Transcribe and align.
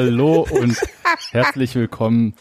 Hallo 0.00 0.46
und 0.48 0.76
herzlich 1.32 1.74
willkommen 1.74 2.34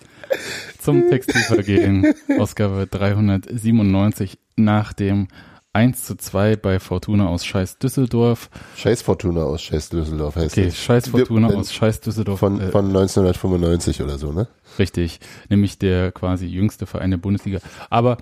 zum 0.80 1.10
Textilvergehen, 1.10 2.14
Ausgabe 2.38 2.86
397 2.86 4.38
nach 4.58 4.94
dem 4.94 5.28
1 5.74 6.04
zu 6.04 6.16
2 6.18 6.56
bei 6.58 6.80
Fortuna 6.80 7.28
aus 7.28 7.44
Scheiß 7.48 7.80
Düsseldorf. 7.80 8.52
Scheiß 8.76 9.02
Fortuna 9.02 9.42
aus 9.42 9.64
Scheiß 9.64 9.90
Düsseldorf 9.90 10.36
heißt 10.36 10.56
Okay, 10.56 10.66
das. 10.68 10.78
Scheiß 10.78 11.08
Fortuna 11.08 11.48
aus 11.48 11.74
Scheiß 11.74 12.00
Düsseldorf. 12.02 12.38
Von, 12.42 12.62
äh, 12.62 12.70
von 12.70 12.86
1995 12.90 14.04
oder 14.04 14.20
so, 14.20 14.32
ne? 14.32 14.48
Richtig, 14.78 15.20
nämlich 15.50 15.80
der 15.80 16.12
quasi 16.12 16.46
jüngste 16.46 16.86
Verein 16.86 17.10
der 17.10 17.18
Bundesliga. 17.18 17.58
Aber 17.90 18.18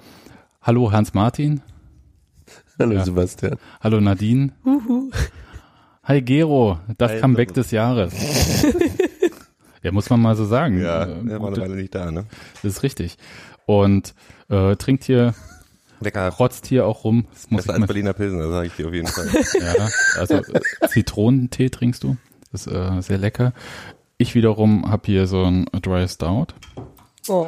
hallo 0.61 0.94
Hans-Martin, 0.94 1.61
Hallo 2.80 2.94
Ja. 2.94 3.03
Sebastian. 3.03 3.58
hallo 3.81 4.00
Nadine. 4.00 4.53
Hi 6.06 6.22
Gero, 6.22 6.80
das 6.97 7.11
Hi, 7.11 7.19
Comeback 7.19 7.53
des 7.53 7.72
Jahres. 7.72 8.13
ja, 9.86 9.91
muss 9.91 10.09
man 10.09 10.19
mal 10.19 10.36
so 10.36 10.45
sagen. 10.45 10.81
Ja, 10.81 11.03
Äh, 11.03 11.39
war 11.39 11.47
eine 11.47 11.58
Weile 11.58 11.75
nicht 11.75 11.94
da, 11.94 12.09
ne? 12.11 12.25
das 12.64 12.73
ist 12.73 12.83
richtig. 12.83 13.17
Und 13.67 14.16
äh, 14.50 14.75
trinkt 14.78 15.03
hier, 15.03 15.36
Lecker. 16.00 16.28
rotzt 16.30 16.66
hier 16.66 16.86
auch 16.88 17.03
rum. 17.03 17.28
Das 17.31 17.52
muss 17.52 17.64
Besser 17.66 17.75
ich 17.78 17.81
als 17.81 17.88
Berliner 17.88 18.13
Pilsen, 18.13 18.39
das 18.39 18.50
sage 18.50 18.67
ich 18.67 18.73
dir 18.73 18.88
auf 18.88 18.94
jeden 18.94 19.08
Fall. 19.08 19.28
ja, 19.61 19.88
also 20.19 20.41
Zitronentee 20.88 21.69
trinkst 21.69 22.03
du. 22.03 22.17
Das 22.52 22.66
ist 22.66 22.73
äh, 22.73 23.02
sehr 23.02 23.19
lecker. 23.19 23.53
Ich 24.17 24.33
wiederum 24.33 24.89
habe 24.89 25.03
hier 25.06 25.28
so 25.28 25.44
ein 25.44 25.66
Dry 25.81 26.08
Stout. 26.08 26.47
Oh. 27.28 27.47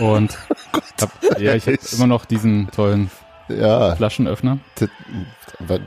Und 0.00 0.36
hab, 1.00 1.40
ja, 1.40 1.54
ich 1.54 1.66
habe 1.66 1.78
immer 1.92 2.06
noch 2.06 2.24
diesen 2.26 2.70
tollen 2.70 3.10
Ja, 3.48 3.96
Flaschenöffner. 3.96 4.58
das, 4.76 4.90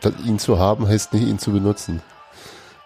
das, 0.02 0.14
ihn 0.26 0.40
zu 0.40 0.58
haben 0.58 0.88
heißt 0.88 1.14
nicht, 1.14 1.28
ihn 1.28 1.38
zu 1.40 1.52
benutzen. 1.52 2.02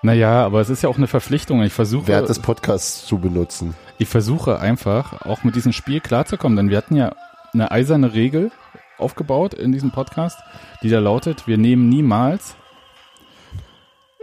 Naja, 0.01 0.45
aber 0.45 0.61
es 0.61 0.69
ist 0.69 0.81
ja 0.81 0.89
auch 0.89 0.97
eine 0.97 1.07
Verpflichtung. 1.07 1.61
Ich 1.63 1.73
versuche, 1.73 2.07
Während 2.07 2.29
des 2.29 2.39
Podcasts 2.39 3.05
zu 3.05 3.17
benutzen. 3.19 3.75
ich 3.97 4.07
versuche 4.07 4.59
einfach 4.59 5.25
auch 5.25 5.43
mit 5.43 5.55
diesem 5.55 5.73
Spiel 5.73 5.99
klarzukommen, 5.99 6.55
denn 6.55 6.69
wir 6.69 6.77
hatten 6.77 6.95
ja 6.95 7.13
eine 7.53 7.71
eiserne 7.71 8.13
Regel 8.13 8.51
aufgebaut 8.97 9.53
in 9.53 9.71
diesem 9.71 9.91
Podcast, 9.91 10.39
die 10.83 10.89
da 10.89 10.99
lautet, 10.99 11.47
wir 11.47 11.57
nehmen 11.57 11.89
niemals, 11.89 12.55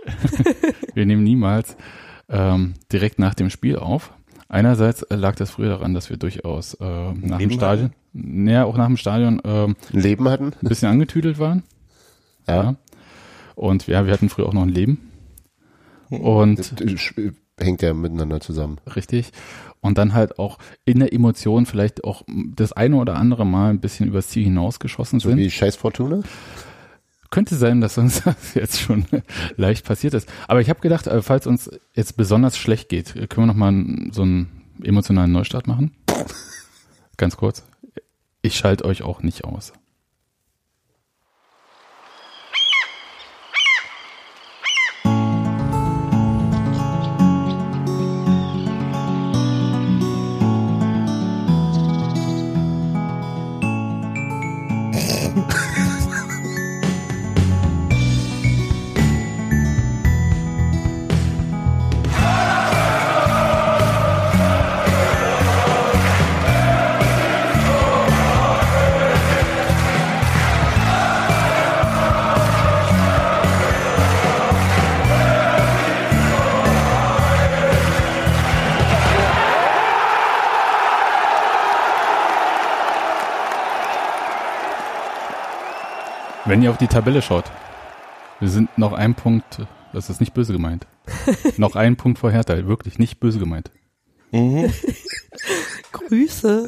wir 0.94 1.06
nehmen 1.06 1.22
niemals 1.24 1.77
ähm, 2.28 2.74
direkt 2.92 3.18
nach 3.18 3.34
dem 3.34 3.50
Spiel 3.50 3.77
auf. 3.77 4.12
Einerseits 4.48 5.05
lag 5.11 5.34
das 5.34 5.50
früher 5.50 5.70
daran, 5.70 5.92
dass 5.92 6.08
wir 6.08 6.16
durchaus 6.16 6.74
äh, 6.74 6.84
nach 6.84 7.38
dem 7.38 7.50
Leben 7.50 7.52
Stadion, 7.52 7.92
naja, 8.12 8.64
auch 8.64 8.77
nach 8.77 8.86
dem 8.86 8.96
Stadion 8.96 9.42
ähm, 9.45 9.77
Ein 9.92 10.01
Leben 10.01 10.28
hatten? 10.28 10.52
ein 10.62 10.68
bisschen 10.68 10.89
angetüdelt 10.89 11.39
waren. 11.39 11.64
Ja. 12.46 12.77
Und 13.56 13.86
ja, 13.89 14.06
wir 14.06 14.12
hatten 14.12 14.28
früher 14.28 14.46
auch 14.46 14.52
noch 14.52 14.62
ein 14.62 14.68
Leben. 14.68 15.11
Und 16.11 16.58
Das 16.58 16.74
hängt 17.58 17.83
ja 17.83 17.94
miteinander 17.94 18.40
zusammen. 18.40 18.78
Richtig. 18.94 19.33
Und 19.80 19.98
dann 19.98 20.14
halt 20.14 20.39
auch 20.39 20.58
in 20.84 20.98
der 21.00 21.12
Emotion 21.12 21.67
vielleicht 21.67 22.05
auch 22.05 22.22
das 22.28 22.72
eine 22.72 22.96
oder 22.96 23.17
andere 23.17 23.44
Mal 23.46 23.70
ein 23.70 23.80
bisschen 23.80 24.08
übers 24.08 24.28
Ziel 24.28 24.45
hinausgeschossen 24.45 25.20
So 25.20 25.28
sind. 25.30 25.39
wie 25.39 25.50
Scheiß 25.50 25.77
Fortuna? 25.77 26.20
Könnte 27.30 27.56
sein, 27.56 27.80
dass 27.80 27.98
uns 27.98 28.22
das 28.22 28.55
jetzt 28.55 28.80
schon 28.80 29.05
leicht 29.56 29.84
passiert 29.84 30.14
ist. 30.14 30.28
Aber 30.48 30.61
ich 30.61 30.68
habe 30.70 30.80
gedacht, 30.80 31.06
äh, 31.06 31.22
falls 31.22 31.46
uns 31.46 31.70
jetzt 31.95 32.16
besonders 32.16 32.56
schlecht 32.56 32.89
geht, 32.89 33.14
können 33.28 33.46
wir 33.46 33.46
noch 33.46 33.55
mal 33.55 33.68
einen- 33.68 34.11
so 34.12 34.22
einen 34.22 34.62
emotionalen 34.83 35.33
Neustart 35.33 35.66
machen? 35.66 35.92
Ganz 37.16 37.36
kurz. 37.36 37.64
Ich 38.42 38.56
schalte 38.56 38.84
euch 38.84 39.02
auch 39.02 39.22
nicht 39.22 39.45
aus. 39.45 39.72
Wenn 86.56 86.62
ihr 86.62 86.70
auf 86.70 86.78
die 86.78 86.86
Tabelle 86.86 87.20
schaut, 87.20 87.44
wir 88.40 88.48
sind 88.48 88.78
noch 88.78 88.94
ein 88.94 89.14
Punkt, 89.14 89.58
das 89.92 90.08
ist 90.08 90.20
nicht 90.20 90.33
böse 90.33 90.55
gemeint. 90.55 90.86
noch 91.58 91.77
ein 91.77 91.96
Punkt 91.96 92.18
vor 92.18 92.30
Hertha, 92.30 92.67
wirklich 92.67 92.98
nicht 92.98 93.20
böse 93.20 93.39
gemeint. 93.39 93.70
Grüße. 95.92 96.66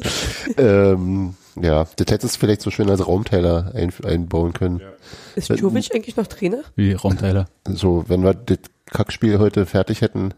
Ähm, 0.57 1.33
ja, 1.59 1.87
das 1.95 2.05
hättest 2.11 2.35
du 2.35 2.39
vielleicht 2.39 2.61
so 2.61 2.69
schön 2.69 2.87
als 2.87 3.07
Raumteiler 3.07 3.71
ein, 3.73 3.91
einbauen 4.05 4.53
können. 4.53 4.79
Ist 5.35 5.49
Jovic 5.49 5.89
eigentlich 5.95 6.17
noch 6.17 6.27
Trainer? 6.27 6.61
Wie 6.75 6.93
Raumteiler. 6.93 7.47
So, 7.67 8.05
wenn 8.07 8.23
wir 8.23 8.35
das 8.35 8.59
Kackspiel 8.91 9.39
heute 9.39 9.65
fertig 9.65 10.01
hätten, 10.01 10.35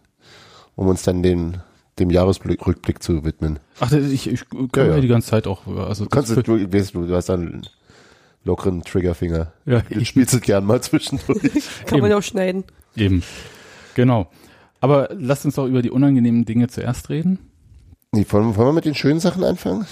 um 0.78 0.88
uns 0.88 1.04
dann 1.04 1.24
den, 1.24 1.58
dem 2.00 2.10
Jahresrückblick 2.10 3.04
zu 3.04 3.26
widmen. 3.26 3.60
Ach, 3.82 3.92
ich, 3.92 4.30
ich 4.30 4.50
kann 4.50 4.70
Ja, 4.78 4.84
mir 4.84 4.96
ja. 4.96 5.02
die 5.02 5.10
ganze 5.10 5.32
Zeit 5.32 5.46
auch, 5.46 5.68
also 5.68 6.06
Du 6.06 6.10
kannst, 6.10 6.30
du, 6.38 6.74
weißt 6.74 6.96
du, 6.96 7.06
du 7.06 7.14
hast 7.14 7.30
einen 7.30 7.68
lockeren 8.44 8.82
Triggerfinger. 8.84 9.54
Ja, 9.66 9.82
Du 9.90 10.04
spielst 10.06 10.34
es 10.34 10.42
gern 10.42 10.66
mal 10.66 10.82
zwischendurch. 10.82 11.42
Kann 11.86 12.00
man 12.00 12.00
Eben. 12.00 12.08
ja 12.12 12.18
auch 12.18 12.24
schneiden. 12.24 12.64
eben. 12.96 13.24
Genau. 13.96 14.28
Aber 14.80 15.10
lasst 15.18 15.46
uns 15.46 15.56
doch 15.56 15.68
über 15.68 15.82
die 15.82 15.92
unangenehmen 15.92 16.46
Dinge 16.46 16.68
zuerst 16.68 17.10
reden. 17.10 17.40
Nee, 18.12 18.26
wollen, 18.30 18.56
wollen 18.56 18.70
wir 18.70 18.74
mit 18.74 18.86
den 18.86 18.96
schönen 18.96 19.20
Sachen 19.20 19.44
anfangen? 19.44 19.86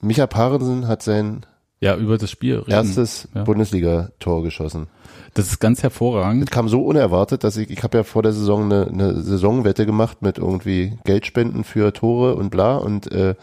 Micha 0.00 0.26
Parensen 0.26 0.86
hat 0.86 1.02
sein 1.02 1.44
Ja, 1.80 1.96
über 1.96 2.16
das 2.16 2.30
Spiel 2.30 2.58
reden. 2.58 2.70
erstes 2.70 3.28
ja. 3.34 3.42
Bundesliga-Tor 3.44 4.42
geschossen. 4.42 4.86
Das 5.34 5.46
ist 5.48 5.58
ganz 5.58 5.82
hervorragend. 5.82 6.42
Das 6.44 6.50
kam 6.50 6.68
so 6.68 6.84
unerwartet, 6.84 7.42
dass 7.42 7.56
ich, 7.56 7.68
ich 7.70 7.82
habe 7.82 7.98
ja 7.98 8.04
vor 8.04 8.22
der 8.22 8.32
Saison 8.32 8.64
eine, 8.64 8.86
eine 8.86 9.20
Saisonwette 9.20 9.84
gemacht 9.84 10.22
mit 10.22 10.38
irgendwie 10.38 10.96
Geldspenden 11.04 11.64
für 11.64 11.92
Tore 11.92 12.36
und 12.36 12.50
bla 12.50 12.76
und 12.76 13.10
äh, 13.10 13.34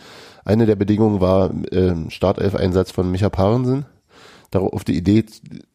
eine 0.45 0.66
der 0.66 0.75
Bedingungen 0.78 1.19
war 1.19 1.51
äh, 1.72 1.94
Startelf-Einsatz 2.10 2.92
von 2.92 3.12
Micha 3.12 3.30
Parensen. 3.30 3.86
Darauf 4.51 4.74
auf 4.74 4.83
die 4.83 4.98
Idee, 4.98 5.24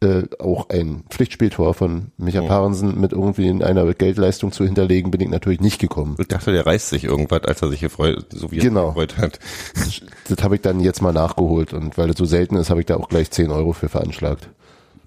äh, 0.01 0.25
auch 0.39 0.69
ein 0.69 1.05
Pflichtspieltor 1.09 1.73
von 1.73 2.13
Micha 2.19 2.43
Parensen 2.43 3.01
mit 3.01 3.13
irgendwie 3.13 3.49
in 3.49 3.63
einer 3.63 3.93
Geldleistung 3.95 4.53
zu 4.53 4.65
hinterlegen, 4.65 5.11
bin 5.11 5.23
ich 5.23 5.29
natürlich 5.31 5.61
nicht 5.61 5.81
gekommen. 5.81 6.15
Ich 6.19 6.29
dachte, 6.29 6.53
der 6.53 6.67
reißt 6.67 6.91
sich 6.91 7.05
irgendwas, 7.05 7.43
als 7.45 7.63
er 7.63 7.71
sich 7.71 7.81
gefreut, 7.81 8.27
so 8.31 8.51
wie 8.51 8.59
er 8.59 8.63
Genau. 8.65 8.89
sich 8.89 8.95
gefreut 8.95 9.17
hat. 9.19 9.41
Das 10.29 10.43
habe 10.45 10.57
ich 10.57 10.61
dann 10.61 10.81
jetzt 10.81 11.01
mal 11.01 11.13
nachgeholt 11.15 11.73
und 11.73 11.97
weil 11.97 12.09
das 12.09 12.19
so 12.19 12.27
selten 12.27 12.57
ist, 12.57 12.69
habe 12.69 12.81
ich 12.81 12.87
da 12.87 12.97
auch 12.97 13.09
gleich 13.09 13.31
10 13.31 13.51
Euro 13.51 13.73
für 13.73 13.89
veranschlagt. 13.89 14.51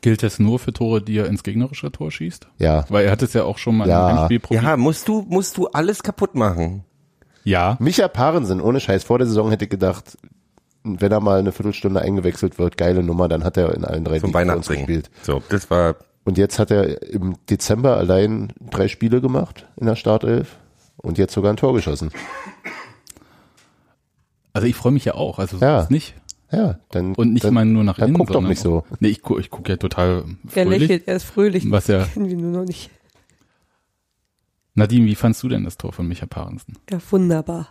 Gilt 0.02 0.24
das 0.24 0.40
nur 0.40 0.58
für 0.60 0.72
Tore, 0.74 1.02
die 1.02 1.18
er 1.18 1.28
ins 1.28 1.44
gegnerische 1.44 1.92
Tor 1.92 2.10
schießt? 2.10 2.48
Ja. 2.58 2.86
Weil 2.90 3.06
er 3.06 3.12
hat 3.12 3.22
es 3.22 3.34
ja 3.34 3.44
auch 3.44 3.58
schon 3.60 3.78
mal 3.78 3.88
Ja. 3.88 4.10
im 4.10 4.18
Heimspiel 4.18 4.40
probiert. 4.40 4.64
Ja, 4.64 4.78
musst 4.78 5.08
du, 5.08 5.26
musst 5.30 5.58
du 5.58 5.68
alles 5.68 6.02
kaputt 6.02 6.34
machen. 6.36 6.86
Ja. 7.44 7.78
Micha 7.80 8.08
Parensen, 8.08 8.62
ohne 8.62 8.80
Scheiß, 8.80 9.04
vor 9.04 9.18
der 9.20 9.28
Saison 9.28 9.50
hätte 9.52 9.66
ich 9.66 9.70
gedacht, 9.72 10.18
wenn 11.00 11.12
er 11.12 11.20
mal 11.20 11.40
eine 11.40 11.52
Viertelstunde 11.52 12.02
eingewechselt 12.02 12.58
wird, 12.60 12.78
geile 12.78 13.04
Nummer, 13.04 13.28
dann 13.28 13.44
hat 13.44 13.58
er 13.58 13.74
in 13.76 13.86
allen 13.86 14.04
drei 14.04 14.20
Zum 14.20 14.32
gespielt. 14.32 15.10
So, 15.24 15.42
das 15.50 15.70
war, 15.70 15.96
Und 16.26 16.38
jetzt 16.38 16.60
hat 16.60 16.72
er 16.72 17.02
im 17.04 17.36
Dezember 17.50 17.98
allein 17.98 18.54
drei 18.70 18.88
Spiele 18.88 19.22
gemacht 19.22 19.68
in 19.78 19.86
der 19.88 19.96
Startelf 19.96 20.58
und 20.98 21.18
jetzt 21.18 21.34
sogar 21.34 21.52
ein 21.54 21.58
Tor 21.58 21.74
geschossen. 21.74 22.12
Also 24.54 24.68
ich 24.68 24.76
freue 24.76 24.92
mich 24.92 25.06
ja 25.06 25.14
auch. 25.16 25.40
Also 25.40 25.58
so 25.58 25.66
Ja. 25.66 25.82
ist 25.82 25.92
nicht. 25.92 26.16
Ja, 26.52 26.80
dann 26.90 27.14
Und 27.14 27.34
nicht 27.34 27.46
dann, 27.46 27.54
mal 27.54 27.64
nur 27.66 27.84
nach 27.84 27.98
dann 27.98 28.10
innen. 28.10 28.18
guck 28.18 28.32
doch 28.32 28.42
nicht 28.42 28.60
so. 28.60 28.84
Nee, 29.00 29.10
ich 29.10 29.22
gucke 29.22 29.40
ich 29.40 29.52
guck 29.52 29.70
ja 29.70 29.78
total 29.78 30.24
Er 30.48 30.64
fröhlich. 30.64 30.80
lächelt, 30.82 31.08
er 31.08 31.16
ist 31.16 31.24
fröhlich. 31.26 31.70
Was 31.70 31.86
ja- 31.88 32.06
Kennen 32.06 32.28
wir 32.28 32.36
nur 32.38 32.52
noch 32.62 32.66
nicht. 32.66 32.90
Nadine, 34.74 35.06
wie 35.06 35.16
fandst 35.16 35.44
du 35.44 35.50
denn 35.50 35.64
das 35.64 35.78
Tor 35.78 35.94
von 35.94 36.08
Micha 36.08 36.26
Parensen? 36.26 36.78
Ja, 36.90 36.98
wunderbar. 37.12 37.70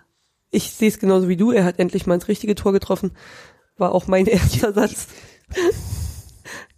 Ich 0.51 0.73
sehe 0.73 0.89
es 0.89 0.99
genauso 0.99 1.29
wie 1.29 1.37
du. 1.37 1.53
Er 1.53 1.65
hat 1.65 1.79
endlich 1.79 2.07
mal 2.07 2.15
ins 2.15 2.29
richtige 2.29 2.55
Tor 2.55 2.73
getroffen. 2.73 3.13
War 3.77 3.93
auch 3.93 4.07
mein 4.07 4.27
erster 4.27 4.73
Satz. 4.73 5.09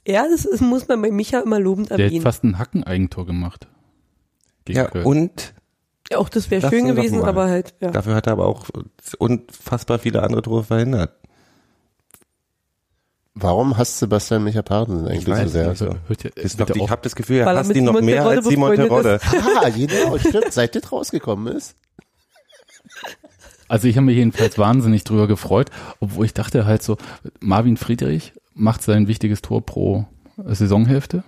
ja, 0.07 0.27
das 0.29 0.45
ist, 0.45 0.61
muss 0.61 0.89
man 0.89 1.01
bei 1.03 1.11
Micha 1.11 1.41
immer 1.41 1.61
lobend 1.61 1.91
Der 1.91 1.95
hat 1.99 2.01
erwähnen. 2.05 2.23
fast 2.23 2.45
ein 2.45 2.59
Hackeneigentor 2.59 3.27
gemacht. 3.27 3.69
Gegen 4.65 4.79
ja, 4.79 4.87
Köln. 4.87 5.07
und 5.07 5.55
Ja, 6.11 6.19
auch 6.19 6.29
das 6.29 6.51
wäre 6.51 6.63
Das 6.63 6.71
schön 6.71 6.87
gewesen, 6.87 7.23
aber 7.23 7.49
halt, 7.49 7.75
ja. 7.81 7.91
dafür 7.91 8.15
hat 8.15 8.27
er 8.27 8.35
aber 8.35 8.47
auch 8.47 8.67
unfassbar 9.19 9.99
viele 9.99 10.23
andere 10.23 10.43
Tore 10.43 10.65
verhindert. 10.65 11.13
Warum 13.35 13.79
hasst 13.79 13.99
Sebastian 14.01 14.43
Micha 14.45 14.61
Parensen 14.61 15.07
eigentlich 15.07 15.25
so 15.25 15.31
weiß 15.31 15.53
sehr? 15.53 15.69
Also, 15.69 15.87
ja, 15.87 16.31
Ist 16.35 16.61
doch, 16.61 16.69
ich 16.69 16.91
habe 16.91 17.01
das 17.03 17.15
Gefühl, 17.15 17.39
er 17.39 17.47
hasst 17.57 17.75
ihn 17.75 17.85
noch 17.85 17.93
Simon 17.95 18.05
mehr 18.05 18.27
als 18.27 18.45
Simon 18.45 18.75
Terodde. 18.75 19.21
Ah, 19.23 19.69
genau, 19.71 20.19
stimmt, 20.19 20.53
seit 20.53 20.75
das 20.75 20.91
rausgekommen 20.91 21.57
ist. 21.57 21.77
Also 23.71 23.87
ich 23.87 23.97
habe 23.97 24.07
mich 24.07 24.17
jedenfalls 24.17 24.59
wahnsinnig 24.59 25.05
drüber 25.05 25.29
gefreut, 25.29 25.71
obwohl 26.01 26.27
ich 26.27 26.35
dachte 26.35 26.67
halt 26.67 26.83
so, 26.83 26.97
Marvin 27.39 27.77
Friedrich 27.77 28.33
macht 28.53 28.83
sein 28.83 29.07
wichtiges 29.07 29.43
Tor 29.43 29.65
pro 29.65 30.07
Saisonhälfte, 30.37 31.23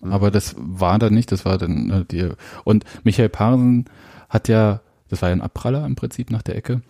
aber 0.00 0.30
das 0.30 0.54
war 0.56 1.00
dann 1.00 1.12
nicht, 1.12 1.32
das 1.32 1.44
war 1.44 1.58
dann 1.58 1.90
äh, 1.90 2.04
die 2.04 2.28
und 2.62 2.84
Michael 3.02 3.28
Parensen 3.28 3.86
hat 4.28 4.46
ja, 4.46 4.80
das 5.08 5.22
war 5.22 5.30
ja 5.30 5.32
ein 5.34 5.40
Abpraller 5.40 5.84
im 5.86 5.96
Prinzip 5.96 6.30
nach 6.30 6.42
der 6.42 6.54
Ecke 6.54 6.82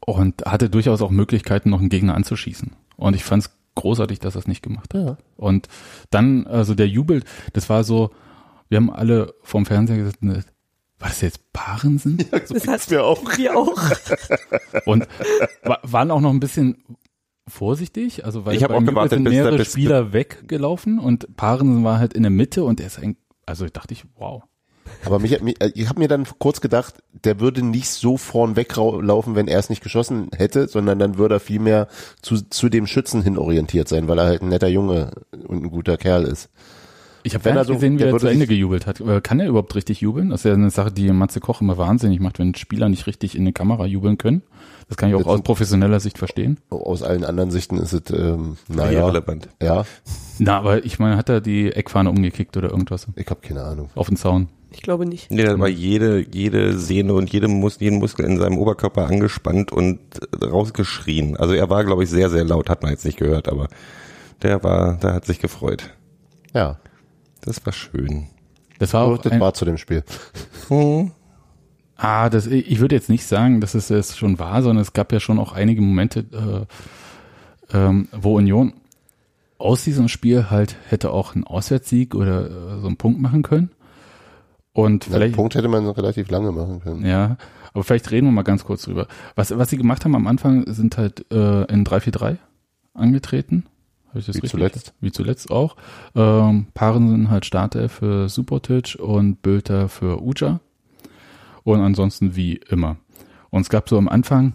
und 0.00 0.46
hatte 0.46 0.68
durchaus 0.68 1.00
auch 1.00 1.12
Möglichkeiten, 1.12 1.70
noch 1.70 1.78
einen 1.78 1.88
Gegner 1.88 2.16
anzuschießen. 2.16 2.72
Und 2.96 3.14
ich 3.14 3.22
fand 3.22 3.44
es 3.44 3.50
großartig, 3.76 4.18
dass 4.18 4.34
er 4.34 4.40
es 4.40 4.48
nicht 4.48 4.64
gemacht 4.64 4.94
hat. 4.94 5.06
Ja. 5.06 5.16
Und 5.36 5.68
dann, 6.10 6.48
also 6.48 6.74
der 6.74 6.88
Jubel, 6.88 7.22
das 7.52 7.68
war 7.68 7.84
so, 7.84 8.10
wir 8.68 8.78
haben 8.78 8.90
alle 8.90 9.32
vorm 9.44 9.64
Fernseher 9.64 9.98
gesagt, 9.98 10.18
war 11.02 11.08
das 11.10 11.20
jetzt 11.20 11.52
Parensen? 11.52 12.18
Das 12.30 12.66
hat 12.66 12.90
mir 12.90 13.04
auch. 13.04 13.36
wir 13.36 13.56
auch. 13.56 13.78
Und 14.86 15.06
wa- 15.64 15.78
waren 15.82 16.10
auch 16.10 16.20
noch 16.20 16.30
ein 16.30 16.40
bisschen 16.40 16.82
vorsichtig, 17.48 18.24
also 18.24 18.44
weil 18.46 18.56
Ich 18.56 18.62
hab 18.62 18.70
beim 18.70 18.84
auch 18.84 18.88
gewartet, 18.88 19.10
sind 19.12 19.24
bis- 19.24 19.32
mehrere 19.32 19.56
bis- 19.58 19.72
Spieler 19.72 20.12
weggelaufen 20.12 20.98
und 20.98 21.36
Parensen 21.36 21.84
war 21.84 21.98
halt 21.98 22.14
in 22.14 22.22
der 22.22 22.30
Mitte 22.30 22.64
und 22.64 22.78
der 22.78 22.86
ist 22.86 22.98
ein, 22.98 23.16
also 23.46 23.66
dachte 23.66 23.92
ich, 23.94 24.04
wow. 24.16 24.42
Aber 25.04 25.18
mich, 25.18 25.40
mich, 25.42 25.60
äh, 25.62 25.72
ich 25.74 25.88
habe 25.88 25.98
mir 26.00 26.08
dann 26.08 26.26
kurz 26.38 26.60
gedacht, 26.60 27.02
der 27.24 27.40
würde 27.40 27.64
nicht 27.64 27.88
so 27.88 28.16
vorn 28.16 28.56
weglaufen, 28.56 29.34
wenn 29.34 29.48
er 29.48 29.58
es 29.58 29.70
nicht 29.70 29.82
geschossen 29.82 30.28
hätte, 30.36 30.68
sondern 30.68 30.98
dann 30.98 31.18
würde 31.18 31.36
er 31.36 31.40
vielmehr 31.40 31.88
zu, 32.20 32.36
zu 32.48 32.68
dem 32.68 32.86
Schützen 32.86 33.22
hin 33.22 33.38
orientiert 33.38 33.88
sein, 33.88 34.06
weil 34.08 34.18
er 34.18 34.26
halt 34.26 34.42
ein 34.42 34.48
netter 34.48 34.68
Junge 34.68 35.12
und 35.46 35.64
ein 35.64 35.70
guter 35.70 35.96
Kerl 35.96 36.24
ist. 36.24 36.48
Ich 37.24 37.34
habe 37.34 37.44
Wenn 37.44 37.54
gar 37.54 37.60
er 37.62 37.64
nicht 37.64 37.68
so- 37.68 37.74
gesehen, 37.74 37.94
wie 37.94 37.98
der 37.98 38.12
er 38.12 38.18
zu 38.18 38.26
Ende 38.26 38.46
gejubelt 38.46 38.86
hat. 38.86 39.00
Äh, 39.00 39.20
Kann 39.20 39.38
er 39.40 39.46
überhaupt 39.48 39.74
richtig 39.74 40.00
jubeln? 40.00 40.30
Das 40.30 40.40
ist 40.40 40.44
ja 40.44 40.54
eine 40.54 40.70
Sache, 40.70 40.90
die 40.90 41.10
Matze 41.12 41.40
Koch 41.40 41.60
immer 41.60 41.78
wahnsinnig 41.78 42.18
macht, 42.20 42.38
wenn 42.38 42.54
Spieler 42.54 42.88
nicht 42.88 43.06
richtig 43.06 43.36
in 43.36 43.44
die 43.44 43.52
Kamera 43.52 43.86
jubeln 43.86 44.18
können. 44.18 44.42
Das 44.88 44.96
kann 44.96 45.08
ich 45.08 45.14
auch 45.14 45.26
aus 45.26 45.42
professioneller 45.42 46.00
Sicht 46.00 46.18
verstehen. 46.18 46.58
Aus 46.68 47.02
allen 47.02 47.24
anderen 47.24 47.50
Sichten 47.50 47.78
ist 47.78 47.92
es, 47.92 48.02
ähm, 48.12 48.56
naja, 48.68 49.00
Irrelevant. 49.00 49.48
ja, 49.62 49.84
Na, 50.38 50.58
aber 50.58 50.84
ich 50.84 50.98
meine, 50.98 51.16
hat 51.16 51.28
er 51.28 51.40
die 51.40 51.72
Eckfahne 51.72 52.10
umgekickt 52.10 52.56
oder 52.56 52.70
irgendwas 52.70 53.06
ich 53.16 53.26
habe 53.28 53.40
keine 53.40 53.62
Ahnung. 53.62 53.88
auf 53.94 54.08
den 54.08 54.16
Zaun? 54.16 54.48
Ich 54.74 54.82
glaube 54.82 55.06
nicht. 55.06 55.30
Nee, 55.30 55.44
da 55.44 55.58
war 55.58 55.68
jede, 55.68 56.24
jede 56.32 56.76
Sehne 56.78 57.12
und 57.14 57.30
jede 57.32 57.46
Mus 57.46 57.78
jeden 57.78 57.98
Muskel 57.98 58.24
in 58.24 58.38
seinem 58.38 58.58
Oberkörper 58.58 59.06
angespannt 59.06 59.70
und 59.70 59.98
rausgeschrien. 60.42 61.36
Also 61.36 61.54
er 61.54 61.70
war, 61.70 61.84
glaube 61.84 62.04
ich, 62.04 62.10
sehr, 62.10 62.30
sehr 62.30 62.44
laut, 62.44 62.68
hat 62.68 62.82
man 62.82 62.90
jetzt 62.90 63.04
nicht 63.04 63.18
gehört, 63.18 63.48
aber 63.48 63.68
der 64.42 64.62
war, 64.64 64.96
der 64.96 65.14
hat 65.14 65.24
sich 65.26 65.38
gefreut. 65.40 65.90
Ja, 66.54 66.78
Das 67.42 67.64
war 67.66 67.72
schön. 67.72 68.28
Das 68.78 68.94
war 68.94 69.04
auch 69.04 69.18
das 69.18 69.32
ein, 69.32 69.40
war 69.40 69.54
zu 69.54 69.64
dem 69.64 69.78
Spiel. 69.78 70.02
Ah, 71.96 72.30
das, 72.30 72.46
ich 72.46 72.80
würde 72.80 72.96
jetzt 72.96 73.08
nicht 73.08 73.24
sagen, 73.26 73.60
dass 73.60 73.74
es 73.74 73.88
jetzt 73.88 74.18
schon 74.18 74.38
war, 74.38 74.62
sondern 74.62 74.82
es 74.82 74.92
gab 74.92 75.12
ja 75.12 75.20
schon 75.20 75.38
auch 75.38 75.52
einige 75.52 75.80
Momente, 75.82 76.66
äh, 77.72 77.76
ähm, 77.76 78.08
wo 78.10 78.36
Union 78.36 78.72
aus 79.58 79.84
diesem 79.84 80.08
Spiel 80.08 80.50
halt 80.50 80.76
hätte 80.88 81.10
auch 81.12 81.34
einen 81.34 81.44
Auswärtssieg 81.44 82.14
oder 82.14 82.46
äh, 82.46 82.80
so 82.80 82.88
einen 82.88 82.96
Punkt 82.96 83.20
machen 83.20 83.42
können. 83.42 83.70
Und 84.72 85.06
Na, 85.08 85.16
vielleicht, 85.16 85.36
Punkt 85.36 85.54
hätte 85.54 85.68
man 85.68 85.86
relativ 85.86 86.30
lange 86.30 86.50
machen 86.50 86.80
können. 86.80 87.06
ja, 87.06 87.36
aber 87.72 87.84
vielleicht 87.84 88.10
reden 88.10 88.26
wir 88.26 88.32
mal 88.32 88.42
ganz 88.42 88.64
kurz 88.64 88.82
drüber. 88.82 89.06
Was, 89.36 89.56
was 89.56 89.70
sie 89.70 89.76
gemacht 89.76 90.04
haben 90.04 90.16
am 90.16 90.26
Anfang, 90.26 90.64
sind 90.72 90.98
halt 90.98 91.30
äh, 91.30 91.64
in 91.72 91.84
3-4-3 91.86 92.38
angetreten. 92.94 93.66
Hab 94.12 94.18
ich 94.18 94.26
das 94.26 94.36
Wie 94.36 94.40
richtig? 94.40 94.50
zuletzt. 94.50 94.94
Wie 95.00 95.10
zuletzt 95.10 95.50
auch. 95.50 95.76
Ähm, 96.14 96.66
Paaren 96.74 97.08
sind 97.08 97.30
halt 97.30 97.46
Starter 97.46 97.88
für 97.88 98.28
Subotic 98.28 98.96
und 99.00 99.40
Bülter 99.42 99.88
für 99.88 100.22
Uja. 100.22 100.60
Und 101.64 101.80
ansonsten 101.80 102.36
wie 102.36 102.60
immer. 102.68 102.96
Und 103.50 103.62
es 103.62 103.70
gab 103.70 103.88
so 103.88 103.96
am 103.96 104.08
Anfang, 104.08 104.54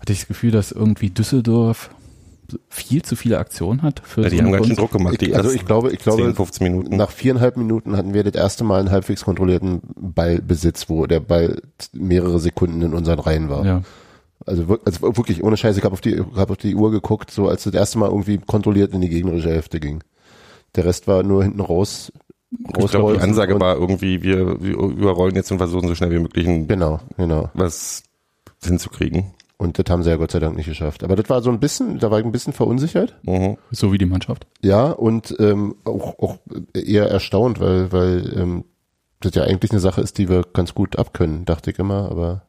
hatte 0.00 0.12
ich 0.12 0.20
das 0.20 0.28
Gefühl, 0.28 0.50
dass 0.50 0.72
irgendwie 0.72 1.10
Düsseldorf 1.10 1.90
viel 2.68 3.02
zu 3.02 3.16
viele 3.16 3.38
Aktionen 3.38 3.82
hat. 3.82 4.00
Für 4.04 4.22
Ja, 4.22 4.28
die 4.28 4.38
so 4.38 4.44
haben 4.44 4.52
ganz 4.52 4.66
schön 4.66 4.76
Druck 4.76 4.92
gemacht. 4.92 5.20
Die 5.20 5.34
also 5.34 5.50
ich 5.50 5.64
glaube, 5.64 5.92
ich 5.92 5.98
glaube, 5.98 6.22
10, 6.22 6.34
15 6.34 6.64
Minuten. 6.66 6.96
nach 6.96 7.10
viereinhalb 7.10 7.56
Minuten 7.56 7.96
hatten 7.96 8.14
wir 8.14 8.24
das 8.24 8.34
erste 8.34 8.64
Mal 8.64 8.80
einen 8.80 8.90
halbwegs 8.90 9.24
kontrollierten 9.24 9.82
Ballbesitz, 9.96 10.88
wo 10.88 11.06
der 11.06 11.20
Ball 11.20 11.60
mehrere 11.92 12.38
Sekunden 12.38 12.82
in 12.82 12.94
unseren 12.94 13.18
Reihen 13.18 13.48
war. 13.48 13.64
Ja. 13.64 13.82
Also, 14.46 14.78
also 14.84 15.02
wirklich, 15.16 15.42
ohne 15.42 15.56
Scheiße, 15.56 15.78
ich 15.78 15.84
habe 15.84 15.92
auf, 15.92 16.00
die 16.00 16.20
hab 16.36 16.50
auf 16.50 16.56
die 16.56 16.74
Uhr 16.74 16.90
geguckt, 16.90 17.30
so 17.30 17.48
als 17.48 17.64
das 17.64 17.74
erste 17.74 17.98
Mal 17.98 18.08
irgendwie 18.08 18.38
kontrolliert 18.38 18.94
in 18.94 19.00
die 19.00 19.08
gegnerische 19.08 19.50
Hälfte 19.50 19.80
ging. 19.80 20.02
Der 20.76 20.84
Rest 20.84 21.08
war 21.08 21.22
nur 21.22 21.42
hinten 21.42 21.60
raus. 21.60 22.12
ich 22.50 22.90
glaube, 22.90 23.14
die 23.14 23.20
Ansage 23.20 23.58
war 23.60 23.76
irgendwie, 23.76 24.22
wir, 24.22 24.62
wir 24.62 24.74
überrollen 24.74 25.34
jetzt 25.34 25.50
und 25.50 25.58
versuchen 25.58 25.88
so 25.88 25.94
schnell 25.94 26.12
wie 26.12 26.20
möglich 26.20 26.46
ein, 26.46 26.68
Genau, 26.68 27.00
genau. 27.16 27.50
was 27.54 28.04
hinzukriegen. 28.62 29.32
Und 29.58 29.78
das 29.78 29.90
haben 29.90 30.02
sie 30.02 30.10
ja 30.10 30.16
Gott 30.16 30.30
sei 30.30 30.38
Dank 30.38 30.56
nicht 30.56 30.66
geschafft. 30.66 31.02
Aber 31.02 31.16
das 31.16 31.30
war 31.30 31.40
so 31.42 31.50
ein 31.50 31.60
bisschen, 31.60 31.98
da 31.98 32.10
war 32.10 32.18
ich 32.20 32.26
ein 32.26 32.32
bisschen 32.32 32.52
verunsichert. 32.52 33.16
Mhm. 33.22 33.56
So 33.70 33.92
wie 33.92 33.98
die 33.98 34.06
Mannschaft. 34.06 34.46
Ja, 34.62 34.90
und 34.90 35.34
ähm, 35.38 35.76
auch, 35.84 36.18
auch 36.18 36.38
eher 36.74 37.08
erstaunt, 37.08 37.58
weil, 37.58 37.90
weil 37.90 38.32
ähm, 38.36 38.64
das 39.20 39.34
ja 39.34 39.44
eigentlich 39.44 39.70
eine 39.70 39.80
Sache 39.80 40.02
ist, 40.02 40.18
die 40.18 40.28
wir 40.28 40.42
ganz 40.52 40.74
gut 40.74 40.98
abkönnen, 40.98 41.46
dachte 41.46 41.70
ich 41.70 41.78
immer, 41.78 42.10
aber 42.10 42.42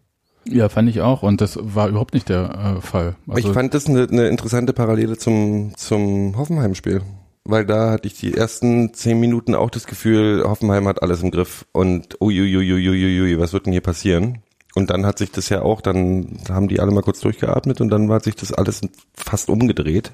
Ja, 0.50 0.70
fand 0.70 0.89
ich 0.89 1.01
auch. 1.01 1.24
Und 1.24 1.42
das 1.42 1.58
war 1.62 1.89
überhaupt 1.89 2.13
nicht 2.13 2.30
der 2.30 2.77
äh, 2.77 2.82
Fall. 2.82 3.16
Also, 3.27 3.48
ich 3.48 3.54
fand 3.54 3.74
das 3.74 3.88
eine, 3.88 4.08
eine 4.10 4.27
interessante 4.27 4.74
Parallele 4.74 5.18
zum, 5.18 5.74
zum 5.75 6.38
Hoffenheim-Spiel. 6.38 7.01
Weil 7.44 7.66
da 7.66 7.92
hatte 7.92 8.08
ich 8.08 8.20
die 8.20 8.34
ersten 8.34 8.94
zehn 8.94 9.20
Minuten 9.20 9.56
auch 9.56 9.70
das 9.70 9.88
Gefühl, 9.88 10.44
Hoffenheim 10.46 10.86
hat 10.88 11.01
alles 11.01 11.24
im 11.24 11.32
Griff 11.32 11.66
und 11.72 12.20
uiuiuiuiui, 12.20 13.39
was 13.39 13.54
wird 13.54 13.66
denn 13.66 13.72
hier 13.72 13.82
passieren? 13.82 14.39
Und 14.75 14.89
dann 14.89 15.06
hat 15.06 15.18
sich 15.18 15.32
das 15.32 15.48
ja 15.48 15.62
auch, 15.62 15.80
dann 15.80 16.39
haben 16.50 16.68
die 16.68 16.82
alle 16.82 16.92
mal 16.92 17.04
kurz 17.04 17.22
durchgeatmet 17.22 17.80
und 17.80 17.89
dann 17.89 18.12
hat 18.12 18.25
sich 18.25 18.36
das 18.36 18.51
alles 18.51 18.82
fast 19.13 19.50
umgedreht. 19.50 20.12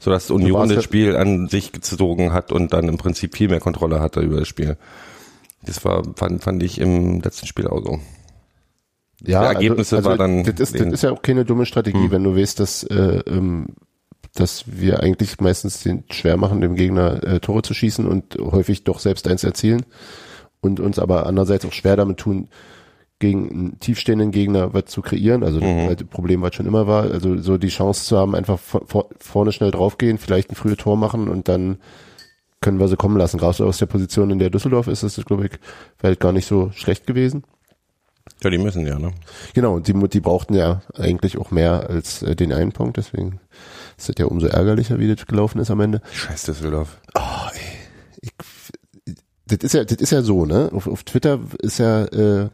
Sodass 0.00 0.30
Union 0.30 0.68
das 0.68 0.84
Spiel 0.84 1.16
an 1.16 1.48
sich 1.48 1.72
gezogen 1.72 2.32
hat 2.32 2.52
und 2.52 2.72
dann 2.72 2.88
im 2.88 2.98
Prinzip 2.98 3.36
viel 3.36 3.48
mehr 3.48 3.60
Kontrolle 3.60 4.00
hatte 4.00 4.20
über 4.20 4.38
das 4.38 4.48
Spiel. 4.48 4.76
Das 5.62 5.84
war, 5.84 6.02
fand, 6.14 6.42
fand 6.42 6.62
ich 6.62 6.80
im 6.80 7.20
letzten 7.20 7.46
Spiel 7.46 7.66
auch 7.66 7.82
so. 7.82 8.00
Ja, 9.26 9.40
Die 9.48 9.54
Ergebnisse 9.54 9.96
also, 9.96 10.10
war 10.10 10.18
dann 10.18 10.44
das 10.44 10.58
ist, 10.60 10.78
das 10.80 10.86
ist 10.92 11.02
ja 11.02 11.10
auch 11.12 11.22
keine 11.22 11.44
dumme 11.44 11.66
Strategie, 11.66 12.04
Hm. 12.04 12.10
wenn 12.10 12.24
du 12.24 12.36
weißt, 12.36 12.58
dass 12.60 12.82
äh, 12.84 13.20
ähm, 13.26 13.68
dass 14.34 14.64
wir 14.66 15.00
eigentlich 15.02 15.40
meistens 15.40 15.82
den 15.82 16.04
schwer 16.10 16.36
machen, 16.36 16.60
dem 16.60 16.76
Gegner 16.76 17.22
äh, 17.24 17.40
Tore 17.40 17.62
zu 17.62 17.74
schießen 17.74 18.06
und 18.06 18.36
häufig 18.40 18.84
doch 18.84 19.00
selbst 19.00 19.26
eins 19.26 19.42
erzielen 19.42 19.84
und 20.60 20.78
uns 20.78 20.98
aber 21.00 21.26
andererseits 21.26 21.64
auch 21.66 21.72
schwer 21.72 21.96
damit 21.96 22.18
tun, 22.18 22.48
gegen 23.18 23.50
einen 23.50 23.80
tiefstehenden 23.80 24.30
Gegner 24.30 24.72
was 24.72 24.86
zu 24.86 25.02
kreieren, 25.02 25.42
also 25.42 25.60
Mhm. 25.60 25.94
das 25.94 26.06
Problem, 26.08 26.40
was 26.42 26.54
schon 26.54 26.66
immer 26.66 26.86
war, 26.86 27.02
also 27.10 27.36
so 27.38 27.58
die 27.58 27.68
Chance 27.68 28.04
zu 28.04 28.16
haben, 28.16 28.34
einfach 28.34 28.58
vor, 28.58 29.08
vorne 29.18 29.52
schnell 29.52 29.72
draufgehen, 29.72 30.16
vielleicht 30.16 30.50
ein 30.50 30.54
frühes 30.54 30.78
Tor 30.78 30.96
machen 30.96 31.28
und 31.28 31.48
dann 31.48 31.78
können 32.62 32.78
wir 32.78 32.88
sie 32.88 32.96
kommen 32.96 33.16
lassen. 33.18 33.38
Gerade 33.38 33.64
aus 33.64 33.78
der 33.78 33.86
Position, 33.86 34.30
in 34.30 34.38
der 34.38 34.50
Düsseldorf 34.50 34.86
ist, 34.86 35.02
ist 35.02 35.18
das, 35.18 35.24
glaube 35.24 35.46
ich, 35.46 35.52
vielleicht 35.98 36.20
gar 36.20 36.32
nicht 36.32 36.46
so 36.46 36.70
schlecht 36.72 37.06
gewesen. 37.06 37.42
Ja, 38.42 38.50
die 38.50 38.58
müssen 38.58 38.86
ja, 38.86 38.98
ne? 38.98 39.12
Genau, 39.54 39.80
die, 39.80 39.92
die 39.92 40.20
brauchten 40.20 40.54
ja 40.54 40.82
eigentlich 40.94 41.36
auch 41.38 41.50
mehr 41.50 41.88
als 41.90 42.22
äh, 42.22 42.34
den 42.34 42.52
einen 42.52 42.72
Punkt, 42.72 42.96
deswegen 42.96 43.40
ist 43.98 44.08
das 44.08 44.16
ja 44.18 44.26
umso 44.26 44.46
ärgerlicher, 44.46 44.98
wie 44.98 45.14
das 45.14 45.26
gelaufen 45.26 45.60
ist 45.60 45.70
am 45.70 45.80
Ende. 45.80 46.00
Scheiß 46.12 46.44
Düsseldorf. 46.44 46.98
Ich, 48.22 48.32
das 49.46 49.58
ist 49.58 49.74
ja, 49.74 49.84
das 49.84 49.98
ist 49.98 50.10
ja 50.10 50.22
so, 50.22 50.46
ne? 50.46 50.70
Auf, 50.72 50.86
auf 50.86 51.04
Twitter 51.04 51.40
ist 51.58 51.78
ja, 51.78 52.04
äh, 52.04 52.48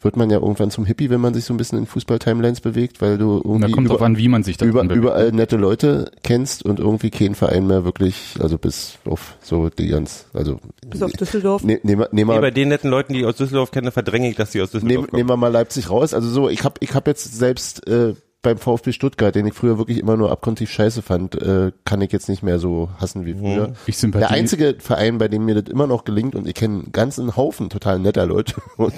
wird 0.00 0.16
man 0.16 0.30
ja 0.30 0.38
irgendwann 0.38 0.70
zum 0.70 0.86
Hippie, 0.86 1.10
wenn 1.10 1.20
man 1.20 1.34
sich 1.34 1.44
so 1.44 1.52
ein 1.52 1.58
bisschen 1.58 1.78
in 1.78 1.86
Fußball-Timelines 1.86 2.60
bewegt, 2.62 3.00
weil 3.02 3.18
du 3.18 3.40
da 3.40 3.48
irgendwie 3.48 3.70
kommt 3.72 3.86
über, 3.86 3.94
drauf 3.96 4.02
an, 4.06 4.16
wie 4.16 4.28
man 4.28 4.42
sich 4.42 4.56
da 4.56 4.64
über, 4.64 4.82
bewegt. 4.82 4.96
überall 4.96 5.32
nette 5.32 5.56
Leute 5.56 6.10
kennst 6.22 6.64
und 6.64 6.78
irgendwie 6.80 7.10
keinen 7.10 7.34
Verein 7.34 7.66
mehr 7.66 7.84
wirklich, 7.84 8.34
also 8.40 8.56
bis 8.56 8.98
auf 9.04 9.34
so 9.42 9.68
die 9.68 9.88
ganz, 9.88 10.26
also 10.32 10.58
Bis 10.88 11.02
auf 11.02 11.12
Düsseldorf. 11.12 11.62
ne, 11.62 11.78
wir- 11.82 11.96
nehmen 11.96 12.06
Nee, 12.12 12.24
wir- 12.26 12.40
bei 12.40 12.50
den 12.50 12.68
netten 12.68 12.88
Leuten, 12.90 13.12
die 13.12 13.20
ich 13.20 13.26
aus 13.26 13.36
Düsseldorf 13.36 13.70
kenne, 13.70 13.92
verdränge 13.92 14.30
ich, 14.30 14.36
dass 14.36 14.50
die 14.52 14.62
aus 14.62 14.70
Düsseldorf 14.70 14.88
Nehmen, 14.88 15.06
kommen. 15.08 15.18
nehmen 15.18 15.28
wir 15.28 15.36
mal 15.36 15.48
Leipzig 15.52 15.90
raus. 15.90 16.14
Also 16.14 16.28
so, 16.28 16.48
ich 16.48 16.64
habe 16.64 16.76
ich 16.80 16.94
hab 16.94 17.06
jetzt 17.06 17.36
selbst 17.36 17.86
äh, 17.86 18.14
beim 18.46 18.58
VfB 18.58 18.92
Stuttgart, 18.92 19.34
den 19.34 19.46
ich 19.46 19.54
früher 19.54 19.76
wirklich 19.76 19.98
immer 19.98 20.16
nur 20.16 20.30
abgrundtief 20.30 20.70
scheiße 20.70 21.02
fand, 21.02 21.34
äh, 21.34 21.72
kann 21.84 22.00
ich 22.00 22.12
jetzt 22.12 22.28
nicht 22.28 22.42
mehr 22.42 22.58
so 22.58 22.88
hassen 22.98 23.26
wie 23.26 23.34
früher. 23.34 23.72
Ich 23.86 23.96
sympathie- 23.98 24.20
Der 24.20 24.30
einzige 24.30 24.76
Verein, 24.78 25.18
bei 25.18 25.26
dem 25.28 25.44
mir 25.44 25.60
das 25.60 25.68
immer 25.72 25.86
noch 25.86 26.04
gelingt, 26.04 26.34
und 26.34 26.46
ich 26.46 26.54
kenne 26.54 26.74
einen 26.84 26.92
ganzen 26.92 27.36
Haufen 27.36 27.68
total 27.70 27.98
netter 27.98 28.24
Leute, 28.24 28.54
und 28.76 28.94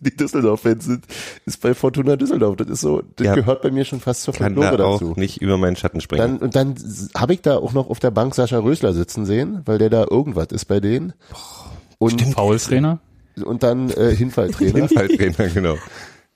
die 0.00 0.14
Düsseldorf-Fans 0.16 0.84
sind, 0.84 1.04
ist 1.46 1.60
bei 1.62 1.72
Fortuna 1.74 2.16
Düsseldorf. 2.16 2.56
Das 2.56 2.68
ist 2.68 2.82
so, 2.82 3.02
das 3.16 3.26
Ja. 3.26 3.34
gehört 3.34 3.62
bei 3.62 3.70
mir 3.70 3.84
schon 3.86 4.00
fast 4.00 4.22
zur 4.22 4.34
kann 4.34 4.54
da 4.54 4.68
Folklore 4.68 4.86
auch 4.88 5.00
dazu. 5.00 5.14
nicht 5.16 5.40
über 5.40 5.56
meinen 5.56 5.76
Schatten 5.76 6.00
springen. 6.02 6.20
Dann, 6.20 6.38
und 6.38 6.54
dann 6.54 6.74
habe 7.16 7.32
ich 7.34 7.40
da 7.40 7.56
auch 7.56 7.72
noch 7.72 7.88
auf 7.88 8.00
der 8.00 8.10
Bank 8.10 8.34
Sascha 8.34 8.58
Rösler 8.58 8.92
sitzen 8.92 9.24
sehen, 9.26 9.62
weil 9.64 9.78
der 9.78 9.88
da 9.90 10.06
irgendwas 10.10 10.48
ist 10.52 10.66
bei 10.66 10.80
denen. 10.80 11.14
Und, 11.98 12.20
Foul-Trainer? 12.20 12.98
und 13.44 13.62
dann 13.62 13.88
äh, 13.90 14.14
Hinfalltrainer. 14.14 14.86
Hinfalltrainer, 14.88 15.48
genau. 15.48 15.76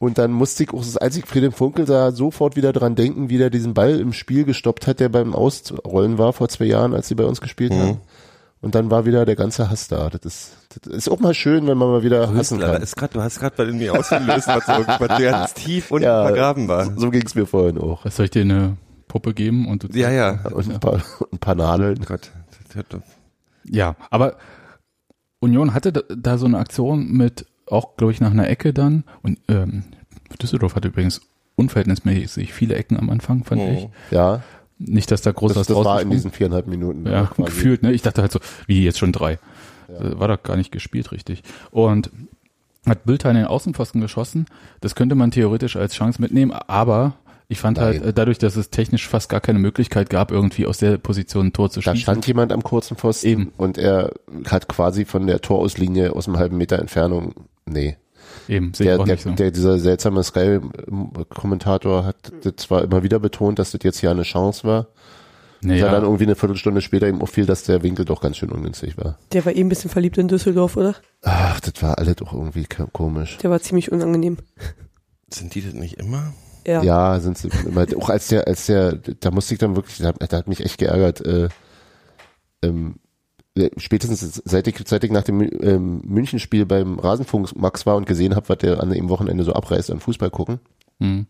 Und 0.00 0.16
dann 0.18 0.30
musste 0.30 0.62
ich 0.62 0.72
auch 0.72 0.78
das 0.78 0.96
einzige 0.96 1.26
Friedrich 1.26 1.54
Funkel 1.56 1.84
da 1.84 2.12
sofort 2.12 2.54
wieder 2.54 2.72
dran 2.72 2.94
denken, 2.94 3.30
wie 3.30 3.38
der 3.38 3.50
diesen 3.50 3.74
Ball 3.74 3.98
im 3.98 4.12
Spiel 4.12 4.44
gestoppt 4.44 4.86
hat, 4.86 5.00
der 5.00 5.08
beim 5.08 5.34
Ausrollen 5.34 6.18
war 6.18 6.32
vor 6.32 6.48
zwei 6.48 6.66
Jahren, 6.66 6.94
als 6.94 7.08
sie 7.08 7.16
bei 7.16 7.24
uns 7.24 7.40
gespielt 7.40 7.72
Mhm. 7.72 7.80
haben. 7.80 8.00
Und 8.60 8.74
dann 8.74 8.90
war 8.90 9.06
wieder 9.06 9.24
der 9.24 9.36
ganze 9.36 9.70
Hass 9.70 9.86
da. 9.88 10.10
Das 10.10 10.20
ist, 10.24 10.50
das 10.82 10.92
ist 10.92 11.08
auch 11.08 11.20
mal 11.20 11.34
schön, 11.34 11.66
wenn 11.68 11.78
man 11.78 11.88
mal 11.90 12.02
wieder 12.02 12.22
hassen 12.34 12.58
Hüstler, 12.58 12.72
kann. 12.74 12.82
ist 12.82 12.96
grad, 12.96 13.14
du 13.14 13.22
hast 13.22 13.38
gerade 13.40 13.54
bei 13.56 13.72
mir 13.72 13.92
ausgelöst, 13.94 14.48
was, 14.48 14.66
so, 14.66 14.72
was 14.86 15.20
ganz 15.20 15.54
tief 15.54 15.90
unten 15.92 16.04
Ja. 16.04 16.24
vergraben 16.26 16.66
war. 16.68 16.92
So 16.96 17.10
ging's 17.10 17.34
mir 17.36 17.46
vorhin 17.46 17.78
auch. 17.78 18.04
Was 18.04 18.16
soll 18.16 18.24
ich 18.26 18.30
dir 18.32 18.42
eine 18.42 18.76
Puppe 19.06 19.32
geben 19.34 19.66
und 19.68 19.84
du 19.84 19.88
Ja, 19.98 20.10
ja. 20.10 20.40
Und 20.52 20.70
ein 20.72 20.80
paar, 20.80 21.00
ein 21.32 21.38
paar 21.38 21.54
Nadeln. 21.54 22.00
Gott. 22.06 22.30
Ja, 23.64 23.96
aber 24.10 24.36
Union 25.40 25.74
hatte 25.74 25.92
da, 25.92 26.00
da 26.16 26.38
so 26.38 26.46
eine 26.46 26.58
Aktion 26.58 27.12
mit 27.12 27.46
auch, 27.70 27.96
glaube 27.96 28.12
ich, 28.12 28.20
nach 28.20 28.30
einer 28.30 28.48
Ecke 28.48 28.72
dann. 28.72 29.04
Und 29.22 29.38
ähm, 29.48 29.84
Düsseldorf 30.40 30.74
hatte 30.74 30.88
übrigens 30.88 31.20
unverhältnismäßig 31.56 32.52
viele 32.52 32.74
Ecken 32.76 32.96
am 32.98 33.10
Anfang, 33.10 33.44
fand 33.44 33.62
Mhm. 33.62 33.68
ich. 33.76 33.88
Ja, 34.10 34.42
Nicht, 34.80 35.10
dass 35.10 35.22
da 35.22 35.32
groß 35.32 35.54
das, 35.54 35.68
was 35.70 35.76
das 35.76 35.84
war 35.84 36.00
in 36.00 36.10
diesen 36.10 36.30
viereinhalb 36.30 36.68
Minuten. 36.68 37.04
Ja, 37.04 37.24
quasi. 37.26 37.42
gefühlt, 37.50 37.82
ne? 37.82 37.92
Ich 37.92 38.02
dachte 38.02 38.22
halt 38.22 38.30
so, 38.30 38.38
wie 38.68 38.84
jetzt 38.84 38.98
schon 39.00 39.10
drei. 39.10 39.32
Äh, 39.88 40.18
War 40.18 40.28
doch 40.28 40.40
gar 40.42 40.56
nicht 40.56 40.70
gespielt 40.70 41.10
richtig. 41.10 41.42
Und 41.72 42.10
hat 42.86 43.04
Bülter 43.04 43.28
in 43.30 43.36
den 43.36 43.46
Außenpfosten 43.46 44.00
geschossen. 44.00 44.46
Das 44.80 44.94
könnte 44.94 45.16
man 45.16 45.32
theoretisch 45.32 45.74
als 45.76 45.94
Chance 45.94 46.20
mitnehmen, 46.22 46.52
aber 46.52 47.14
ich 47.48 47.58
fand 47.58 47.78
Nein. 47.78 48.02
halt, 48.04 48.16
dadurch, 48.18 48.38
dass 48.38 48.54
es 48.54 48.70
technisch 48.70 49.08
fast 49.08 49.28
gar 49.28 49.40
keine 49.40 49.58
Möglichkeit 49.58 50.10
gab, 50.10 50.30
irgendwie 50.30 50.64
aus 50.66 50.78
der 50.78 50.96
Position 50.98 51.46
ein 51.46 51.52
Tor 51.52 51.70
zu 51.70 51.80
Da 51.80 51.90
schießen. 51.90 52.02
stand 52.02 52.26
jemand 52.28 52.52
am 52.52 52.62
kurzen 52.62 52.96
Pfosten 52.96 53.26
Eben. 53.26 53.52
und 53.56 53.78
er 53.78 54.12
hat 54.46 54.68
quasi 54.68 55.06
von 55.06 55.26
der 55.26 55.40
Torauslinie 55.40 56.14
aus 56.14 56.28
einem 56.28 56.36
halben 56.38 56.56
Meter 56.56 56.78
Entfernung, 56.78 57.34
nee. 57.68 57.96
Eben, 58.48 58.72
sehe 58.74 58.86
ich 58.86 58.90
Der, 58.90 59.00
auch 59.00 59.04
der, 59.04 59.14
nicht 59.14 59.24
so. 59.24 59.30
der, 59.30 59.50
dieser 59.50 59.78
seltsame 59.78 60.22
Sky-Kommentator 60.22 62.04
hat 62.04 62.16
zwar 62.56 62.82
immer 62.84 63.02
wieder 63.02 63.18
betont, 63.18 63.58
dass 63.58 63.72
das 63.72 63.80
jetzt 63.82 64.00
ja 64.02 64.10
eine 64.10 64.22
Chance 64.22 64.66
war, 64.66 64.88
nee, 65.60 65.78
ja. 65.78 65.86
ja, 65.86 65.92
dann 65.92 66.02
irgendwie 66.02 66.24
eine 66.24 66.34
Viertelstunde 66.34 66.80
später 66.80 67.08
ihm 67.08 67.20
auffiel, 67.22 67.46
dass 67.46 67.64
der 67.64 67.82
Winkel 67.82 68.04
doch 68.04 68.20
ganz 68.20 68.36
schön 68.38 68.50
ungünstig 68.50 68.96
war. 68.96 69.18
Der 69.32 69.44
war 69.44 69.54
eh 69.54 69.60
ein 69.60 69.68
bisschen 69.68 69.90
verliebt 69.90 70.18
in 70.18 70.28
Düsseldorf, 70.28 70.76
oder? 70.76 70.94
Ach, 71.22 71.60
das 71.60 71.82
war 71.82 71.98
alles 71.98 72.16
doch 72.16 72.32
irgendwie 72.32 72.66
komisch. 72.92 73.38
Der 73.38 73.50
war 73.50 73.60
ziemlich 73.60 73.92
unangenehm. 73.92 74.38
Sind 75.32 75.54
die 75.54 75.62
das 75.62 75.74
nicht 75.74 75.98
immer? 75.98 76.32
Ja. 76.66 76.82
Ja, 76.82 77.20
sind 77.20 77.38
sie 77.38 77.48
immer, 77.66 77.86
auch 77.96 78.10
als 78.10 78.28
der, 78.28 78.46
als 78.46 78.66
der, 78.66 78.92
da 78.92 79.30
musste 79.30 79.54
ich 79.54 79.58
dann 79.60 79.74
wirklich, 79.76 79.98
da, 79.98 80.12
da 80.12 80.36
hat 80.36 80.48
mich 80.48 80.60
echt 80.64 80.78
geärgert, 80.78 81.24
äh, 81.24 81.48
ähm, 82.62 82.96
äh, 82.96 83.07
spätestens 83.76 84.42
seit 84.44 84.66
ich, 84.68 84.76
seit 84.86 85.04
ich 85.04 85.10
nach 85.10 85.24
dem 85.24 85.40
ähm, 85.40 86.00
Münchenspiel 86.04 86.66
beim 86.66 86.98
Rasenfunk 86.98 87.56
Max 87.56 87.86
war 87.86 87.96
und 87.96 88.06
gesehen 88.06 88.34
habe, 88.34 88.48
was 88.48 88.58
der 88.58 88.82
an 88.82 88.90
dem 88.90 89.08
Wochenende 89.08 89.44
so 89.44 89.52
abreißt 89.52 89.90
an 89.90 90.00
Fußball 90.00 90.30
gucken. 90.30 90.60
Hm. 91.00 91.26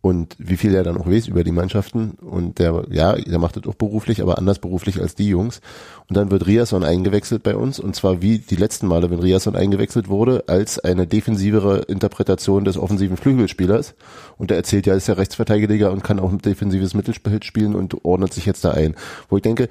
und 0.00 0.36
wie 0.38 0.56
viel 0.56 0.74
er 0.74 0.84
dann 0.84 0.96
auch 0.96 1.08
weiß 1.08 1.26
über 1.26 1.42
die 1.42 1.52
Mannschaften. 1.52 2.12
Und 2.12 2.60
der, 2.60 2.84
ja, 2.90 3.14
der 3.14 3.38
macht 3.38 3.56
das 3.56 3.66
auch 3.66 3.74
beruflich, 3.74 4.22
aber 4.22 4.38
anders 4.38 4.60
beruflich 4.60 5.00
als 5.00 5.16
die 5.16 5.28
Jungs. 5.28 5.60
Und 6.08 6.16
dann 6.16 6.30
wird 6.30 6.46
Riasson 6.46 6.84
eingewechselt 6.84 7.42
bei 7.42 7.56
uns. 7.56 7.80
Und 7.80 7.96
zwar 7.96 8.22
wie 8.22 8.38
die 8.38 8.56
letzten 8.56 8.86
Male, 8.86 9.10
wenn 9.10 9.18
Riasson 9.18 9.56
eingewechselt 9.56 10.08
wurde, 10.08 10.44
als 10.46 10.78
eine 10.78 11.06
defensivere 11.06 11.78
Interpretation 11.88 12.64
des 12.64 12.78
offensiven 12.78 13.16
Flügelspielers. 13.16 13.94
Und 14.36 14.52
er 14.52 14.56
erzählt 14.56 14.86
ja, 14.86 14.94
ist 14.94 15.08
ja 15.08 15.14
Rechtsverteidiger 15.14 15.90
und 15.90 16.04
kann 16.04 16.20
auch 16.20 16.30
ein 16.30 16.38
defensives 16.38 16.94
Mittelspiel 16.94 17.42
spielen 17.42 17.74
und 17.74 18.04
ordnet 18.04 18.32
sich 18.32 18.46
jetzt 18.46 18.64
da 18.64 18.70
ein, 18.70 18.94
wo 19.28 19.36
ich 19.36 19.42
denke, 19.42 19.68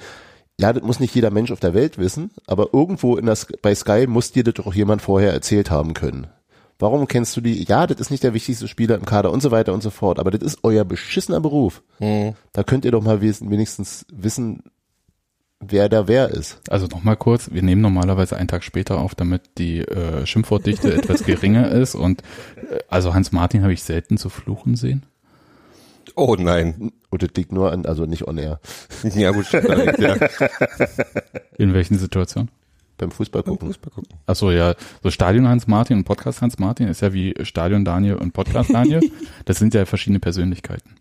ja, 0.60 0.74
das 0.74 0.84
muss 0.84 1.00
nicht 1.00 1.14
jeder 1.14 1.32
Mensch 1.32 1.52
auf 1.52 1.60
der 1.60 1.74
Welt 1.74 1.98
wissen, 1.98 2.32
aber 2.48 2.70
irgendwo 2.74 3.16
in 3.16 3.26
das, 3.26 3.48
bei 3.62 3.76
Sky 3.76 4.08
muss 4.08 4.32
dir 4.32 4.44
das 4.44 4.56
doch 4.56 4.74
jemand 4.74 5.02
vorher 5.02 5.32
erzählt 5.32 5.70
haben 5.70 5.94
können. 5.94 6.28
Warum 6.80 7.08
kennst 7.08 7.36
du 7.36 7.42
die? 7.42 7.64
Ja, 7.64 7.88
das 7.88 8.00
ist 8.00 8.12
nicht 8.12 8.24
der 8.24 8.34
wichtigste 8.34 8.68
Spieler 8.68 8.96
im 8.96 9.06
Kader 9.06 9.32
und 9.32 9.42
so 9.42 9.50
weiter 9.52 9.74
und 9.74 9.82
so 9.82 9.90
fort, 9.90 10.20
aber 10.20 10.32
das 10.32 10.42
ist 10.42 10.60
euer 10.64 10.86
beschissener 10.86 11.40
Beruf. 11.40 11.82
Da 12.54 12.64
könnt 12.64 12.86
ihr 12.86 12.92
doch 12.92 13.02
mal 13.02 13.22
wenigstens 13.22 14.06
wissen, 14.12 14.64
wer 15.60 15.90
da 15.90 16.08
wer 16.08 16.30
ist. 16.30 16.60
Also 16.70 16.86
nochmal 16.88 17.18
kurz, 17.18 17.52
wir 17.52 17.64
nehmen 17.64 17.82
normalerweise 17.82 18.38
einen 18.38 18.48
Tag 18.48 18.64
später 18.64 19.00
auf, 19.00 19.16
damit 19.16 19.42
die 19.58 19.80
äh, 19.80 20.26
Schimpfwortdichte 20.26 20.94
etwas 20.98 21.24
geringer 21.24 21.70
ist 21.72 21.96
und 21.96 22.22
äh, 22.56 22.80
also 22.88 23.14
Hans 23.14 23.32
Martin 23.32 23.64
habe 23.64 23.74
ich 23.74 23.84
selten 23.84 24.18
zu 24.18 24.30
fluchen 24.30 24.76
sehen. 24.76 25.04
Oh 26.18 26.36
nein. 26.38 26.92
Und 27.12 27.22
das 27.24 27.30
liegt 27.38 27.52
nur 27.52 27.72
an, 27.72 27.86
also 27.86 28.06
nicht 28.06 28.28
on 28.28 28.38
air, 28.40 28.60
Ja 29.16 29.32
gut, 29.32 29.54
allerdings, 29.54 29.98
ja. 30.00 30.16
In 31.58 31.74
welchen 31.74 31.98
Situationen? 31.98 32.50
beim 32.98 33.12
Fußball 33.12 33.44
gucken. 33.44 33.68
Fußball 33.68 33.92
gucken. 33.94 34.18
Achso, 34.26 34.50
ja, 34.50 34.74
so 35.04 35.12
Stadion 35.12 35.48
Hans 35.48 35.68
Martin 35.68 35.98
und 36.00 36.04
Podcast 36.06 36.42
Hans 36.42 36.58
Martin 36.58 36.88
ist 36.88 37.02
ja 37.02 37.14
wie 37.14 37.36
Stadion 37.44 37.86
Daniel 37.86 38.16
und 38.16 38.34
Podcast 38.34 38.74
Daniel. 38.74 39.02
Das 39.46 39.58
sind 39.58 39.76
ja 39.76 39.86
verschiedene 39.86 40.20
Persönlichkeiten. 40.20 40.96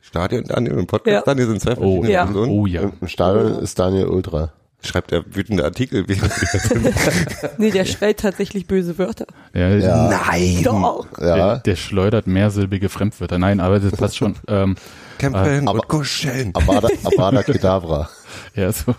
Stadion 0.00 0.44
Daniel 0.44 0.78
und 0.78 0.86
Podcast 0.86 1.12
Ja. 1.14 1.20
Daniel 1.22 1.48
sind 1.48 1.60
zwei 1.60 1.72
Oh, 1.72 1.76
verschiedene 2.00 2.12
Ja. 2.12 2.24
Personen. 2.24 2.50
oh 2.50 2.64
ja. 2.66 2.90
Im 2.98 3.08
Stadion 3.08 3.58
ist 3.62 3.78
Daniel 3.78 4.06
Ultra. 4.06 4.52
Schreibt 4.82 5.12
er 5.12 5.24
wütende 5.34 5.64
Artikel. 5.64 6.04
wir- 6.08 6.16
Nee, 7.58 7.70
der 7.70 7.84
schreit 7.84 8.20
tatsächlich 8.20 8.66
böse 8.66 8.96
Wörter. 8.98 9.26
ja, 9.54 9.68
Ja. 9.76 10.08
Nein. 10.26 10.62
Doch. 10.62 11.06
Der, 11.18 11.36
Ja, 11.36 11.56
der 11.58 11.76
schleudert 11.76 12.26
mehrsilbige 12.26 12.88
Fremdwörter. 12.88 13.38
Nein, 13.38 13.60
aber 13.60 13.78
das 13.80 13.92
passt 13.92 14.16
schon. 14.16 14.36
Ähm, 14.48 14.76
Kämpfen 15.18 15.68
Aber- 15.68 15.80
und 15.80 15.88
kuscheln. 15.88 16.50
Avada, 16.54 16.88
Avada 17.04 17.42
Kedavra. 17.42 18.08
ja, 18.54 18.72
so. 18.72 18.94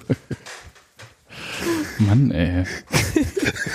Mann, 2.00 2.32
ey. 2.32 2.64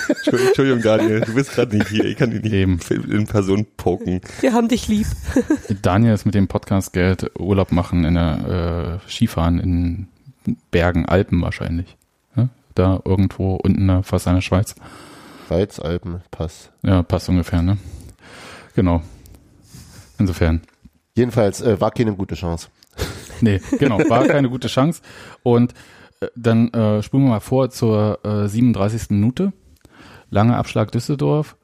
Entschuldigung, 0.09 0.47
Entschuldigung, 0.47 0.81
Daniel, 0.81 1.21
du 1.21 1.33
bist 1.33 1.51
gerade 1.51 1.75
nicht 1.77 1.89
hier. 1.89 2.05
Ich 2.05 2.17
kann 2.17 2.31
dich 2.31 2.41
nicht 2.41 2.53
Eben. 2.53 2.79
in 2.89 3.25
Person 3.27 3.65
poken. 3.77 4.21
Wir 4.41 4.53
haben 4.53 4.67
dich 4.67 4.87
lieb. 4.87 5.07
Daniel 5.81 6.13
ist 6.13 6.25
mit 6.25 6.35
dem 6.35 6.47
Podcast 6.47 6.93
Geld 6.93 7.31
Urlaub 7.39 7.71
machen 7.71 8.03
in 8.05 8.15
der 8.15 8.99
äh, 9.05 9.09
Skifahren 9.09 9.59
in 9.59 10.07
Bergen, 10.71 11.05
Alpen 11.05 11.41
wahrscheinlich. 11.41 11.97
Ja? 12.35 12.49
Da 12.75 13.01
irgendwo 13.03 13.55
unten 13.55 13.87
da 13.87 14.01
fast 14.01 14.27
an 14.27 14.35
der 14.35 14.41
Schweiz. 14.41 14.75
Weiz, 15.49 15.79
Alpen, 15.79 16.21
Pass. 16.31 16.71
Ja, 16.83 17.03
passt 17.03 17.29
ungefähr, 17.29 17.61
ne? 17.61 17.77
Genau. 18.75 19.01
Insofern. 20.19 20.61
Jedenfalls 21.15 21.61
äh, 21.61 21.79
war 21.79 21.91
keine 21.91 22.15
gute 22.15 22.35
Chance. 22.35 22.69
Nee, 23.39 23.61
genau, 23.77 23.99
war 24.09 24.25
keine 24.25 24.49
gute 24.49 24.67
Chance. 24.67 25.03
Und 25.43 25.75
äh, 26.21 26.27
dann 26.35 26.73
äh, 26.73 27.03
spulen 27.03 27.25
wir 27.25 27.29
mal 27.29 27.39
vor 27.39 27.69
zur 27.69 28.19
äh, 28.25 28.47
37. 28.47 29.11
Minute. 29.11 29.53
Langer 30.31 30.57
Abschlag 30.57 30.91
Düsseldorf. 30.91 31.55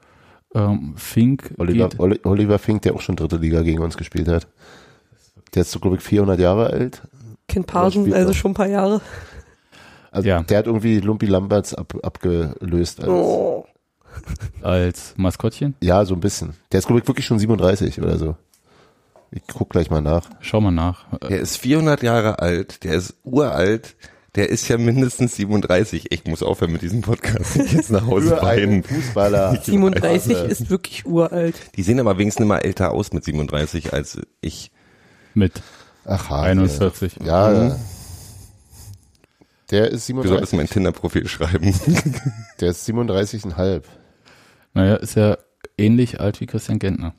Ähm, 0.54 0.94
Fink 0.96 1.52
Oliver, 1.58 1.88
Oliver 1.98 2.60
Fink, 2.60 2.82
der 2.82 2.94
auch 2.94 3.00
schon 3.00 3.16
dritte 3.16 3.38
Liga 3.38 3.62
gegen 3.62 3.82
uns 3.82 3.96
gespielt 3.96 4.28
hat. 4.28 4.46
Der 5.54 5.62
ist 5.62 5.72
so, 5.72 5.80
glaube 5.80 5.96
ich, 5.96 6.02
400 6.02 6.38
Jahre 6.38 6.68
alt. 6.68 7.02
Ken 7.48 7.64
Parsons, 7.64 8.06
spielt 8.06 8.16
also 8.16 8.32
schon 8.32 8.52
ein 8.52 8.54
paar 8.54 8.68
Jahre. 8.68 9.00
Also 10.10 10.28
Ja. 10.28 10.42
der 10.42 10.58
hat 10.58 10.66
irgendwie 10.66 11.00
Lumpi 11.00 11.26
Lamberts 11.26 11.74
ab, 11.74 11.94
abgelöst. 12.02 13.00
Als, 13.00 13.08
Oh. 13.08 13.66
als 14.62 15.14
Maskottchen. 15.16 15.74
Ja, 15.82 16.04
so 16.04 16.14
ein 16.14 16.20
bisschen. 16.20 16.54
Der 16.72 16.78
ist, 16.78 16.86
glaube 16.86 17.00
ich, 17.00 17.08
wirklich 17.08 17.26
schon 17.26 17.38
37 17.38 18.00
oder 18.00 18.16
so. 18.18 18.36
Ich 19.30 19.42
guck 19.52 19.70
gleich 19.70 19.90
mal 19.90 20.00
nach. 20.00 20.30
Schau 20.40 20.60
mal 20.60 20.70
nach. 20.70 21.06
Der 21.28 21.40
ist 21.40 21.56
400 21.56 22.02
Jahre 22.04 22.38
alt, 22.38 22.84
der 22.84 22.94
ist 22.94 23.14
uralt, 23.24 23.96
der 24.36 24.48
ist 24.48 24.68
ja 24.68 24.78
mindestens 24.78 25.34
37. 25.34 26.12
Ich 26.12 26.24
muss 26.26 26.42
aufhören 26.44 26.72
mit 26.72 26.82
diesem 26.82 27.02
Podcast. 27.02 27.56
Ich 27.56 27.72
jetzt 27.72 27.90
nach 27.90 28.06
Hause 28.06 28.38
weinen. 28.40 28.84
Fußballer. 28.84 29.56
37 29.60 30.36
ist 30.44 30.70
wirklich 30.70 31.04
uralt. 31.06 31.56
Die 31.76 31.82
sehen 31.82 31.98
aber 31.98 32.16
wenigstens 32.18 32.44
immer 32.44 32.64
älter 32.64 32.92
aus 32.92 33.12
mit 33.12 33.24
37 33.24 33.92
als 33.92 34.20
ich. 34.40 34.70
mit 35.34 35.60
Ach, 36.06 36.30
ha, 36.30 36.42
41. 36.42 37.18
Ja, 37.24 37.52
ja. 37.52 37.76
Der 39.70 39.90
ist 39.90 40.08
Du 40.08 40.14
solltest 40.14 40.50
37. 40.50 40.56
mein 40.56 40.68
Tinder-Profil 40.68 41.26
schreiben. 41.26 41.74
Der 42.60 42.70
ist 42.70 42.86
37,5. 42.88 43.82
Naja, 44.74 44.96
ist 44.96 45.14
ja 45.14 45.38
ähnlich 45.78 46.20
alt 46.20 46.40
wie 46.40 46.46
Christian 46.46 46.78
Gentner. 46.78 47.14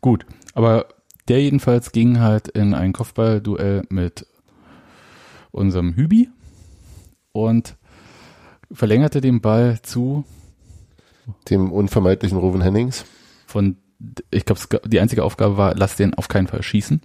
Gut, 0.00 0.26
aber 0.54 0.86
der 1.28 1.40
jedenfalls 1.42 1.92
ging 1.92 2.18
halt 2.18 2.48
in 2.48 2.74
ein 2.74 2.92
Kopfballduell 2.92 3.84
mit 3.88 4.26
unserem 5.50 5.94
Hübi 5.94 6.30
und 7.32 7.76
verlängerte 8.72 9.20
den 9.20 9.40
Ball 9.40 9.80
zu 9.82 10.24
Dem 11.50 11.70
unvermeidlichen 11.70 12.38
Ruven 12.38 12.62
Hennings. 12.62 13.04
von, 13.46 13.76
ich 14.30 14.44
glaube, 14.44 14.80
die 14.88 14.98
einzige 14.98 15.22
Aufgabe 15.22 15.56
war, 15.56 15.74
lass 15.76 15.94
den 15.94 16.14
auf 16.14 16.26
keinen 16.26 16.48
Fall 16.48 16.62
schießen 16.62 17.02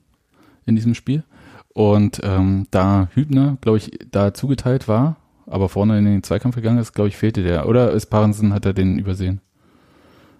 in 0.68 0.76
diesem 0.76 0.94
Spiel. 0.94 1.24
Und 1.74 2.22
ähm, 2.24 2.68
da 2.72 3.08
Hübner, 3.14 3.58
glaube 3.62 3.78
ich, 3.80 3.92
da 4.12 4.34
zugeteilt 4.34 4.88
war, 4.88 5.18
aber 5.46 5.70
vorne 5.70 5.98
in 5.98 6.06
den 6.06 6.24
Zweikampf 6.24 6.56
gegangen 6.56 6.78
ist, 6.80 6.94
glaube 6.94 7.08
ich, 7.10 7.18
fehlte 7.18 7.42
der. 7.44 7.68
Oder 7.68 7.92
ist 7.92 8.08
Parensen, 8.08 8.54
hat 8.54 8.66
er 8.66 8.74
den 8.74 9.00
übersehen? 9.00 9.42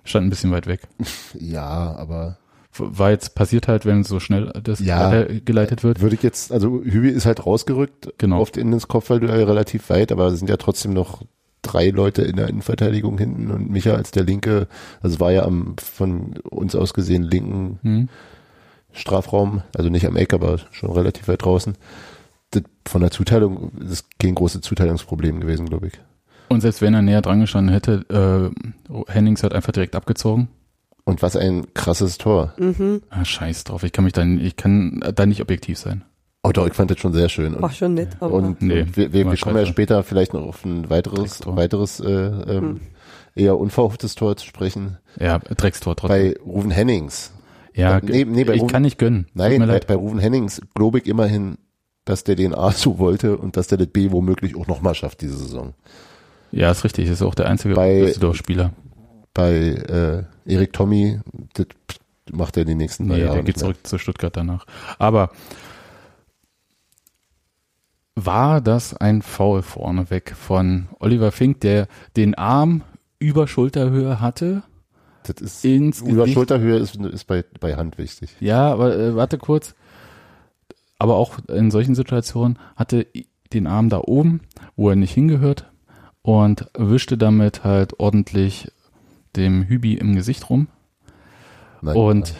Stand 0.04 0.28
ein 0.28 0.30
bisschen 0.30 0.52
weit 0.52 0.68
weg. 0.68 0.82
Ja, 1.40 1.96
aber 1.98 2.38
War 2.78 3.10
jetzt 3.12 3.36
passiert 3.36 3.68
halt, 3.68 3.86
wenn 3.86 4.04
so 4.04 4.20
schnell 4.20 4.52
das 4.64 4.80
Ja. 4.80 5.24
geleitet 5.46 5.84
wird. 5.84 6.02
würde 6.02 6.16
ich 6.16 6.24
jetzt, 6.24 6.52
also 6.52 6.82
Hübi 6.84 7.10
ist 7.10 7.26
halt 7.26 7.46
rausgerückt 7.46 8.10
Genau. 8.18 8.40
oft 8.40 8.58
in 8.58 8.72
das 8.72 8.88
Kopfballduell 8.88 9.44
relativ 9.44 9.90
weit, 9.90 10.12
aber 10.12 10.28
es 10.28 10.40
sind 10.40 10.50
ja 10.50 10.58
trotzdem 10.58 10.94
noch 10.94 11.24
drei 11.62 11.90
Leute 11.90 12.22
in 12.22 12.36
der 12.36 12.48
Innenverteidigung 12.48 13.18
hinten 13.18 13.52
und 13.52 13.70
Micha 13.70 13.94
als 13.94 14.12
der 14.12 14.24
linke, 14.24 14.68
also 15.02 15.20
war 15.20 15.32
ja 15.32 15.44
am 15.44 15.76
von 15.78 16.36
uns 16.50 16.76
aus 16.76 16.94
gesehen 16.94 17.24
linken 17.24 17.80
Hm. 17.84 18.10
Strafraum, 18.98 19.62
also 19.76 19.90
nicht 19.90 20.06
am 20.06 20.16
Eck, 20.16 20.34
aber 20.34 20.58
schon 20.72 20.92
relativ 20.92 21.28
weit 21.28 21.44
draußen. 21.44 21.76
Das 22.52 22.64
von 22.88 23.02
der 23.02 23.12
Zuteilung 23.12 23.72
das 23.80 23.92
ist 23.92 24.20
kein 24.20 24.36
großes 24.36 24.62
Zuteilungsproblem 24.62 25.40
gewesen, 25.40 25.68
glaube 25.68 25.88
ich. 25.88 25.94
Und 26.50 26.62
selbst 26.62 26.82
wenn 26.82 26.94
er 26.94 27.02
näher 27.02 27.22
dran 27.22 27.42
gestanden 27.42 27.74
hätte, 27.74 28.54
äh, 28.90 29.12
Hennings 29.12 29.44
hat 29.44 29.54
einfach 29.54 29.74
direkt 29.74 29.96
abgezogen. 29.96 30.48
Und 31.04 31.22
was 31.22 31.36
ein 31.36 31.74
krasses 31.74 32.18
Tor. 32.18 32.54
Mhm. 32.58 33.02
Ah, 33.10 33.24
scheiß 33.24 33.64
drauf, 33.66 33.84
ich 33.84 33.92
kann 33.92 34.04
mich 34.04 34.14
da, 34.14 34.24
ich 34.24 34.56
kann 34.56 35.02
da 35.16 35.26
nicht 35.26 35.42
objektiv 35.42 35.78
sein. 35.78 36.04
Oh 36.44 36.52
doch, 36.52 36.68
ich 36.68 36.74
fand 36.74 36.92
das 36.92 37.00
schon 37.00 37.14
sehr 37.14 37.28
schön. 37.30 37.56
Und, 37.56 37.62
War 37.62 37.72
schon 37.72 37.94
nett, 37.94 38.16
aber 38.22 38.34
und 38.34 38.62
Nee, 38.62 38.86
wir, 38.94 39.12
wir, 39.12 39.30
wir 39.30 39.38
kommen 39.38 39.58
ja 39.58 39.66
später 39.66 40.04
vielleicht 40.04 40.34
noch 40.34 40.44
auf 40.46 40.64
ein 40.64 40.90
weiteres, 40.90 41.42
weiteres 41.46 42.00
äh, 42.00 42.10
ähm, 42.10 42.62
Hm. 42.62 42.80
eher 43.36 43.58
unverhofftes 43.58 44.16
Tor 44.16 44.38
zu 44.38 44.46
sprechen. 44.46 44.98
Ja, 45.20 45.40
Dreckstor 45.40 45.96
trotzdem. 45.96 46.34
Bei 46.36 46.40
Ruven 46.46 46.72
Hennings. 46.72 47.34
Ja, 47.78 48.00
nee, 48.02 48.26
nee, 48.26 48.44
bei 48.44 48.54
ich 48.56 48.62
Rufen- 48.62 48.72
kann 48.72 48.82
nicht 48.82 48.98
gönnen. 48.98 49.28
Nein, 49.34 49.66
bei, 49.66 49.80
bei 49.80 49.96
Ruven 49.96 50.20
Hennings 50.20 50.62
glaube 50.76 51.00
ich 51.00 51.08
immerhin, 51.08 51.58
dass 52.06 52.24
der 52.24 52.36
den 52.36 52.54
A 52.54 52.72
so 52.74 53.00
wollte 53.00 53.38
und 53.38 53.56
dass 53.56 53.68
der 53.68 53.78
das 53.78 53.88
B 53.88 54.12
womöglich 54.12 54.56
auch 54.58 54.68
nochmal 54.68 54.96
schafft 54.96 55.22
diese 55.22 55.38
Saison. 55.38 55.74
Ja, 56.52 56.72
ist 56.72 56.84
richtig, 56.84 57.10
ist 57.10 57.22
auch 57.22 57.36
der 57.36 57.48
einzige 57.48 57.76
Bei- 57.76 58.02
Düsseldorf-Spieler. 58.02 58.72
Bei 59.34 59.52
äh, 59.54 60.24
Erik 60.52 60.74
Tommy, 60.74 61.20
das 61.54 61.68
macht 62.32 62.58
er 62.58 62.66
die 62.66 62.74
nächsten 62.76 63.08
drei 63.08 63.18
Nee, 63.18 63.22
Jahre 63.24 63.36
der 63.36 63.44
geht 63.44 63.60
zurück 63.60 63.78
zu 63.84 63.98
Stuttgart 64.00 64.36
danach. 64.36 64.66
Aber 64.98 65.30
war 68.16 68.62
das 68.62 68.96
ein 68.96 69.22
Foul 69.22 69.62
vorneweg 69.62 70.34
von 70.36 70.88
Oliver 71.00 71.32
Fink, 71.32 71.62
der 71.62 71.88
den 72.16 72.34
Arm 72.36 72.82
über 73.20 73.48
Schulterhöhe 73.48 74.20
hatte? 74.20 74.64
Das 75.28 75.42
ist 75.42 75.66
Ins 75.66 76.02
über 76.02 76.24
Gesicht. 76.24 76.34
Schulterhöhe 76.34 76.78
ist, 76.78 76.96
ist 76.96 77.26
bei, 77.26 77.44
bei 77.60 77.76
Hand 77.76 77.98
wichtig. 77.98 78.36
Ja, 78.40 78.72
aber 78.72 78.98
äh, 78.98 79.16
warte 79.16 79.38
kurz. 79.38 79.76
Aber 81.00 81.16
auch 81.16 81.40
in 81.48 81.70
solchen 81.70 81.96
Situationen 81.96 82.58
hatte 82.76 83.06
den 83.54 83.68
Arm 83.68 83.90
da 83.90 84.00
oben, 84.00 84.42
wo 84.76 84.90
er 84.90 84.96
nicht 84.96 85.14
hingehört 85.14 85.72
und 86.22 86.70
wischte 86.78 87.18
damit 87.18 87.64
halt 87.64 88.00
ordentlich 88.00 88.72
dem 89.36 89.64
Hübi 89.64 89.94
im 89.94 90.16
Gesicht 90.16 90.50
rum. 90.50 90.68
Nein, 91.82 91.96
Und 91.96 92.34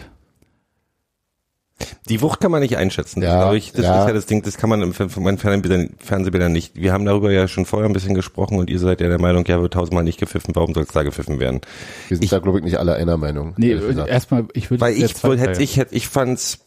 Die 2.08 2.20
Wucht 2.22 2.40
kann 2.40 2.50
man 2.50 2.60
nicht 2.60 2.76
einschätzen. 2.76 3.22
Ja, 3.22 3.38
glaube 3.42 3.58
ich, 3.58 3.72
das 3.72 3.84
ja. 3.84 4.00
ist 4.02 4.08
ja 4.08 4.12
das 4.14 4.26
Ding, 4.26 4.42
das 4.42 4.56
kann 4.56 4.68
man 4.70 4.82
im 4.82 4.92
meinen 5.22 5.38
Fernsehbildern, 5.38 5.90
Fernsehbildern 5.98 6.50
nicht. 6.50 6.74
Wir 6.74 6.92
haben 6.92 7.04
darüber 7.04 7.30
ja 7.30 7.46
schon 7.46 7.66
vorher 7.66 7.88
ein 7.88 7.92
bisschen 7.92 8.14
gesprochen 8.14 8.58
und 8.58 8.68
ihr 8.70 8.78
seid 8.78 9.00
ja 9.00 9.08
der 9.08 9.20
Meinung, 9.20 9.44
ja, 9.46 9.60
wird 9.60 9.74
tausendmal 9.74 10.02
nicht 10.04 10.18
gepfiffen, 10.18 10.54
warum 10.56 10.74
soll 10.74 10.82
es 10.84 10.88
da 10.90 11.02
gepfiffen 11.02 11.38
werden? 11.38 11.60
wir 12.08 12.16
sind 12.16 12.24
ich- 12.24 12.30
da 12.30 12.38
glaube 12.40 12.58
ich 12.58 12.64
nicht 12.64 12.78
alle 12.78 12.94
einer 12.94 13.16
Meinung. 13.16 13.54
nee, 13.58 13.72
erstmal, 14.06 14.46
ich 14.54 14.70
würde 14.70 14.80
Weil 14.80 14.94
es 14.94 15.12
ich 15.12 15.24
wohl 15.24 15.38
hätte, 15.38 15.62
ich 15.62 15.76
hätte, 15.76 15.94
ich 15.94 16.08
fand's, 16.08 16.66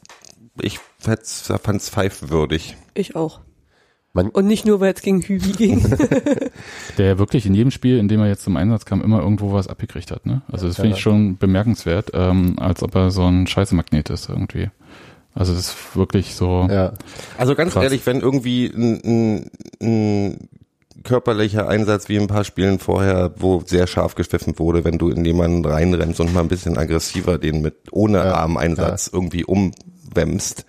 ich 0.61 0.79
hätt's, 1.05 1.51
fand's 1.61 1.89
pfeifwürdig. 1.89 2.77
ich 2.93 3.15
auch. 3.15 3.41
Man- 4.13 4.29
Und 4.29 4.45
nicht 4.45 4.65
nur, 4.65 4.79
weil 4.81 4.93
es 4.93 5.01
gegen 5.01 5.21
Hübi 5.21 5.51
ging. 5.53 5.85
der 6.97 7.17
wirklich 7.17 7.45
in 7.45 7.53
jedem 7.55 7.71
Spiel, 7.71 7.97
in 7.97 8.07
dem 8.09 8.19
er 8.19 8.27
jetzt 8.27 8.43
zum 8.43 8.57
Einsatz 8.57 8.85
kam, 8.85 9.01
immer 9.01 9.21
irgendwo 9.21 9.53
was 9.53 9.67
abgekriegt 9.67 10.11
hat. 10.11 10.25
Ne? 10.25 10.41
Also 10.51 10.67
das 10.67 10.75
finde 10.77 10.95
ich 10.95 11.01
schon 11.01 11.37
bemerkenswert, 11.37 12.11
ähm, 12.13 12.55
als 12.59 12.83
ob 12.83 12.93
er 12.95 13.11
so 13.11 13.23
ein 13.25 13.47
Scheißemagnet 13.47 14.09
ist 14.09 14.27
irgendwie. 14.29 14.69
Also 15.33 15.53
das 15.53 15.69
ist 15.69 15.95
wirklich 15.95 16.35
so. 16.35 16.67
ja. 16.69 16.93
Also 17.37 17.55
ganz 17.55 17.73
Krass. 17.73 17.83
ehrlich, 17.83 18.05
wenn 18.05 18.19
irgendwie 18.19 18.65
ein, 18.67 19.01
ein, 19.03 19.51
ein 19.81 20.49
körperlicher 21.03 21.67
Einsatz 21.67 22.09
wie 22.09 22.19
ein 22.19 22.27
paar 22.27 22.43
Spielen 22.43 22.79
vorher, 22.79 23.33
wo 23.37 23.61
sehr 23.65 23.87
scharf 23.87 24.15
gepfiffen 24.15 24.59
wurde, 24.59 24.83
wenn 24.83 24.97
du 24.97 25.09
in 25.09 25.23
jemanden 25.25 25.65
reinrennst 25.65 26.19
und 26.19 26.33
mal 26.33 26.41
ein 26.41 26.47
bisschen 26.47 26.77
aggressiver 26.77 27.37
den 27.37 27.61
mit 27.61 27.75
ohne 27.91 28.19
Ja, 28.19 28.33
Armeinsatz 28.35 29.09
irgendwie 29.11 29.43
umwämmst 29.45 30.65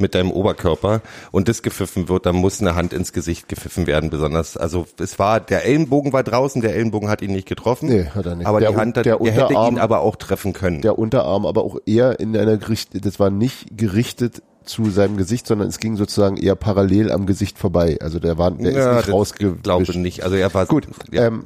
mit 0.00 0.14
deinem 0.14 0.30
Oberkörper 0.30 1.00
und 1.30 1.48
das 1.48 1.62
gepfiffen 1.62 2.08
wird, 2.08 2.26
dann 2.26 2.36
muss 2.36 2.60
eine 2.60 2.74
Hand 2.74 2.92
ins 2.92 3.12
Gesicht 3.12 3.48
gepfiffen 3.48 3.86
werden, 3.86 4.10
besonders. 4.10 4.56
Also 4.56 4.86
es 4.98 5.18
war, 5.18 5.40
der 5.40 5.64
Ellenbogen 5.64 6.12
war 6.12 6.22
draußen, 6.22 6.62
der 6.62 6.74
Ellenbogen 6.74 7.08
hat 7.08 7.22
ihn 7.22 7.32
nicht 7.32 7.46
getroffen. 7.48 7.88
Nee, 7.88 8.06
hat 8.14 8.26
er 8.26 8.36
nicht. 8.36 8.46
Aber 8.46 8.60
Der 8.60 8.70
die 8.70 8.76
Hand, 8.76 8.96
hat, 8.96 9.06
der 9.06 9.16
der, 9.18 9.32
hätte 9.32 9.46
Unterarm- 9.48 9.74
ihn 9.74 9.78
aber 9.78 10.00
auch 10.00 10.16
treffen 10.16 10.52
können. 10.52 10.80
Der 10.82 10.98
Unterarm 10.98 11.46
aber 11.46 11.62
auch 11.64 11.78
eher 11.86 12.18
in 12.20 12.36
einer 12.36 12.56
gerichtet, 12.56 13.04
das 13.06 13.20
war 13.20 13.30
nicht 13.30 13.76
gerichtet 13.76 14.42
zu 14.64 14.90
seinem 14.90 15.16
Gesicht, 15.16 15.46
sondern 15.46 15.68
es 15.68 15.78
ging 15.78 15.96
sozusagen 15.96 16.36
eher 16.36 16.54
parallel 16.54 17.10
am 17.10 17.26
Gesicht 17.26 17.58
vorbei. 17.58 17.96
Also 18.00 18.18
der 18.20 18.38
war, 18.38 18.50
der 18.52 18.70
ist 18.70 19.06
nicht 19.06 19.12
rausgewischt. 19.12 19.62
glaube 19.64 19.98
nicht. 19.98 20.22
Also 20.22 20.36
er 20.36 20.52
war 20.54 20.66
Gut, 20.66 20.86
Ja. 21.10 21.26
ähm, 21.26 21.44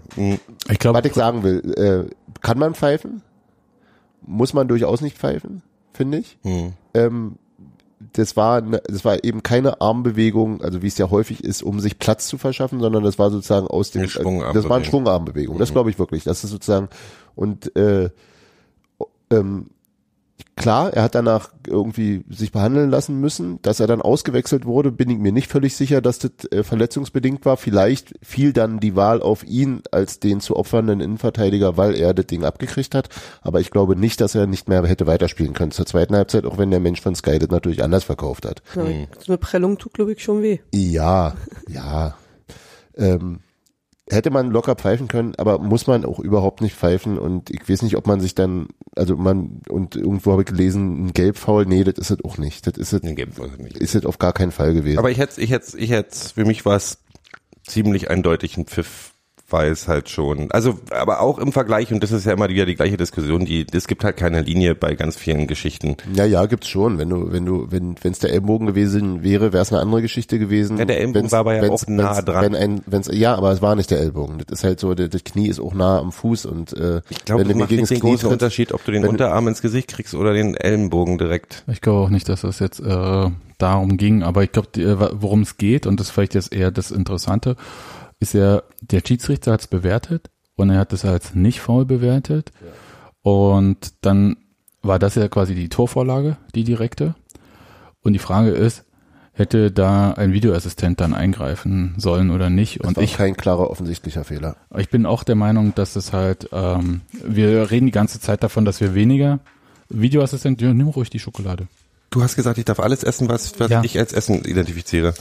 Ich 0.69 0.79
glaube, 0.79 0.99
Was 0.99 1.05
ich 1.07 1.15
sagen 1.15 1.43
will, 1.43 1.73
äh, 2.09 2.15
kann 2.43 2.59
man 2.59 2.75
pfeifen? 2.75 3.23
Muss 4.27 4.53
man 4.55 4.69
durchaus 4.69 5.01
nicht 5.01 5.17
pfeifen, 5.19 5.63
finde 5.93 6.19
ich. 6.19 6.39
Hm. 6.43 6.73
Ähm, 6.95 7.37
das 8.15 8.37
war, 8.37 8.61
ne, 8.61 8.81
das 8.87 9.05
war 9.05 9.23
eben 9.25 9.43
keine 9.43 9.81
Armbewegung, 9.81 10.63
also 10.63 10.83
wie 10.83 10.87
es 10.87 10.97
ja 10.99 11.11
häufig 11.11 11.43
ist, 11.43 11.63
um 11.63 11.81
sich 11.81 11.99
Platz 11.99 12.29
zu 12.29 12.39
verschaffen, 12.39 12.81
sondern 12.81 13.03
das 13.03 13.19
war 13.19 13.31
sozusagen 13.31 13.67
aus 13.67 13.91
dem, 13.91 14.09
Schwungarmbewegung. 14.09 14.55
das 14.55 14.69
war 14.69 14.77
eine 14.77 14.85
Schwungarmbewegung. 14.85 15.59
Das 15.59 15.73
glaube 15.73 15.91
ich 15.91 15.99
wirklich. 15.99 16.25
Das 16.25 16.45
ist 16.45 16.51
sozusagen 16.51 16.89
und 17.35 17.75
äh, 17.77 18.11
ähm, 19.31 19.67
klar, 20.57 20.93
er 20.93 21.03
hat 21.03 21.15
danach 21.15 21.51
irgendwie 21.67 22.25
sich 22.29 22.53
behandeln 22.53 22.91
lassen 22.91 23.21
müssen. 23.21 23.61
Dass 23.63 23.81
er 23.81 23.87
dann 23.87 24.03
ausgewechselt 24.03 24.65
wurde, 24.65 24.93
bin 24.93 25.11
ich 25.11 25.19
mir 25.19 25.33
nicht 25.33 25.51
völlig 25.51 25.77
sicher, 25.77 26.01
dass 26.01 26.19
das 26.19 26.31
äh, 26.51 26.63
verletzungsbedingt 26.63 27.45
war. 27.45 27.57
Vielleicht 27.57 28.15
fiel 28.23 28.53
dann 28.53 28.81
die 28.81 28.97
Wahl 28.97 29.23
auf 29.23 29.45
ihn 29.45 29.83
als 29.91 30.21
den 30.21 30.41
zu 30.41 30.57
opfernden 30.57 31.01
Innenverteidiger, 31.01 31.77
weil 31.77 31.95
er 31.95 32.15
das 32.15 32.27
Ding 32.27 32.45
abgekriegt 32.45 32.95
hat. 32.95 33.09
Aber 33.43 33.61
ich 33.61 33.71
glaube 33.71 33.97
nicht, 33.97 34.21
dass 34.21 34.35
er 34.35 34.47
nicht 34.47 34.69
mehr 34.69 34.85
hätte 34.87 35.07
weiterspielen 35.07 35.55
können 35.55 35.73
zur 35.73 35.87
zweiten 35.87 36.15
Halbzeit, 36.17 36.47
auch 36.47 36.59
wenn 36.59 36.71
der 36.71 36.81
Mensch 36.81 37.01
von 37.01 37.15
Sky 37.15 37.39
das 37.39 37.51
natürlich 37.51 37.83
anders 37.83 38.05
verkauft 38.05 38.47
hat. 38.47 38.63
Ja, 38.75 38.83
So 39.19 39.33
eine 39.33 39.39
Prellung 39.39 39.79
tut, 39.79 39.95
glaube 39.95 40.13
ich, 40.13 40.23
schon 40.23 40.43
weh. 40.43 40.59
Ja, 40.73 41.35
ja. 41.69 42.17
Ähm, 42.97 43.41
hätte 44.11 44.31
man 44.31 44.51
locker 44.51 44.75
pfeifen 44.75 45.09
können, 45.09 45.35
aber 45.37 45.59
muss 45.59 45.87
man 45.87 46.05
auch 46.05 46.19
überhaupt 46.19 46.61
nicht 46.61 46.75
pfeifen 46.75 47.19
und 47.19 47.51
ich 47.51 47.69
weiß 47.69 47.83
nicht, 47.83 47.97
ob 47.97 48.07
man 48.07 48.21
sich 48.21 48.35
dann, 48.35 48.69
also 48.95 49.17
man, 49.17 49.63
und 49.69 49.97
irgendwo 49.97 50.33
habe 50.33 50.43
ich 50.43 50.49
gelesen, 50.49 51.07
ein 51.07 51.13
Gelbfaul, 51.13 51.65
nee, 51.67 51.85
das 51.85 51.95
ist 51.99 52.11
es 52.11 52.25
auch 52.25 52.37
nicht. 52.37 52.67
Das 52.67 52.77
ist 52.77 52.93
es, 52.93 53.03
nicht. 53.03 53.77
ist 53.79 53.95
es 53.95 54.05
auf 54.05 54.19
gar 54.19 54.33
keinen 54.33 54.53
Fall 54.53 54.75
gewesen. 54.75 54.99
Aber 54.99 55.11
ich 55.11 55.19
hätte, 55.19 55.41
ich 55.41 55.51
hätte, 55.51 55.79
ich 55.79 55.91
hätte, 55.91 56.17
für 56.35 56.45
mich 56.45 56.67
war 56.67 56.77
es 56.77 56.99
ziemlich 57.67 58.11
eindeutig 58.11 58.59
ein 58.59 58.67
Pfiff, 58.67 59.14
weil 59.51 59.71
es 59.71 59.89
halt 59.89 60.09
schon, 60.09 60.51
also, 60.51 60.79
aber 60.91 61.21
auch 61.21 61.39
im 61.39 61.53
Vergleich, 61.53 61.93
und 61.93 62.03
das 62.03 62.13
ist 62.13 62.25
ja 62.25 62.33
immer 62.33 62.49
wieder 62.49 62.65
die 62.67 62.75
gleiche 62.75 62.97
Diskussion, 62.97 63.45
die, 63.45 63.67
es 63.73 63.87
gibt 63.87 64.03
halt 64.03 64.17
keine 64.17 64.41
Linie 64.41 64.75
bei 64.75 64.95
ganz 64.95 65.17
vielen 65.17 65.47
Geschichten. 65.47 65.97
ja, 66.15 66.25
ja, 66.25 66.47
gibt's 66.47 66.69
schon. 66.69 66.99
Wenn 66.99 67.11
du, 67.11 67.31
wenn 67.31 67.45
du, 67.45 67.67
wenn, 67.71 67.95
wenn 68.03 68.13
es 68.13 68.19
der 68.21 68.31
Ellenbogen 68.31 68.67
gewesen 68.67 69.23
wäre, 69.23 69.53
wäre 69.53 69.63
es 69.63 69.71
eine 69.73 69.83
andere 69.83 70.01
Geschichte 70.03 70.39
gewesen. 70.39 70.79
Ja, 70.79 70.87
der 70.87 70.97
Ellenbogen 70.99 71.25
Wenn's- 71.27 71.33
war 71.33 71.41
aber 71.41 71.55
ja 71.57 71.63
wenn's- 71.63 71.85
auch 71.85 71.89
nah 71.89 72.17
wenn's, 72.17 72.25
dran. 72.25 72.43
Wenn 72.45 72.55
ein, 72.55 72.81
wenn's, 72.87 73.11
ja, 73.13 73.35
aber 73.35 73.53
es 73.53 73.61
war 73.61 73.77
nicht 73.77 73.91
der 73.91 74.01
Ellbogen. 74.01 74.39
Das 74.47 74.61
ist 74.61 74.65
halt 74.65 74.81
so, 74.81 74.95
der, 74.95 75.09
das 75.09 75.25
Knie 75.25 75.49
ist 75.49 75.61
auch 75.61 75.75
nah 75.75 75.99
am 75.99 76.11
Fuß 76.11 76.47
und 76.47 76.73
äh, 76.73 77.03
Ich 77.11 77.25
glaube, 77.25 77.45
das 77.45 77.55
macht 77.55 77.71
nicht 77.71 77.83
das 77.83 77.89
den 77.91 78.01
großen 78.01 78.29
Unterschied, 78.31 78.73
ob 78.73 78.85
du 78.85 78.93
den 78.93 79.05
Unterarm 79.07 79.47
ins 79.49 79.61
Gesicht 79.61 79.89
kriegst 79.89 80.15
oder 80.15 80.33
den 80.33 80.55
Ellenbogen 80.57 81.19
direkt. 81.19 81.65
Ich 81.71 81.81
glaube 81.83 82.01
auch 82.07 82.11
nicht, 82.11 82.29
dass 82.29 82.41
das 82.41 82.59
jetzt 82.61 82.81
äh, 82.81 83.31
darum 83.59 83.97
ging, 83.99 84.23
aber 84.23 84.43
ich 84.43 84.53
glaube, 84.53 85.11
worum 85.13 85.43
es 85.43 85.59
geht, 85.59 85.87
und 85.87 86.01
das 86.01 86.09
ist 86.09 86.13
vielleicht 86.13 86.35
jetzt 86.35 86.53
eher 86.53 86.71
das 86.71 86.91
Interessante, 86.91 87.57
ist 88.21 88.35
ja, 88.35 88.63
der 88.81 89.01
Schiedsrichter 89.07 89.53
hat 89.53 89.61
es 89.61 89.67
bewertet 89.67 90.31
und 90.57 90.71
er 90.71 90.79
hat 90.79 90.93
es 90.93 91.05
als 91.05 91.35
nicht 91.35 91.61
faul 91.61 91.85
bewertet. 91.85 92.53
Und 93.23 93.93
dann 94.03 94.37
war 94.83 94.99
das 94.99 95.15
ja 95.15 95.29
quasi 95.29 95.55
die 95.55 95.69
Torvorlage, 95.69 96.37
die 96.55 96.65
direkte. 96.65 97.15
Und 98.03 98.13
die 98.13 98.19
Frage 98.19 98.51
ist, 98.51 98.85
hätte 99.33 99.71
da 99.73 100.13
ein 100.13 100.33
Videoassistent 100.33 101.01
dann 101.01 101.15
eingreifen 101.15 101.95
sollen 101.97 102.31
oder 102.31 102.51
nicht? 102.51 102.81
das 102.81 102.89
und 102.89 102.97
war 102.99 103.03
ich, 103.03 103.17
kein 103.17 103.37
klarer 103.37 103.71
offensichtlicher 103.71 104.25
Fehler. 104.25 104.57
ich 104.77 104.91
bin 104.91 105.07
auch 105.07 105.25
der 105.25 105.35
Meinung, 105.35 105.75
dass 105.75 105.97
es 105.97 106.13
halt, 106.13 106.49
ähm, 106.53 107.01
wir 107.25 107.71
reden 107.71 107.87
die 107.87 107.93
ganze 107.93 108.21
Zeit 108.21 108.43
davon, 108.43 108.65
dass 108.65 108.81
wir 108.81 108.95
weniger 108.95 109.41
Videoassistent, 109.89 110.61
ja, 110.63 110.73
nimm 110.73 110.89
ruhig 110.89 111.11
die 111.11 111.19
Schokolade. 111.19 111.67
Du 112.11 112.23
hast 112.23 112.37
gesagt, 112.37 112.59
ich 112.59 112.65
darf 112.65 112.79
alles 112.79 113.03
essen, 113.03 113.29
was, 113.29 113.59
was 113.59 113.71
Ja. 113.71 113.83
ich 113.83 113.99
als 113.99 114.13
Essen 114.13 114.45
identifiziere. 114.45 115.15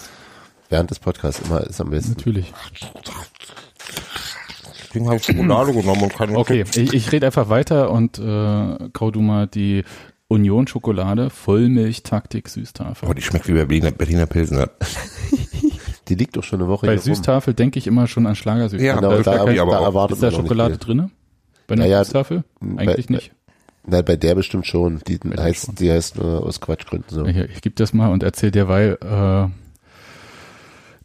Während 0.74 0.90
des 0.90 0.98
Podcasts 0.98 1.40
immer 1.48 1.62
ist 1.62 1.80
am 1.80 1.92
besten. 1.92 2.14
Natürlich. 2.14 2.52
Deswegen 4.88 5.06
habe 5.06 5.18
ich 5.18 5.24
Schokolade 5.26 5.72
genommen 5.72 6.02
und 6.02 6.16
kann 6.16 6.36
Okay, 6.36 6.64
ich, 6.76 6.94
ich 6.96 7.12
rede 7.12 7.28
einfach 7.28 7.48
weiter 7.50 7.92
und 7.92 8.18
äh, 8.18 8.90
kau 8.92 9.12
du 9.12 9.22
mal 9.22 9.46
die 9.46 9.84
Union 10.30 10.66
Schokolade, 10.66 11.30
Vollmilchtaktik 11.30 12.50
Süßtafel. 12.50 13.06
Aber 13.06 13.14
die 13.14 13.22
schmeckt 13.22 13.48
wie 13.48 13.54
bei 13.54 13.66
Berliner, 13.66 13.92
Berliner 13.92 14.26
Pilsner. 14.26 14.70
Die 16.08 16.16
liegt 16.16 16.36
doch 16.36 16.44
schon 16.44 16.60
eine 16.60 16.68
Woche 16.70 16.88
Bei 16.88 16.94
rum. 16.96 17.02
Süßtafel 17.02 17.54
denke 17.54 17.78
ich 17.78 17.86
immer 17.86 18.08
schon 18.08 18.26
an 18.26 18.36
Schlagersüßtafel. 18.36 18.84
Ja, 18.86 18.96
da, 18.96 19.08
Genau, 19.08 19.20
ist, 19.20 19.28
da, 19.28 19.46
da, 19.46 19.52
ich 19.52 19.62
aber 19.62 19.72
da 19.74 19.78
auch. 19.78 19.84
erwartet 19.86 20.16
ist 20.18 20.24
da 20.24 20.32
Schokolade 20.32 20.78
drinne? 20.80 21.12
Bei 21.68 21.74
einer 21.76 21.84
Naja, 21.84 22.04
Süßtafel? 22.04 22.44
bei- 22.60 22.82
Eigentlich 22.82 23.10
nicht. 23.10 23.32
Nein, 23.86 24.04
bei 24.04 24.16
der 24.16 24.34
bestimmt 24.36 24.66
schon. 24.66 25.02
Die 25.08 25.20
der 25.20 25.44
heißt, 25.44 25.66
schon. 25.68 25.76
die 25.76 25.92
heißt 25.92 26.18
nur 26.18 26.44
aus 26.44 26.60
Quatschgründen 26.60 27.10
so. 27.10 27.26
Ich, 27.26 27.38
ich 27.38 27.62
gebe 27.62 27.76
das 27.76 27.94
mal 27.94 28.12
und 28.12 28.24
erzähl 28.24 28.50
derweil 28.50 28.98
äh, 29.02 29.48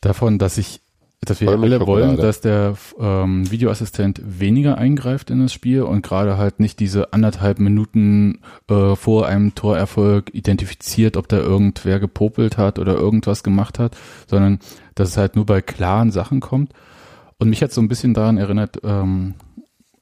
davon, 0.01 0.39
dass 0.39 0.59
ich 0.59 0.81
dass 1.21 1.41
wir 1.41 1.51
alle 1.51 1.85
wollen, 1.85 2.17
dass 2.17 2.41
der 2.41 2.75
ähm, 2.99 3.51
Videoassistent 3.51 4.21
weniger 4.25 4.79
eingreift 4.79 5.31
in 5.31 5.41
das 5.41 5.53
Spiel 5.53 5.83
und 5.83 6.03
gerade 6.03 6.39
halt 6.39 6.61
nicht 6.61 6.79
diese 6.79 7.13
anderthalb 7.13 7.59
Minuten 7.59 8.41
äh, 8.71 8.95
vor 8.95 9.27
einem 9.27 9.55
Torerfolg 9.55 10.33
identifiziert, 10.33 11.17
ob 11.17 11.29
da 11.29 11.39
irgendwer 11.39 11.99
gepopelt 11.99 12.57
hat 12.57 12.79
oder 12.79 12.95
irgendwas 12.95 13.43
gemacht 13.43 13.81
hat, 13.81 13.97
sondern 14.29 14.61
dass 14.95 15.09
es 15.11 15.17
halt 15.17 15.35
nur 15.35 15.45
bei 15.45 15.61
klaren 15.61 16.13
Sachen 16.13 16.39
kommt. 16.41 16.73
Und 17.39 17.51
mich 17.51 17.63
hat 17.63 17.73
so 17.73 17.81
ein 17.81 17.89
bisschen 17.89 18.15
daran 18.15 18.39
erinnert, 18.39 18.81
ähm, 18.85 19.35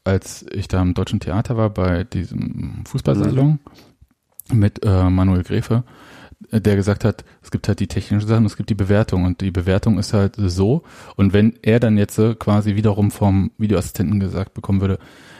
als 0.04 0.44
ich 0.52 0.68
da 0.68 0.82
im 0.82 0.94
Deutschen 0.94 1.20
Theater 1.20 1.56
war 1.56 1.70
bei 1.70 2.04
diesem 2.04 2.84
Fußballsalon 2.86 3.58
mit 4.52 4.84
äh, 4.84 5.10
Manuel 5.10 5.42
Gräfe, 5.42 5.82
äh, 5.84 6.15
der 6.50 6.76
gesagt 6.76 7.04
hat, 7.04 7.24
es 7.42 7.50
gibt 7.50 7.66
halt 7.68 7.80
die 7.80 7.86
technischen 7.86 8.26
Sachen, 8.28 8.44
es 8.44 8.56
gibt 8.56 8.70
die 8.70 8.74
Bewertung 8.74 9.24
und 9.24 9.40
die 9.40 9.50
Bewertung 9.50 9.98
ist 9.98 10.12
halt 10.12 10.34
so. 10.36 10.82
Und 11.16 11.32
wenn 11.32 11.54
er 11.62 11.80
dann 11.80 11.96
jetzt 11.96 12.18
äh, 12.18 12.34
quasi 12.34 12.76
wiederum 12.76 13.10
vom 13.10 13.50
Videoassistenten 13.58 14.20
gesagt 14.20 14.54
bekommen 14.54 14.80
würde, 14.80 14.98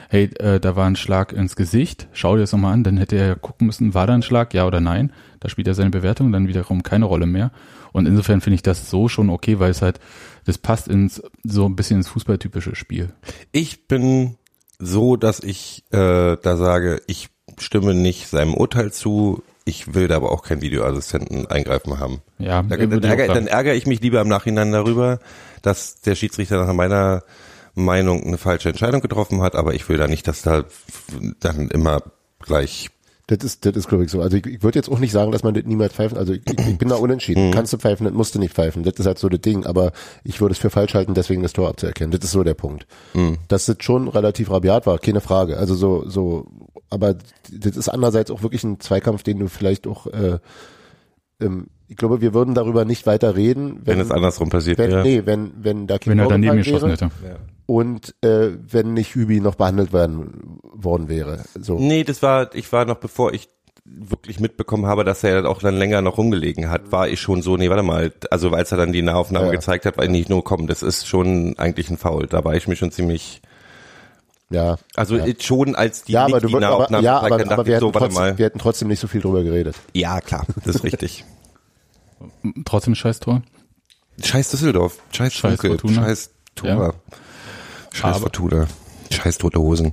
hey, 0.09 0.30
äh, 0.38 0.61
da 0.61 0.76
war 0.76 0.87
ein 0.87 0.96
Schlag 0.96 1.32
ins 1.32 1.56
Gesicht, 1.56 2.09
schau 2.12 2.35
dir 2.35 2.42
das 2.42 2.52
nochmal 2.52 2.72
an, 2.72 2.85
dann 2.85 2.96
hätte 2.96 3.16
er 3.16 3.26
ja 3.26 3.35
gucken 3.35 3.66
müssen, 3.66 3.94
war 3.94 4.06
da 4.06 4.14
ein 4.14 4.22
Schlag, 4.22 4.54
ja 4.54 4.66
oder 4.66 4.80
nein. 4.80 5.12
Da 5.40 5.48
spielt 5.48 5.68
er 5.68 5.74
seine 5.74 5.90
Bewertung 5.90 6.32
dann 6.32 6.48
wiederum 6.48 6.82
keine 6.82 7.04
Rolle 7.04 7.26
mehr. 7.26 7.50
Und 7.92 8.06
insofern 8.06 8.40
finde 8.40 8.56
ich 8.56 8.62
das 8.62 8.90
so 8.90 9.09
schon 9.09 9.30
okay, 9.30 9.59
weil 9.59 9.70
es 9.70 9.82
halt, 9.82 10.00
das 10.44 10.59
passt 10.59 10.88
ins 10.88 11.22
so 11.44 11.66
ein 11.66 11.76
bisschen 11.76 11.98
ins 11.98 12.09
fußballtypische 12.09 12.74
Spiel. 12.74 13.12
Ich 13.52 13.87
bin 13.88 14.37
so, 14.78 15.16
dass 15.16 15.40
ich 15.40 15.85
äh, 15.90 16.37
da 16.37 16.56
sage, 16.56 17.02
ich 17.06 17.28
stimme 17.59 17.94
nicht 17.94 18.28
seinem 18.28 18.54
Urteil 18.54 18.92
zu. 18.92 19.42
Ich 19.68 19.94
will 19.94 20.07
da 20.07 20.16
aber 20.16 20.31
auch 20.31 20.42
keinen 20.42 20.62
Videoassistenten 20.62 21.46
eingreifen 21.46 21.98
haben. 21.98 22.22
Ja, 22.38 22.62
Da, 22.62 22.76
dann, 22.76 23.02
sagen. 23.02 23.26
dann 23.26 23.46
ärgere 23.48 23.74
ich 23.74 23.87
mich 23.87 24.00
lieber 24.00 24.20
im 24.20 24.29
Nachhinein 24.29 24.70
darüber, 24.70 25.18
dass 25.62 26.00
der 26.00 26.14
Schiedsrichter 26.14 26.64
nach 26.64 26.72
meiner 26.72 27.24
Meinung 27.74 28.22
eine 28.24 28.38
falsche 28.38 28.68
Entscheidung 28.68 29.00
getroffen 29.00 29.42
hat, 29.42 29.55
aber 29.57 29.74
ich 29.74 29.88
will 29.88 29.98
da 29.98 30.07
nicht, 30.07 30.29
dass 30.29 30.42
da 30.42 30.64
dann 31.40 31.68
immer 31.68 32.00
gleich 32.40 32.90
Das 33.26 33.38
ist, 33.42 33.66
das 33.66 33.74
ist 33.76 33.88
glaube 33.88 34.05
ich 34.05 34.11
so. 34.12 34.20
Also 34.22 34.37
ich, 34.37 34.46
ich 34.46 34.62
würde 34.62 34.79
jetzt 34.79 34.88
auch 34.88 35.00
nicht 35.00 35.11
sagen, 35.11 35.33
dass 35.33 35.42
man 35.42 35.52
das 35.52 35.64
niemals 35.64 35.92
pfeifen. 35.94 36.16
Also 36.16 36.33
ich, 36.33 36.42
ich, 36.46 36.59
ich 36.68 36.79
bin 36.79 36.88
da 36.88 36.94
unentschieden. 36.94 37.50
Kannst 37.50 37.72
du 37.72 37.76
pfeifen, 37.76 38.05
das 38.07 38.14
musst 38.14 38.37
du 38.37 38.38
nicht 38.38 38.55
pfeifen. 38.55 38.85
Das 38.85 38.94
ist 38.94 39.05
halt 39.07 39.18
so 39.18 39.29
das 39.29 39.40
Ding. 39.40 39.66
Aber 39.66 39.90
ich 40.22 40.40
würde 40.40 40.52
es 40.52 40.59
für 40.61 40.70
falsch 40.70 40.94
halten, 40.94 41.14
deswegen 41.14 41.42
das 41.42 41.52
Tor 41.52 41.68
abzuerkennen. 41.68 42.12
Das 42.12 42.22
ist 42.22 42.31
so 42.31 42.44
der 42.44 42.55
Punkt. 42.55 42.87
Dass 43.48 43.66
das 43.66 43.76
schon 43.81 44.07
relativ 44.07 44.48
rabiat 44.50 44.87
war, 44.87 44.98
keine 45.00 45.20
Frage. 45.20 45.57
Also 45.59 45.74
so, 45.74 46.09
so, 46.09 46.46
aber 46.90 47.14
das 47.51 47.77
ist 47.77 47.88
andererseits 47.88 48.31
auch 48.31 48.42
wirklich 48.42 48.64
ein 48.64 48.81
Zweikampf, 48.81 49.22
den 49.22 49.38
du 49.38 49.49
vielleicht 49.49 49.87
auch, 49.87 50.07
äh, 50.07 50.38
ähm, 51.40 51.66
ich 51.88 51.96
glaube, 51.96 52.20
wir 52.20 52.35
würden 52.35 52.55
darüber 52.55 52.85
nicht 52.85 53.07
weiter 53.07 53.37
reden, 53.37 53.81
wenn 53.85 54.01
es 54.01 54.11
andersrum 54.11 54.49
passiert 54.49 54.79
wenn, 54.79 54.90
wäre. 54.90 55.03
nee, 55.03 55.22
wenn, 55.25 55.53
wenn 55.59 55.87
da 55.87 55.99
kein 55.99 56.12
wenn 56.12 56.18
er 56.18 56.29
daneben 56.29 56.57
geschossen 56.57 56.88
wäre 56.90 57.09
hätte. 57.09 57.11
und 57.66 58.14
äh, 58.22 58.51
wenn 58.70 58.94
nicht 58.94 59.14
Hübi 59.14 59.40
noch 59.40 59.55
behandelt 59.55 59.92
werden 59.92 60.59
worden 60.62 61.09
wäre. 61.09 61.44
So. 61.61 61.79
Nee, 61.79 62.05
das 62.05 62.22
war, 62.22 62.55
ich 62.55 62.72
war 62.72 62.85
noch 62.85 62.96
bevor 62.96 63.33
ich 63.33 63.49
wirklich 63.88 64.40
mitbekommen 64.40 64.87
habe, 64.87 65.05
dass 65.05 65.22
er 65.22 65.49
auch 65.49 65.61
dann 65.61 65.77
länger 65.77 66.03
noch 66.03 66.18
rumgelegen 66.18 66.70
hat, 66.70 66.90
war 66.90 67.09
ich 67.09 67.20
schon 67.20 67.42
so, 67.42 67.57
nee, 67.57 67.70
warte 67.70 67.85
mal, 67.85 68.12
also 68.33 68.51
als 68.51 68.72
er 68.72 68.79
dann 68.79 68.92
die 68.92 69.03
Nahaufnahme 69.03 69.46
Ja. 69.46 69.53
gezeigt 69.53 69.87
hat, 69.87 69.96
war 69.96 70.05
ich 70.05 70.11
nicht 70.11 70.29
nur, 70.29 70.42
komm, 70.42 70.66
das 70.66 70.83
ist 70.83 71.07
schon 71.07 71.55
eigentlich 71.57 71.88
ein 71.88 71.96
Foul. 71.96 72.27
Da 72.27 72.44
war 72.44 72.55
ich 72.57 72.66
mir 72.66 72.75
schon 72.75 72.90
ziemlich, 72.90 73.42
Ja. 74.50 74.76
also 74.94 75.16
Ja. 75.16 75.26
schon 75.40 75.74
als 75.74 76.04
die 76.04 76.12
ja, 76.12 76.24
aber 76.24 76.40
du 76.40 76.48
aber, 76.48 76.61
Nahaufnahme 76.61 77.04
ja, 77.04 77.18
aber, 77.18 77.38
dachte 77.38 77.50
aber 77.52 77.66
wir, 77.66 77.80
so, 77.80 77.88
hätten 77.88 77.98
trotzdem, 77.98 78.14
mal. 78.14 78.38
wir 78.38 78.44
hätten 78.46 78.59
trotzdem 78.61 78.88
nicht 78.88 79.00
so 79.00 79.09
viel 79.09 79.20
drüber 79.20 79.42
geredet. 79.42 79.74
Ja, 79.92 80.20
klar, 80.20 80.46
das 80.64 80.76
ist 80.76 80.85
richtig. 80.85 81.24
Trotzdem 82.64 82.94
scheiß 82.94 83.20
Tor. 83.20 83.42
Scheiß 84.22 84.50
Düsseldorf, 84.50 84.98
scheiß 85.12 85.35
Scheiß 85.35 85.61
Funke, 85.61 85.68
Fortuna. 85.78 85.94
scheiß 86.06 86.30
Tura, 86.54 86.70
Ja. 86.87 86.94
scheiß 87.92 88.04
Aber- 88.16 88.20
Fortuna, 88.20 88.66
scheiß 89.11 89.38
tote 89.38 89.59
Hosen, 89.61 89.92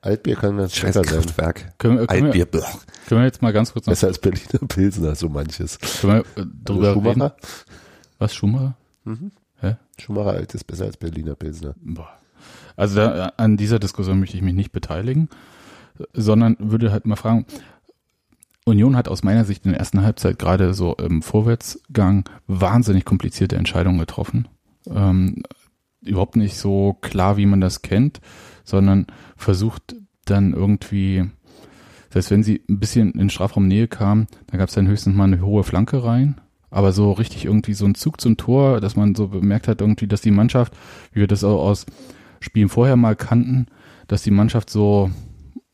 Altbier 0.00 0.36
kann 0.36 0.58
das 0.58 0.74
scheiß. 0.74 0.96
Kraftwerk, 1.00 1.78
Können 1.78 1.98
wir- 1.98 2.06
können 2.06 2.20
wir- 2.20 2.26
Altbier, 2.26 2.44
blech. 2.46 2.64
Können 3.08 3.20
wir 3.22 3.26
jetzt 3.26 3.40
mal 3.40 3.52
ganz 3.54 3.72
kurz 3.72 3.86
noch 3.86 3.92
Besser 3.92 4.08
als 4.08 4.18
Berliner 4.18 4.66
Pilsner, 4.68 5.14
so 5.14 5.28
manches. 5.30 5.78
können 5.78 6.24
wir, 6.36 6.42
äh, 6.42 6.46
drüber 6.64 6.88
Also 6.88 7.00
reden? 7.00 7.12
Schumacher? 7.14 7.36
Was, 8.18 8.34
Schumacher? 8.34 8.74
Hä? 9.06 9.10
Schumacher 10.00 10.30
alt 10.30 10.54
ist 10.54 10.64
besser 10.64 10.84
als 10.84 10.96
Berliner 10.96 11.34
Pilsner. 11.34 11.74
Boah. 11.80 12.10
Also 12.76 12.96
da, 12.96 13.32
an 13.36 13.56
dieser 13.56 13.78
Diskussion 13.78 14.20
möchte 14.20 14.36
ich 14.36 14.42
mich 14.42 14.54
nicht 14.54 14.72
beteiligen, 14.72 15.28
sondern 16.12 16.56
würde 16.58 16.92
halt 16.92 17.06
mal 17.06 17.16
fragen, 17.16 17.46
Union 18.64 18.96
hat 18.96 19.08
aus 19.08 19.22
meiner 19.22 19.44
Sicht 19.44 19.64
in 19.66 19.72
der 19.72 19.78
ersten 19.78 20.02
Halbzeit 20.02 20.38
gerade 20.38 20.72
so 20.74 20.94
im 20.94 21.22
Vorwärtsgang 21.22 22.28
wahnsinnig 22.46 23.04
komplizierte 23.04 23.56
Entscheidungen 23.56 23.98
getroffen. 23.98 24.48
Ähm, 24.88 25.42
überhaupt 26.00 26.36
nicht 26.36 26.56
so 26.56 26.94
klar, 27.00 27.36
wie 27.36 27.46
man 27.46 27.60
das 27.60 27.82
kennt, 27.82 28.20
sondern 28.64 29.06
versucht 29.36 29.96
dann 30.24 30.54
irgendwie, 30.54 31.24
selbst 32.10 32.30
wenn 32.30 32.42
sie 32.42 32.62
ein 32.68 32.80
bisschen 32.80 33.12
in 33.12 33.28
Strafraumnähe 33.28 33.88
kamen, 33.88 34.26
da 34.46 34.56
gab 34.56 34.68
es 34.68 34.74
dann 34.74 34.88
höchstens 34.88 35.14
mal 35.14 35.24
eine 35.24 35.42
hohe 35.42 35.64
Flanke 35.64 36.02
rein. 36.02 36.40
Aber 36.74 36.90
so 36.90 37.12
richtig 37.12 37.44
irgendwie 37.44 37.72
so 37.72 37.84
ein 37.84 37.94
Zug 37.94 38.20
zum 38.20 38.36
Tor, 38.36 38.80
dass 38.80 38.96
man 38.96 39.14
so 39.14 39.28
bemerkt 39.28 39.68
hat, 39.68 39.80
irgendwie, 39.80 40.08
dass 40.08 40.22
die 40.22 40.32
Mannschaft, 40.32 40.72
wie 41.12 41.20
wir 41.20 41.28
das 41.28 41.44
auch 41.44 41.62
aus 41.62 41.86
Spielen 42.40 42.68
vorher 42.68 42.96
mal 42.96 43.14
kannten, 43.14 43.66
dass 44.08 44.24
die 44.24 44.32
Mannschaft 44.32 44.70
so 44.70 45.08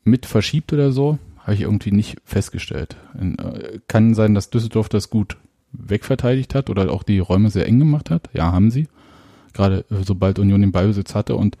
mit 0.03 0.27
verschiebt 0.27 0.71
oder 0.73 0.91
so, 0.91 1.17
habe 1.39 1.55
ich 1.55 1.61
irgendwie 1.61 1.91
nicht 1.91 2.19
festgestellt. 2.23 2.97
Äh, 3.19 3.79
kann 3.87 4.13
sein, 4.13 4.35
dass 4.35 4.51
Düsseldorf 4.51 4.89
das 4.89 5.09
gut 5.09 5.37
wegverteidigt 5.71 6.53
hat 6.53 6.69
oder 6.69 6.91
auch 6.91 7.01
die 7.01 7.17
Räume 7.17 7.49
sehr 7.49 7.65
eng 7.65 7.79
gemacht 7.79 8.11
hat. 8.11 8.29
Ja, 8.33 8.51
haben 8.51 8.69
sie. 8.69 8.87
Gerade 9.53 9.85
äh, 9.89 10.03
sobald 10.05 10.37
Union 10.37 10.61
den 10.61 10.71
Ballbesitz 10.71 11.15
hatte 11.15 11.35
und 11.35 11.57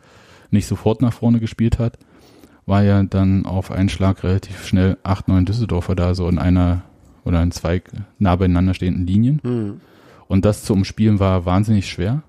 nicht 0.51 0.67
sofort 0.67 1.01
nach 1.01 1.13
vorne 1.13 1.39
gespielt 1.39 1.79
hat, 1.79 1.97
war 2.67 2.83
ja 2.83 3.01
dann 3.01 3.47
auf 3.47 3.71
einen 3.71 3.89
Schlag 3.89 4.23
relativ 4.23 4.67
schnell 4.67 4.99
acht, 5.01 5.27
neun 5.27 5.45
Düsseldorfer 5.45 5.95
da 5.95 6.13
so 6.13 6.29
in 6.29 6.37
einer 6.37 6.83
oder 7.23 7.41
in 7.41 7.51
zwei 7.51 7.81
nah 8.19 8.35
beieinander 8.35 8.73
stehenden 8.73 9.05
Linien. 9.07 9.81
Und 10.27 10.45
das 10.45 10.63
zu 10.63 10.73
umspielen 10.73 11.19
war 11.19 11.45
wahnsinnig 11.45 11.89
schwer. 11.89 12.23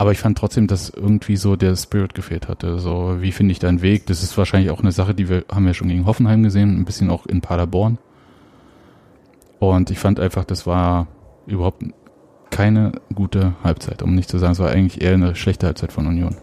Aber 0.00 0.12
ich 0.12 0.18
fand 0.18 0.38
trotzdem, 0.38 0.68
dass 0.68 0.90
irgendwie 0.90 1.36
so 1.36 1.56
der 1.56 1.74
Spirit 1.74 2.14
gefehlt 2.14 2.46
hatte. 2.46 2.78
So, 2.78 3.16
wie 3.20 3.32
finde 3.32 3.50
ich 3.50 3.58
da 3.58 3.68
einen 3.68 3.82
Weg? 3.82 4.06
Das 4.06 4.22
ist 4.22 4.38
wahrscheinlich 4.38 4.70
auch 4.70 4.80
eine 4.80 4.92
Sache, 4.92 5.12
die 5.12 5.28
wir, 5.28 5.44
haben 5.52 5.66
wir 5.66 5.74
schon 5.74 5.88
gegen 5.88 6.06
Hoffenheim 6.06 6.44
gesehen, 6.44 6.78
ein 6.78 6.84
bisschen 6.84 7.10
auch 7.10 7.26
in 7.26 7.40
Paderborn. 7.40 7.98
Und 9.58 9.90
ich 9.90 9.98
fand 9.98 10.20
einfach, 10.20 10.44
das 10.44 10.68
war 10.68 11.08
überhaupt 11.48 11.82
keine 12.50 12.92
gute 13.12 13.54
Halbzeit, 13.64 14.02
um 14.02 14.14
nicht 14.14 14.28
zu 14.28 14.38
sagen, 14.38 14.52
es 14.52 14.60
war 14.60 14.70
eigentlich 14.70 15.02
eher 15.02 15.14
eine 15.14 15.34
schlechte 15.34 15.66
Halbzeit 15.66 15.92
von 15.92 16.06
Union. 16.06 16.36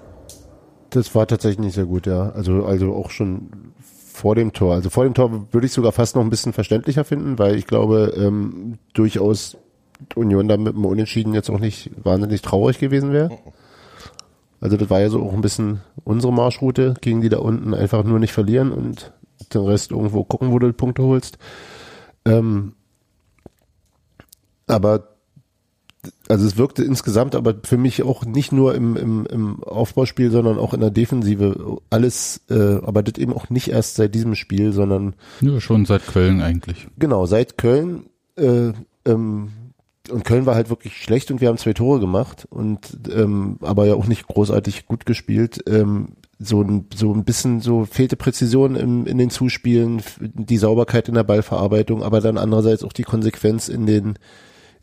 Das 0.90 1.16
war 1.16 1.26
tatsächlich 1.26 1.60
nicht 1.60 1.76
sehr 1.76 1.86
gut, 1.86 2.08
ja. 2.08 2.32
Also, 2.32 2.66
also 2.66 2.94
auch 2.94 3.10
schon 3.10 3.74
vor 4.16 4.36
dem 4.36 4.54
Tor. 4.54 4.74
Also 4.74 4.90
vor 4.90 5.04
dem 5.04 5.14
Tor 5.14 5.48
würde 5.52 5.68
ich 5.68 5.74
sogar 5.74 5.92
fast 5.92 6.16
noch 6.16 6.24
ein 6.24 6.30
bisschen 6.30 6.54
verständlicher 6.54 7.04
finden, 7.04 7.38
weil 7.38 7.56
ich 7.56 7.68
glaube, 7.68 8.14
ähm, 8.18 8.80
durchaus 8.94 9.58
Union 10.16 10.48
da 10.48 10.58
mit 10.58 10.74
dem 10.74 10.86
Unentschieden 10.86 11.34
jetzt 11.34 11.50
auch 11.50 11.60
nicht 11.60 11.92
wahnsinnig 12.02 12.42
traurig 12.42 12.80
gewesen 12.80 13.12
wäre. 13.12 13.38
Also 14.62 14.78
das 14.78 14.90
war 14.90 15.02
ja 15.02 15.10
so 15.10 15.22
auch 15.22 15.34
ein 15.34 15.42
bisschen 15.42 15.82
unsere 16.06 16.32
Marschroute, 16.32 16.96
gegen 17.02 17.22
die 17.22 17.30
da 17.30 17.40
unten 17.40 17.74
einfach 17.74 18.04
nur 18.04 18.20
nicht 18.20 18.32
verlieren 18.32 18.72
und 18.72 19.12
den 19.54 19.62
Rest 19.62 19.92
irgendwo 19.92 20.24
gucken, 20.24 20.52
wo 20.52 20.60
du 20.60 20.72
Punkte 20.72 21.04
holst. 21.04 21.38
Ähm, 22.26 22.74
aber 24.68 25.15
also 26.28 26.46
es 26.46 26.58
wirkte 26.58 26.84
insgesamt 26.84 27.36
aber 27.36 27.56
für 27.64 27.78
mich 27.78 28.04
auch 28.04 28.26
nicht 28.26 28.52
nur 28.52 28.76
im, 28.76 28.96
im, 28.96 29.26
im 29.26 29.64
Aufbauspiel, 29.64 30.32
sondern 30.32 30.58
auch 30.58 30.74
in 30.74 30.82
der 30.82 30.92
Defensive 30.92 31.78
alles, 31.90 32.42
äh, 32.50 32.78
aber 32.84 33.04
das 33.04 33.20
eben 33.22 33.34
auch 33.34 33.50
nicht 33.50 33.70
erst 33.70 33.96
seit 33.96 34.16
diesem 34.16 34.36
Spiel, 34.36 34.72
sondern 34.74 35.16
Ja, 35.42 35.60
schon 35.60 35.86
seit 35.86 36.06
Köln 36.08 36.42
eigentlich. 36.42 36.88
genau, 36.98 37.26
seit 37.26 37.58
Köln 37.58 38.06
äh, 38.38 38.72
ähm, 39.06 39.50
und 40.12 40.24
Köln 40.24 40.46
war 40.46 40.56
halt 40.56 40.70
wirklich 40.70 40.98
schlecht 40.98 41.32
und 41.32 41.42
wir 41.42 41.48
haben 41.48 41.58
zwei 41.58 41.74
Tore 41.74 42.00
gemacht 42.00 42.46
und 42.50 42.80
ähm, 43.12 43.58
aber 43.62 43.86
ja 43.88 43.96
auch 43.96 44.06
nicht 44.08 44.28
großartig 44.28 44.86
gut 44.86 45.06
gespielt. 45.06 45.64
Ähm, 45.68 46.10
so 46.38 46.62
ein, 46.62 46.88
so 46.94 47.14
ein 47.14 47.24
bisschen 47.24 47.62
so 47.62 47.86
fehlte 47.86 48.18
Präzision 48.18 48.76
im, 48.76 49.08
in 49.08 49.18
den 49.18 49.30
Zuspielen, 49.30 50.02
die 50.20 50.58
Sauberkeit 50.58 51.08
in 51.08 51.16
der 51.16 51.24
Ballverarbeitung, 51.24 52.04
aber 52.04 52.20
dann 52.22 52.38
andererseits 52.38 52.84
auch 52.84 52.94
die 52.94 53.04
Konsequenz 53.04 53.70
in 53.70 53.86
den 53.86 54.20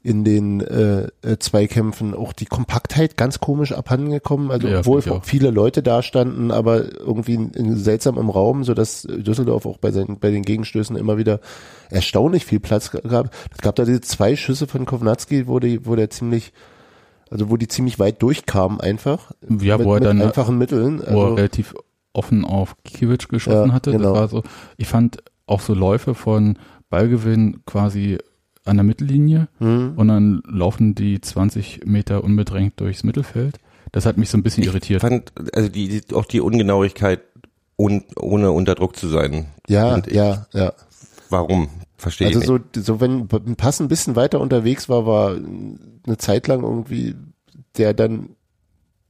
in 0.04 0.24
den 0.24 0.60
äh, 0.60 1.08
äh, 1.22 1.38
Zweikämpfen 1.38 2.14
auch 2.14 2.32
die 2.32 2.46
Kompaktheit 2.46 3.16
ganz 3.16 3.38
komisch 3.38 3.72
abhandengekommen. 3.72 4.50
Also 4.50 4.66
Ja, 4.66 4.80
obwohl 4.80 5.02
viele 5.22 5.50
Leute 5.50 5.82
da 5.82 6.02
standen, 6.02 6.50
aber 6.50 6.98
irgendwie 6.98 7.34
in, 7.34 7.50
in, 7.50 7.76
seltsam 7.76 8.18
im 8.18 8.28
Raum, 8.28 8.64
so 8.64 8.74
dass 8.74 9.02
Düsseldorf 9.02 9.64
auch 9.64 9.78
bei 9.78 9.92
seinen 9.92 10.18
bei 10.18 10.30
den 10.30 10.42
Gegenstößen 10.42 10.96
immer 10.96 11.18
wieder 11.18 11.40
erstaunlich 11.88 12.44
viel 12.44 12.58
Platz 12.58 12.90
gab. 12.90 13.30
Es 13.52 13.58
gab 13.58 13.76
da 13.76 13.84
diese 13.84 14.00
zwei 14.00 14.34
Schüsse 14.34 14.66
von 14.66 14.86
Kovnatski, 14.86 15.46
wo 15.46 15.60
die, 15.60 15.86
wo 15.86 15.94
der 15.94 16.10
ziemlich, 16.10 16.52
also 17.30 17.48
wo 17.48 17.56
die 17.56 17.68
ziemlich 17.68 18.00
weit 18.00 18.20
durchkamen 18.22 18.80
einfach. 18.80 19.30
Ja, 19.60 19.78
mit, 19.78 19.86
wo 19.86 19.94
er 19.94 20.00
dann 20.00 20.20
einfachen 20.20 20.58
Mitteln. 20.58 20.98
wo 20.98 21.04
er 21.04 21.08
Also, 21.10 21.34
relativ 21.34 21.74
offen 22.12 22.44
auf 22.44 22.76
Kiewicz 22.82 23.28
geschossen 23.28 23.68
Ja, 23.68 23.72
hatte. 23.72 23.92
genau. 23.92 24.14
Das 24.14 24.20
war 24.20 24.28
so, 24.28 24.42
ich 24.76 24.88
fand 24.88 25.22
auch 25.46 25.60
so 25.60 25.74
Läufe 25.74 26.14
von 26.14 26.58
Ballgewinn 26.90 27.60
quasi 27.66 28.18
an 28.64 28.77
der 28.77 28.85
Mittellinie 28.85 29.48
Hm. 29.59 29.94
und 29.96 30.09
dann 30.09 30.42
laufen 30.48 30.94
die 30.94 31.20
20 31.20 31.85
Meter 31.87 32.22
unbedrängt 32.25 32.79
durchs 32.81 33.03
Mittelfeld. 33.05 33.59
Das 33.92 34.07
hat 34.07 34.16
mich 34.16 34.31
so 34.31 34.38
ein 34.38 34.42
bisschen 34.42 34.64
irritiert. 34.64 35.01
fand, 35.03 35.33
also 35.55 35.68
die, 35.68 36.01
die, 36.01 36.14
auch 36.14 36.25
die 36.25 36.40
Ungenauigkeit, 36.40 37.20
un, 37.77 38.05
ohne 38.16 38.53
unter 38.53 38.75
Druck 38.75 38.96
zu 38.96 39.09
sein. 39.09 39.46
Ja, 39.68 39.98
ich- 39.98 40.14
ja, 40.14 40.46
ja. 40.53 40.72
Warum? 41.31 41.68
Verstehe 41.96 42.27
Also 42.29 42.40
ich 42.40 42.46
so, 42.46 42.55
nicht. 42.59 42.75
so 42.77 43.01
wenn 43.01 43.29
ein 43.31 43.57
Pass 43.57 43.81
ein 43.81 43.88
bisschen 43.88 44.16
weiter 44.16 44.40
unterwegs 44.40 44.88
war, 44.88 45.07
war 45.07 45.31
eine 45.37 46.16
Zeit 46.18 46.48
lang 46.48 46.62
irgendwie 46.62 47.14
der 47.79 47.94
dann 47.94 48.31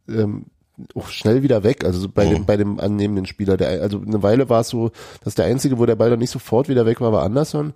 ähm, 0.09 0.47
auch 0.95 1.09
schnell 1.09 1.43
wieder 1.43 1.63
weg. 1.65 1.85
Also 1.85 2.01
so 2.01 2.09
bei 2.09 2.25
dem 2.27 2.43
Mhm. 2.43 2.47
bei 2.47 2.57
dem 2.57 2.81
annehmenden 2.81 3.27
Spieler. 3.27 3.57
Der, 3.57 3.83
also 3.83 4.01
eine 4.01 4.23
Weile 4.23 4.49
war 4.49 4.61
es 4.61 4.69
so, 4.69 4.91
dass 5.25 5.35
der 5.35 5.47
einzige, 5.47 5.79
wo 5.79 5.87
der 5.87 5.97
Ball 5.97 6.11
dann 6.11 6.19
nicht 6.19 6.31
sofort 6.31 6.69
wieder 6.69 6.87
weg 6.87 7.01
war, 7.01 7.13
war 7.13 7.23
Anderson. 7.23 7.73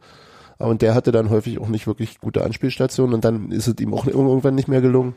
Und 0.58 0.82
der 0.82 0.94
hatte 0.94 1.12
dann 1.12 1.30
häufig 1.30 1.58
auch 1.60 1.68
nicht 1.68 1.86
wirklich 1.86 2.18
gute 2.20 2.44
Anspielstationen 2.44 3.14
und 3.14 3.24
dann 3.24 3.50
ist 3.50 3.66
es 3.66 3.74
ihm 3.80 3.92
auch 3.92 4.06
irgendwann 4.06 4.54
nicht 4.54 4.68
mehr 4.68 4.80
gelungen. 4.80 5.14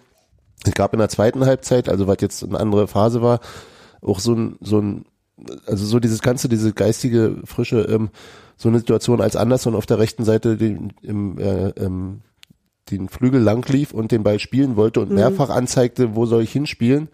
Es 0.65 0.73
gab 0.73 0.93
in 0.93 0.99
der 0.99 1.09
zweiten 1.09 1.45
Halbzeit, 1.45 1.87
also 1.87 2.07
was 2.07 2.17
jetzt 2.19 2.43
eine 2.43 2.59
andere 2.59 2.87
Phase 2.87 3.21
war, 3.21 3.39
auch 4.01 4.19
so 4.19 4.33
ein, 4.33 4.57
so 4.61 4.79
ein, 4.79 5.05
also 5.65 5.85
so 5.85 5.99
dieses 5.99 6.21
ganze, 6.21 6.49
diese 6.49 6.73
geistige 6.73 7.37
Frische, 7.45 7.81
ähm, 7.83 8.09
so 8.57 8.67
eine 8.67 8.79
Situation, 8.79 9.21
als 9.21 9.37
Anderson 9.37 9.75
auf 9.75 9.85
der 9.85 9.99
rechten 9.99 10.25
Seite 10.25 10.57
den, 10.57 10.91
im, 11.01 11.37
äh, 11.37 11.69
ähm, 11.69 12.21
den 12.91 13.07
Flügel 13.07 13.41
lang 13.41 13.65
lief 13.69 13.93
und 13.93 14.11
den 14.11 14.23
Ball 14.23 14.39
spielen 14.39 14.75
wollte 14.75 14.99
und 14.99 15.11
mehrfach 15.11 15.49
anzeigte, 15.49 16.15
wo 16.15 16.25
soll 16.25 16.43
ich 16.43 16.51
hinspielen 16.51 17.07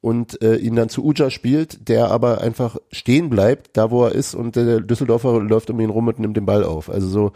und 0.00 0.40
äh, 0.42 0.56
ihn 0.56 0.76
dann 0.76 0.88
zu 0.88 1.04
Uja 1.04 1.28
spielt, 1.30 1.88
der 1.88 2.10
aber 2.10 2.40
einfach 2.40 2.76
stehen 2.92 3.30
bleibt, 3.30 3.76
da 3.76 3.90
wo 3.90 4.04
er 4.04 4.12
ist 4.12 4.34
und 4.34 4.54
der 4.56 4.80
Düsseldorfer 4.80 5.40
läuft 5.40 5.70
um 5.70 5.80
ihn 5.80 5.90
rum 5.90 6.06
und 6.08 6.18
nimmt 6.18 6.36
den 6.36 6.46
Ball 6.46 6.62
auf. 6.64 6.88
Also 6.88 7.08
so, 7.08 7.32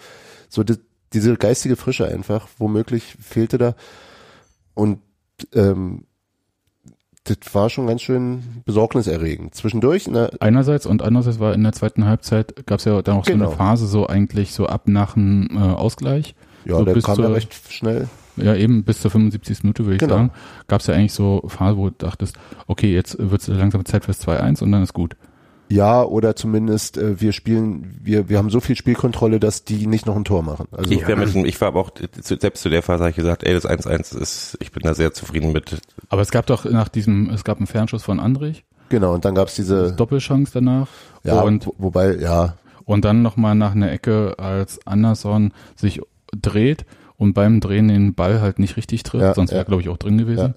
so 0.48 0.62
die, 0.62 0.76
diese 1.12 1.36
geistige 1.36 1.76
Frische 1.76 2.06
einfach, 2.06 2.48
womöglich 2.58 3.16
fehlte 3.20 3.58
da 3.58 3.74
und 4.74 5.00
ähm, 5.54 6.04
das 7.24 7.36
war 7.52 7.70
schon 7.70 7.86
ganz 7.86 8.02
schön 8.02 8.42
besorgniserregend. 8.64 9.54
Zwischendurch, 9.54 10.08
ne, 10.08 10.30
Einerseits 10.40 10.86
und 10.86 11.02
andererseits 11.02 11.38
war 11.38 11.54
in 11.54 11.62
der 11.62 11.72
zweiten 11.72 12.04
Halbzeit, 12.04 12.66
gab 12.66 12.80
es 12.80 12.84
ja 12.84 13.00
dann 13.02 13.18
auch 13.18 13.24
so 13.24 13.32
Genau. 13.32 13.48
eine 13.48 13.56
Phase, 13.56 13.86
so 13.86 14.08
eigentlich 14.08 14.52
so 14.52 14.66
ab 14.66 14.88
nach 14.88 15.14
dem 15.14 15.48
äh, 15.52 15.58
Ausgleich. 15.58 16.34
ja, 16.64 16.76
So 16.78 16.84
der 16.84 17.00
kam 17.00 17.20
ja 17.20 17.28
recht 17.28 17.54
schnell. 17.70 18.08
Ja, 18.36 18.54
eben 18.54 18.82
bis 18.84 19.00
zur 19.00 19.10
75. 19.10 19.62
Minute, 19.64 19.84
würde 19.84 19.94
ich 19.96 20.00
Genau. 20.00 20.14
sagen, 20.14 20.30
gab 20.66 20.80
es 20.80 20.86
ja 20.86 20.94
eigentlich 20.94 21.12
so 21.12 21.42
Phase, 21.48 21.76
wo 21.76 21.88
du 21.90 21.94
dachtest, 21.98 22.36
okay, 22.66 22.92
jetzt 22.94 23.16
wird 23.18 23.40
es 23.42 23.48
langsam 23.48 23.84
Zeit 23.84 24.04
fürs 24.06 24.20
2-1 24.26 24.62
und 24.62 24.72
dann 24.72 24.82
ist 24.82 24.94
gut. 24.94 25.16
Ja, 25.68 26.02
oder 26.02 26.36
zumindest 26.36 26.98
äh, 26.98 27.18
wir 27.20 27.32
spielen, 27.32 27.98
wir, 28.02 28.28
wir 28.28 28.36
haben 28.38 28.50
so 28.50 28.60
viel 28.60 28.76
Spielkontrolle, 28.76 29.40
dass 29.40 29.64
die 29.64 29.86
nicht 29.86 30.04
noch 30.06 30.16
ein 30.16 30.24
Tor 30.24 30.42
machen. 30.42 30.66
Also 30.72 30.90
Ich, 30.90 31.06
wär 31.06 31.16
mit, 31.16 31.34
dem- 31.34 31.46
ich 31.46 31.58
war 31.62 31.68
aber 31.68 31.80
auch, 31.80 31.90
selbst 32.20 32.62
zu 32.62 32.68
der 32.68 32.82
Phase 32.82 33.04
habe 33.04 33.10
ich 33.10 33.16
gesagt, 33.16 33.42
ey, 33.44 33.54
das 33.54 33.66
1-1 33.66 34.18
ist, 34.18 34.58
ich 34.60 34.70
bin 34.72 34.82
da 34.82 34.92
sehr 34.94 35.12
zufrieden 35.14 35.52
mit. 35.52 35.78
Aber 36.10 36.20
es 36.20 36.30
gab 36.30 36.46
doch 36.46 36.64
nach 36.66 36.88
diesem, 36.88 37.30
es 37.30 37.44
gab 37.44 37.56
einen 37.58 37.66
Fernschuss 37.66 38.02
von 38.02 38.20
Andrich, 38.20 38.64
genau, 38.90 39.14
und 39.14 39.24
dann 39.24 39.34
gab's 39.34 39.54
diese, 39.54 39.92
Doppelchance 39.92 40.52
danach. 40.52 40.88
ja, 41.24 41.40
und, 41.40 41.66
wo, 41.66 41.74
wobei, 41.78 42.16
ja, 42.16 42.54
und 42.84 43.04
dann 43.06 43.22
nochmal 43.22 43.54
nach 43.54 43.72
einer 43.74 43.90
Ecke, 43.92 44.34
als 44.38 44.86
Anderson 44.86 45.52
sich 45.76 46.00
dreht 46.38 46.84
und 47.22 47.34
beim 47.34 47.60
Drehen 47.60 47.86
den 47.86 48.14
Ball 48.14 48.40
halt 48.40 48.58
nicht 48.58 48.76
richtig 48.76 49.04
trifft, 49.04 49.22
Ja, 49.22 49.34
sonst 49.34 49.52
wäre, 49.52 49.60
ja. 49.60 49.64
glaube 49.64 49.80
ich, 49.80 49.88
auch 49.88 49.96
drin 49.96 50.18
gewesen. 50.18 50.54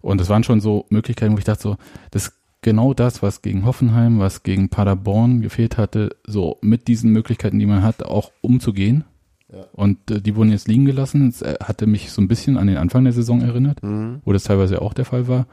Und 0.00 0.18
es 0.18 0.30
waren 0.30 0.42
schon 0.42 0.62
so 0.62 0.86
Möglichkeiten, 0.88 1.34
wo 1.34 1.38
ich 1.38 1.44
dachte 1.44 1.62
so, 1.62 1.76
das 2.10 2.28
ist 2.28 2.32
genau 2.62 2.94
das, 2.94 3.22
was 3.22 3.42
gegen 3.42 3.66
Hoffenheim, 3.66 4.18
was 4.18 4.42
gegen 4.42 4.70
Paderborn 4.70 5.42
gefehlt 5.42 5.76
hatte, 5.76 6.16
so 6.26 6.56
mit 6.62 6.88
diesen 6.88 7.10
Möglichkeiten, 7.10 7.58
die 7.58 7.66
man 7.66 7.82
hat, 7.82 8.02
auch 8.02 8.32
umzugehen. 8.40 9.04
Ja. 9.52 9.66
Und 9.72 10.10
äh, 10.10 10.22
die 10.22 10.34
wurden 10.36 10.52
jetzt 10.52 10.68
liegen 10.68 10.86
gelassen. 10.86 11.28
Es 11.28 11.42
äh, 11.42 11.54
hatte 11.62 11.86
mich 11.86 12.10
so 12.10 12.22
ein 12.22 12.28
bisschen 12.28 12.56
an 12.56 12.66
den 12.66 12.78
Anfang 12.78 13.04
der 13.04 13.12
Saison 13.12 13.42
erinnert, 13.42 13.82
mhm. 13.82 14.22
wo 14.24 14.32
das 14.32 14.44
teilweise 14.44 14.80
auch 14.80 14.94
der 14.94 15.04
Fall 15.04 15.28
war, 15.28 15.46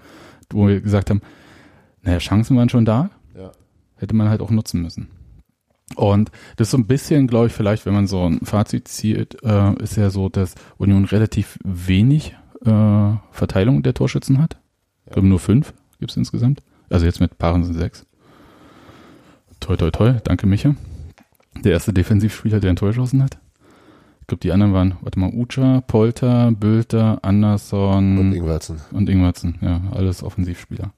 wo 0.49 0.65
wir 0.65 0.79
gesagt 0.79 1.09
haben, 1.09 1.21
naja, 2.03 2.19
Chancen 2.19 2.55
waren 2.55 2.69
schon 2.69 2.85
da, 2.85 3.09
ja. 3.37 3.51
hätte 3.97 4.15
man 4.15 4.29
halt 4.29 4.39
auch 4.41 4.49
nutzen 4.49 4.81
müssen. 4.81 5.09
Und 5.95 6.31
das 6.57 6.67
ist 6.67 6.71
so 6.71 6.77
ein 6.77 6.87
bisschen, 6.87 7.27
glaube 7.27 7.47
ich, 7.47 7.53
vielleicht, 7.53 7.85
wenn 7.85 7.93
man 7.93 8.07
so 8.07 8.25
ein 8.27 8.39
Fazit 8.43 8.87
zieht, 8.87 9.37
äh, 9.43 9.73
ist 9.81 9.97
ja 9.97 10.09
so, 10.09 10.29
dass 10.29 10.55
Union 10.77 11.05
relativ 11.05 11.57
wenig 11.63 12.35
äh, 12.65 13.13
Verteilung 13.31 13.83
der 13.83 13.93
Torschützen 13.93 14.39
hat. 14.41 14.57
Ich 15.05 15.13
glaube, 15.13 15.27
nur 15.27 15.39
fünf 15.39 15.73
gibt 15.99 16.11
es 16.11 16.17
insgesamt. 16.17 16.61
Also 16.89 17.05
jetzt 17.05 17.19
mit 17.19 17.37
Paaren 17.37 17.63
sind 17.63 17.75
sechs. 17.75 18.05
Toi, 19.59 19.77
toi, 19.77 19.91
toi. 19.91 20.13
Danke, 20.23 20.47
Micha. 20.47 20.75
Der 21.63 21.73
erste 21.73 21.93
Defensivspieler, 21.93 22.59
der 22.59 22.71
ein 22.71 22.75
Tor 22.75 22.89
geschossen 22.89 23.21
hat. 23.23 23.37
Ich 24.21 24.27
glaube, 24.27 24.41
die 24.41 24.51
anderen 24.51 24.73
waren, 24.73 24.95
warte 25.01 25.19
mal, 25.19 25.31
Ucha, 25.33 25.81
Polter, 25.81 26.51
Bülter, 26.51 27.19
Anderson 27.23 28.17
Und 28.17 28.33
Ingwertsen. 28.33 28.79
und 28.91 29.09
Ingwertsen, 29.09 29.57
ja, 29.61 29.81
alles 29.91 30.23
Offensivspieler. 30.23 30.93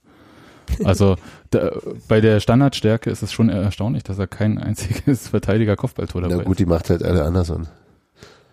Also 0.84 1.16
da, 1.52 1.72
bei 2.08 2.20
der 2.22 2.40
Standardstärke 2.40 3.10
ist 3.10 3.22
es 3.22 3.32
schon 3.32 3.50
erstaunlich, 3.50 4.04
dass 4.04 4.18
er 4.18 4.28
kein 4.28 4.58
einziges 4.58 5.28
Verteidiger-Kopfballtor 5.30 6.22
dabei 6.22 6.36
Na 6.38 6.44
gut, 6.44 6.60
die 6.60 6.66
macht 6.66 6.90
halt 6.90 7.04
alle 7.04 7.24
Anderson. 7.24 7.68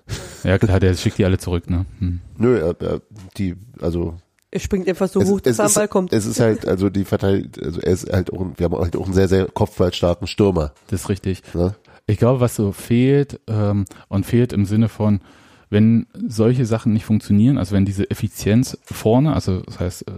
ist. 0.07 0.45
Ja 0.45 0.59
klar, 0.59 0.81
der 0.81 0.95
schickt 0.95 1.19
die 1.19 1.25
alle 1.25 1.39
zurück, 1.39 1.71
ne? 1.71 1.87
Hm. 1.99 2.21
Nö, 2.37 2.59
er, 2.59 3.01
die, 3.37 3.57
also 3.81 4.15
Er 4.51 4.59
springt 4.61 4.89
einfach 4.89 5.09
so 5.09 5.21
es, 5.21 5.29
hoch, 5.31 5.41
dass 5.41 5.53
es, 5.53 5.59
er 5.59 5.67
am 5.67 5.75
Ball 5.75 5.89
kommt. 5.89 6.13
es 6.13 6.27
ist 6.27 6.41
halt, 6.41 6.67
also 6.67 6.91
die 6.91 7.05
Verteidigung, 7.05 7.65
also 7.65 7.81
er 7.81 7.93
ist 7.93 8.13
halt 8.13 8.33
auch, 8.33 8.45
wir 8.57 8.65
haben 8.65 8.77
halt 8.79 8.97
auch 8.97 9.05
einen 9.05 9.15
sehr, 9.15 9.29
sehr 9.29 9.47
kopfballstarken 9.47 10.27
Stürmer. 10.27 10.73
Das 10.89 11.03
ist 11.03 11.09
richtig. 11.09 11.43
Ne? 11.55 11.75
Ich 12.07 12.19
glaube, 12.19 12.41
was 12.41 12.57
so 12.57 12.73
fehlt, 12.73 13.39
ähm, 13.47 13.85
und 14.09 14.27
fehlt 14.27 14.53
im 14.53 14.65
Sinne 14.65 14.89
von, 14.89 15.21
wenn 15.69 16.07
solche 16.27 16.67
Sachen 16.67 16.93
nicht 16.93 17.05
funktionieren, 17.05 17.57
also 17.57 17.77
wenn 17.77 17.85
diese 17.85 18.11
Effizienz 18.11 18.77
vorne, 18.83 19.33
also 19.35 19.61
das 19.61 19.79
heißt, 19.79 20.09
äh, 20.09 20.13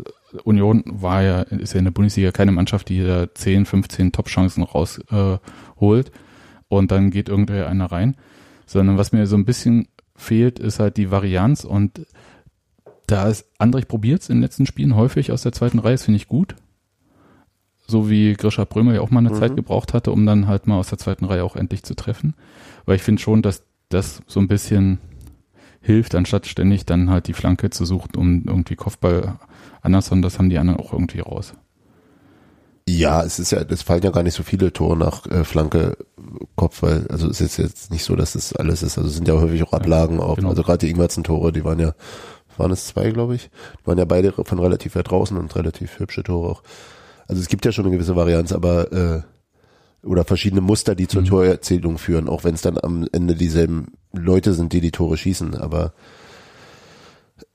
Union 0.44 0.82
war 0.86 1.22
ja, 1.22 1.42
ist 1.42 1.72
ja 1.74 1.78
in 1.78 1.84
der 1.84 1.92
Bundesliga 1.92 2.30
keine 2.32 2.52
Mannschaft, 2.52 2.88
die 2.88 3.04
da 3.04 3.32
10, 3.32 3.66
15 3.66 4.12
Top-Chancen 4.12 4.62
rausholt 4.62 6.08
äh, 6.08 6.10
und 6.68 6.90
dann 6.90 7.10
geht 7.10 7.28
irgendwer 7.28 7.68
einer 7.68 7.86
rein, 7.92 8.16
sondern 8.66 8.98
was 8.98 9.12
mir 9.12 9.26
so 9.26 9.36
ein 9.36 9.44
bisschen 9.44 9.88
fehlt, 10.16 10.58
ist 10.58 10.78
halt 10.78 10.96
die 10.96 11.10
Varianz 11.10 11.64
und 11.64 12.06
da 13.06 13.28
ist 13.28 13.46
Andrich 13.58 13.88
probiert 13.88 14.28
in 14.30 14.36
den 14.36 14.42
letzten 14.42 14.66
Spielen 14.66 14.96
häufig 14.96 15.32
aus 15.32 15.42
der 15.42 15.52
zweiten 15.52 15.78
Reihe, 15.78 15.94
das 15.94 16.04
finde 16.04 16.16
ich 16.16 16.28
gut. 16.28 16.54
So 17.86 18.08
wie 18.08 18.32
Grisha 18.34 18.64
Brömer 18.64 18.94
ja 18.94 19.00
auch 19.00 19.10
mal 19.10 19.18
eine 19.18 19.30
Mhm. 19.30 19.34
Zeit 19.34 19.56
gebraucht 19.56 19.92
hatte, 19.92 20.12
um 20.12 20.24
dann 20.24 20.46
halt 20.46 20.66
mal 20.66 20.78
aus 20.78 20.88
der 20.88 20.98
zweiten 20.98 21.24
Reihe 21.24 21.44
auch 21.44 21.56
endlich 21.56 21.82
zu 21.82 21.94
treffen. 21.94 22.34
Weil 22.86 22.96
ich 22.96 23.02
finde 23.02 23.20
schon, 23.20 23.42
dass 23.42 23.64
das 23.88 24.22
so 24.26 24.40
ein 24.40 24.48
bisschen 24.48 24.98
hilft, 25.82 26.14
anstatt 26.14 26.46
ständig 26.46 26.86
dann 26.86 27.10
halt 27.10 27.26
die 27.26 27.32
Flanke 27.34 27.70
zu 27.70 27.84
suchen, 27.84 28.14
um 28.16 28.44
irgendwie 28.46 28.76
Kopfball 28.76 29.38
anders, 29.82 30.06
sondern 30.06 30.22
das 30.22 30.38
haben 30.38 30.48
die 30.48 30.58
anderen 30.58 30.80
auch 30.80 30.92
irgendwie 30.92 31.20
raus. 31.20 31.54
Ja, 32.88 33.22
es 33.22 33.38
ist 33.38 33.52
ja, 33.52 33.60
es 33.60 33.82
fallen 33.82 34.02
ja 34.02 34.10
gar 34.10 34.22
nicht 34.24 34.34
so 34.34 34.42
viele 34.42 34.72
Tore 34.72 34.96
nach 34.96 35.26
äh, 35.26 35.44
Flanke, 35.44 35.96
Kopfball. 36.56 37.06
Also 37.10 37.28
es 37.28 37.40
ist 37.40 37.56
jetzt 37.56 37.90
nicht 37.92 38.02
so, 38.04 38.16
dass 38.16 38.32
das 38.32 38.54
alles 38.54 38.82
ist. 38.82 38.98
Also 38.98 39.08
es 39.08 39.14
sind 39.14 39.28
ja 39.28 39.34
häufig 39.34 39.62
auch 39.62 39.72
Ablagen 39.72 40.18
auf. 40.20 40.36
genau. 40.36 40.48
Also 40.50 40.62
gerade 40.62 40.78
die 40.78 40.90
Ingwertsen-Tore, 40.90 41.52
die 41.52 41.64
waren 41.64 41.78
ja, 41.78 41.94
waren 42.56 42.72
es 42.72 42.86
zwei, 42.86 43.10
glaube 43.10 43.36
ich. 43.36 43.50
Die 43.82 43.86
waren 43.86 43.98
ja 43.98 44.04
beide 44.04 44.32
von 44.32 44.58
relativ 44.58 44.96
weit 44.96 45.10
draußen 45.10 45.36
und 45.36 45.54
relativ 45.54 45.98
hübsche 46.00 46.24
Tore 46.24 46.50
auch. 46.50 46.62
Also 47.28 47.40
es 47.40 47.48
gibt 47.48 47.64
ja 47.64 47.70
schon 47.72 47.86
eine 47.86 47.94
gewisse 47.94 48.16
Varianz, 48.16 48.52
aber 48.52 48.92
äh, 48.92 49.22
oder 50.04 50.24
verschiedene 50.24 50.60
Muster, 50.60 50.96
die 50.96 51.06
zur 51.06 51.22
Mhm. 51.22 51.26
Torerzählung 51.26 51.98
führen, 51.98 52.28
auch 52.28 52.42
wenn 52.42 52.54
es 52.54 52.62
dann 52.62 52.78
am 52.82 53.06
Ende 53.12 53.36
dieselben 53.36 53.92
Leute 54.12 54.54
sind, 54.54 54.72
die 54.72 54.80
die 54.80 54.90
Tore 54.90 55.16
schießen. 55.16 55.54
Aber 55.56 55.92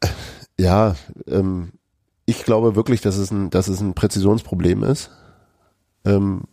äh, 0.02 0.08
ja, 0.60 0.96
ähm, 1.28 1.74
ich 2.26 2.43
glaube 2.43 2.76
wirklich, 2.76 3.02
dass 3.02 3.17
es 3.17 3.32
ein, 3.32 3.50
dass 3.50 3.67
es 3.67 3.80
ein 3.80 3.93
Präzisionsproblem 3.93 4.84
ist. 4.84 5.12
Ähm, 6.06 6.43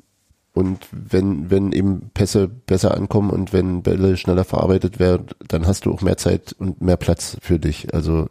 und 0.53 0.87
wenn, 0.93 1.51
wenn 1.51 1.73
eben 1.73 2.11
Pässe 2.14 2.47
besser 2.47 2.95
ankommen 2.97 3.31
und 3.31 3.53
wenn 3.53 3.83
Bälle 3.83 4.17
schneller 4.17 4.45
verarbeitet 4.45 5.01
werden, 5.01 5.27
dann 5.49 5.67
hast 5.67 5.85
du 5.85 5.93
auch 5.93 6.01
mehr 6.01 6.17
Zeit 6.17 6.53
und 6.53 6.81
mehr 6.81 6.97
Platz 6.97 7.37
für 7.40 7.59
dich. 7.59 7.93
Also 7.93 8.29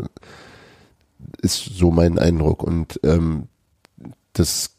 ist 1.41 1.57
so 1.57 1.91
mein 1.91 2.17
Eindruck. 2.17 2.63
Und 2.63 2.99
ähm, 3.03 3.49
das 4.31 4.72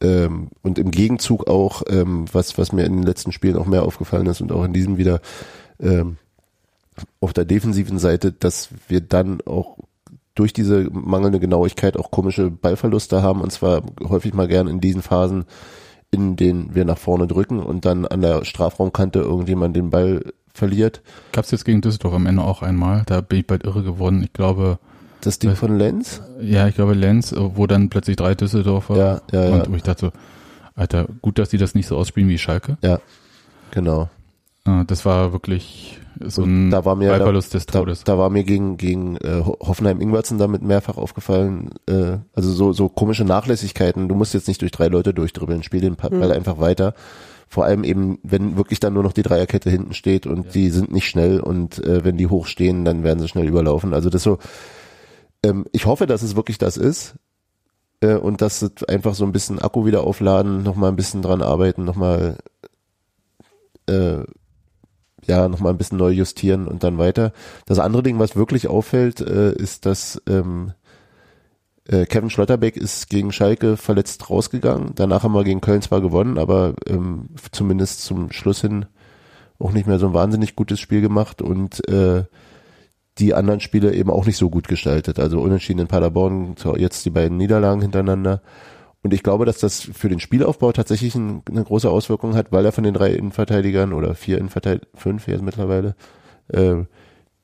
ähm, 0.00 0.48
und 0.62 0.78
im 0.78 0.90
Gegenzug 0.90 1.48
auch, 1.48 1.82
ähm, 1.88 2.26
was, 2.32 2.58
was 2.58 2.72
mir 2.72 2.84
in 2.84 2.96
den 2.96 3.02
letzten 3.02 3.32
Spielen 3.32 3.56
auch 3.56 3.66
mehr 3.66 3.84
aufgefallen 3.84 4.26
ist 4.26 4.40
und 4.40 4.52
auch 4.52 4.64
in 4.64 4.72
diesem 4.72 4.98
wieder 4.98 5.20
ähm, 5.78 6.16
auf 7.20 7.32
der 7.32 7.44
defensiven 7.44 7.98
Seite, 7.98 8.32
dass 8.32 8.70
wir 8.88 9.00
dann 9.00 9.40
auch 9.42 9.78
durch 10.34 10.52
diese 10.52 10.88
mangelnde 10.90 11.40
Genauigkeit 11.40 11.96
auch 11.96 12.10
komische 12.10 12.50
Ballverluste 12.50 13.22
haben 13.22 13.40
und 13.40 13.50
zwar 13.50 13.82
häufig 14.08 14.32
mal 14.32 14.48
gern 14.48 14.68
in 14.68 14.80
diesen 14.80 15.02
Phasen, 15.02 15.44
in 16.10 16.36
denen 16.36 16.74
wir 16.74 16.84
nach 16.84 16.98
vorne 16.98 17.26
drücken 17.26 17.60
und 17.60 17.84
dann 17.84 18.06
an 18.06 18.22
der 18.22 18.44
Strafraumkante 18.44 19.20
irgendjemand 19.20 19.76
den 19.76 19.90
Ball 19.90 20.32
verliert. 20.52 21.02
Gab's 21.32 21.50
jetzt 21.50 21.64
gegen 21.64 21.80
Düsseldorf 21.80 22.14
am 22.14 22.26
Ende 22.26 22.42
auch 22.42 22.62
einmal, 22.62 23.02
da 23.06 23.20
bin 23.20 23.40
ich 23.40 23.46
bald 23.46 23.64
irre 23.64 23.82
geworden. 23.82 24.22
Ich 24.22 24.32
glaube, 24.32 24.78
Das 25.20 25.38
Ding 25.38 25.54
von 25.56 25.76
Lenz? 25.78 26.22
ja, 26.40 26.66
ich 26.68 26.74
glaube 26.74 26.94
Lenz, 26.94 27.32
äh, 27.32 27.36
wo 27.56 27.66
dann 27.66 27.88
plötzlich 27.90 28.16
drei 28.16 28.34
Düsseldorfer 28.34 28.96
Ja, 28.96 29.20
ja, 29.32 29.52
und 29.52 29.58
ja, 29.58 29.64
wo 29.70 29.74
ich 29.76 29.82
dachte 29.82 30.06
so, 30.06 30.12
Alter, 30.74 31.06
gut, 31.20 31.38
dass 31.38 31.50
die 31.50 31.58
das 31.58 31.74
nicht 31.74 31.86
so 31.86 31.96
ausspielen 31.96 32.28
wie 32.28 32.38
Schalke. 32.38 32.78
genau. 33.70 34.08
Äh, 34.66 34.84
das 34.86 35.04
war 35.04 35.32
wirklich 35.32 35.98
so 36.24 36.42
Und 36.42 36.68
ein 36.68 36.70
da 36.70 36.84
war 36.84 36.96
mir- 36.96 37.08
Ballverlust 37.10 37.54
des 37.54 37.66
Da, 37.66 37.78
Todes. 37.80 38.04
da 38.04 38.18
war 38.18 38.30
mir 38.30 38.44
gegen, 38.44 38.76
gegen 38.76 39.16
äh, 39.16 39.42
Ho- 39.44 39.56
Hoffenheim-Ingwertsen 39.60 40.38
damit 40.38 40.62
mehrfach 40.62 40.96
aufgefallen, 40.96 41.70
äh, 41.86 42.18
also 42.34 42.50
so, 42.52 42.72
so 42.72 42.88
komische 42.88 43.24
Nachlässigkeiten. 43.24 44.08
Du 44.08 44.14
musst 44.14 44.34
jetzt 44.34 44.48
nicht 44.48 44.60
durch 44.62 44.70
drei 44.72 44.88
Leute 44.88 45.14
durchdribbeln, 45.14 45.62
spiel 45.62 45.80
den 45.80 45.96
Pa- 45.96 46.08
Ball 46.10 46.32
einfach 46.32 46.58
weiter. 46.58 46.94
Vor 47.48 47.64
allem 47.64 47.84
eben, 47.84 48.18
wenn 48.22 48.56
wirklich 48.56 48.80
dann 48.80 48.92
nur 48.94 49.02
noch 49.02 49.12
die 49.12 49.22
Dreierkette 49.22 49.70
hinten 49.70 49.92
steht 49.94 50.26
und 50.26 50.54
die 50.54 50.70
sind 50.70 50.92
nicht 50.92 51.08
schnell 51.08 51.40
und 51.40 51.82
äh, 51.84 52.04
wenn 52.04 52.16
die 52.16 52.26
hochstehen, 52.28 52.84
dann 52.84 53.02
werden 53.02 53.18
sie 53.18 53.28
schnell 53.28 53.48
überlaufen. 53.48 53.92
Also 53.94 54.08
das 54.10 54.22
so, 54.22 54.38
ähm, 55.44 55.66
ich 55.72 55.86
hoffe, 55.86 56.06
dass 56.06 56.22
es 56.22 56.36
wirklich 56.36 56.58
das 56.58 56.76
ist 56.76 57.14
äh, 58.00 58.14
und 58.14 58.42
dass 58.42 58.62
es 58.62 58.84
einfach 58.84 59.14
so 59.14 59.24
ein 59.24 59.32
bisschen 59.32 59.58
Akku 59.58 59.86
wieder 59.86 60.04
aufladen, 60.04 60.62
nochmal 60.62 60.90
ein 60.90 60.96
bisschen 60.96 61.22
dran 61.22 61.42
arbeiten, 61.42 61.84
nochmal 61.84 62.38
äh, 63.86 64.24
ja, 65.26 65.48
nochmal 65.48 65.72
ein 65.72 65.78
bisschen 65.78 65.98
neu 65.98 66.10
justieren 66.10 66.66
und 66.66 66.82
dann 66.82 66.98
weiter. 66.98 67.32
Das 67.66 67.78
andere 67.78 68.02
Ding, 68.02 68.18
was 68.18 68.36
wirklich 68.36 68.68
auffällt, 68.68 69.20
äh, 69.20 69.52
ist, 69.52 69.86
dass 69.86 70.20
ähm, 70.26 70.72
äh, 71.86 72.06
Kevin 72.06 72.30
Schlotterbeck 72.30 72.76
ist 72.76 73.10
gegen 73.10 73.32
Schalke 73.32 73.76
verletzt 73.76 74.30
rausgegangen. 74.30 74.92
Danach 74.94 75.22
haben 75.22 75.34
wir 75.34 75.44
gegen 75.44 75.60
Köln 75.60 75.82
zwar 75.82 76.00
gewonnen, 76.00 76.38
aber 76.38 76.74
ähm, 76.86 77.28
zumindest 77.52 78.02
zum 78.02 78.32
Schluss 78.32 78.60
hin 78.60 78.86
auch 79.58 79.72
nicht 79.72 79.86
mehr 79.86 79.98
so 79.98 80.06
ein 80.06 80.14
wahnsinnig 80.14 80.56
gutes 80.56 80.80
Spiel 80.80 81.02
gemacht 81.02 81.42
und 81.42 81.86
äh, 81.88 82.24
die 83.18 83.34
anderen 83.34 83.60
Spiele 83.60 83.92
eben 83.94 84.10
auch 84.10 84.26
nicht 84.26 84.36
so 84.36 84.50
gut 84.50 84.68
gestaltet. 84.68 85.18
Also 85.18 85.40
unentschieden 85.40 85.80
in 85.80 85.88
Paderborn, 85.88 86.54
jetzt 86.76 87.04
die 87.04 87.10
beiden 87.10 87.36
Niederlagen 87.36 87.82
hintereinander. 87.82 88.42
Und 89.02 89.14
ich 89.14 89.22
glaube, 89.22 89.46
dass 89.46 89.58
das 89.58 89.80
für 89.80 90.08
den 90.08 90.20
Spielaufbau 90.20 90.72
tatsächlich 90.72 91.14
ein, 91.14 91.42
eine 91.48 91.64
große 91.64 91.90
Auswirkung 91.90 92.34
hat, 92.34 92.52
weil 92.52 92.64
er 92.64 92.72
von 92.72 92.84
den 92.84 92.94
drei 92.94 93.10
Innenverteidigern 93.12 93.92
oder 93.92 94.14
vier 94.14 94.38
Innenverteidigern, 94.38 94.88
fünf 94.94 95.26
jetzt 95.26 95.42
mittlerweile, 95.42 95.96
äh, 96.48 96.84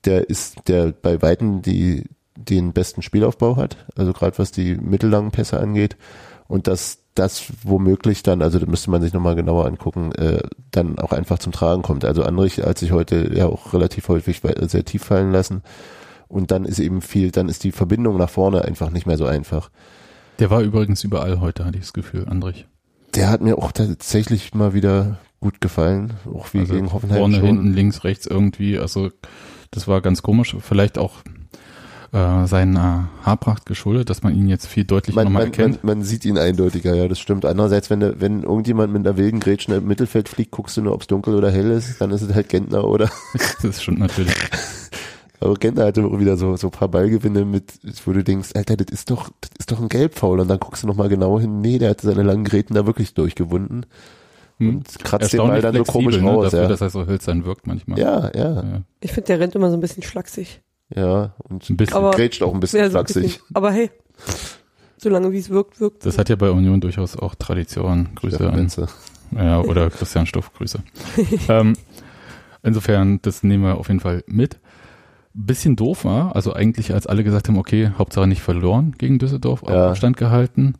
der 0.05 0.29
ist, 0.29 0.67
der 0.67 0.91
bei 0.91 1.21
Weitem 1.21 1.63
die, 1.63 2.03
den 2.35 2.73
besten 2.73 3.01
Spielaufbau 3.01 3.55
hat, 3.55 3.77
also 3.95 4.13
gerade 4.13 4.37
was 4.37 4.51
die 4.51 4.75
mittellangen 4.75 5.31
Pässe 5.31 5.59
angeht. 5.59 5.97
Und 6.47 6.67
dass 6.67 6.99
das 7.17 7.45
womöglich 7.63 8.23
dann, 8.23 8.41
also 8.41 8.59
da 8.59 8.65
müsste 8.65 8.91
man 8.91 9.01
sich 9.01 9.13
nochmal 9.13 9.35
genauer 9.35 9.65
angucken, 9.65 10.11
äh, 10.13 10.41
dann 10.71 10.99
auch 10.99 11.11
einfach 11.11 11.39
zum 11.39 11.51
Tragen 11.51 11.81
kommt. 11.81 12.05
Also 12.05 12.23
Andrich 12.23 12.59
hat 12.59 12.77
sich 12.77 12.91
heute 12.91 13.33
ja 13.35 13.47
auch 13.47 13.73
relativ 13.73 14.07
häufig 14.09 14.41
sehr 14.61 14.85
tief 14.85 15.03
fallen 15.03 15.31
lassen. 15.31 15.63
Und 16.27 16.51
dann 16.51 16.65
ist 16.65 16.79
eben 16.79 17.01
viel, 17.01 17.31
dann 17.31 17.47
ist 17.49 17.63
die 17.63 17.71
Verbindung 17.71 18.17
nach 18.17 18.29
vorne 18.29 18.63
einfach 18.65 18.89
nicht 18.91 19.05
mehr 19.07 19.17
so 19.17 19.25
einfach. 19.25 19.69
Der 20.39 20.49
war 20.49 20.61
übrigens 20.61 21.03
überall 21.03 21.39
heute, 21.39 21.65
hatte 21.65 21.77
ich 21.77 21.85
das 21.85 21.93
Gefühl, 21.93 22.25
Andrich. 22.27 22.67
Der 23.15 23.29
hat 23.29 23.41
mir 23.41 23.57
auch 23.57 23.71
tatsächlich 23.71 24.53
mal 24.53 24.73
wieder 24.73 25.17
gut 25.39 25.61
gefallen, 25.61 26.13
auch 26.31 26.53
wie 26.53 26.59
Also 26.59 26.73
gegen 26.73 26.91
Hoffenheim 26.91 27.19
vorne, 27.19 27.37
schon. 27.37 27.45
hinten, 27.45 27.73
links, 27.73 28.03
rechts 28.03 28.25
irgendwie. 28.25 28.77
Also 28.77 29.09
das 29.71 29.87
war 29.87 30.01
ganz 30.01 30.21
komisch. 30.21 30.55
Vielleicht 30.59 30.97
auch 30.97 31.15
äh, 32.13 32.47
seiner 32.47 33.09
Haarpracht 33.23 33.65
geschuldet, 33.65 34.09
dass 34.09 34.23
man 34.23 34.35
ihn 34.35 34.47
jetzt 34.47 34.65
viel 34.65 34.85
deutlicher 34.85 35.15
Man, 35.15 35.25
nochmal 35.25 35.43
man, 35.43 35.51
man, 35.51 35.59
erkennt. 35.59 35.83
man 35.83 36.03
sieht 36.03 36.25
ihn 36.25 36.37
eindeutiger, 36.37 36.95
ja, 36.95 37.07
das 37.07 37.19
stimmt. 37.19 37.45
Andererseits, 37.45 37.89
wenn, 37.89 38.21
wenn 38.21 38.43
irgendjemand 38.43 38.93
mit 38.93 39.05
einer 39.05 39.17
wilden 39.17 39.39
Grätsche 39.39 39.73
im 39.75 39.87
Mittelfeld 39.87 40.29
fliegt, 40.29 40.51
guckst 40.51 40.77
du 40.77 40.81
nur, 40.81 40.93
ob 40.93 41.01
es 41.01 41.07
dunkel 41.07 41.35
oder 41.35 41.51
hell 41.51 41.71
ist, 41.71 41.99
dann 41.99 42.11
ist 42.11 42.21
es 42.21 42.33
halt 42.33 42.49
Gentner 42.49 42.85
oder. 42.85 43.09
Das 43.61 43.81
stimmt 43.81 43.99
natürlich. 43.99 44.33
Aber 45.39 45.53
Gentner 45.55 45.85
hatte 45.85 46.03
auch 46.03 46.19
wieder 46.19 46.37
so, 46.37 46.55
so 46.55 46.67
ein 46.67 46.71
paar 46.71 46.87
Ballgewinne 46.87 47.45
mit, 47.45 47.73
wo 48.05 48.13
du 48.13 48.23
denkst, 48.23 48.49
Alter, 48.55 48.77
das 48.77 48.87
ist 48.91 49.11
doch, 49.11 49.29
das 49.41 49.51
ist 49.59 49.71
doch 49.71 49.79
ein 49.79 49.89
Gelbfoul. 49.89 50.39
Und 50.39 50.47
dann 50.47 50.59
guckst 50.59 50.83
du 50.83 50.87
nochmal 50.87 51.09
genau 51.09 51.39
hin, 51.39 51.61
nee, 51.61 51.77
der 51.77 51.91
hat 51.91 52.01
seine 52.01 52.23
langen 52.23 52.43
Gräten 52.43 52.73
da 52.73 52.85
wirklich 52.85 53.13
durchgewunden. 53.13 53.85
Hm. 54.59 54.69
Und 54.69 54.99
kratzt 55.03 55.33
den 55.33 55.39
Ball 55.39 55.61
dann 55.61 55.75
so 55.75 55.83
komisch 55.83 56.17
ne, 56.17 56.27
raus, 56.27 56.45
dafür, 56.45 56.61
ja. 56.63 56.67
dass 56.67 56.81
er 56.81 56.89
so 56.89 57.05
hölzern 57.05 57.45
wirkt 57.45 57.67
manchmal. 57.67 57.99
Ja, 57.99 58.31
ja, 58.33 58.53
Ja. 58.55 58.81
Ich 59.01 59.11
finde, 59.11 59.27
der 59.27 59.39
rennt 59.39 59.53
immer 59.53 59.69
so 59.69 59.77
ein 59.77 59.81
bisschen 59.81 60.01
schlaksig. 60.01 60.61
Ja. 60.93 61.33
Und 61.49 61.69
Ein 61.69 61.77
bisschen. 61.77 61.97
Aber- 61.97 62.11
grätscht 62.11 62.41
auch 62.43 62.53
ein 62.53 62.59
bisschen 62.59 62.79
Ja, 62.79 62.89
so 62.89 62.97
ein 62.97 63.05
flachsig. 63.05 63.23
bisschen. 63.23 63.41
Aber 63.55 63.71
hey, 63.71 63.89
solange 64.97 65.31
wie 65.31 65.37
es 65.39 65.49
wirkt, 65.49 65.79
wirkt 65.79 66.05
Das 66.05 66.17
hat 66.17 66.29
ja 66.29 66.35
bei 66.35 66.49
Union 66.51 66.81
durchaus 66.81 67.15
auch 67.17 67.35
Tradition. 67.35 68.09
Grüße 68.15 68.41
Ja, 68.43 68.49
an 68.49 68.55
Menze. 68.55 68.87
Ja, 69.35 69.59
oder 69.61 69.89
Christian 69.89 70.25
Stoff, 70.25 70.53
Grüße. 70.53 70.79
ähm, 71.49 71.73
insofern, 72.63 73.19
das 73.21 73.43
nehmen 73.43 73.63
wir 73.63 73.77
auf 73.77 73.87
jeden 73.89 73.99
Fall 73.99 74.23
mit. 74.27 74.59
Bisschen 75.33 75.75
doof 75.75 76.05
war, 76.05 76.35
also 76.35 76.53
eigentlich 76.53 76.93
als 76.93 77.05
alle 77.05 77.23
gesagt 77.23 77.47
haben, 77.47 77.57
okay, 77.59 77.91
Hauptsache 77.97 78.25
nicht 78.25 78.41
verloren 78.41 78.95
gegen 78.97 79.19
Düsseldorf, 79.19 79.61
Ja. 79.67 79.89
Abstand 79.89 80.17
gehalten, 80.17 80.75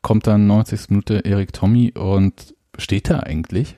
kommt 0.00 0.26
dann 0.26 0.46
90. 0.46 0.88
Minute 0.88 1.18
Erik 1.26 1.52
Tommy 1.52 1.92
und 1.92 2.54
steht 2.78 3.10
da 3.10 3.18
eigentlich? 3.20 3.76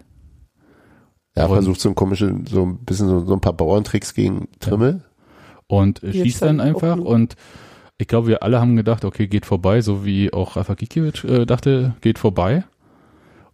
Ja, 1.37 1.49
versucht 1.49 1.81
so 1.81 1.89
ein 1.89 1.97
komische, 1.97 2.33
so 2.49 2.65
ein 2.65 2.79
bisschen 2.85 3.09
so, 3.09 3.25
so 3.27 3.33
ein 3.35 3.41
paar 3.41 3.55
Bauerntricks 3.55 4.15
gegen 4.15 4.47
Trimmel. 4.61 5.03
Und 5.67 6.03
äh, 6.03 6.13
schießt 6.13 6.43
dann 6.43 6.59
dann 6.59 6.69
einfach 6.69 6.99
und 6.99 7.37
ich 7.97 8.09
glaube, 8.09 8.29
wir 8.29 8.43
alle 8.43 8.61
haben 8.61 8.77
gedacht, 8.77 9.05
okay, 9.05 9.29
geht 9.29 9.47
vorbei, 9.47 9.81
so 9.81 10.05
wie 10.05 10.33
auch 10.33 10.57
Rafa 10.57 10.75
Gikiewicz 10.75 11.25
äh, 11.25 11.47
dachte, 11.47 11.95
geht 12.01 12.19
vorbei. 12.19 12.65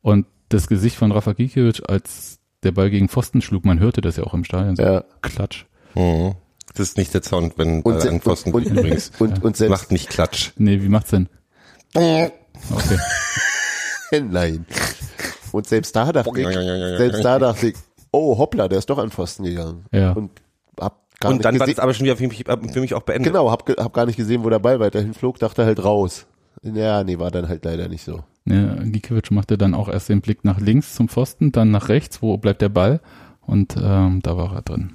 Und 0.00 0.26
das 0.48 0.66
Gesicht 0.66 0.96
von 0.96 1.12
Rafa 1.12 1.34
Gikiewicz, 1.34 1.82
als 1.86 2.38
der 2.62 2.72
Ball 2.72 2.90
gegen 2.90 3.08
Pfosten 3.08 3.42
schlug, 3.42 3.64
man 3.64 3.80
hörte 3.80 4.00
das 4.00 4.16
ja 4.16 4.24
auch 4.24 4.34
im 4.34 4.44
Stadion, 4.44 4.76
so 4.76 4.82
Ja. 4.82 5.00
Mhm. 5.00 5.04
Klatsch. 5.22 5.66
Das 5.94 6.88
ist 6.88 6.96
nicht 6.96 7.12
der 7.12 7.22
Sound, 7.22 7.58
wenn 7.58 7.82
Und, 7.82 8.06
an 8.06 8.20
Pfosten 8.20 8.52
und, 8.52 8.64
übrigens. 8.64 9.12
und, 9.18 9.32
und, 9.32 9.44
und 9.44 9.56
selbst, 9.56 9.70
Macht 9.70 9.92
nicht 9.92 10.08
Klatsch. 10.08 10.52
Nee, 10.56 10.80
wie 10.80 10.88
macht's 10.88 11.10
denn? 11.10 11.28
Okay. 11.94 12.30
nein. 14.30 14.66
Und 15.52 15.66
selbst 15.66 15.96
da 15.96 16.12
dachte 16.12 16.40
ich, 16.40 16.46
selbst 16.46 17.24
da 17.24 17.38
dachte 17.38 17.68
ich, 17.68 17.74
oh 18.12 18.38
hoppla, 18.38 18.68
der 18.68 18.78
ist 18.78 18.88
doch 18.88 18.98
an 18.98 19.10
Pfosten 19.10 19.44
gegangen. 19.44 19.84
Ja. 19.92 20.12
Und 20.12 20.30
gar 21.20 21.32
Und 21.32 21.44
dann 21.44 21.58
war 21.60 21.66
das 21.66 21.78
aber 21.78 21.94
schon 21.94 22.04
wieder 22.04 22.16
für 22.16 22.26
mich, 22.28 22.44
für 22.72 22.80
mich 22.80 22.94
auch 22.94 23.02
beendet. 23.02 23.32
genau, 23.32 23.50
hab, 23.50 23.68
hab 23.68 23.92
gar 23.92 24.06
nicht 24.06 24.16
gesehen, 24.16 24.42
wo 24.44 24.50
der 24.50 24.58
Ball 24.58 24.80
weiterhin 24.80 25.14
flog, 25.14 25.38
dachte 25.38 25.64
halt 25.64 25.82
raus. 25.84 26.26
Ja, 26.62 27.04
nee, 27.04 27.18
war 27.18 27.30
dann 27.30 27.48
halt 27.48 27.64
leider 27.64 27.88
nicht 27.88 28.04
so. 28.04 28.24
Ja, 28.46 28.74
Gikiewicz 28.82 29.30
machte 29.30 29.56
dann 29.58 29.74
auch 29.74 29.88
erst 29.88 30.08
den 30.08 30.20
Blick 30.20 30.44
nach 30.44 30.58
links 30.60 30.94
zum 30.94 31.08
Pfosten, 31.08 31.52
dann 31.52 31.70
nach 31.70 31.88
rechts, 31.88 32.22
wo 32.22 32.36
bleibt 32.38 32.62
der 32.62 32.68
Ball? 32.70 33.00
Und 33.46 33.76
ähm, 33.80 34.20
da 34.22 34.36
war 34.36 34.54
er 34.54 34.62
drin. 34.62 34.92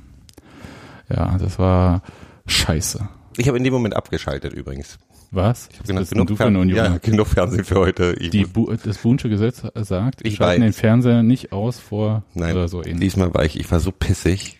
Ja, 1.09 1.37
das 1.37 1.59
war 1.59 2.01
scheiße. 2.47 3.07
Ich 3.37 3.47
habe 3.47 3.57
in 3.57 3.63
dem 3.63 3.73
Moment 3.73 3.95
abgeschaltet 3.95 4.53
übrigens. 4.53 4.97
Was? 5.31 5.67
Ich 5.71 5.75
hab 5.79 5.81
Was 5.83 5.87
gedacht, 5.87 6.01
bist 6.01 6.11
denn 6.13 6.25
du 6.25 6.35
für 6.35 6.43
Fern- 6.43 6.55
Union? 6.55 6.77
ja, 6.77 6.97
genug 6.97 7.27
Fernsehen 7.27 7.65
für 7.65 7.75
heute. 7.79 8.13
Die 8.15 8.45
Bu 8.45 8.71
das 8.73 8.97
Buhnsche 8.99 9.27
Gesetz 9.29 9.63
sagt, 9.75 10.25
Ich 10.25 10.39
weiß. 10.39 10.59
den 10.59 10.71
Fernseher 10.73 11.23
nicht 11.23 11.51
aus 11.51 11.79
vor 11.79 12.23
Nein, 12.33 12.53
oder 12.55 12.67
so 12.67 12.81
ähnlich. 12.83 12.99
diesmal 12.99 13.33
war 13.33 13.43
ich, 13.43 13.59
ich 13.59 13.69
war 13.71 13.79
so 13.79 13.91
pissig. 13.91 14.59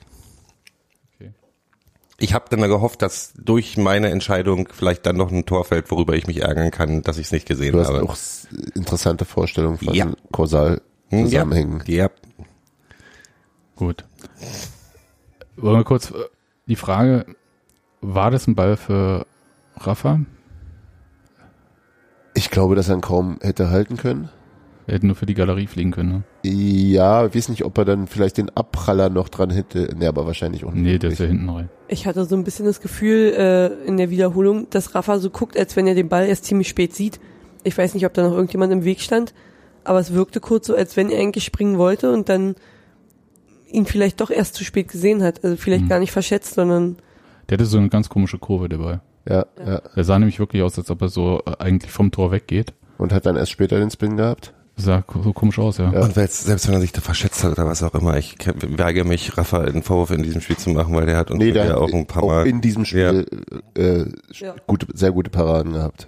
Ich 2.18 2.34
habe 2.34 2.46
dann 2.50 2.62
gehofft, 2.62 3.02
dass 3.02 3.34
durch 3.38 3.76
meine 3.78 4.10
Entscheidung 4.10 4.70
vielleicht 4.72 5.06
dann 5.06 5.18
noch 5.18 5.32
ein 5.32 5.46
Tor 5.46 5.66
fällt, 5.66 5.92
worüber 5.92 6.14
ich 6.16 6.28
mich 6.28 6.42
ärgern 6.44 6.72
kann, 6.72 7.02
dass 7.02 7.18
ich 7.18 7.26
es 7.28 7.32
nicht 7.34 7.46
gesehen 7.48 7.74
Du 7.74 7.80
hast 7.80 7.90
habe. 7.90 8.04
auch 8.04 8.16
interessante 8.74 9.26
Vorstellungen 9.26 9.78
von 9.78 9.94
Ja. 9.94 10.08
Kausalzusammenhängen. 10.32 11.84
Ja, 11.88 12.06
ja. 12.06 12.10
Gut. 13.76 14.06
Wollen 15.58 15.78
wir 15.80 15.84
kurz 15.84 16.12
äh, 16.12 16.14
die 16.68 16.78
Frage, 16.78 17.26
war 18.00 18.32
das 18.32 18.48
ein 18.48 18.56
Ball 18.56 18.78
für 18.78 19.26
Rafa? 19.76 20.22
Ich 22.34 22.50
glaube, 22.50 22.76
dass 22.76 22.88
er 22.90 22.96
ihn 22.96 23.02
kaum 23.02 23.40
hätte 23.42 23.70
halten 23.70 23.98
können. 23.98 24.30
Er 24.88 24.96
hätte 24.96 25.08
nur 25.08 25.16
für 25.16 25.26
die 25.26 25.34
Galerie 25.34 25.68
fliegen 25.68 25.92
können. 25.92 26.10
Ne? 26.12 26.24
Ja, 26.50 27.26
ich 27.26 27.36
weiß 27.36 27.50
nicht, 27.50 27.66
ob 27.66 27.78
er 27.78 27.86
dann 27.86 28.08
vielleicht 28.08 28.38
den 28.38 28.50
Abpraller 28.56 29.10
noch 29.10 29.30
dran 29.30 29.50
hätte. 29.50 29.90
Nee, 29.98 30.06
aber 30.08 30.26
wahrscheinlich 30.26 30.64
auch 30.66 30.72
nicht. 30.72 30.84
Nee, 30.84 30.98
der 31.00 31.12
ist 31.12 31.20
ja 31.20 31.26
hinten 31.26 31.50
rein. 31.50 31.70
Ich 31.88 32.06
hatte 32.08 32.26
so 32.26 32.36
ein 32.36 32.44
bisschen 32.44 32.66
das 32.66 32.82
Gefühl 32.82 33.34
äh, 33.38 33.88
in 33.88 33.98
der 33.98 34.10
Wiederholung, 34.10 34.68
dass 34.70 34.96
Rafa 34.96 35.20
so 35.20 35.30
guckt, 35.30 35.58
als 35.58 35.76
wenn 35.76 35.88
er 35.88 35.96
den 35.96 36.10
Ball 36.10 36.26
erst 36.28 36.46
ziemlich 36.46 36.68
spät 36.68 36.94
sieht. 36.96 37.20
Ich 37.64 37.78
weiß 37.78 37.94
nicht, 37.94 38.06
ob 38.06 38.14
da 38.14 38.24
noch 38.24 38.34
irgendjemand 38.34 38.72
im 38.74 38.84
Weg 38.84 39.02
stand, 39.02 39.34
aber 39.84 40.00
es 40.00 40.14
wirkte 40.14 40.40
kurz 40.40 40.68
so, 40.68 40.76
als 40.76 40.96
wenn 40.98 41.10
er 41.10 41.20
eigentlich 41.20 41.44
springen 41.44 41.78
wollte 41.78 42.12
und 42.14 42.30
dann 42.30 42.56
ihn 43.72 43.86
vielleicht 43.86 44.22
doch 44.22 44.30
erst 44.30 44.56
zu 44.56 44.64
spät 44.64 44.88
gesehen 44.90 45.24
hat. 45.24 45.44
Also 45.44 45.58
vielleicht 45.58 45.84
Hm. 45.84 45.90
gar 45.90 46.00
nicht 46.00 46.12
verschätzt, 46.12 46.54
sondern 46.56 46.98
Der 47.50 47.58
hatte 47.58 47.66
so 47.66 47.78
eine 47.78 47.90
ganz 47.90 48.10
komische 48.10 48.38
Kurve 48.40 48.70
dabei. 48.70 49.00
Ja, 49.28 49.46
ja. 49.66 49.82
Der 49.96 50.04
sah 50.04 50.18
nämlich 50.20 50.40
wirklich 50.40 50.62
aus, 50.64 50.78
als 50.78 50.90
ob 50.92 51.02
er 51.02 51.10
so 51.10 51.42
äh, 51.46 51.52
eigentlich 51.60 51.92
vom 51.92 52.12
Tor 52.12 52.32
weggeht. 52.32 52.74
Und 52.98 53.12
hat 53.12 53.26
dann 53.26 53.36
erst 53.36 53.52
später 53.52 53.78
den 53.78 53.92
Spin 53.92 54.16
gehabt. 54.16 54.54
Sah 54.78 55.04
so 55.24 55.32
komisch 55.32 55.58
aus, 55.58 55.78
ja. 55.78 55.90
Ja. 55.92 56.02
Und 56.02 56.14
selbst, 56.14 56.48
wenn 56.68 56.74
er 56.74 56.82
sich 56.82 56.92
da 56.92 57.00
verschätzt 57.00 57.44
hat 57.46 57.54
oder 57.54 57.66
was 57.66 57.82
auch 57.82 57.94
immer, 57.94 58.18
ich 58.18 58.36
weigere 58.78 59.06
mich, 59.06 59.38
Rafa 59.38 59.62
einen 59.62 59.84
Vorwurf 59.84 60.12
in 60.12 60.22
diesem 60.22 60.42
Spiel 60.42 60.58
zu 60.58 60.70
machen, 60.72 60.94
weil 60.94 61.06
der 61.06 61.16
hat 61.18 61.32
uns 61.32 61.40
Nee, 61.40 61.52
der 61.52 61.66
ja 61.66 61.78
auch 61.78 61.94
ein 61.94 62.06
paar 62.06 62.24
auch 62.24 62.28
Mal. 62.28 62.48
in 62.48 62.60
diesem 62.60 62.84
Spiel 62.84 63.26
äh, 63.78 64.04
Ja. 64.34 64.54
gute, 64.68 64.88
sehr 64.94 65.12
gute 65.14 65.30
Paraden 65.30 65.74
gehabt. 65.74 66.08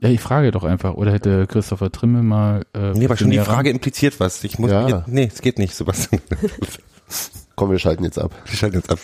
Ja, 0.00 0.08
ich 0.10 0.20
frage 0.20 0.50
doch 0.52 0.62
einfach, 0.62 0.94
oder 0.94 1.10
hätte 1.12 1.46
Christopher 1.48 1.90
Trimmel 1.90 2.22
mal 2.22 2.64
äh, 2.74 2.92
nee, 2.92 3.06
aber 3.06 3.16
schon 3.16 3.30
die 3.30 3.38
ran- 3.38 3.46
Frage 3.46 3.70
impliziert 3.70 4.20
was. 4.20 4.44
Ich 4.44 4.58
muss 4.60 4.70
Ja. 4.70 4.86
jetzt, 4.86 5.08
nee, 5.08 5.28
es 5.32 5.40
geht 5.40 5.58
nicht, 5.58 5.74
Sebastian. 5.74 6.20
Komm, 7.56 7.70
wir 7.70 7.78
schalten 7.78 8.04
jetzt 8.04 8.18
ab. 8.18 8.30
Wir 8.44 8.56
schalten 8.56 8.76
jetzt 8.76 8.90
ab. 8.90 8.98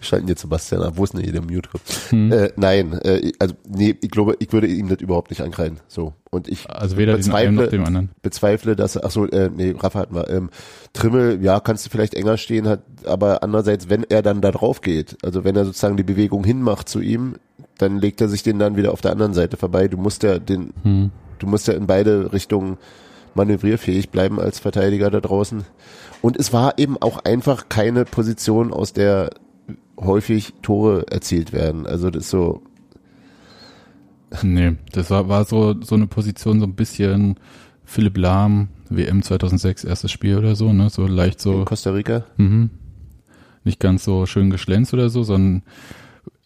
Schalten 0.00 0.28
jetzt 0.28 0.42
Sebastian 0.42 0.82
ab. 0.82 0.92
Wo 0.96 1.04
ist 1.04 1.14
denn 1.14 1.22
hier 1.22 1.32
der 1.32 1.42
Mute? 1.42 1.68
Äh, 2.12 2.50
nein, 2.56 2.92
äh, 3.02 3.32
also 3.38 3.54
nee, 3.68 3.96
ich 4.00 4.10
glaube, 4.10 4.36
ich 4.38 4.52
würde 4.52 4.66
ihm 4.66 4.88
das 4.88 5.00
überhaupt 5.00 5.30
nicht 5.30 5.40
ankreiden. 5.40 5.78
So 5.88 6.14
und 6.30 6.48
ich 6.48 6.68
Also 6.70 6.96
weder 6.96 7.16
noch 7.18 7.66
dem 7.68 7.84
anderen. 7.84 8.10
bezweifle, 8.22 8.76
dass 8.76 8.96
er, 8.96 9.04
ach 9.04 9.10
so, 9.10 9.26
äh, 9.26 9.50
nee, 9.54 9.74
Rafa 9.76 10.00
hatten 10.00 10.14
wir, 10.14 10.28
ähm, 10.30 10.50
Trimmel, 10.92 11.42
ja, 11.42 11.60
kannst 11.60 11.86
du 11.86 11.90
vielleicht 11.90 12.14
enger 12.14 12.36
stehen, 12.36 12.68
hat, 12.68 12.80
aber 13.04 13.42
andererseits, 13.42 13.88
wenn 13.88 14.04
er 14.08 14.22
dann 14.22 14.40
da 14.40 14.50
drauf 14.52 14.80
geht, 14.80 15.16
also 15.22 15.44
wenn 15.44 15.56
er 15.56 15.64
sozusagen 15.64 15.96
die 15.96 16.02
Bewegung 16.04 16.44
hinmacht 16.44 16.88
zu 16.88 17.00
ihm, 17.00 17.34
dann 17.78 17.98
legt 17.98 18.20
er 18.20 18.28
sich 18.28 18.42
den 18.42 18.58
dann 18.58 18.76
wieder 18.76 18.92
auf 18.92 19.00
der 19.00 19.12
anderen 19.12 19.34
Seite 19.34 19.56
vorbei. 19.56 19.88
Du 19.88 19.96
musst 19.96 20.22
ja 20.22 20.38
den, 20.38 20.72
Hm. 20.82 21.10
du 21.38 21.46
musst 21.46 21.66
ja 21.66 21.74
in 21.74 21.86
beide 21.86 22.32
Richtungen 22.32 22.78
manövrierfähig 23.34 24.10
bleiben 24.10 24.38
als 24.40 24.60
Verteidiger 24.60 25.10
da 25.10 25.20
draußen. 25.20 25.64
Und 26.24 26.38
es 26.38 26.54
war 26.54 26.78
eben 26.78 26.96
auch 26.96 27.18
einfach 27.26 27.68
keine 27.68 28.06
Position, 28.06 28.72
aus 28.72 28.94
der 28.94 29.28
häufig 30.00 30.54
Tore 30.62 31.04
erzielt 31.10 31.52
werden. 31.52 31.86
Also 31.86 32.08
das 32.08 32.24
ist 32.24 32.30
so, 32.30 32.62
Nee, 34.42 34.72
das 34.92 35.10
war, 35.10 35.28
war 35.28 35.44
so, 35.44 35.74
so 35.82 35.94
eine 35.94 36.06
Position, 36.06 36.60
so 36.60 36.66
ein 36.66 36.76
bisschen 36.76 37.34
Philipp 37.84 38.16
Lahm, 38.16 38.68
WM 38.88 39.22
2006, 39.22 39.84
erstes 39.84 40.12
Spiel 40.12 40.38
oder 40.38 40.56
so, 40.56 40.72
ne? 40.72 40.88
So 40.88 41.06
leicht 41.06 41.42
so, 41.42 41.58
in 41.58 41.64
Costa 41.66 41.90
Rica. 41.90 42.24
mhm. 42.38 42.70
nicht 43.64 43.78
ganz 43.78 44.02
so 44.02 44.24
schön 44.24 44.48
geschlänzt 44.48 44.94
oder 44.94 45.10
so, 45.10 45.24
sondern 45.24 45.62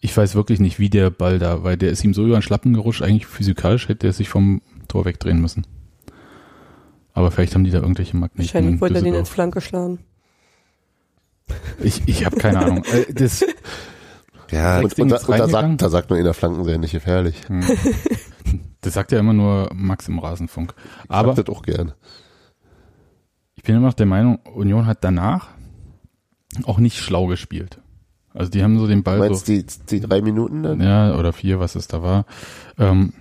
ich 0.01 0.17
weiß 0.17 0.35
wirklich 0.35 0.59
nicht, 0.59 0.81
wie 0.81 0.91
der 0.91 1.11
Ball 1.11 1.39
da, 1.39 1.63
weil 1.63 1.77
der 1.77 1.93
ist 1.93 2.03
ihm 2.03 2.15
so 2.15 2.27
über 2.27 2.37
den 2.37 2.43
Schlappen 2.43 2.75
gerutscht, 2.75 3.03
eigentlich 3.03 3.29
physikalisch 3.29 3.89
hätte 3.89 4.09
er 4.09 4.13
sich 4.13 4.29
vom 4.29 4.61
Tor 4.89 5.05
wegdrehen 5.05 5.41
müssen. 5.41 5.69
Aber 7.19 7.33
vielleicht 7.33 7.53
haben 7.57 7.65
die 7.65 7.73
da 7.73 7.79
irgendwelche 7.81 8.17
Magneten. 8.17 8.45
Wahrscheinlich 8.45 8.75
in 8.75 8.81
wollte 8.81 8.95
er 8.95 9.03
den 9.03 9.13
Düsseldorf. 9.13 9.29
Flanke 9.35 9.61
schlagen. 9.61 9.99
Ich, 11.83 12.07
ich 12.07 12.25
habe 12.25 12.37
keine 12.37 12.61
Ahnung. 12.61 12.85
Äh, 12.85 13.13
Das, 13.13 13.45
Ja, 14.53 14.79
Und, 14.79 14.97
und, 15.01 15.09
da, 15.11 15.17
und 15.17 15.29
da, 15.39 15.49
sagt, 15.49 15.83
da 15.83 15.89
sagt 15.89 16.11
man 16.11 16.21
in 16.21 16.25
der 16.25 16.33
Flanken 16.33 16.63
sehr 16.65 16.79
nicht 16.79 16.93
gefährlich. 16.93 17.43
das 18.83 18.95
sagt 18.95 19.11
ja 19.11 19.19
immer 19.19 19.33
nur 19.33 19.69
Max 19.75 20.07
im 20.07 20.21
Rasenfunk. 20.21 20.75
Aber 21.09 21.35
Sagt 21.35 21.49
das 21.49 21.57
auch 21.57 21.63
gern. 21.63 21.93
ich 23.57 23.65
bin 23.65 23.75
immer 23.75 23.87
noch 23.89 23.95
der 23.95 24.07
Meinung, 24.07 24.39
Union 24.55 24.87
hat 24.87 25.03
danach 25.03 25.49
auch 26.65 26.79
nicht 26.79 26.99
schlau 26.99 27.27
gespielt. 27.27 27.81
Also 28.33 28.51
die 28.53 28.63
haben 28.63 28.79
so 28.79 28.87
den 28.87 29.01
Du 29.01 29.03
Ball 29.05 29.19
meinst 29.19 29.47
so, 29.47 29.53
die, 29.53 29.67
die 29.91 30.01
drei 30.01 30.23
Minuten 30.23 30.63
dann? 30.63 30.81
ja, 30.81 31.17
oder 31.17 31.33
vier, 31.33 31.59
was 31.59 31.75
es 31.75 31.89
da 31.89 32.01
war. 32.03 32.25
Ähm, 32.79 33.13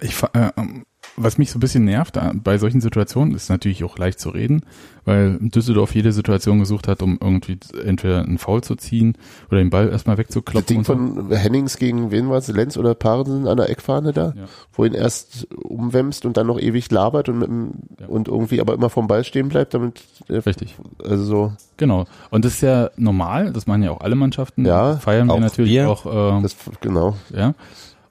ich, 0.00 0.20
äh, 0.32 0.50
ähm, 0.56 0.84
was 1.16 1.38
mich 1.38 1.50
so 1.50 1.58
ein 1.58 1.60
bisschen 1.60 1.84
nervt 1.84 2.18
bei 2.42 2.58
solchen 2.58 2.80
Situationen, 2.80 3.34
ist 3.34 3.48
natürlich 3.48 3.84
auch 3.84 3.98
leicht 3.98 4.18
zu 4.18 4.30
reden, 4.30 4.62
weil 5.04 5.38
Düsseldorf 5.40 5.94
jede 5.94 6.12
Situation 6.12 6.58
gesucht 6.58 6.88
hat, 6.88 7.02
um 7.02 7.18
irgendwie 7.20 7.58
entweder 7.84 8.22
einen 8.24 8.38
Foul 8.38 8.62
zu 8.64 8.74
ziehen 8.74 9.16
oder 9.50 9.58
den 9.58 9.70
Ball 9.70 9.90
erstmal 9.90 10.16
Das 10.16 10.24
wegzuklopfen. 10.26 10.66
Ding 10.66 10.78
und 10.78 10.84
so. 10.86 10.92
von 10.94 11.30
Hennings 11.36 11.76
gegen 11.76 12.10
wen 12.10 12.28
war 12.30 12.38
es? 12.38 12.48
Lenz 12.48 12.76
oder 12.76 12.94
Parensen 12.94 13.46
an 13.46 13.56
der 13.58 13.70
Eckfahne 13.70 14.12
da? 14.12 14.34
Ja. 14.36 14.44
Wo 14.72 14.84
ihn 14.84 14.94
erst 14.94 15.46
umwämst 15.54 16.24
und 16.26 16.36
dann 16.36 16.46
noch 16.48 16.58
ewig 16.58 16.90
labert 16.90 17.28
und, 17.28 17.38
mit 17.38 17.48
dem, 17.48 17.70
Ja. 18.00 18.06
und 18.08 18.28
irgendwie 18.28 18.60
aber 18.60 18.74
immer 18.74 18.90
vom 18.90 19.06
Ball 19.06 19.24
stehen 19.24 19.48
bleibt, 19.48 19.74
damit, 19.74 20.02
äh, 20.28 20.36
Richtig. 20.38 20.74
also 21.04 21.22
so, 21.24 21.52
Genau. 21.76 22.06
Und 22.30 22.44
das 22.44 22.54
ist 22.54 22.60
ja 22.62 22.90
normal, 22.96 23.52
das 23.52 23.66
machen 23.66 23.82
ja 23.82 23.90
auch 23.90 24.00
alle 24.00 24.14
Mannschaften. 24.14 24.64
Ja, 24.64 24.96
Feiern 24.96 25.26
wir 25.28 25.34
auch 25.34 25.40
natürlich 25.40 25.72
wir. 25.72 25.88
auch, 25.90 26.06
äh, 26.38 26.42
das, 26.42 26.56
genau. 26.80 27.16
ja. 27.34 27.54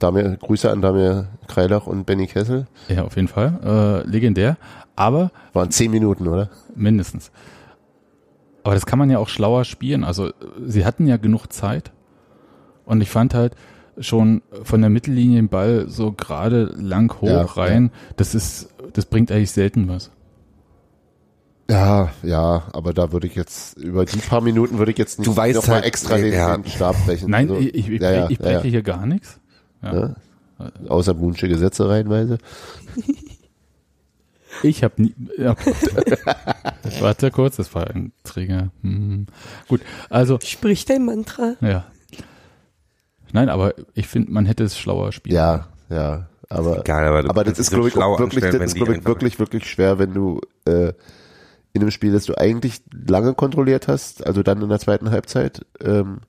Damir, 0.04 0.38
Grüße 0.38 0.70
an 0.70 0.82
Damir 0.82 1.30
Kreilach 1.47 1.88
und 1.88 2.06
Benny 2.06 2.28
Kessel. 2.28 2.68
Ja, 2.89 3.04
auf 3.04 3.16
jeden 3.16 3.28
Fall. 3.30 4.04
Äh, 4.06 4.10
legendär. 4.10 4.58
Aber 4.95 5.32
Waren 5.54 5.72
zehn 5.72 5.89
Minuten, 5.91 6.28
oder? 6.28 6.49
mindestens. 6.76 7.32
Aber 8.64 8.76
das 8.76 8.86
kann 8.86 8.99
man 8.99 9.10
ja 9.10 9.18
auch 9.18 9.30
schlauer 9.30 9.66
spielen. 9.66 10.04
Also 10.04 10.28
äh, 10.28 10.34
sie 10.66 10.86
hatten 10.86 11.08
ja 11.08 11.18
genug 11.18 11.47
Zeit. 11.51 11.91
Und 12.86 13.01
ich 13.01 13.10
fand 13.10 13.34
halt 13.34 13.56
schon 13.97 14.41
von 14.64 14.82
der 14.82 14.89
Mittellinie 14.89 15.38
den 15.38 15.49
Ball 15.49 15.86
so 15.88 16.12
gerade 16.12 16.64
lang 16.78 17.14
hoch 17.22 17.28
Ja, 17.28 17.43
rein. 17.43 17.91
Das 18.18 18.36
ist, 18.36 18.70
das 18.93 19.06
bringt 19.06 19.32
eigentlich 19.32 19.51
selten 19.51 19.88
was. 19.88 20.12
Ja, 21.70 22.10
ja, 22.24 22.64
aber 22.74 22.93
da 22.93 23.14
würde 23.14 23.26
ich 23.26 23.36
jetzt, 23.36 23.78
über 23.78 24.04
die 24.06 24.18
paar 24.18 24.41
Minuten 24.41 24.78
würde 24.80 24.91
ich 24.91 24.97
jetzt 24.97 25.20
nicht 25.20 25.28
Du 25.28 25.36
weißt 25.36 25.56
noch 25.56 25.68
mal 25.68 25.76
halt, 25.76 25.86
extra 25.86 26.18
den, 26.18 26.34
ja. 26.34 26.58
den 26.58 26.66
Stab 26.70 26.95
brechen. 27.06 27.30
Nein, 27.32 27.49
Also, 27.49 27.62
ich, 27.62 27.89
ich, 27.89 28.01
ja, 28.01 28.12
ja, 28.12 28.30
ich 28.30 28.38
ja, 28.38 28.43
breche 28.45 28.68
ja. 28.68 28.72
hier 28.72 28.84
gar 28.84 29.06
nichts. 29.06 29.39
Ja. 29.84 30.15
Ja. 30.59 30.71
Außer 30.89 31.13
Bunsche 31.13 31.47
Gesetze 31.47 31.88
reihenweise. 31.88 32.38
Ich 34.61 34.84
habe 34.84 35.01
nie. 35.01 35.15
Ja, 35.38 35.55
warte 36.99 37.31
kurz, 37.31 37.55
das 37.55 37.73
war 37.73 37.88
ein 37.88 38.11
Träger. 38.23 38.69
Hm. 38.81 39.25
Gut, 39.67 39.81
also 40.11 40.38
Sprich 40.43 40.86
dein 40.86 41.05
Mantra. 41.05 41.55
ja. 41.61 41.86
Nein, 43.31 43.49
aber 43.49 43.73
ich 43.95 44.07
finde, 44.07 44.31
man 44.31 44.45
hätte 44.45 44.63
es 44.63 44.77
schlauer 44.77 45.11
spielen. 45.11 45.36
Ja, 45.36 45.67
ja, 45.89 46.27
aber, 46.49 46.81
Egal, 46.81 47.07
aber, 47.07 47.27
aber 47.27 47.43
das 47.43 47.57
ist, 47.57 47.71
glaube 47.71 47.88
ich, 47.88 47.95
wirklich, 47.95 48.43
das 48.43 48.53
ist, 48.53 48.75
glaube 48.75 48.95
ich, 48.95 49.05
wirklich, 49.05 49.39
wirklich 49.39 49.67
schwer, 49.67 49.97
wenn 49.97 50.13
du 50.13 50.39
äh, 50.65 50.93
in 51.73 51.81
einem 51.81 51.89
Spiel, 51.89 52.11
das 52.11 52.25
du 52.25 52.38
eigentlich 52.38 52.84
lange 52.91 53.34
kontrolliert 53.34 53.88
hast, 53.88 54.23
also 54.23 54.43
dann 54.43 54.61
in 54.61 54.69
der 54.69 54.77
zweiten 54.79 55.09
Halbzeit, 55.09 55.65
ähm, 55.81 56.19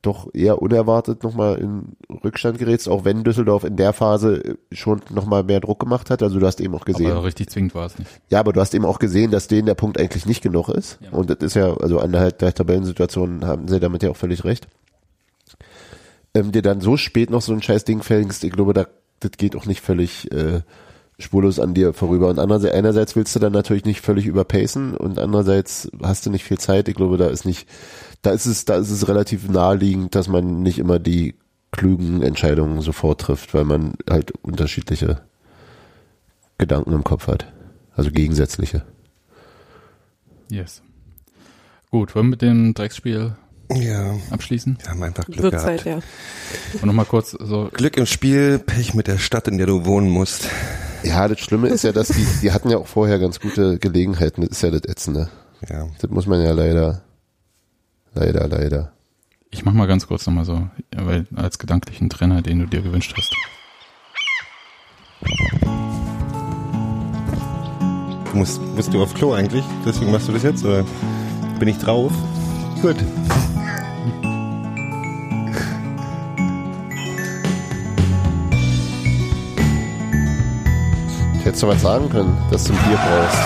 doch 0.00 0.28
eher 0.32 0.62
unerwartet 0.62 1.22
nochmal 1.22 1.58
in 1.58 1.96
Rückstand 2.24 2.58
gerätst, 2.58 2.88
auch 2.88 3.04
wenn 3.04 3.24
Düsseldorf 3.24 3.64
in 3.64 3.76
der 3.76 3.92
Phase 3.92 4.42
äh, 4.44 4.54
schon 4.72 5.02
nochmal 5.10 5.44
mehr 5.44 5.60
Druck 5.60 5.80
gemacht 5.80 6.10
hat. 6.10 6.22
Also 6.22 6.38
du 6.38 6.46
hast 6.46 6.60
eben 6.60 6.74
auch 6.74 6.84
gesehen, 6.84 7.10
Aber 7.12 7.24
richtig 7.24 7.50
zwingend 7.50 7.74
war 7.74 7.86
es 7.86 7.98
nicht. 7.98 8.10
ja, 8.30 8.40
aber 8.40 8.52
du 8.52 8.60
hast 8.60 8.74
eben 8.74 8.84
auch 8.84 8.98
gesehen, 8.98 9.30
dass 9.30 9.48
denen 9.48 9.66
der 9.66 9.74
Punkt 9.74 10.00
eigentlich 10.00 10.26
nicht 10.26 10.42
genug 10.42 10.68
ist. 10.68 10.98
Ja. 11.00 11.10
Und 11.10 11.30
das 11.30 11.38
ist 11.40 11.54
ja, 11.54 11.74
also 11.76 11.98
an 11.98 12.12
der, 12.12 12.32
der 12.32 12.54
Tabellensituation 12.54 13.44
haben 13.44 13.68
sie 13.68 13.80
damit 13.80 14.02
ja 14.02 14.10
auch 14.10 14.16
völlig 14.16 14.44
recht. 14.44 14.66
Ähm, 16.34 16.52
dir 16.52 16.62
dann 16.62 16.80
so 16.80 16.96
spät 16.96 17.30
noch 17.30 17.42
so 17.42 17.52
ein 17.52 17.60
scheiß 17.62 17.84
Ding 17.84 18.02
fängst, 18.02 18.42
ich 18.44 18.52
glaube, 18.52 18.72
da, 18.72 18.86
das 19.20 19.32
geht 19.32 19.54
auch 19.54 19.66
nicht 19.66 19.82
völlig 19.82 20.32
äh, 20.32 20.62
spurlos 21.18 21.58
an 21.58 21.74
dir 21.74 21.92
vorüber. 21.92 22.28
Und 22.28 22.38
andererseits, 22.38 22.74
einerseits 22.74 23.16
willst 23.16 23.34
du 23.34 23.38
dann 23.38 23.52
natürlich 23.52 23.84
nicht 23.84 24.00
völlig 24.00 24.26
überpacen 24.26 24.96
und 24.96 25.18
andererseits 25.18 25.90
hast 26.02 26.26
du 26.26 26.30
nicht 26.30 26.44
viel 26.44 26.58
Zeit. 26.58 26.88
Ich 26.88 26.94
glaube, 26.94 27.16
da 27.16 27.28
ist 27.28 27.44
nicht, 27.44 27.68
da 28.22 28.30
ist 28.30 28.46
es, 28.46 28.64
da 28.64 28.76
ist 28.76 28.90
es 28.90 29.08
relativ 29.08 29.48
naheliegend, 29.48 30.14
dass 30.14 30.28
man 30.28 30.62
nicht 30.62 30.78
immer 30.78 30.98
die 30.98 31.34
klugen 31.70 32.22
Entscheidungen 32.22 32.80
sofort 32.80 33.20
trifft, 33.20 33.54
weil 33.54 33.64
man 33.64 33.94
halt 34.08 34.32
unterschiedliche 34.42 35.22
Gedanken 36.58 36.92
im 36.92 37.04
Kopf 37.04 37.28
hat. 37.28 37.52
Also 37.94 38.10
gegensätzliche. 38.10 38.84
Yes. 40.48 40.82
Gut, 41.90 42.14
wollen 42.14 42.26
wir 42.26 42.30
mit 42.30 42.42
dem 42.42 42.74
Drecksspiel 42.74 43.36
Ja, 43.70 44.14
abschließen? 44.30 44.78
wir 44.80 44.90
haben 44.90 45.02
einfach 45.02 45.24
Glück 45.26 45.42
Wird 45.42 45.52
gehabt. 45.52 45.66
Zeit, 45.66 45.84
ja. 45.84 46.00
Und 46.74 46.84
nochmal 46.86 47.04
kurz 47.06 47.30
so, 47.32 47.70
Glück 47.72 47.96
im 47.96 48.06
Spiel, 48.06 48.58
Pech 48.58 48.94
mit 48.94 49.06
der 49.06 49.18
Stadt, 49.18 49.48
in 49.48 49.58
der 49.58 49.66
du 49.66 49.84
wohnen 49.84 50.10
musst. 50.10 50.48
Ja, 51.04 51.28
das 51.28 51.40
Schlimme 51.40 51.68
ist 51.68 51.84
ja, 51.84 51.92
dass 51.92 52.08
die, 52.08 52.26
die 52.42 52.52
hatten 52.52 52.70
ja 52.70 52.78
auch 52.78 52.86
vorher 52.86 53.18
ganz 53.18 53.40
gute 53.40 53.78
Gelegenheiten. 53.78 54.42
Das 54.42 54.50
ist 54.50 54.62
ja 54.62 54.70
das 54.70 54.84
Ätzende. 54.84 55.28
Ja. 55.68 55.86
Das 56.00 56.10
muss 56.10 56.26
man 56.26 56.42
ja 56.42 56.52
leider, 56.52 57.02
leider, 58.14 58.48
leider. 58.48 58.92
ich 59.50 59.64
mach 59.64 59.72
mal 59.72 59.86
ganz 59.86 60.06
kurz 60.06 60.26
nochmal 60.26 60.44
so, 60.44 60.68
weil 60.96 61.26
als 61.36 61.58
gedanklichen 61.58 62.10
Trainer, 62.10 62.42
den 62.42 62.60
du 62.60 62.66
dir 62.66 62.82
gewünscht 62.82 63.14
hast. 63.16 63.34
Musst, 68.34 68.62
musst 68.74 68.92
du 68.92 69.02
auf 69.02 69.14
Klo 69.14 69.34
eigentlich? 69.34 69.64
Deswegen 69.84 70.10
machst 70.10 70.28
du 70.28 70.32
das 70.32 70.42
jetzt? 70.42 70.64
Oder 70.64 70.84
bin 71.58 71.68
ich 71.68 71.78
drauf? 71.78 72.12
Gut. 72.80 72.96
Ich 81.54 81.58
hätte 81.58 81.66
doch 81.66 81.74
was 81.74 81.82
sagen 81.82 82.08
können, 82.08 82.34
dass 82.50 82.64
du 82.64 82.72
ein 82.72 82.78
Bier 82.78 82.96
brauchst. 82.96 83.38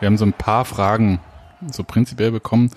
Wir 0.00 0.06
haben 0.06 0.16
so 0.16 0.24
ein 0.24 0.32
paar 0.32 0.64
Fragen 0.64 1.20
so 1.70 1.84
prinzipiell 1.84 2.30
bekommen. 2.30 2.70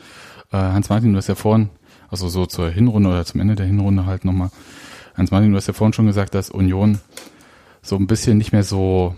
Äh, 0.51 0.57
Hans-Martin, 0.57 1.13
du 1.13 1.17
hast 1.17 1.27
ja 1.27 1.35
vorhin, 1.35 1.69
also 2.09 2.27
so 2.27 2.45
zur 2.45 2.69
Hinrunde 2.69 3.09
oder 3.09 3.25
zum 3.25 3.39
Ende 3.41 3.55
der 3.55 3.65
Hinrunde 3.65 4.05
halt 4.05 4.25
nochmal, 4.25 4.49
Hans-Martin, 5.15 5.51
du 5.51 5.57
hast 5.57 5.67
ja 5.67 5.73
vorhin 5.73 5.93
schon 5.93 6.07
gesagt, 6.07 6.35
dass 6.35 6.49
Union 6.49 6.99
so 7.81 7.95
ein 7.95 8.07
bisschen 8.07 8.37
nicht 8.37 8.51
mehr 8.51 8.63
so 8.63 9.15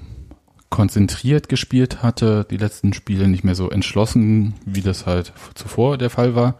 konzentriert 0.69 1.49
gespielt 1.49 2.01
hatte, 2.01 2.47
die 2.49 2.57
letzten 2.57 2.93
Spiele 2.93 3.27
nicht 3.27 3.43
mehr 3.43 3.53
so 3.53 3.69
entschlossen, 3.69 4.55
wie 4.65 4.81
das 4.81 5.05
halt 5.05 5.31
zuvor 5.53 5.99
der 5.99 6.09
Fall 6.09 6.33
war. 6.33 6.55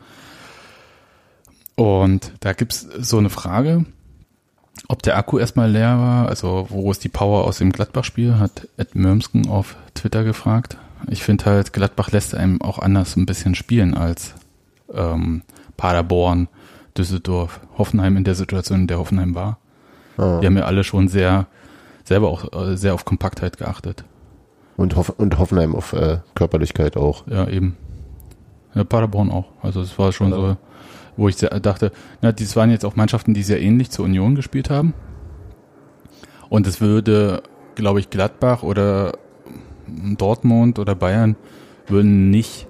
Und 1.76 2.32
da 2.42 2.54
gibt's 2.54 2.88
so 3.00 3.18
eine 3.18 3.32
Frage, 3.32 3.86
ob 4.88 5.02
der 5.02 5.18
Akku 5.18 5.40
erstmal 5.40 5.72
leer 5.72 5.98
war, 5.98 6.28
also 6.28 6.68
wo 6.70 6.92
ist 6.92 7.04
die 7.04 7.10
Power 7.10 7.46
aus 7.46 7.58
dem 7.58 7.72
Gladbach-Spiel, 7.72 8.38
hat 8.38 8.68
Ed 8.78 8.94
Mörmsken 8.94 9.48
auf 9.50 9.76
Twitter 9.96 10.24
gefragt. 10.24 10.78
Ich 11.08 11.24
finde 11.24 11.46
halt, 11.46 11.74
Gladbach 11.74 12.12
lässt 12.12 12.36
einem 12.36 12.62
auch 12.62 12.80
anders 12.80 13.16
ein 13.16 13.26
bisschen 13.26 13.56
spielen 13.56 13.94
als 13.94 14.36
ähm, 14.94 15.42
Paderborn, 15.78 16.48
Düsseldorf, 16.98 17.60
Hoffenheim 17.78 18.18
in 18.18 18.24
der 18.24 18.36
Situation, 18.36 18.82
in 18.82 18.88
der 18.88 19.00
Hoffenheim 19.00 19.36
war. 19.36 19.58
Ah. 20.18 20.40
Die 20.40 20.46
haben 20.46 20.58
ja 20.58 20.66
alle 20.66 20.84
schon 20.84 21.08
sehr, 21.08 21.48
selber 22.04 22.30
auch 22.30 22.54
äh, 22.54 22.78
sehr 22.78 22.94
auf 22.94 23.06
Kompaktheit 23.06 23.58
geachtet. 23.58 24.06
Und, 24.78 24.96
Hoff 24.96 25.10
und 25.10 25.38
Hoffenheim 25.38 25.76
auf 25.76 25.94
äh, 25.94 26.20
Körperlichkeit 26.36 26.98
auch. 26.98 27.28
Ja, 27.28 27.48
eben. 27.48 27.78
Ja, 28.74 28.84
Paderborn 28.84 29.32
auch. 29.32 29.46
Also 29.62 29.82
es 29.82 29.98
war 30.00 30.12
schon 30.12 30.32
so, 30.32 30.58
wo 31.16 31.30
ich 31.30 31.38
sehr, 31.38 31.50
dachte, 31.60 31.92
na, 32.22 32.32
dies 32.32 32.56
waren 32.56 32.72
jetzt 32.72 32.86
auch 32.86 32.96
Mannschaften, 32.96 33.34
die 33.34 33.44
sehr 33.44 33.62
ähnlich 33.62 33.92
zur 33.92 34.06
Union 34.06 34.36
gespielt 34.36 34.70
haben. 34.70 34.94
Und 36.50 36.66
es 36.66 36.82
würde, 36.82 37.44
glaube 37.76 38.00
ich, 38.00 38.10
Gladbach 38.10 38.64
oder 38.64 39.14
Dortmund 39.88 40.80
oder 40.80 40.96
Bayern 40.96 41.36
würden 41.88 42.30
nicht 42.30 42.68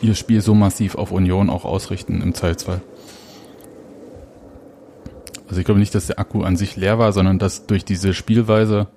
ihr 0.00 0.14
Spiel 0.14 0.40
so 0.40 0.54
massiv 0.54 0.94
auf 0.94 1.12
Union 1.12 1.48
auch 1.50 1.64
ausrichten 1.64 2.20
im 2.22 2.34
Zweifelsfall. 2.34 2.82
Also 5.48 5.60
ich 5.60 5.64
glaube 5.64 5.80
nicht, 5.80 5.94
dass 5.94 6.08
der 6.08 6.18
Akku 6.18 6.42
an 6.42 6.56
sich 6.56 6.76
leer 6.76 6.98
war, 6.98 7.12
sondern 7.12 7.38
dass 7.38 7.66
durch 7.66 7.84
diese 7.84 8.14
Spielweise 8.14 8.88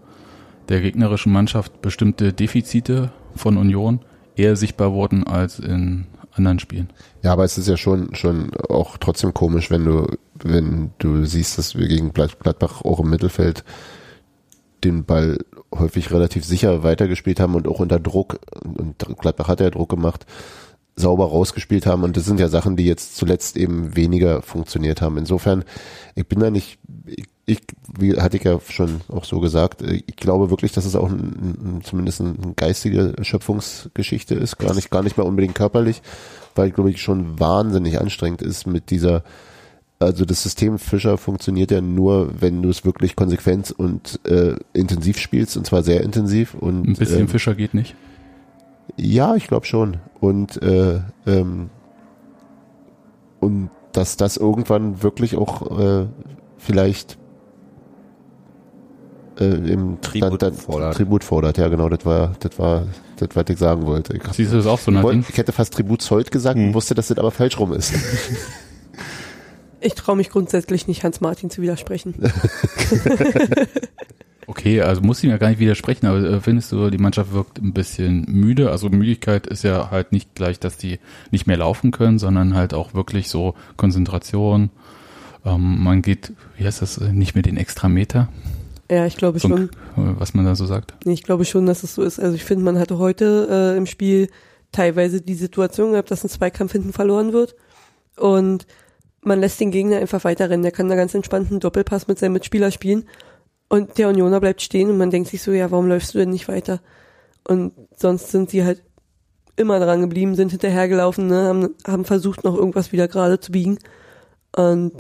der 0.68 0.82
gegnerischen 0.82 1.32
Mannschaft 1.32 1.82
bestimmte 1.82 2.34
Defizite 2.34 3.12
von 3.36 3.58
Union 3.58 4.00
eher 4.36 4.56
sichtbar 4.56 4.94
wurden 4.94 5.26
als 5.26 5.60
in 5.60 6.08
anderen 6.32 6.60
Spielen. 6.60 6.90
Ja, 7.22 7.34
aber 7.34 7.44
es 7.44 7.58
ist 7.58 7.68
ja 7.68 7.78
schon, 7.78 8.16
schon 8.16 8.52
auch 8.70 8.98
trotzdem 8.98 9.34
komisch, 9.34 9.70
wenn 9.72 9.86
du, 9.86 10.08
wenn 10.36 10.92
du 11.00 11.26
siehst, 11.26 11.58
dass 11.58 11.76
wir 11.78 11.88
gegen 11.88 12.14
Glad- 12.14 12.40
Gladbach 12.40 12.82
auch 12.84 13.00
im 13.00 13.10
Mittelfeld 13.10 13.64
den 14.84 15.04
Ball 15.06 15.40
häufig 15.74 16.12
relativ 16.12 16.46
sicher 16.46 16.84
weitergespielt 16.84 17.40
haben 17.40 17.56
und 17.56 17.68
auch 17.68 17.80
unter 17.80 18.00
Druck, 18.00 18.40
und 18.64 18.96
Gladbach 19.20 19.48
hat 19.48 19.60
ja 19.60 19.70
Druck 19.70 19.90
gemacht, 19.90 20.26
sauber 21.00 21.26
rausgespielt 21.26 21.86
haben. 21.86 22.04
Und 22.04 22.18
das 22.18 22.26
sind 22.26 22.40
ja 22.40 22.50
Sachen, 22.50 22.76
die 22.76 22.86
jetzt 22.86 23.16
zuletzt 23.16 23.58
eben 23.58 23.96
weniger 23.96 24.42
funktioniert 24.42 25.02
haben. 25.02 25.18
Insofern, 25.18 25.64
ich 26.16 26.28
bin 26.28 26.40
da 26.40 26.52
nicht, 26.52 26.80
ich, 27.06 27.26
ich 27.46 27.62
wie 27.98 28.20
hatte 28.20 28.38
ich 28.38 28.44
ja 28.44 28.60
schon 28.70 29.02
auch 29.08 29.24
so 29.24 29.40
gesagt, 29.40 29.82
ich 29.82 30.16
glaube 30.16 30.50
wirklich, 30.50 30.74
dass 30.74 30.86
es 30.86 30.96
auch 30.96 31.10
ein, 31.10 31.82
zumindest 31.84 32.22
eine 32.22 32.36
geistige 32.56 33.16
Schöpfungsgeschichte 33.22 34.36
ist, 34.36 34.58
gar 34.58 34.76
nicht, 34.76 34.92
gar 34.92 35.04
nicht 35.04 35.18
mal 35.18 35.24
unbedingt 35.24 35.56
körperlich, 35.56 36.02
weil, 36.56 36.72
glaube 36.72 36.92
ich, 36.92 37.02
schon 37.02 37.40
wahnsinnig 37.40 38.00
anstrengend 38.00 38.42
ist 38.42 38.68
mit 38.68 38.90
dieser 38.90 39.24
also 40.00 40.24
das 40.24 40.42
System 40.42 40.80
Fischer 40.80 41.18
funktioniert 41.18 41.72
ja 41.72 41.82
nur, 41.82 42.30
wenn 42.40 42.62
du 42.62 42.70
es 42.70 42.86
wirklich 42.86 43.16
konsequent 43.18 43.72
und 43.72 44.20
äh, 44.26 44.56
intensiv 44.74 45.20
spielst, 45.20 45.58
und 45.58 45.68
zwar 45.68 45.84
sehr 45.84 46.02
intensiv. 46.02 46.54
Und, 46.54 46.88
Ein 46.88 46.94
bisschen 46.96 47.20
ähm, 47.20 47.28
Fischer 47.28 47.54
geht 47.54 47.74
nicht. 47.74 47.96
ja, 48.96 49.36
ich 49.36 49.48
glaube 49.48 49.66
schon. 49.66 49.98
Und 50.22 50.62
äh, 50.62 51.02
ähm, 51.28 51.70
und 53.42 53.70
dass 53.92 54.18
das 54.18 54.38
irgendwann 54.38 55.04
wirklich 55.04 55.36
auch 55.36 55.80
äh, 55.80 56.06
vielleicht 56.58 57.18
äh, 59.40 59.46
im 59.46 60.00
Tribut 60.02 60.42
dann, 60.42 60.52
dann, 60.52 60.54
fordert. 60.54 60.96
Tribut 60.96 61.24
fordert. 61.24 61.58
Ja, 61.58 61.68
genau. 61.68 61.90
Das 61.90 62.06
war, 62.06 62.36
das 62.40 62.58
war, 62.60 62.88
das 63.18 63.30
was 63.34 63.46
ich 63.50 63.58
sagen 63.58 63.86
wollte. 63.86 64.16
Ich, 64.16 64.24
Siehst 64.34 64.54
du 64.54 64.58
das 64.58 64.68
auch 64.68 64.80
so, 64.80 64.92
Nadine? 64.92 65.24
ich 65.28 65.38
hätte 65.38 65.52
fast 65.52 65.74
Tribut 65.74 66.02
zollt 66.02 66.32
gesagt 66.32 66.58
und 66.58 66.74
wusste, 66.74 66.96
dass 66.96 67.08
das 67.08 67.18
aber 67.18 67.32
falsch 67.32 67.60
rum 67.60 67.74
ist. 67.74 67.94
Ich 69.82 69.96
traue 69.96 70.16
mich 70.18 70.30
grundsätzlich 70.30 70.88
nicht, 70.88 71.04
Hans 71.04 71.22
Martin 71.22 71.50
zu 71.50 71.62
widersprechen. 71.62 72.16
Okay, 74.48 74.82
also 74.82 75.02
muss 75.02 75.24
ihm 75.24 75.30
ja 75.30 75.38
gar 75.38 75.50
nicht 75.50 75.60
widersprechen, 75.60 76.08
aber 76.08 76.24
äh, 76.24 76.42
findest 76.42 76.72
du, 76.72 76.90
die 76.90 76.98
Mannschaft 76.98 77.34
wirkt 77.34 77.60
ein 77.60 77.72
bisschen 77.72 78.26
müde? 78.28 78.72
Also 78.72 78.90
Müdigkeit 78.90 79.46
ist 79.46 79.64
ja 79.64 79.92
halt 79.92 80.12
nicht 80.12 80.34
gleich, 80.34 80.60
dass 80.60 80.76
die 80.76 80.98
nicht 81.30 81.46
mehr 81.46 81.58
laufen 81.58 81.92
können, 81.92 82.18
sondern 82.18 82.56
halt 82.56 82.74
auch 82.74 82.96
wirklich 82.96 83.30
so 83.30 83.54
Konzentration. 83.78 84.72
Ähm, 85.46 85.84
man 85.84 86.02
geht, 86.02 86.34
wie 86.58 86.66
heißt 86.66 86.82
das, 86.82 86.98
äh, 86.98 87.14
nicht 87.14 87.36
mehr 87.36 87.44
den 87.44 87.58
Extrameter, 87.58 88.28
Ja, 88.90 89.06
ich 89.06 89.18
glaube 89.18 89.38
so, 89.38 89.50
schon. 89.50 89.66
äh, 89.66 89.68
was 89.96 90.34
man 90.34 90.46
da 90.46 90.56
so 90.56 90.66
sagt. 90.66 90.96
Ich 91.06 91.22
glaube 91.22 91.46
schon, 91.46 91.68
dass 91.68 91.84
es 91.84 91.94
so 91.94 92.02
ist. 92.02 92.20
Also 92.20 92.34
ich 92.36 92.44
finde, 92.44 92.66
man 92.66 92.80
hatte 92.80 92.98
heute 92.98 93.48
äh, 93.52 93.78
im 93.78 93.86
Spiel 93.86 94.32
teilweise 94.72 95.22
die 95.22 95.36
Situation 95.36 95.92
gehabt, 95.92 96.10
dass 96.10 96.24
ein 96.24 96.30
Zweikampf 96.30 96.72
hinten 96.72 96.92
verloren 96.92 97.34
wird 97.34 97.54
und 98.18 98.66
man 99.22 99.40
lässt 99.40 99.60
den 99.60 99.72
Gegner 99.72 99.98
einfach 99.98 100.24
weiterrennen. 100.24 100.64
Der 100.64 100.72
kann 100.72 100.90
da 100.90 100.96
ganz 100.96 101.14
entspannt 101.14 101.52
einen 101.52 101.60
Doppelpass 101.60 102.08
mit 102.08 102.20
seinem 102.20 102.34
Mitspieler 102.34 102.72
spielen 102.72 103.06
und 103.68 103.98
der 103.98 104.10
Unioner 104.10 104.40
bleibt 104.40 104.62
stehen 104.62 104.90
und 104.90 104.98
man 104.98 105.12
denkt 105.12 105.30
sich 105.30 105.42
so, 105.42 105.52
ja, 105.52 105.72
warum 105.72 105.88
läufst 105.88 106.14
du 106.14 106.18
denn 106.18 106.30
nicht 106.30 106.48
weiter? 106.48 106.82
Und 107.48 107.74
sonst 107.96 108.32
sind 108.32 108.50
sie 108.50 108.64
halt 108.64 108.84
immer 109.56 109.80
dran 109.80 110.02
geblieben, 110.02 110.36
sind 110.36 110.52
hinterhergelaufen, 110.52 111.28
ne, 111.28 111.48
haben, 111.48 111.76
haben 111.86 112.06
versucht, 112.06 112.44
noch 112.44 112.56
irgendwas 112.56 112.92
wieder 112.92 113.08
gerade 113.08 113.40
zu 113.40 113.52
biegen. 113.52 113.78
Und 114.56 114.94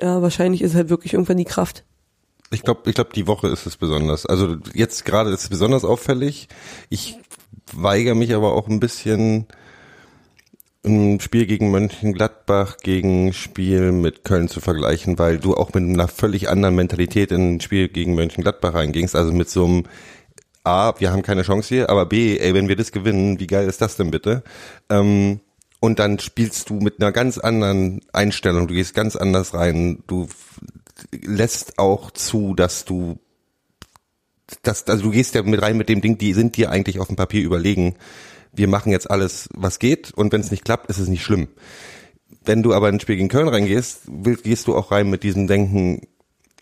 ja, 0.00 0.22
wahrscheinlich 0.22 0.62
ist 0.62 0.74
halt 0.74 0.88
wirklich 0.88 1.12
irgendwann 1.12 1.36
die 1.36 1.44
Kraft. 1.44 1.84
Ich 2.50 2.62
glaube, 2.62 2.88
ich 2.88 2.94
glaube, 2.94 3.10
die 3.14 3.26
Woche 3.26 3.48
ist 3.48 3.66
es 3.66 3.76
besonders. 3.76 4.26
Also 4.26 4.56
jetzt 4.74 5.04
gerade 5.04 5.30
ist 5.30 5.42
es 5.42 5.48
besonders 5.48 5.84
auffällig. 5.84 6.48
Ich 6.88 7.16
weigere 7.72 8.14
mich 8.14 8.34
aber 8.34 8.54
auch 8.54 8.66
ein 8.66 8.80
bisschen 8.80 9.46
ein 10.84 11.20
Spiel 11.20 11.46
gegen 11.46 11.70
Mönchengladbach 11.70 12.78
gegen 12.78 13.32
Spiel 13.32 13.92
mit 13.92 14.24
Köln 14.24 14.48
zu 14.48 14.60
vergleichen, 14.60 15.18
weil 15.18 15.38
du 15.38 15.54
auch 15.54 15.74
mit 15.74 15.84
einer 15.84 16.08
völlig 16.08 16.48
anderen 16.48 16.74
Mentalität 16.74 17.32
in 17.32 17.56
ein 17.56 17.60
Spiel 17.60 17.88
gegen 17.88 18.14
Mönchengladbach 18.14 18.74
reingingst. 18.74 19.14
Also 19.14 19.32
mit 19.32 19.50
so 19.50 19.66
einem 19.66 19.84
A, 20.64 20.94
wir 20.98 21.12
haben 21.12 21.22
keine 21.22 21.42
Chance 21.42 21.68
hier, 21.68 21.90
aber 21.90 22.06
B, 22.06 22.38
ey, 22.38 22.54
wenn 22.54 22.68
wir 22.68 22.76
das 22.76 22.92
gewinnen, 22.92 23.40
wie 23.40 23.46
geil 23.46 23.68
ist 23.68 23.82
das 23.82 23.96
denn 23.96 24.10
bitte? 24.10 24.42
Ähm, 24.88 25.40
und 25.80 25.98
dann 25.98 26.18
spielst 26.18 26.68
du 26.70 26.74
mit 26.74 27.00
einer 27.00 27.12
ganz 27.12 27.38
anderen 27.38 28.00
Einstellung, 28.12 28.68
du 28.68 28.74
gehst 28.74 28.94
ganz 28.94 29.16
anders 29.16 29.54
rein, 29.54 30.02
du 30.06 30.28
lässt 31.12 31.78
auch 31.78 32.10
zu, 32.10 32.54
dass 32.54 32.84
du 32.84 33.18
das, 34.62 34.86
also 34.86 35.04
du 35.04 35.10
gehst 35.10 35.34
ja 35.34 35.42
mit 35.42 35.62
rein 35.62 35.76
mit 35.76 35.88
dem 35.88 36.00
Ding, 36.00 36.18
die 36.18 36.34
sind 36.34 36.56
dir 36.56 36.70
eigentlich 36.70 36.98
auf 36.98 37.06
dem 37.06 37.16
Papier 37.16 37.42
überlegen. 37.42 37.94
Wir 38.52 38.68
machen 38.68 38.90
jetzt 38.92 39.10
alles, 39.10 39.48
was 39.54 39.78
geht, 39.78 40.12
und 40.12 40.32
wenn 40.32 40.40
es 40.40 40.50
nicht 40.50 40.64
klappt, 40.64 40.90
ist 40.90 40.98
es 40.98 41.08
nicht 41.08 41.22
schlimm. 41.22 41.48
Wenn 42.44 42.62
du 42.62 42.72
aber 42.74 42.88
in 42.88 42.96
ein 42.96 43.00
Spiel 43.00 43.16
gegen 43.16 43.28
Köln 43.28 43.48
reingehst, 43.48 44.02
will- 44.06 44.36
gehst 44.36 44.66
du 44.66 44.74
auch 44.76 44.90
rein 44.90 45.08
mit 45.10 45.22
diesem 45.22 45.46
Denken, 45.46 46.02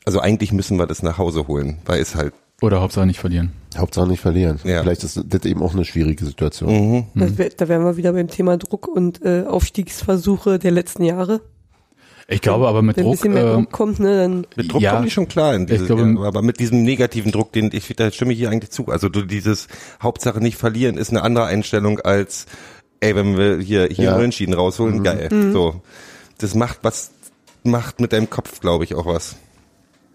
also 0.05 0.21
eigentlich 0.21 0.53
müssen 0.53 0.77
wir 0.79 0.87
das 0.87 1.03
nach 1.03 1.19
Hause 1.19 1.47
holen, 1.49 1.79
weil 1.87 2.01
es 2.01 2.15
halt, 2.15 2.35
Oder 2.61 2.81
Hauptsache 2.81 3.07
nicht 3.07 3.21
verlieren. 3.21 3.53
Hauptsache 3.77 4.09
nicht 4.09 4.21
verlieren. 4.21 4.59
Ja. 4.65 4.83
Vielleicht 4.83 5.05
ist 5.05 5.23
das 5.25 5.45
eben 5.45 5.63
auch 5.63 5.75
eine 5.75 5.85
schwierige 5.85 6.25
Situation. 6.25 7.07
Das 7.15 7.39
wär, 7.39 7.51
da 7.51 7.69
wären 7.69 7.85
wir 7.85 7.97
wieder 7.97 8.13
beim 8.13 8.27
Thema 8.29 8.57
Druck 8.57 8.89
und 8.89 9.23
äh, 9.25 9.45
Aufstiegsversuche 9.47 10.59
der 10.59 10.73
letzten 10.73 11.05
Jahre. 11.05 11.41
Ich 12.31 12.43
glaube 12.43 12.69
aber 12.69 12.83
mit 12.83 12.97
Wenn 12.99 13.05
ein 13.05 13.07
Druck, 13.09 13.17
bisschen 13.23 13.33
mehr 13.33 13.47
äh, 13.47 13.55
Druck 13.55 13.73
kommt, 13.73 14.01
ne, 14.01 14.17
dann 14.19 14.47
mit 14.55 14.71
Druck 14.71 14.83
Ja. 14.83 14.93
komme 14.95 15.07
ich 15.07 15.15
schon 15.15 15.29
klar 15.29 15.55
in 15.55 15.67
diese, 15.67 15.81
Ich 15.85 15.87
glaube- 15.87 16.27
aber 16.27 16.43
mit 16.43 16.61
diesem 16.61 16.83
negativen 16.83 17.33
Druck, 17.33 17.53
den 17.53 17.71
ich, 17.73 17.89
da 17.97 18.11
stimme 18.11 18.33
ich 18.35 18.39
hier 18.39 18.51
eigentlich 18.51 18.71
zu. 18.71 18.87
Also 18.89 19.09
du 19.09 19.23
dieses 19.23 19.67
Hauptsache 20.03 20.39
nicht 20.41 20.59
verlieren 20.59 20.99
ist 20.99 21.09
eine 21.09 21.23
andere 21.23 21.47
Einstellung 21.47 22.01
als, 22.01 22.45
ey, 23.01 23.17
wenn 23.17 23.39
wir 23.39 23.59
hier, 23.61 23.87
hier 23.91 24.05
Ja. 24.05 24.11
einen 24.11 24.19
Unentschieden 24.21 24.53
rausholen, 24.53 25.03
geil. 25.03 25.31
So. 25.55 25.81
Das 26.37 26.55
macht 26.55 26.81
was, 26.83 27.13
macht 27.65 27.99
mit 28.01 28.13
deinem 28.13 28.29
Kopf, 28.29 28.61
glaube 28.61 28.85
ich, 28.85 28.95
auch 28.95 29.07
was. 29.07 29.37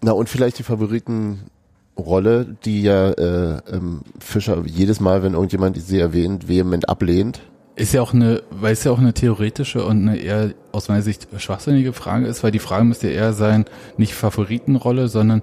Na 0.00 0.12
und 0.12 0.28
vielleicht 0.28 0.58
die 0.60 0.62
Favoritenrolle, 0.62 2.56
die 2.64 2.82
ja 2.82 3.10
äh, 3.10 3.60
ähm, 3.72 4.02
Fischer 4.20 4.62
jedes 4.66 5.00
Mal, 5.00 5.22
wenn 5.24 5.34
irgendjemand 5.34 5.80
sie 5.82 5.98
erwähnt, 5.98 6.46
vehement 6.48 6.88
ablehnt. 6.88 7.40
Ist 7.76 7.92
ja 7.92 8.02
auch 8.02 8.14
eine, 8.14 8.42
weil 8.50 8.72
es 8.72 8.84
ja 8.84 8.92
auch 8.92 8.98
eine 8.98 9.14
theoretische 9.14 9.84
und 9.84 10.08
eine 10.08 10.16
eher 10.16 10.54
aus 10.70 10.88
meiner 10.88 11.02
Sicht 11.02 11.26
schwachsinnige 11.38 11.92
Frage 11.92 12.26
ist, 12.26 12.44
weil 12.44 12.52
die 12.52 12.60
Frage 12.60 12.84
müsste 12.84 13.08
eher 13.08 13.32
sein, 13.32 13.64
nicht 13.96 14.14
Favoritenrolle, 14.14 15.08
sondern 15.08 15.42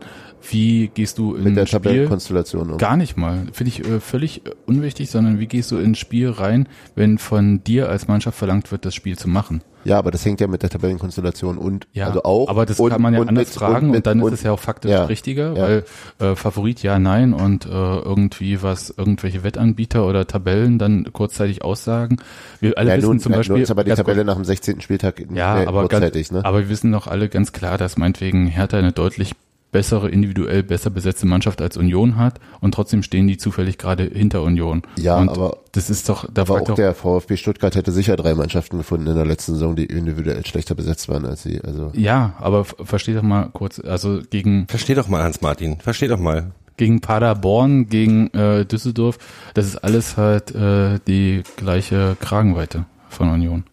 wie 0.50 0.88
gehst 0.88 1.18
du 1.18 1.36
in 1.36 1.44
Mit 1.44 1.58
der 1.58 1.66
Spiel? 1.66 1.80
Tabellenkonstellation 1.80 2.72
um. 2.72 2.78
Gar 2.78 2.98
nicht 2.98 3.18
mal. 3.18 3.48
Finde 3.54 3.70
ich 3.70 3.88
äh, 3.88 4.00
völlig 4.00 4.46
äh, 4.46 4.52
unwichtig, 4.66 5.10
sondern 5.12 5.40
wie 5.40 5.48
gehst 5.48 5.72
du 5.72 5.78
ins 5.78 6.00
Spiel 6.00 6.30
rein, 6.30 6.68
wenn 6.96 7.18
von 7.18 7.64
dir 7.64 7.90
als 7.90 8.08
Mannschaft 8.08 8.38
verlangt 8.38 8.72
wird, 8.72 8.86
das 8.86 8.96
Spiel 8.96 9.18
zu 9.18 9.28
machen? 9.30 9.62
Ja, 9.84 9.98
aber 9.98 10.12
das 10.12 10.24
hängt 10.26 10.40
ja 10.40 10.46
mit 10.46 10.62
der 10.62 10.70
Tabellenkonstellation 10.70 11.58
und 11.58 11.88
Ja, 11.94 12.06
also 12.08 12.22
auch. 12.22 12.50
aber 12.50 12.68
das 12.68 12.80
und, 12.80 12.92
kann 12.92 13.02
man 13.02 13.16
ja 13.16 13.20
und 13.22 13.30
anders 13.30 13.48
mit- 13.48 13.56
fragen 13.56 13.88
und, 13.88 13.92
mit- 13.94 14.06
dann 14.06 14.20
ist 14.20 14.26
und- 14.26 14.34
es 14.34 14.44
ja 14.44 14.52
auch 14.52 14.60
faktisch 14.60 14.92
ja, 14.92 15.06
richtiger, 15.06 15.56
ja. 15.58 15.62
weil 15.64 15.86
äh, 16.20 16.36
Favorit 16.36 16.84
ja, 16.84 17.00
nein 17.00 17.34
und 17.34 17.66
äh, 17.66 17.70
irgendwie 17.70 18.62
was, 18.62 18.94
irgendwelche 18.96 19.44
Wettanbieter 19.44 20.06
oder 20.06 20.28
Tabellen 20.28 20.78
dann 20.78 21.12
kurzzeitig 21.12 21.64
aussagen. 21.64 22.18
Wir 22.60 22.78
alle 22.78 22.92
ja, 22.92 22.98
wissen 22.98 23.08
nun, 23.08 23.20
zum 23.20 23.32
nun 23.32 23.40
Beispiel, 23.40 23.58
ist 23.62 23.72
aber 23.72 23.84
die 23.84 23.92
Tabelle 23.92 24.24
nach 24.24 24.36
dem 24.36 24.46
16. 24.46 24.82
Spieltag 24.82 25.20
Ja, 25.34 25.62
äh, 25.64 25.66
aber, 25.66 25.82
kurzzeitig, 25.88 26.30
ganz, 26.30 26.44
ne? 26.44 26.46
aber 26.48 26.60
wir 26.60 26.70
wissen 26.70 26.92
doch 26.92 27.08
alle 27.08 27.28
ganz 27.28 27.52
klar, 27.52 27.80
dass 27.80 27.98
meinetwegen 27.98 28.46
Hertha 28.46 28.78
eine 28.78 28.92
deutlich 28.92 29.34
bessere, 29.72 30.10
individuell 30.10 30.64
besser 30.64 30.90
besetzte 30.90 31.26
Mannschaft 31.26 31.62
als 31.62 31.78
Union 31.78 32.18
hat 32.18 32.40
und 32.60 32.74
trotzdem 32.74 33.04
stehen 33.04 33.28
die 33.28 33.38
zufällig 33.38 33.78
gerade 33.78 34.04
hinter 34.04 34.42
Union. 34.44 34.82
Ja, 34.98 35.18
und 35.18 35.30
aber 35.30 35.58
das 35.72 35.90
ist 35.90 36.10
doch, 36.10 36.26
da 36.32 36.42
aber 36.42 36.56
fragt 36.56 36.64
auch 36.64 36.68
doch, 36.70 36.76
der 36.76 36.94
VfB 36.94 37.38
Stuttgart 37.38 37.76
hätte 37.76 37.92
sicher 37.92 38.16
drei 38.16 38.34
Mannschaften 38.34 38.78
gefunden 38.78 39.08
in 39.08 39.16
der 39.16 39.26
letzten 39.26 39.54
Saison, 39.54 39.76
die 39.76 39.86
individuell 39.86 40.46
schlechter 40.46 40.76
besetzt 40.76 41.08
waren 41.10 41.26
als 41.26 41.44
sie. 41.44 41.62
Also 41.62 41.92
ja, 41.94 42.34
aber 42.40 42.66
versteh 42.66 43.14
doch 43.14 43.22
mal 43.24 43.50
kurz, 43.54 43.80
also 43.80 44.20
gegen 44.30 44.68
Versteh 44.68 44.96
doch 44.96 45.08
mal, 45.08 45.24
Hans-Martin. 45.24 45.80
Versteh 45.80 46.08
doch 46.08 46.20
mal. 46.20 46.52
gegen 46.78 47.00
Paderborn, 47.00 47.88
gegen 47.88 48.28
äh, 48.34 48.66
Düsseldorf, 48.66 49.20
das 49.54 49.66
ist 49.66 49.78
alles 49.78 50.18
halt 50.18 50.54
äh, 50.56 51.00
die 51.08 51.44
gleiche 51.56 52.18
Kragenweite 52.20 52.86
von 53.08 53.30
Union. 53.30 53.64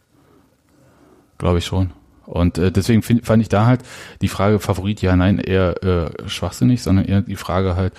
Glaube 1.39 1.59
ich 1.59 1.65
schon. 1.65 1.91
Und 2.29 2.59
äh, 2.59 2.71
deswegen 2.71 3.03
find, 3.03 3.25
fand 3.25 3.41
ich 3.43 3.49
da 3.49 3.65
halt 3.65 3.81
die 4.21 4.29
Frage 4.29 4.59
Favorit, 4.59 5.01
ja, 5.01 5.17
nein, 5.17 5.39
eher 5.39 5.83
äh, 5.83 6.29
schwachsinnig, 6.29 6.83
sondern 6.83 7.07
eher 7.07 7.23
die 7.23 7.37
Frage 7.37 7.75
halt, 7.75 7.95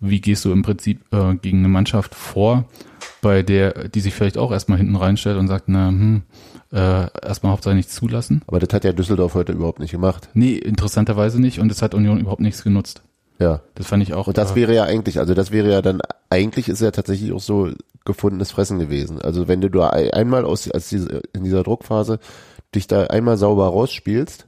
wie 0.00 0.20
gehst 0.20 0.44
du 0.44 0.52
im 0.52 0.62
Prinzip 0.62 1.00
äh, 1.12 1.34
gegen 1.34 1.58
eine 1.58 1.68
Mannschaft 1.68 2.14
vor, 2.14 2.64
bei 3.20 3.42
der, 3.42 3.88
die 3.88 4.00
sich 4.00 4.14
vielleicht 4.14 4.38
auch 4.38 4.52
erstmal 4.52 4.78
hinten 4.78 4.96
reinstellt 4.96 5.38
und 5.38 5.48
sagt, 5.48 5.64
na, 5.68 5.88
hm, 5.88 6.22
äh, 6.72 7.06
erstmal 7.26 7.52
Hauptsache 7.52 7.74
nichts 7.74 7.94
zulassen. 7.94 8.42
Aber 8.46 8.58
das 8.58 8.72
hat 8.72 8.84
ja 8.84 8.92
Düsseldorf 8.92 9.34
heute 9.34 9.52
überhaupt 9.52 9.80
nicht 9.80 9.92
gemacht. 9.92 10.28
Nee, 10.34 10.54
interessanterweise 10.54 11.40
nicht 11.40 11.60
und 11.60 11.70
es 11.70 11.82
hat 11.82 11.94
Union 11.94 12.18
überhaupt 12.18 12.40
nichts 12.40 12.64
genutzt. 12.64 13.02
Ja. 13.38 13.60
Das 13.74 13.86
fand 13.86 14.02
ich 14.02 14.14
auch. 14.14 14.28
Und 14.28 14.38
das 14.38 14.52
äh, 14.52 14.56
wäre 14.56 14.74
ja 14.74 14.84
eigentlich, 14.84 15.18
also 15.18 15.34
das 15.34 15.50
wäre 15.50 15.70
ja 15.70 15.82
dann, 15.82 16.00
eigentlich 16.30 16.68
ist 16.68 16.80
ja 16.80 16.90
tatsächlich 16.90 17.32
auch 17.32 17.40
so 17.40 17.70
gefundenes 18.04 18.50
Fressen 18.50 18.78
gewesen. 18.78 19.20
Also 19.20 19.48
wenn 19.48 19.60
du 19.60 19.68
da 19.68 19.90
ein- 19.90 20.10
einmal 20.10 20.44
aus, 20.44 20.70
als 20.70 20.88
diese, 20.88 21.22
in 21.32 21.44
dieser 21.44 21.62
Druckphase 21.62 22.18
dich 22.74 22.86
da 22.86 23.04
einmal 23.04 23.36
sauber 23.36 23.66
rausspielst, 23.66 24.46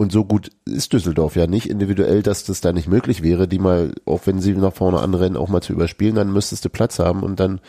und 0.00 0.12
so 0.12 0.24
gut 0.24 0.50
ist 0.64 0.94
Düsseldorf 0.94 1.36
ja 1.36 1.46
nicht 1.46 1.68
individuell, 1.68 2.22
dass 2.22 2.44
das 2.44 2.62
da 2.62 2.72
nicht 2.72 2.88
möglich 2.88 3.22
wäre, 3.22 3.46
die 3.46 3.58
mal, 3.58 3.92
auch 4.06 4.22
wenn 4.24 4.40
sie 4.40 4.54
nach 4.54 4.72
vorne 4.72 4.98
anrennen, 5.00 5.36
auch 5.36 5.50
mal 5.50 5.60
zu 5.60 5.74
überspielen, 5.74 6.14
dann 6.14 6.32
müsstest 6.32 6.64
du 6.64 6.70
Platz 6.70 6.98
haben 6.98 7.22
und 7.22 7.38
dann, 7.38 7.60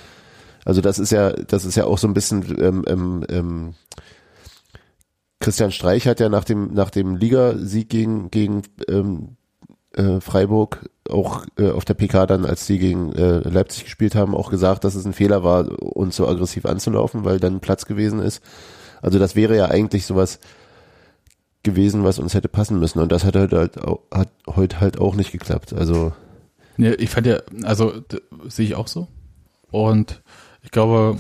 also 0.64 0.80
das 0.80 0.98
ist 0.98 1.12
ja, 1.12 1.34
das 1.34 1.66
ist 1.66 1.76
ja 1.76 1.84
auch 1.84 1.98
so 1.98 2.08
ein 2.08 2.14
bisschen, 2.14 2.46
ähm, 2.58 2.86
ähm, 2.88 3.26
ähm, 3.28 3.74
Christian 5.42 5.74
Streich 5.74 6.08
hat 6.08 6.22
ja 6.22 6.30
nach 6.30 6.46
dem, 6.46 6.74
nach 6.74 6.90
dem 6.90 7.18
Ligasieg 7.18 7.90
gegen, 7.90 8.32
gegen 8.32 8.62
ähm, 8.88 9.36
äh, 9.98 10.22
Freiburg 10.22 10.90
auch 11.10 11.46
äh, 11.60 11.72
auf 11.72 11.84
der 11.84 11.96
PK 11.96 12.28
dann, 12.28 12.46
als 12.46 12.66
die 12.66 12.80
gegen 12.80 13.12
äh, 13.12 13.40
Leipzig 13.40 13.84
gespielt 13.84 14.16
haben, 14.16 14.36
auch 14.36 14.50
gesagt, 14.50 14.86
dass 14.86 14.96
es 14.96 15.04
ein 15.04 15.12
Fehler 15.12 15.44
war, 15.44 15.68
uns 15.82 16.16
so 16.16 16.26
aggressiv 16.30 16.66
anzulaufen, 16.66 17.26
weil 17.26 17.42
dann 17.42 17.60
Platz 17.60 17.86
gewesen 17.86 18.22
ist. 18.22 18.42
Also 19.02 19.20
das 19.20 19.36
wäre 19.36 19.56
ja 19.56 19.66
eigentlich 19.66 20.06
sowas 20.06 20.40
gewesen, 21.64 22.04
was 22.04 22.20
uns 22.20 22.34
hätte 22.34 22.48
passen 22.48 22.80
müssen. 22.80 23.00
Und 23.00 23.12
das 23.12 23.24
hat 23.24 23.36
halt, 23.36 23.54
halt 23.54 23.80
auch, 23.82 24.02
hat 24.12 24.30
heute 24.48 24.80
halt 24.80 25.00
auch 25.00 25.16
nicht 25.16 25.32
geklappt. 25.32 25.74
Also 25.74 26.14
Ja, 26.78 26.92
ich 26.98 27.10
fand 27.10 27.28
ja, 27.28 27.40
also 27.64 27.94
sehe 28.48 28.66
ich 28.66 28.76
auch 28.76 28.88
so. 28.88 29.08
Und 29.70 30.22
ich 30.64 30.72
glaube, 30.72 31.18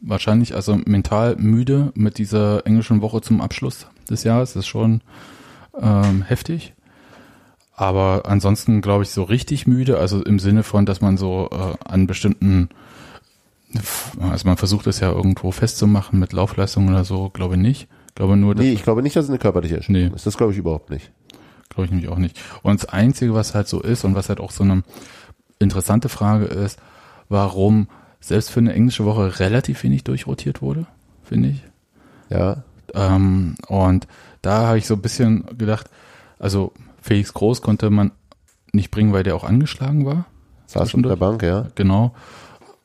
wahrscheinlich, 0.00 0.54
also 0.54 0.76
mental 0.84 1.36
müde 1.36 1.92
mit 1.94 2.18
dieser 2.18 2.66
englischen 2.66 3.02
Woche 3.02 3.20
zum 3.20 3.40
Abschluss 3.40 3.86
des 4.08 4.24
Jahres 4.24 4.56
ist 4.56 4.66
schon 4.66 5.02
ähm, 5.80 6.22
heftig. 6.22 6.74
Aber 7.74 8.22
ansonsten 8.26 8.82
glaube 8.82 9.04
ich 9.04 9.10
so 9.10 9.22
richtig 9.22 9.66
müde, 9.66 9.98
also 9.98 10.22
im 10.22 10.38
Sinne 10.38 10.62
von, 10.62 10.84
dass 10.84 11.00
man 11.00 11.16
so 11.16 11.48
äh, 11.50 11.88
an 11.88 12.06
bestimmten, 12.06 12.68
also 14.20 14.46
man 14.48 14.56
versucht 14.56 14.86
es 14.86 15.00
ja 15.00 15.10
irgendwo 15.12 15.50
festzumachen 15.52 16.18
mit 16.18 16.32
Laufleistung 16.32 16.88
oder 16.88 17.04
so, 17.04 17.30
glaube 17.30 17.56
nicht. 17.56 17.88
Glaube 18.14 18.36
nur, 18.36 18.54
dass 18.54 18.64
nee, 18.64 18.72
ich 18.72 18.82
glaube 18.82 19.02
nicht, 19.02 19.14
dass 19.16 19.24
es 19.24 19.30
eine 19.30 19.38
körperliche 19.38 19.76
Erschöpfung 19.76 19.94
Nee. 20.08 20.10
ist. 20.14 20.26
Das 20.26 20.36
glaube 20.36 20.52
ich 20.52 20.58
überhaupt 20.58 20.90
nicht. 20.90 21.12
Glaube 21.68 21.84
ich 21.84 21.90
nämlich 21.92 22.08
auch 22.08 22.18
nicht. 22.18 22.38
Und 22.62 22.82
das 22.82 22.88
Einzige, 22.90 23.32
was 23.34 23.54
halt 23.54 23.68
so 23.68 23.80
ist 23.80 24.04
und 24.04 24.14
was 24.16 24.28
halt 24.28 24.40
auch 24.40 24.50
so 24.50 24.64
eine 24.64 24.82
interessante 25.60 26.08
Frage 26.08 26.46
ist, 26.46 26.78
warum 27.28 27.88
selbst 28.20 28.50
für 28.50 28.60
eine 28.60 28.72
englische 28.74 29.04
Woche 29.04 29.38
relativ 29.38 29.82
wenig 29.84 30.04
durchrotiert 30.04 30.60
wurde, 30.62 30.86
finde 31.22 31.50
ich. 31.50 31.62
Ja, 32.28 32.64
Ähm, 32.92 33.54
und 33.68 34.08
da 34.42 34.66
habe 34.66 34.78
ich 34.78 34.86
so 34.86 34.94
ein 34.94 35.02
bisschen 35.02 35.44
gedacht, 35.56 35.88
also 36.40 36.72
Felix 37.00 37.32
Groß 37.32 37.62
konnte 37.62 37.88
man 37.90 38.10
nicht 38.72 38.90
bringen, 38.90 39.12
weil 39.12 39.22
der 39.22 39.36
auch 39.36 39.44
angeschlagen 39.44 40.04
war. 40.06 40.26
saß 40.66 40.94
auf 40.94 41.02
der. 41.02 41.16
Bank, 41.16 41.42
ja. 41.42 41.68
Genau. 41.76 42.14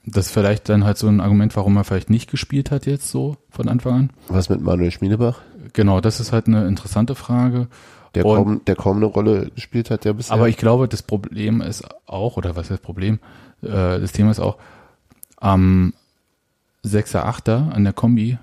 Das 0.07 0.27
ist 0.27 0.31
vielleicht 0.33 0.69
dann 0.69 0.83
halt 0.83 0.97
so 0.97 1.07
ein 1.07 1.19
Argument, 1.19 1.55
warum 1.55 1.75
er 1.77 1.83
vielleicht 1.83 2.09
nicht 2.11 2.29
gespielt 2.29 2.69
hat 2.71 2.85
jetzt 2.85 3.09
so 3.09 3.37
von 3.49 3.67
Anfang 3.67 3.93
an. 3.93 4.09
Was 4.27 4.49
mit 4.49 4.61
Manuel 4.61 4.91
Schmiedebach? 4.91 5.39
Genau, 5.73 5.99
das 5.99 6.19
ist 6.19 6.31
halt 6.31 6.47
eine 6.47 6.67
interessante 6.67 7.15
Frage. 7.15 7.67
Der 8.13 8.25
Und- 8.25 8.35
kaum, 8.37 8.61
der 8.65 8.75
kaum 8.75 8.97
eine 8.97 9.07
Rolle 9.07 9.49
gespielt 9.55 9.89
hat, 9.89 10.05
der 10.05 10.13
bisher. 10.13 10.33
Aber 10.35 10.47
ich 10.47 10.57
glaube, 10.57 10.87
das 10.87 11.01
Problem 11.01 11.61
ist 11.61 11.83
auch, 12.05 12.37
oder 12.37 12.55
was 12.55 12.63
ist 12.63 12.71
das 12.71 12.79
Problem? 12.79 13.19
Äh, 13.61 13.67
das 13.99 14.11
Thema 14.11 14.31
ist 14.31 14.39
auch, 14.39 14.57
am 15.37 15.93
6er, 16.85 17.25
8er 17.25 17.71
an 17.71 17.83
der 17.83 17.93
Kombi 17.93 18.37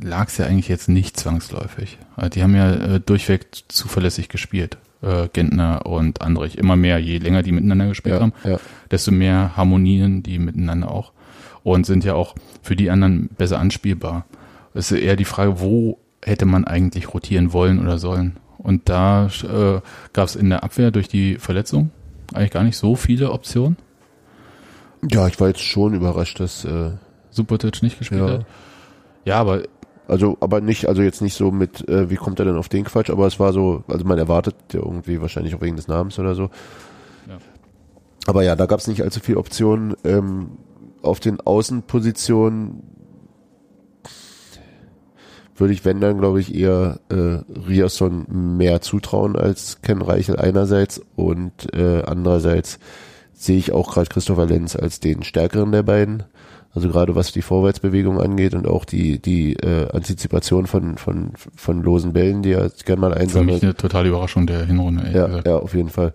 lag 0.00 0.28
es 0.28 0.38
ja 0.38 0.46
eigentlich 0.46 0.68
jetzt 0.68 0.88
nicht 0.88 1.16
zwangsläufig. 1.18 1.98
Also 2.16 2.30
Die 2.30 2.42
haben 2.42 2.56
ja 2.56 2.72
äh, 2.72 3.00
durchweg 3.00 3.46
zuverlässig 3.68 4.28
gespielt. 4.28 4.78
Äh, 5.04 5.28
Gentner 5.32 5.84
und 5.86 6.22
Andrich. 6.22 6.56
Immer 6.56 6.76
mehr, 6.76 6.98
je 6.98 7.18
länger 7.18 7.42
die 7.42 7.52
miteinander 7.52 7.86
gespielt 7.88 8.14
ja, 8.14 8.20
haben, 8.22 8.32
ja. 8.44 8.58
desto 8.90 9.12
mehr 9.12 9.56
harmonieren 9.56 10.22
die 10.22 10.38
miteinander 10.38 10.90
auch. 10.90 11.12
Und 11.62 11.86
sind 11.86 12.04
ja 12.04 12.14
auch 12.14 12.34
für 12.62 12.76
die 12.76 12.90
anderen 12.90 13.28
besser 13.36 13.58
anspielbar. 13.58 14.24
Es 14.74 14.90
ist 14.90 15.00
eher 15.00 15.16
die 15.16 15.24
Frage, 15.24 15.60
wo 15.60 15.98
hätte 16.24 16.46
man 16.46 16.64
eigentlich 16.64 17.12
rotieren 17.14 17.52
wollen 17.52 17.80
oder 17.80 17.98
sollen? 17.98 18.38
Und 18.58 18.88
da 18.88 19.26
äh, 19.26 19.80
gab 20.12 20.28
es 20.28 20.36
in 20.36 20.48
der 20.50 20.64
Abwehr 20.64 20.90
durch 20.90 21.08
die 21.08 21.36
Verletzung 21.36 21.90
eigentlich 22.32 22.50
gar 22.50 22.64
nicht 22.64 22.76
so 22.78 22.96
viele 22.96 23.30
Optionen. 23.30 23.76
ja, 25.10 25.26
ich 25.28 25.38
war 25.38 25.48
jetzt 25.48 25.60
schon 25.60 25.92
überrascht, 25.94 26.40
dass 26.40 26.64
äh, 26.64 26.92
Subotic 27.30 27.82
nicht 27.82 27.98
gespielt 27.98 28.20
Ja. 28.22 28.28
hat. 28.38 28.46
Ja, 29.26 29.38
aber 29.40 29.62
Also, 30.06 30.36
aber 30.40 30.60
nicht, 30.60 30.86
also 30.86 31.02
jetzt 31.02 31.22
nicht 31.22 31.34
so 31.34 31.50
mit, 31.50 31.88
äh, 31.88 32.10
wie 32.10 32.16
kommt 32.16 32.38
er 32.38 32.44
denn 32.44 32.56
auf 32.56 32.68
den 32.68 32.84
Quatsch, 32.84 33.10
aber 33.10 33.26
es 33.26 33.40
war 33.40 33.52
so, 33.52 33.84
also 33.88 34.04
man 34.04 34.18
erwartet 34.18 34.56
ja 34.72 34.80
irgendwie 34.80 35.20
wahrscheinlich 35.20 35.54
auch 35.54 35.62
wegen 35.62 35.76
des 35.76 35.88
Namens 35.88 36.18
oder 36.18 36.34
so. 36.34 36.50
Ja. 37.26 37.38
Aber 38.26 38.42
ja, 38.42 38.54
da 38.54 38.66
gab 38.66 38.80
es 38.80 38.86
nicht 38.86 39.02
allzu 39.02 39.20
viele 39.20 39.38
Optionen. 39.38 39.96
Ähm, 40.04 40.58
auf 41.00 41.20
den 41.20 41.40
Außenpositionen 41.40 42.82
würde 45.56 45.72
ich, 45.72 45.84
wenn 45.84 46.00
dann, 46.00 46.18
glaube 46.18 46.40
ich, 46.40 46.54
eher 46.54 47.00
äh, 47.08 47.38
Riasson 47.68 48.56
mehr 48.56 48.80
zutrauen 48.80 49.36
als 49.36 49.80
Ken 49.82 50.02
Reichel 50.02 50.36
einerseits 50.36 51.00
und 51.16 51.72
äh, 51.74 52.02
andererseits 52.04 52.78
sehe 53.32 53.58
ich 53.58 53.72
auch 53.72 53.92
gerade 53.92 54.08
Christopher 54.08 54.46
Lenz 54.46 54.76
als 54.76 55.00
den 55.00 55.22
stärkeren 55.22 55.72
der 55.72 55.82
beiden. 55.82 56.24
Also 56.74 56.88
gerade 56.88 57.14
was 57.14 57.30
die 57.30 57.42
Vorwärtsbewegung 57.42 58.20
angeht 58.20 58.54
und 58.54 58.66
auch 58.66 58.84
die 58.84 59.20
die 59.20 59.54
äh, 59.54 59.88
Antizipation 59.92 60.66
von 60.66 60.98
von 60.98 61.32
von 61.36 61.82
losen 61.82 62.12
Bällen, 62.12 62.42
die 62.42 62.52
er 62.52 62.70
gern 62.84 62.98
mal 62.98 63.12
für 63.12 63.18
mich 63.18 63.22
einsammelt. 63.28 63.62
eine 63.62 63.76
totale 63.76 64.08
Überraschung 64.08 64.46
der 64.46 64.66
Hinrunde. 64.66 65.08
Ja, 65.14 65.26
gesagt. 65.26 65.46
ja, 65.46 65.56
auf 65.56 65.74
jeden 65.74 65.90
Fall. 65.90 66.12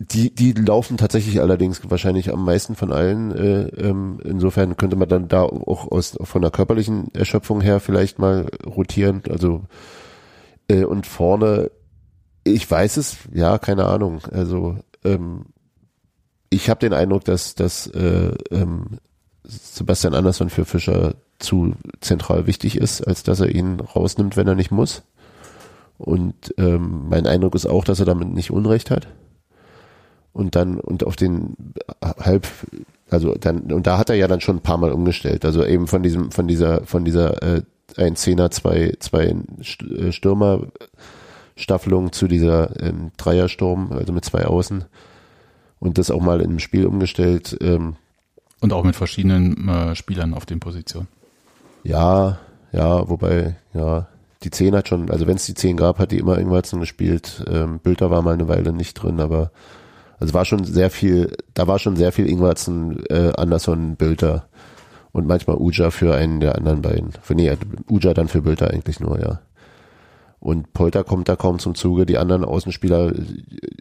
Die, 0.00 0.34
die 0.34 0.52
laufen 0.52 0.96
tatsächlich 0.96 1.40
allerdings 1.40 1.88
wahrscheinlich 1.88 2.32
am 2.32 2.44
meisten 2.44 2.74
von 2.74 2.92
allen. 2.92 3.30
Äh, 3.30 3.68
ähm, 3.80 4.20
insofern 4.24 4.76
könnte 4.76 4.96
man 4.96 5.08
dann 5.08 5.28
da 5.28 5.42
auch 5.42 5.90
aus 5.90 6.16
von 6.20 6.42
der 6.42 6.50
körperlichen 6.50 7.14
Erschöpfung 7.14 7.60
her 7.60 7.78
vielleicht 7.78 8.18
mal 8.18 8.48
rotieren. 8.66 9.22
Also 9.30 9.62
äh, 10.66 10.82
und 10.82 11.06
vorne, 11.06 11.70
ich 12.42 12.68
weiß 12.68 12.96
es, 12.96 13.18
ja, 13.32 13.58
keine 13.58 13.86
Ahnung. 13.86 14.20
Also 14.32 14.78
ähm, 15.04 15.46
ich 16.50 16.68
habe 16.70 16.80
den 16.80 16.92
Eindruck, 16.92 17.24
dass 17.24 17.54
dass 17.54 17.86
äh, 17.86 18.34
ähm, 18.50 18.98
Sebastian 19.44 20.14
Andersson 20.14 20.50
für 20.50 20.64
Fischer 20.64 21.14
zu 21.38 21.74
zentral 22.00 22.46
wichtig 22.46 22.76
ist, 22.76 23.02
als 23.02 23.22
dass 23.22 23.40
er 23.40 23.54
ihn 23.54 23.80
rausnimmt, 23.80 24.36
wenn 24.36 24.48
er 24.48 24.54
nicht 24.54 24.70
muss. 24.70 25.02
Und 25.98 26.54
ähm, 26.58 27.08
mein 27.08 27.26
Eindruck 27.26 27.54
ist 27.54 27.66
auch, 27.66 27.84
dass 27.84 28.00
er 28.00 28.06
damit 28.06 28.28
nicht 28.28 28.50
Unrecht 28.50 28.90
hat. 28.90 29.06
Und 30.32 30.56
dann, 30.56 30.80
und 30.80 31.06
auf 31.06 31.14
den 31.14 31.54
halb, 32.02 32.48
also 33.08 33.34
dann, 33.38 33.72
und 33.72 33.86
da 33.86 33.98
hat 33.98 34.10
er 34.10 34.16
ja 34.16 34.26
dann 34.26 34.40
schon 34.40 34.56
ein 34.56 34.62
paar 34.62 34.78
Mal 34.78 34.92
umgestellt. 34.92 35.44
Also 35.44 35.64
eben 35.64 35.86
von 35.86 36.02
diesem, 36.02 36.32
von 36.32 36.48
dieser, 36.48 36.84
von 36.84 37.04
dieser 37.04 37.42
äh, 37.42 37.62
ein 37.96 38.16
Zehner, 38.16 38.50
zwei, 38.50 38.94
zwei 38.98 39.26
äh, 39.26 40.10
Stürmer 40.10 40.66
Staffelung 41.56 42.12
zu 42.12 42.26
dieser 42.26 42.80
ähm, 42.82 43.12
Dreiersturm, 43.16 43.92
also 43.92 44.12
mit 44.12 44.24
zwei 44.24 44.46
Außen. 44.46 44.84
Und 45.78 45.98
das 45.98 46.10
auch 46.10 46.20
mal 46.20 46.40
im 46.40 46.58
Spiel 46.58 46.86
umgestellt. 46.86 47.56
Ähm, 47.60 47.96
Und 48.64 48.72
auch 48.72 48.82
mit 48.82 48.96
verschiedenen 48.96 49.68
äh, 49.68 49.94
Spielern 49.94 50.32
auf 50.32 50.46
den 50.46 50.58
Positionen. 50.58 51.06
Ja, 51.82 52.38
ja, 52.72 53.06
wobei, 53.10 53.56
ja, 53.74 54.06
die 54.42 54.48
10 54.48 54.74
hat 54.74 54.88
schon, 54.88 55.10
also 55.10 55.26
wenn 55.26 55.36
es 55.36 55.44
die 55.44 55.52
10 55.52 55.76
gab, 55.76 55.98
hat 55.98 56.12
die 56.12 56.18
immer 56.18 56.38
Ingwertsen 56.38 56.80
gespielt. 56.80 57.44
Ähm, 57.46 57.78
Bülter 57.78 58.10
war 58.10 58.22
mal 58.22 58.32
eine 58.32 58.48
Weile 58.48 58.72
nicht 58.72 58.94
drin, 58.94 59.20
aber 59.20 59.50
also 60.18 60.32
war 60.32 60.46
schon 60.46 60.64
sehr 60.64 60.88
viel, 60.88 61.36
da 61.52 61.66
war 61.66 61.78
schon 61.78 61.96
sehr 61.96 62.10
viel 62.10 62.26
Ingwertsen, 62.26 63.04
äh, 63.10 63.32
Anderson, 63.36 63.96
Bülter 63.96 64.46
und 65.12 65.26
manchmal 65.26 65.56
Uja 65.58 65.90
für 65.90 66.14
einen 66.14 66.40
der 66.40 66.54
anderen 66.54 66.80
beiden. 66.80 67.10
Für, 67.20 67.34
nee, 67.34 67.54
Uja 67.90 68.14
dann 68.14 68.28
für 68.28 68.40
Bülter 68.40 68.70
eigentlich 68.70 68.98
nur, 68.98 69.20
ja. 69.20 69.40
Und 70.40 70.72
Polter 70.72 71.04
kommt 71.04 71.28
da 71.28 71.36
kaum 71.36 71.58
zum 71.58 71.74
Zuge. 71.74 72.06
Die 72.06 72.16
anderen 72.16 72.46
Außenspieler, 72.46 73.12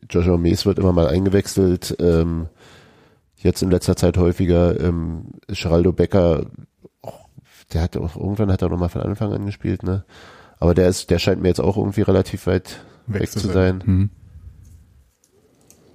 Joshua 0.09 0.35
Mees 0.35 0.65
wird 0.65 0.77
immer 0.77 0.91
mal 0.91 1.07
eingewechselt. 1.07 1.95
Ähm, 2.01 2.47
jetzt 3.43 3.61
in 3.61 3.71
letzter 3.71 3.95
Zeit 3.95 4.17
häufiger. 4.17 4.79
Ähm, 4.79 5.25
Geraldo 5.47 5.91
Becker, 5.91 6.47
der 7.73 7.81
hat 7.81 7.97
auch, 7.97 8.15
irgendwann 8.15 8.51
hat 8.51 8.61
er 8.61 8.69
noch 8.69 8.79
mal 8.79 8.89
von 8.89 9.01
Anfang 9.01 9.33
an 9.33 9.45
gespielt, 9.45 9.83
ne? 9.83 10.05
Aber 10.59 10.73
der 10.73 10.87
ist, 10.87 11.09
der 11.09 11.19
scheint 11.19 11.41
mir 11.41 11.49
jetzt 11.49 11.59
auch 11.59 11.77
irgendwie 11.77 12.01
relativ 12.01 12.47
weit 12.47 12.79
weg, 13.07 13.29
zu 13.29 13.39
sein. 13.39 13.83
Mhm. 13.85 14.09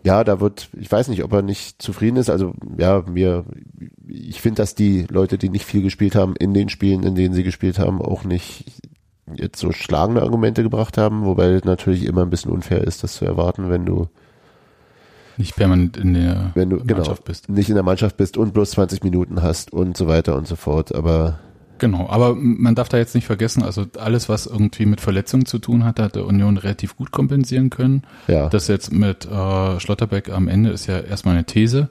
Ja, 0.04 0.24
da 0.24 0.40
wird, 0.40 0.68
ich 0.78 0.90
weiß 0.90 1.08
nicht, 1.08 1.24
ob 1.24 1.32
er 1.32 1.42
nicht 1.42 1.82
zufrieden 1.82 2.16
ist. 2.16 2.30
Also 2.30 2.52
ja, 2.76 3.02
mir, 3.08 3.44
ich 4.06 4.40
finde, 4.40 4.62
dass 4.62 4.74
die 4.74 5.06
Leute, 5.08 5.38
die 5.38 5.48
nicht 5.48 5.64
viel 5.64 5.82
gespielt 5.82 6.14
haben, 6.14 6.34
in 6.36 6.54
den 6.54 6.68
Spielen, 6.68 7.02
in 7.02 7.14
denen 7.14 7.34
sie 7.34 7.42
gespielt 7.42 7.78
haben, 7.78 8.00
auch 8.00 8.24
nicht 8.24 8.64
jetzt 9.34 9.58
so 9.58 9.72
schlagende 9.72 10.22
Argumente 10.22 10.62
gebracht 10.62 10.96
haben, 10.96 11.24
wobei 11.24 11.48
es 11.48 11.64
natürlich 11.64 12.04
immer 12.04 12.22
ein 12.22 12.30
bisschen 12.30 12.50
unfair 12.52 12.82
ist, 12.84 13.02
das 13.02 13.14
zu 13.14 13.24
erwarten, 13.24 13.68
wenn 13.70 13.84
du 13.84 14.08
Nicht 15.38 15.56
permanent 15.56 15.96
in 15.96 16.14
der 16.14 16.50
wenn 16.54 16.68
du 16.68 16.76
Mannschaft 16.76 17.06
genau, 17.06 17.16
bist. 17.24 17.48
nicht 17.48 17.68
in 17.70 17.74
der 17.76 17.84
Mannschaft 17.84 18.16
bist 18.18 18.36
und 18.36 18.52
bloß 18.52 18.72
20 18.72 19.02
Minuten 19.04 19.40
hast 19.42 19.72
und 19.72 19.96
so 19.96 20.06
weiter 20.08 20.36
und 20.36 20.46
so 20.46 20.56
fort. 20.56 20.94
Aber 20.94 21.38
Genau, 21.80 22.08
aber 22.10 22.34
man 22.34 22.74
darf 22.74 22.88
da 22.88 22.96
jetzt 22.98 23.14
nicht 23.14 23.24
vergessen, 23.26 23.62
also 23.62 23.86
alles, 24.00 24.28
was 24.28 24.46
irgendwie 24.46 24.84
mit 24.84 25.00
Verletzungen 25.00 25.46
zu 25.46 25.60
tun 25.60 25.84
hat, 25.84 26.00
hat 26.00 26.16
der 26.16 26.26
Union 26.26 26.56
relativ 26.56 26.96
gut 26.96 27.12
kompensieren 27.12 27.70
können. 27.70 28.02
ja, 28.26 28.48
Das 28.48 28.66
jetzt 28.66 28.92
mit 28.92 29.26
äh, 29.26 29.78
Schlotterbeck 29.78 30.28
am 30.30 30.48
Ende 30.48 30.70
ist 30.70 30.86
ja 30.88 30.98
erstmal 30.98 31.34
eine 31.36 31.44
These. 31.44 31.88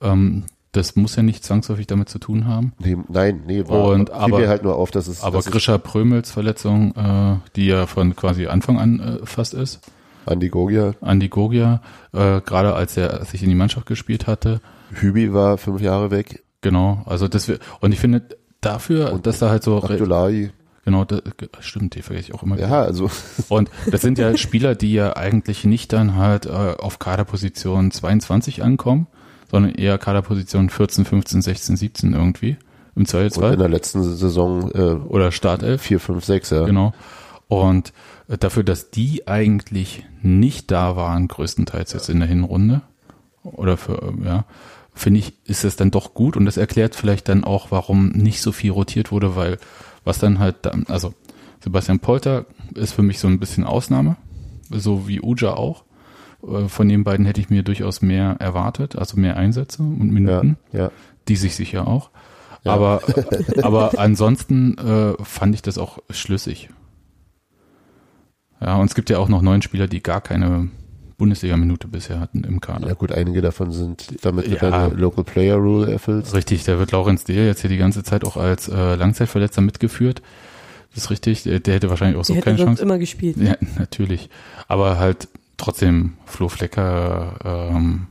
Ähm, 0.00 0.44
das 0.72 0.96
muss 0.96 1.14
ja 1.16 1.22
nicht 1.22 1.44
zwangsläufig 1.44 1.86
damit 1.86 2.08
zu 2.08 2.18
tun 2.18 2.46
haben. 2.46 2.72
nee, 2.80 2.96
nein, 3.08 3.42
nee, 3.46 3.64
war, 3.68 3.84
Und 3.90 4.10
aber- 4.10 4.40
mir 4.40 4.48
halt 4.48 4.64
nur 4.64 4.74
auf, 4.74 4.90
dass 4.90 5.06
es 5.06 5.22
Aber 5.22 5.40
Grisha 5.42 5.78
Prömels 5.78 6.30
Verletzung, 6.32 6.92
äh, 6.96 7.36
die 7.56 7.66
ja 7.66 7.86
von 7.86 8.14
quasi 8.16 8.48
Anfang 8.48 8.78
an 8.78 9.00
äh, 9.00 9.26
fast 9.26 9.54
ist, 9.54 9.80
Andi 10.28 10.48
Gogia, 10.48 10.92
Andi 11.00 11.28
Gogia, 11.28 11.80
äh, 12.12 12.40
gerade 12.40 12.74
als 12.74 12.96
er 12.96 13.24
sich 13.24 13.42
in 13.42 13.48
die 13.48 13.54
Mannschaft 13.54 13.86
gespielt 13.86 14.26
hatte, 14.26 14.60
Hübi 14.92 15.32
war 15.32 15.58
fünf 15.58 15.80
Jahre 15.80 16.10
weg, 16.10 16.42
genau, 16.60 17.02
also 17.06 17.28
das 17.28 17.48
wir, 17.48 17.58
und 17.80 17.92
ich 17.92 18.00
finde 18.00 18.22
dafür, 18.60 19.12
Und 19.12 19.26
dass 19.26 19.38
da 19.38 19.50
halt 19.50 19.62
so, 19.62 19.82
Abdullahi, 19.82 20.50
genau, 20.84 21.04
das, 21.04 21.22
stimmt, 21.60 21.94
die 21.94 22.02
vergesse 22.02 22.28
ich 22.28 22.34
auch 22.34 22.42
immer. 22.42 22.56
wieder. 22.56 22.68
ja, 22.68 22.82
also 22.82 23.10
Und 23.48 23.70
das 23.90 24.00
sind 24.00 24.18
ja 24.18 24.36
Spieler, 24.36 24.74
die 24.74 24.92
ja 24.92 25.16
eigentlich 25.16 25.64
nicht 25.64 25.92
dann 25.92 26.16
halt 26.16 26.46
äh, 26.46 26.50
auf 26.50 26.98
Kaderposition 26.98 27.90
22 27.90 28.62
ankommen, 28.62 29.06
sondern 29.50 29.74
eher 29.74 29.98
Kaderposition 29.98 30.70
14, 30.70 31.04
15, 31.04 31.42
16, 31.42 31.76
17 31.76 32.12
irgendwie 32.14 32.50
im 32.50 32.56
und 32.94 33.02
in 33.02 33.06
Zweifelsfall. 33.06 33.56
der 33.56 33.68
letzten 33.68 34.02
Saison 34.02 34.70
äh, 34.72 34.94
Oder 35.06 35.30
Startelf. 35.30 35.82
4, 35.82 36.00
5, 36.00 36.24
6, 36.24 36.50
ja. 36.50 36.64
Genau. 36.64 36.92
Und 37.48 37.92
äh, 38.28 38.38
dafür, 38.38 38.62
dass 38.62 38.90
die 38.90 39.26
eigentlich 39.26 40.04
nicht 40.22 40.70
da 40.70 40.96
waren, 40.96 41.28
größtenteils 41.28 41.92
jetzt 41.92 42.08
in 42.08 42.20
der 42.20 42.28
Hinrunde, 42.28 42.82
oder 43.42 43.76
für, 43.76 44.02
äh, 44.02 44.26
ja, 44.26 44.44
finde 44.94 45.20
ich, 45.20 45.32
ist 45.44 45.64
es 45.64 45.76
dann 45.76 45.90
doch 45.90 46.14
gut 46.14 46.36
und 46.36 46.44
das 46.44 46.56
erklärt 46.56 46.94
vielleicht 46.94 47.28
dann 47.28 47.44
auch, 47.44 47.70
warum 47.70 48.08
nicht 48.08 48.42
so 48.42 48.52
viel 48.52 48.72
rotiert 48.72 49.12
wurde, 49.12 49.36
weil 49.36 49.58
was 50.04 50.18
dann 50.18 50.38
halt 50.38 50.56
dann, 50.62 50.86
also 50.88 51.14
Sebastian 51.60 52.00
Polter 52.00 52.46
ist 52.74 52.92
für 52.92 53.02
mich 53.02 53.18
so 53.18 53.28
ein 53.28 53.38
bisschen 53.38 53.64
Ausnahme, 53.64 54.16
so 54.70 55.08
wie 55.08 55.20
Uja 55.20 55.54
auch. 55.54 55.84
Äh, 56.46 56.68
Von 56.68 56.88
den 56.88 57.04
beiden 57.04 57.26
hätte 57.26 57.40
ich 57.40 57.50
mir 57.50 57.62
durchaus 57.62 58.02
mehr 58.02 58.36
erwartet, 58.38 58.96
also 58.96 59.18
mehr 59.18 59.36
Einsätze 59.36 59.82
und 59.82 60.06
Ja, 60.06 60.12
Minuten 60.12 60.56
ja. 60.72 60.90
die 61.28 61.36
sich 61.36 61.56
sicher 61.56 61.86
auch. 61.86 62.10
Ja. 62.64 62.72
Aber, 62.72 63.02
aber 63.62 63.98
ansonsten 63.98 64.76
äh, 64.78 65.14
fand 65.22 65.54
ich 65.54 65.62
das 65.62 65.78
auch 65.78 65.98
schlüssig. 66.10 66.70
Ja, 68.60 68.76
und 68.76 68.86
es 68.88 68.94
gibt 68.94 69.10
ja 69.10 69.18
auch 69.18 69.28
noch 69.28 69.42
neun 69.42 69.62
Spieler, 69.62 69.86
die 69.86 70.02
gar 70.02 70.20
keine 70.20 70.68
Bundesliga-Minute 71.16 71.88
bisher 71.88 72.20
hatten 72.20 72.44
im 72.44 72.60
Kader. 72.60 72.88
Ja 72.88 72.94
gut, 72.94 73.12
einige 73.12 73.40
davon 73.42 73.72
sind 73.72 74.24
damit 74.24 74.46
du 74.46 74.52
Ja. 74.52 74.70
deine 74.70 74.94
Local 74.94 75.24
Player 75.24 75.56
Rule 75.56 75.90
erfüllst. 75.92 76.34
Richtig, 76.34 76.64
da 76.64 76.78
wird 76.78 76.92
Laurenz 76.92 77.24
Dehl 77.24 77.46
jetzt 77.46 77.60
hier 77.60 77.70
die 77.70 77.76
ganze 77.76 78.02
Zeit 78.04 78.24
auch 78.24 78.36
als 78.36 78.68
äh, 78.68 78.94
Langzeitverletzter 78.94 79.60
mitgeführt. 79.60 80.22
Das 80.94 81.04
ist 81.04 81.10
richtig, 81.10 81.42
der, 81.42 81.60
der 81.60 81.74
hätte 81.74 81.90
wahrscheinlich 81.90 82.18
auch 82.18 82.24
so 82.24 82.34
keine 82.34 82.56
Chance. 82.56 82.82
immer 82.82 82.98
gespielt. 82.98 83.36
Ja, 83.36 83.56
natürlich. 83.78 84.30
Aber 84.68 84.98
halt 84.98 85.28
trotzdem 85.56 86.14
Flo 86.24 86.48
Flecker, 86.48 87.70
ähm, 87.72 88.06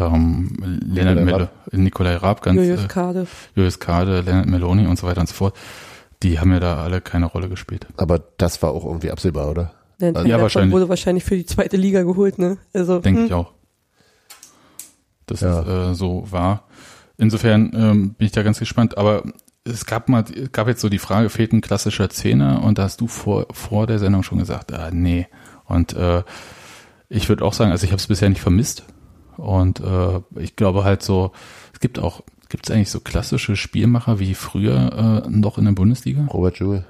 ähm, 0.00 0.80
Lennart 0.84 1.50
Nikolai 1.72 2.16
Raab, 2.16 2.42
ganz 2.42 2.56
Julius 2.56 2.84
äh, 2.84 2.88
Kade. 2.88 3.26
Julius 3.54 3.78
Kade, 3.78 4.20
Leonard 4.22 4.46
Meloni 4.46 4.86
und 4.86 4.98
so 4.98 5.06
weiter 5.06 5.20
und 5.20 5.28
so 5.28 5.34
fort, 5.34 5.56
die 6.22 6.38
haben 6.38 6.52
ja 6.52 6.60
da 6.60 6.82
alle 6.82 7.00
keine 7.00 7.26
Rolle 7.26 7.48
gespielt. 7.48 7.86
Aber 7.96 8.18
das 8.38 8.62
war 8.62 8.70
auch 8.70 8.84
irgendwie 8.84 9.10
absehbar, 9.10 9.50
oder? 9.50 9.72
Der 10.00 10.12
Ja, 10.12 10.22
ja, 10.24 10.40
wahrscheinlich. 10.40 10.72
wurde 10.72 10.88
wahrscheinlich 10.88 11.24
für 11.24 11.36
die 11.36 11.46
zweite 11.46 11.76
Liga 11.76 12.02
geholt, 12.02 12.38
ne? 12.38 12.58
Also, 12.72 12.98
Denke 13.00 13.20
hm, 13.20 13.26
ich 13.26 13.32
auch. 13.34 13.52
Dass 15.26 15.40
Ja. 15.40 15.60
es 15.60 15.92
äh, 15.92 15.94
so 15.94 16.26
war. 16.30 16.64
Insofern 17.18 17.70
ähm, 17.74 18.14
bin 18.14 18.26
ich 18.26 18.32
da 18.32 18.42
ganz 18.42 18.58
gespannt. 18.58 18.98
Aber 18.98 19.22
es 19.64 19.86
gab 19.86 20.08
mal, 20.08 20.24
es 20.34 20.50
gab 20.52 20.66
jetzt 20.68 20.80
so 20.80 20.88
die 20.88 20.98
Frage, 20.98 21.30
fehlt 21.30 21.52
ein 21.52 21.60
klassischer 21.60 22.10
Zehner? 22.10 22.62
Und 22.64 22.78
da 22.78 22.84
hast 22.84 23.00
du 23.00 23.06
vor, 23.06 23.46
vor 23.52 23.86
der 23.86 23.98
Sendung 23.98 24.22
schon 24.22 24.38
gesagt, 24.38 24.72
ah, 24.72 24.90
nee. 24.92 25.28
Und 25.66 25.92
äh, 25.94 26.22
ich 27.08 27.28
würde 27.28 27.44
auch 27.44 27.52
sagen, 27.52 27.70
also 27.70 27.84
ich 27.84 27.90
habe 27.92 28.00
es 28.00 28.06
bisher 28.08 28.28
nicht 28.28 28.40
vermisst. 28.40 28.84
Und 29.36 29.80
äh, 29.80 30.20
ich 30.36 30.56
glaube 30.56 30.84
halt 30.84 31.02
so, 31.02 31.32
es 31.72 31.80
gibt 31.80 31.98
auch, 31.98 32.22
gibt 32.52 32.68
es 32.68 32.74
eigentlich 32.74 32.90
so 32.90 33.00
klassische 33.00 33.56
Spielmacher 33.56 34.20
wie 34.20 34.34
früher 34.34 35.24
äh, 35.26 35.28
noch 35.28 35.58
in 35.58 35.64
der 35.64 35.72
Bundesliga? 35.72 36.24
Robert 36.26 36.58
Jewell. 36.60 36.84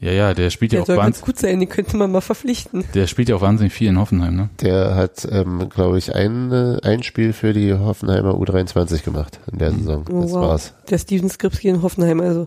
Ja, 0.00 0.12
ja, 0.12 0.32
der 0.32 0.50
spielt 0.50 0.72
ja 0.72 0.76
der 0.76 0.82
auch 0.84 0.86
soll 0.86 0.96
ganz 0.96 1.06
wahnsinnig, 1.06 1.24
gut 1.26 1.38
sein, 1.38 1.58
den 1.60 1.68
könnte 1.68 1.96
man 1.96 2.12
mal 2.12 2.20
verpflichten. 2.20 2.84
der 2.94 3.08
spielt 3.08 3.28
ja 3.28 3.34
auch 3.34 3.40
wahnsinnig 3.40 3.72
viel 3.72 3.88
in 3.88 3.98
Hoffenheim, 3.98 4.36
ne? 4.36 4.48
Der 4.60 4.94
hat, 4.94 5.26
ähm, 5.30 5.68
glaube 5.68 5.98
ich, 5.98 6.14
ein, 6.14 6.52
äh, 6.52 6.78
ein 6.84 7.02
Spiel 7.02 7.32
für 7.32 7.52
die 7.52 7.74
Hoffenheimer 7.74 8.34
U23 8.34 9.02
gemacht 9.02 9.40
in 9.50 9.58
der 9.58 9.72
Saison. 9.72 10.04
Oh, 10.08 10.22
Das 10.22 10.30
wow. 10.30 10.40
war's. 10.42 10.74
Der 10.88 10.98
Steven 10.98 11.28
Skripski 11.28 11.66
in 11.68 11.82
Hoffenheim, 11.82 12.20
also. 12.20 12.46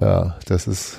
Ja, 0.00 0.36
das 0.46 0.66
ist 0.66 0.98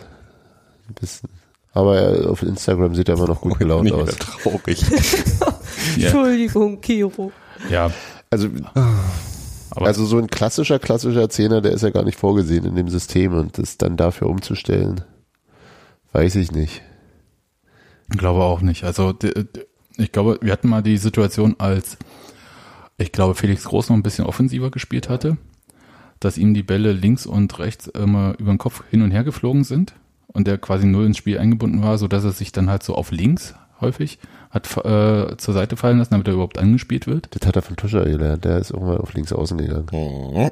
ein 0.89 0.95
bisschen. 0.99 1.29
Aber 1.71 1.97
er, 1.99 2.31
auf 2.31 2.41
Instagram 2.41 2.95
sieht 2.95 3.07
er 3.07 3.15
immer 3.17 3.27
noch 3.27 3.41
gut 3.41 3.59
gelaunt 3.59 3.83
Nicht 3.83 3.93
aus. 3.93 4.15
traurig. 4.17 4.83
Ja. 5.95 6.07
Entschuldigung, 6.07 6.81
Kiro. 6.81 7.31
Ja, 7.69 7.91
Also, 8.31 8.49
aber 9.77 9.85
also 9.85 10.05
so 10.05 10.17
ein 10.17 10.25
klassischer, 10.25 10.79
klassischer 10.79 11.29
Zehner, 11.29 11.61
der 11.61 11.71
ist 11.71 11.83
ja 11.83 11.91
gar 11.91 12.03
nicht 12.03 12.17
vorgesehen 12.17 12.65
in 12.65 12.75
dem 12.75 12.89
System 12.89 13.33
und 13.33 13.59
das 13.59 13.77
dann 13.77 13.95
dafür 13.95 14.27
umzustellen, 14.27 15.01
weiß 16.13 16.33
ich 16.37 16.51
nicht. 16.51 16.81
Ich 18.11 18.17
glaube 18.17 18.43
auch 18.43 18.61
nicht. 18.61 18.85
Also 18.85 19.13
ich 19.97 20.11
glaube, 20.11 20.39
wir 20.41 20.51
hatten 20.51 20.67
mal 20.67 20.81
die 20.81 20.97
Situation, 20.97 21.57
als 21.59 21.99
ich 22.97 23.11
glaube 23.11 23.35
Felix 23.35 23.65
Groß 23.65 23.89
noch 23.89 23.95
ein 23.95 24.01
bisschen 24.01 24.25
offensiver 24.25 24.71
gespielt 24.71 25.09
hatte, 25.09 25.37
dass 26.19 26.39
ihm 26.39 26.55
die 26.55 26.63
Bälle 26.63 26.91
links 26.91 27.27
und 27.27 27.59
rechts 27.59 27.85
immer 27.85 28.33
über 28.39 28.51
den 28.51 28.57
Kopf 28.57 28.83
hin 28.89 29.03
und 29.03 29.11
her 29.11 29.23
geflogen 29.23 29.63
sind 29.63 29.93
und 30.25 30.47
der 30.47 30.57
quasi 30.57 30.87
null 30.87 31.05
ins 31.05 31.17
Spiel 31.17 31.37
eingebunden 31.37 31.83
war, 31.83 31.99
so 31.99 32.07
dass 32.07 32.23
er 32.23 32.31
sich 32.31 32.51
dann 32.51 32.67
halt 32.67 32.81
so 32.81 32.95
auf 32.95 33.11
links 33.11 33.53
häufig 33.79 34.17
hat 34.57 34.85
äh, 34.85 35.37
zur 35.37 35.53
Seite 35.53 35.77
fallen 35.77 35.99
lassen, 35.99 36.11
damit 36.11 36.27
er 36.27 36.33
überhaupt 36.33 36.57
angespielt 36.57 37.07
wird. 37.07 37.27
Das 37.31 37.47
hat 37.47 37.55
er 37.55 37.61
von 37.61 37.75
Tuscher 37.75 38.05
gelernt, 38.05 38.45
der 38.45 38.57
ist 38.57 38.71
irgendwann 38.71 38.97
auf 38.97 39.13
links 39.13 39.31
außen 39.33 39.57
gegangen. 39.57 40.51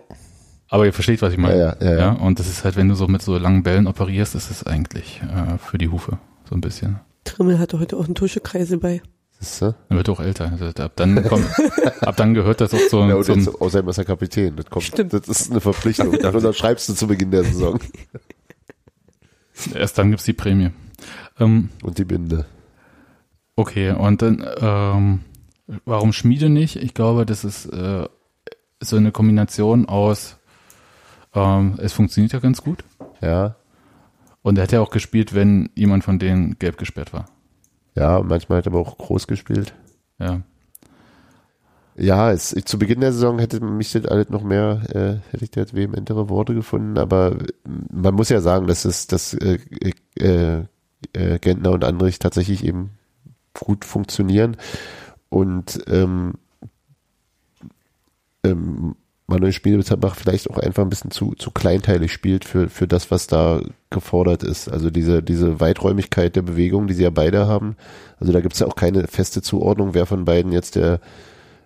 Aber 0.69 0.85
ihr 0.85 0.93
versteht, 0.93 1.21
was 1.21 1.33
ich 1.33 1.37
meine. 1.39 1.57
Ja, 1.57 1.75
ja, 1.79 1.91
ja, 1.91 1.97
ja. 1.97 2.11
Und 2.13 2.39
das 2.39 2.47
ist 2.47 2.63
halt, 2.63 2.75
wenn 2.75 2.89
du 2.89 2.95
so 2.95 3.07
mit 3.07 3.21
so 3.21 3.37
langen 3.37 3.63
Bällen 3.63 3.87
operierst, 3.87 4.35
ist 4.35 4.49
es 4.49 4.65
eigentlich 4.65 5.21
äh, 5.21 5.57
für 5.57 5.77
die 5.77 5.89
Hufe 5.89 6.17
so 6.49 6.55
ein 6.55 6.61
bisschen. 6.61 6.99
Trimmel 7.23 7.59
hatte 7.59 7.79
heute 7.79 7.97
auch 7.97 8.05
einen 8.05 8.15
Tuschekreisel 8.15 8.77
bei. 8.77 9.01
Siehst 9.39 9.61
du? 9.61 9.75
Dann 9.89 9.97
wird 9.97 10.07
er 10.07 10.13
auch 10.13 10.19
älter. 10.19 10.51
Also 10.51 10.65
ab 10.67 10.93
dann 10.95 11.23
kommt, 11.23 11.45
ab 12.01 12.15
dann 12.15 12.33
gehört 12.33 12.61
das 12.61 12.73
auch 12.73 12.79
so 12.89 13.03
Ja, 13.05 13.15
und 13.15 13.25
zum, 13.25 13.39
jetzt, 13.39 13.61
außerdem 13.61 13.89
ist 13.89 13.97
er 13.97 14.05
Kapitän. 14.05 14.55
Das, 14.55 14.65
kommt, 14.67 14.85
Stimmt. 14.85 15.13
das 15.13 15.27
ist 15.27 15.51
eine 15.51 15.61
Verpflichtung. 15.61 16.11
Das 16.21 16.33
unterschreibst 16.33 16.87
du 16.89 16.93
zu 16.93 17.07
Beginn 17.07 17.31
der 17.31 17.43
Saison. 17.43 17.79
Erst 19.73 19.97
dann 19.97 20.09
gibt's 20.09 20.25
die 20.25 20.33
Prämie. 20.33 20.71
Ähm, 21.39 21.69
Und 21.83 21.97
die 21.97 22.05
Binde. 22.05 22.45
Okay, 23.55 23.91
und 23.91 24.21
dann, 24.21 24.45
ähm, 24.59 25.19
warum 25.85 26.13
Schmiede 26.13 26.49
nicht? 26.49 26.75
Ich 26.77 26.93
glaube, 26.93 27.25
das 27.25 27.43
ist 27.43 27.65
äh, 27.67 28.07
so 28.79 28.97
eine 28.97 29.11
Kombination 29.11 29.87
aus, 29.87 30.37
ähm, 31.33 31.75
es 31.77 31.93
funktioniert 31.93 32.33
ja 32.33 32.39
ganz 32.39 32.61
gut. 32.61 32.83
Ja. 33.21 33.55
Und 34.41 34.57
er 34.57 34.63
hat 34.63 34.71
ja 34.71 34.81
auch 34.81 34.91
gespielt, 34.91 35.33
wenn 35.33 35.69
jemand 35.75 36.03
von 36.03 36.19
denen 36.19 36.57
gelb 36.59 36.77
gesperrt 36.77 37.13
war. 37.13 37.25
Ja, 37.95 38.21
manchmal 38.21 38.59
hat 38.59 38.67
er 38.67 38.73
aber 38.73 38.79
auch 38.79 38.97
groß 38.97 39.27
gespielt. 39.27 39.73
Ja. 40.19 40.41
Ja, 41.97 42.31
es, 42.31 42.51
ich, 42.51 42.65
zu 42.65 42.77
Beginn 42.77 42.99
der 42.99 43.13
Saison 43.13 43.39
hätte 43.39 43.61
mich 43.61 43.93
das 43.93 44.05
alles 44.05 44.29
noch 44.29 44.43
mehr, 44.43 44.81
äh, 44.89 45.31
hätte 45.31 45.45
ich 45.45 45.51
da 45.51 45.61
jetzt 45.61 45.73
vehementere 45.73 46.29
Worte 46.29 46.53
gefunden, 46.53 46.97
aber 46.97 47.37
man 47.89 48.13
muss 48.13 48.27
ja 48.27 48.41
sagen, 48.41 48.67
dass 48.67 48.83
es, 48.83 49.07
dass 49.07 49.33
äh, 49.33 49.59
äh, 50.19 50.63
äh, 51.13 51.39
Gentner 51.39 51.71
und 51.71 51.85
Andrich 51.85 52.19
tatsächlich 52.19 52.65
eben 52.65 52.91
gut 53.59 53.85
funktionieren 53.85 54.57
und 55.29 55.83
ähm, 55.87 56.35
ähm, 58.43 58.95
Manuel 59.27 59.53
Schmiedebach 59.53 60.15
vielleicht 60.15 60.51
auch 60.51 60.59
einfach 60.59 60.83
ein 60.83 60.89
bisschen 60.89 61.09
zu, 61.09 61.33
zu 61.33 61.49
kleinteilig 61.49 62.11
spielt 62.11 62.45
für, 62.45 62.69
für 62.69 62.87
das, 62.87 63.09
was 63.09 63.25
da 63.25 63.61
gefordert 63.89 64.43
ist. 64.43 64.69
Also 64.69 64.91
diese, 64.91 65.23
diese 65.23 65.59
Weiträumigkeit 65.59 66.35
der 66.35 66.43
Bewegung, 66.43 66.85
die 66.85 66.93
sie 66.93 67.03
ja 67.03 67.09
beide 67.09 67.47
haben. 67.47 67.75
Also 68.19 68.31
da 68.31 68.41
gibt's 68.41 68.59
ja 68.59 68.67
auch 68.67 68.75
keine 68.75 69.07
feste 69.07 69.41
Zuordnung, 69.41 69.95
wer 69.95 70.05
von 70.05 70.25
beiden 70.25 70.51
jetzt 70.51 70.75
der 70.75 70.99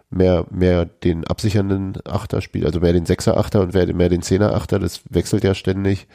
mehr, 0.10 0.46
mehr 0.50 0.86
den 0.86 1.26
absichernden 1.28 1.98
Achter 2.06 2.42
spielt, 2.42 2.66
also 2.66 2.80
mehr 2.80 2.94
den 2.94 3.06
Sechser-Achter 3.06 3.62
und 3.62 3.74
wer 3.74 3.94
mehr 3.94 4.10
den 4.10 4.22
Zehner-Achter, 4.22 4.80
das 4.80 5.02
wechselt 5.10 5.44
ja 5.44 5.54
ständig. 5.54 6.08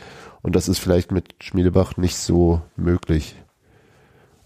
Und 0.43 0.57
das 0.57 0.69
ist 0.69 0.79
vielleicht 0.79 1.13
mit 1.13 1.35
Schmiedebach 1.41 1.97
nicht 1.97 2.17
so 2.17 2.63
möglich. 2.77 3.37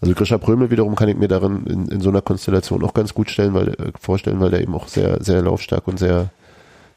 Also 0.01 0.13
Grisha 0.13 0.37
Prömel 0.37 0.71
wiederum 0.71 0.95
kann 0.95 1.09
ich 1.09 1.17
mir 1.17 1.27
darin 1.27 1.65
in, 1.65 1.87
in 1.87 2.01
so 2.01 2.09
einer 2.09 2.21
Konstellation 2.21 2.83
auch 2.83 2.93
ganz 2.93 3.13
gut 3.13 3.29
stellen, 3.29 3.53
weil, 3.53 3.69
äh, 3.69 3.91
vorstellen, 3.99 4.39
weil 4.39 4.51
der 4.51 4.61
eben 4.61 4.73
auch 4.73 4.87
sehr, 4.87 5.21
sehr 5.23 5.41
laufstark 5.41 5.87
und 5.87 5.99
sehr, 5.99 6.29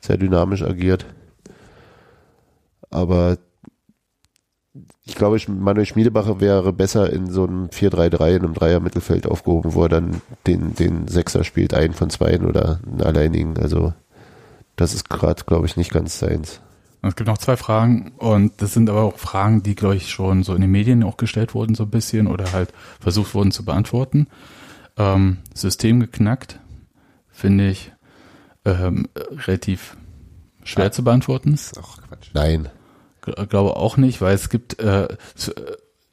sehr 0.00 0.16
dynamisch 0.16 0.62
agiert. 0.62 1.04
Aber 2.90 3.38
ich 5.04 5.16
glaube, 5.16 5.38
Manuel 5.48 5.86
Schmiedebacher 5.86 6.40
wäre 6.40 6.72
besser 6.72 7.12
in 7.12 7.28
so 7.30 7.44
einem 7.44 7.66
4-3-3, 7.66 8.36
in 8.36 8.44
einem 8.44 8.54
Dreier-Mittelfeld 8.54 9.26
aufgehoben, 9.26 9.74
wo 9.74 9.82
er 9.82 9.88
dann 9.88 10.22
den, 10.46 10.74
den 10.74 11.08
Sechser 11.08 11.42
spielt, 11.42 11.74
einen 11.74 11.94
von 11.94 12.08
zweien 12.08 12.46
oder 12.46 12.80
einen 12.86 13.02
alleinigen. 13.02 13.58
Also 13.58 13.94
das 14.76 14.94
ist 14.94 15.10
gerade, 15.10 15.42
glaube 15.44 15.66
ich, 15.66 15.76
nicht 15.76 15.92
ganz 15.92 16.18
seins. 16.18 16.60
Es 17.04 17.16
gibt 17.16 17.26
noch 17.28 17.38
zwei 17.38 17.56
Fragen 17.56 18.12
und 18.18 18.62
das 18.62 18.74
sind 18.74 18.88
aber 18.88 19.02
auch 19.02 19.18
Fragen, 19.18 19.62
die, 19.64 19.74
glaube 19.74 19.96
ich, 19.96 20.10
schon 20.10 20.44
so 20.44 20.54
in 20.54 20.60
den 20.60 20.70
Medien 20.70 21.02
auch 21.02 21.16
gestellt 21.16 21.52
wurden, 21.52 21.74
so 21.74 21.82
ein 21.82 21.90
bisschen 21.90 22.28
oder 22.28 22.52
halt 22.52 22.72
versucht 23.00 23.34
wurden 23.34 23.50
zu 23.50 23.64
beantworten. 23.64 24.28
Ähm, 24.96 25.38
System 25.52 25.98
geknackt, 25.98 26.60
finde 27.30 27.70
ich 27.70 27.92
ähm, 28.64 29.08
relativ 29.46 29.96
schwer 30.62 30.92
zu 30.92 31.02
beantworten. 31.02 31.54
ist 31.54 31.76
auch 31.76 32.00
Quatsch. 32.02 32.28
Nein. 32.34 32.68
G- 33.24 33.46
Glaube 33.46 33.76
auch 33.76 33.96
nicht, 33.96 34.20
weil 34.20 34.34
es 34.36 34.48
gibt 34.48 34.78
äh, 34.78 35.04
äh, 35.04 35.16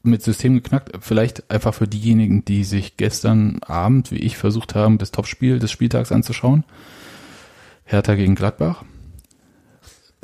mit 0.01 0.23
System 0.23 0.55
geknackt, 0.55 0.91
vielleicht 1.01 1.51
einfach 1.51 1.75
für 1.75 1.87
diejenigen, 1.87 2.45
die 2.45 2.63
sich 2.63 2.97
gestern 2.97 3.59
Abend, 3.61 4.11
wie 4.11 4.17
ich, 4.19 4.37
versucht 4.37 4.73
haben, 4.73 4.97
das 4.97 5.11
Topspiel 5.11 5.59
des 5.59 5.69
Spieltags 5.71 6.11
anzuschauen. 6.11 6.63
Hertha 7.83 8.15
gegen 8.15 8.33
Gladbach. 8.33 8.85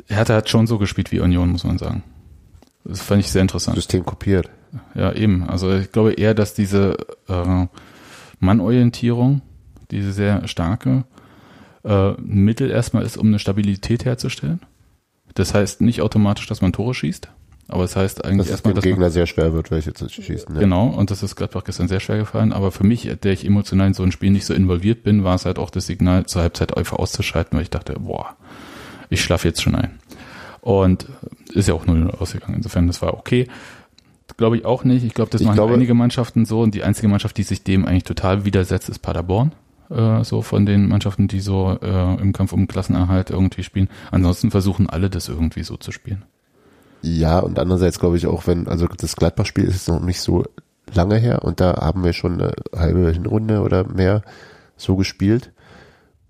Hertha 0.08 0.34
hat 0.34 0.48
schon 0.48 0.66
so 0.66 0.78
gespielt 0.78 1.12
wie 1.12 1.20
Union, 1.20 1.50
muss 1.50 1.64
man 1.64 1.78
sagen. 1.78 2.02
Das 2.84 3.02
fand 3.02 3.20
ich 3.20 3.30
sehr 3.30 3.42
interessant. 3.42 3.76
System 3.76 4.04
kopiert. 4.04 4.48
Ja, 4.94 5.12
eben. 5.12 5.48
Also 5.48 5.72
ich 5.72 5.90
glaube 5.90 6.12
eher, 6.12 6.34
dass 6.34 6.54
diese 6.54 6.96
äh, 7.28 7.66
Mannorientierung, 8.38 9.42
diese 9.90 10.12
sehr 10.12 10.46
starke, 10.46 11.04
äh, 11.84 11.90
ein 11.90 12.44
Mittel 12.44 12.70
erstmal 12.70 13.04
ist, 13.04 13.16
um 13.16 13.28
eine 13.28 13.38
Stabilität 13.38 14.04
herzustellen. 14.04 14.60
Das 15.34 15.54
heißt 15.54 15.80
nicht 15.80 16.00
automatisch, 16.00 16.46
dass 16.46 16.60
man 16.62 16.72
Tore 16.72 16.94
schießt, 16.94 17.28
aber 17.68 17.84
es 17.84 17.96
heißt 17.96 18.24
eigentlich 18.24 18.38
Dass 18.38 18.46
es 18.46 18.50
erstmal, 18.52 18.72
dem 18.72 18.76
dass 18.76 18.84
man, 18.84 18.92
Gegner 18.92 19.10
sehr 19.10 19.26
schwer 19.26 19.52
wird, 19.52 19.70
welche 19.70 19.92
zu 19.92 20.08
schießen. 20.08 20.54
Ja. 20.54 20.60
Genau, 20.60 20.86
und 20.86 21.10
das 21.10 21.22
ist 21.22 21.36
Gladbach 21.36 21.64
gestern 21.64 21.88
sehr 21.88 22.00
schwer 22.00 22.18
gefallen. 22.18 22.52
Aber 22.52 22.70
für 22.70 22.84
mich, 22.84 23.10
der 23.22 23.32
ich 23.32 23.44
emotional 23.44 23.88
in 23.88 23.94
so 23.94 24.02
ein 24.02 24.12
Spiel 24.12 24.30
nicht 24.30 24.46
so 24.46 24.54
involviert 24.54 25.02
bin, 25.02 25.24
war 25.24 25.34
es 25.34 25.44
halt 25.44 25.58
auch 25.58 25.70
das 25.70 25.86
Signal, 25.86 26.26
zur 26.26 26.42
Halbzeit 26.42 26.76
einfach 26.76 26.98
auszuschalten, 26.98 27.56
weil 27.56 27.64
ich 27.64 27.70
dachte, 27.70 27.94
boah, 27.98 28.36
ich 29.10 29.22
schlafe 29.22 29.48
jetzt 29.48 29.62
schon 29.62 29.74
ein. 29.74 29.98
Und 30.60 31.06
ist 31.52 31.68
ja 31.68 31.74
auch 31.74 31.86
null 31.86 32.10
ausgegangen. 32.18 32.56
Insofern, 32.56 32.86
das 32.86 33.00
war 33.02 33.14
okay. 33.14 33.48
Glaube 34.36 34.56
ich 34.58 34.64
auch 34.64 34.84
nicht. 34.84 35.04
Ich 35.04 35.14
glaube, 35.14 35.30
das 35.30 35.40
Ich 35.40 35.46
machen 35.46 35.56
glaube- 35.56 35.74
einige 35.74 35.94
Mannschaften 35.94 36.44
so. 36.44 36.60
Und 36.60 36.74
die 36.74 36.82
einzige 36.82 37.08
Mannschaft, 37.08 37.36
die 37.38 37.42
sich 37.44 37.62
dem 37.62 37.86
eigentlich 37.86 38.04
total 38.04 38.44
widersetzt, 38.44 38.88
ist 38.88 38.98
Paderborn. 38.98 39.52
Äh, 39.88 40.24
so 40.24 40.42
von 40.42 40.66
den 40.66 40.88
Mannschaften, 40.88 41.28
die 41.28 41.38
so 41.40 41.78
äh, 41.80 42.20
im 42.20 42.32
Kampf 42.32 42.52
um 42.52 42.66
Klassenerhalt 42.66 43.30
irgendwie 43.30 43.62
spielen. 43.62 43.88
Ansonsten 44.10 44.50
versuchen 44.50 44.90
alle 44.90 45.08
das 45.08 45.28
irgendwie 45.28 45.62
so 45.62 45.76
zu 45.76 45.92
spielen. 45.92 46.24
Ja, 47.02 47.38
und 47.38 47.58
andererseits 47.60 48.00
glaube 48.00 48.16
ich 48.16 48.26
auch, 48.26 48.46
wenn, 48.48 48.66
also 48.66 48.88
das 48.88 49.14
Gladbach-Spiel 49.14 49.64
ist 49.64 49.74
jetzt 49.74 49.88
noch 49.88 50.00
nicht 50.00 50.20
so 50.20 50.44
lange 50.92 51.16
her 51.18 51.44
und 51.44 51.60
da 51.60 51.76
haben 51.80 52.02
wir 52.02 52.12
schon 52.12 52.40
eine 52.40 52.52
halbe 52.74 53.12
Hinrunde 53.12 53.60
oder 53.60 53.84
mehr 53.86 54.22
so 54.76 54.96
gespielt. 54.96 55.52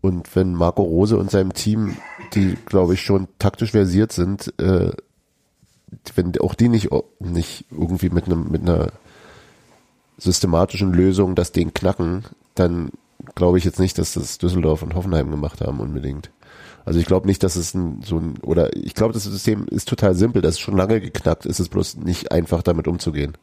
Und 0.03 0.37
wenn 0.37 0.53
Marco 0.55 0.83
Rose 0.83 1.16
und 1.16 1.31
seinem 1.31 1.55
Team, 1.55 1.97
die 2.35 2.57
glaube 2.66 2.95
ich 2.95 3.03
schon 3.03 3.29
taktisch 3.39 3.72
versiert 3.72 4.12
sind, 4.12 4.53
äh, 4.61 4.93
wenn 6.14 6.39
auch 6.41 6.55
die 6.55 6.68
nicht, 6.68 6.89
nicht 7.20 7.64
irgendwie 7.70 8.11
mit 8.11 8.27
einem, 8.27 8.51
mit 8.51 8.62
einer 8.62 8.93
systematischen 10.18 10.93
Lösung 10.93 11.35
das 11.35 11.53
Ding 11.53 11.74
knacken, 11.74 12.24
dann 12.55 12.91
glaube 13.35 13.59
ich 13.59 13.64
jetzt 13.64 13.81
nicht, 13.81 13.99
dass 13.99 14.14
das 14.14 14.39
Düsseldorf 14.39 14.83
und 14.83 14.95
Hoffenheim 14.95 15.31
gemacht 15.31 15.61
haben 15.61 15.81
unbedingt. 15.81 16.31
Also 16.85 17.01
ich 17.01 17.07
glaube 17.07 17.27
nicht, 17.27 17.43
dass 17.43 17.57
es 17.57 17.74
ein, 17.74 18.03
so 18.03 18.18
ein, 18.18 18.39
oder 18.43 18.74
ich 18.77 18.95
glaube, 18.95 19.12
das 19.12 19.24
System 19.24 19.66
ist 19.68 19.89
total 19.89 20.14
simpel, 20.14 20.41
das 20.41 20.55
ist 20.55 20.61
schon 20.61 20.77
lange 20.77 21.01
geknackt, 21.01 21.45
ist 21.45 21.59
es 21.59 21.68
bloß 21.68 21.97
nicht 21.97 22.31
einfach 22.31 22.62
damit 22.62 22.87
umzugehen. 22.87 23.37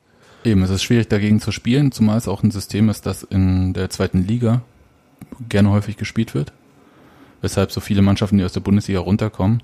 Eben, 0.45 0.63
es 0.63 0.69
ist 0.69 0.84
schwierig 0.84 1.09
dagegen 1.09 1.39
zu 1.39 1.51
spielen, 1.51 1.91
zumal 1.91 2.17
es 2.17 2.27
auch 2.27 2.43
ein 2.43 2.51
System 2.51 2.89
ist, 2.89 3.05
das 3.05 3.23
in 3.23 3.73
der 3.73 3.89
zweiten 3.89 4.25
Liga 4.25 4.61
gerne 5.49 5.71
häufig 5.71 5.97
gespielt 5.97 6.34
wird. 6.34 6.53
Weshalb 7.43 7.73
so 7.73 7.81
viele 7.81 8.01
Mannschaften, 8.01 8.37
die 8.37 8.45
aus 8.45 8.53
der 8.53 8.61
Bundesliga 8.61 9.01
runterkommen, 9.01 9.61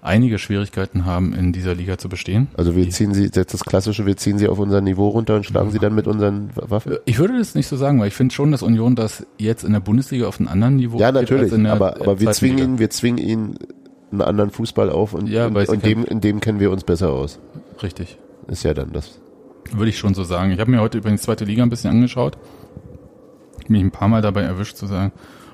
einige 0.00 0.38
Schwierigkeiten 0.38 1.04
haben, 1.04 1.34
in 1.34 1.52
dieser 1.52 1.74
Liga 1.74 1.98
zu 1.98 2.08
bestehen. 2.08 2.48
Also 2.56 2.74
wir 2.74 2.88
ziehen 2.88 3.12
sie, 3.12 3.30
das 3.30 3.48
das 3.48 3.64
klassische, 3.66 4.06
wir 4.06 4.16
ziehen 4.16 4.38
sie 4.38 4.48
auf 4.48 4.58
unser 4.58 4.80
Niveau 4.80 5.08
runter 5.08 5.36
und 5.36 5.44
schlagen 5.44 5.70
sie 5.70 5.78
dann 5.78 5.94
mit 5.94 6.06
unseren 6.06 6.48
Waffen. 6.54 6.96
Ich 7.04 7.18
würde 7.18 7.36
das 7.36 7.54
nicht 7.54 7.66
so 7.66 7.76
sagen, 7.76 8.00
weil 8.00 8.08
ich 8.08 8.14
finde 8.14 8.34
schon, 8.34 8.50
dass 8.50 8.62
Union 8.62 8.96
das 8.96 9.26
jetzt 9.36 9.62
in 9.62 9.74
der 9.74 9.80
Bundesliga 9.80 10.26
auf 10.26 10.40
einem 10.40 10.48
anderen 10.48 10.76
Niveau 10.76 10.98
Ja, 10.98 11.12
natürlich, 11.12 11.52
der, 11.52 11.70
aber, 11.70 12.00
aber 12.00 12.18
wir 12.18 12.30
zwingen 12.32 12.58
ihn, 12.58 12.78
wir 12.78 12.88
zwingen 12.88 13.18
ihn 13.18 13.58
einen 14.10 14.22
anderen 14.22 14.50
Fußball 14.50 14.88
auf 14.88 15.12
und, 15.12 15.28
Ja, 15.28 15.48
und, 15.48 15.68
und 15.68 15.84
dem, 15.84 16.06
in 16.06 16.22
dem 16.22 16.40
kennen 16.40 16.60
wir 16.60 16.70
uns 16.70 16.82
besser 16.82 17.10
aus. 17.10 17.40
Richtig. 17.82 18.16
Ist 18.48 18.62
ja 18.62 18.72
dann 18.72 18.94
das. 18.94 19.20
Würde 19.70 19.90
ich 19.90 19.98
schon 19.98 20.14
so 20.14 20.24
sagen. 20.24 20.50
Ich 20.50 20.60
habe 20.60 20.70
mir 20.70 20.80
heute 20.80 20.96
übrigens 20.96 21.20
zweite 21.20 21.44
Liga 21.44 21.62
ein 21.62 21.68
bisschen 21.68 21.90
angeschaut. 21.90 22.38
Mich 23.68 23.82
ein 23.82 23.90
paar 23.90 24.08
Mal 24.08 24.22
dabei 24.22 24.42
erwischt 24.42 24.76
zu 24.78 24.86
sagen, 24.86 25.12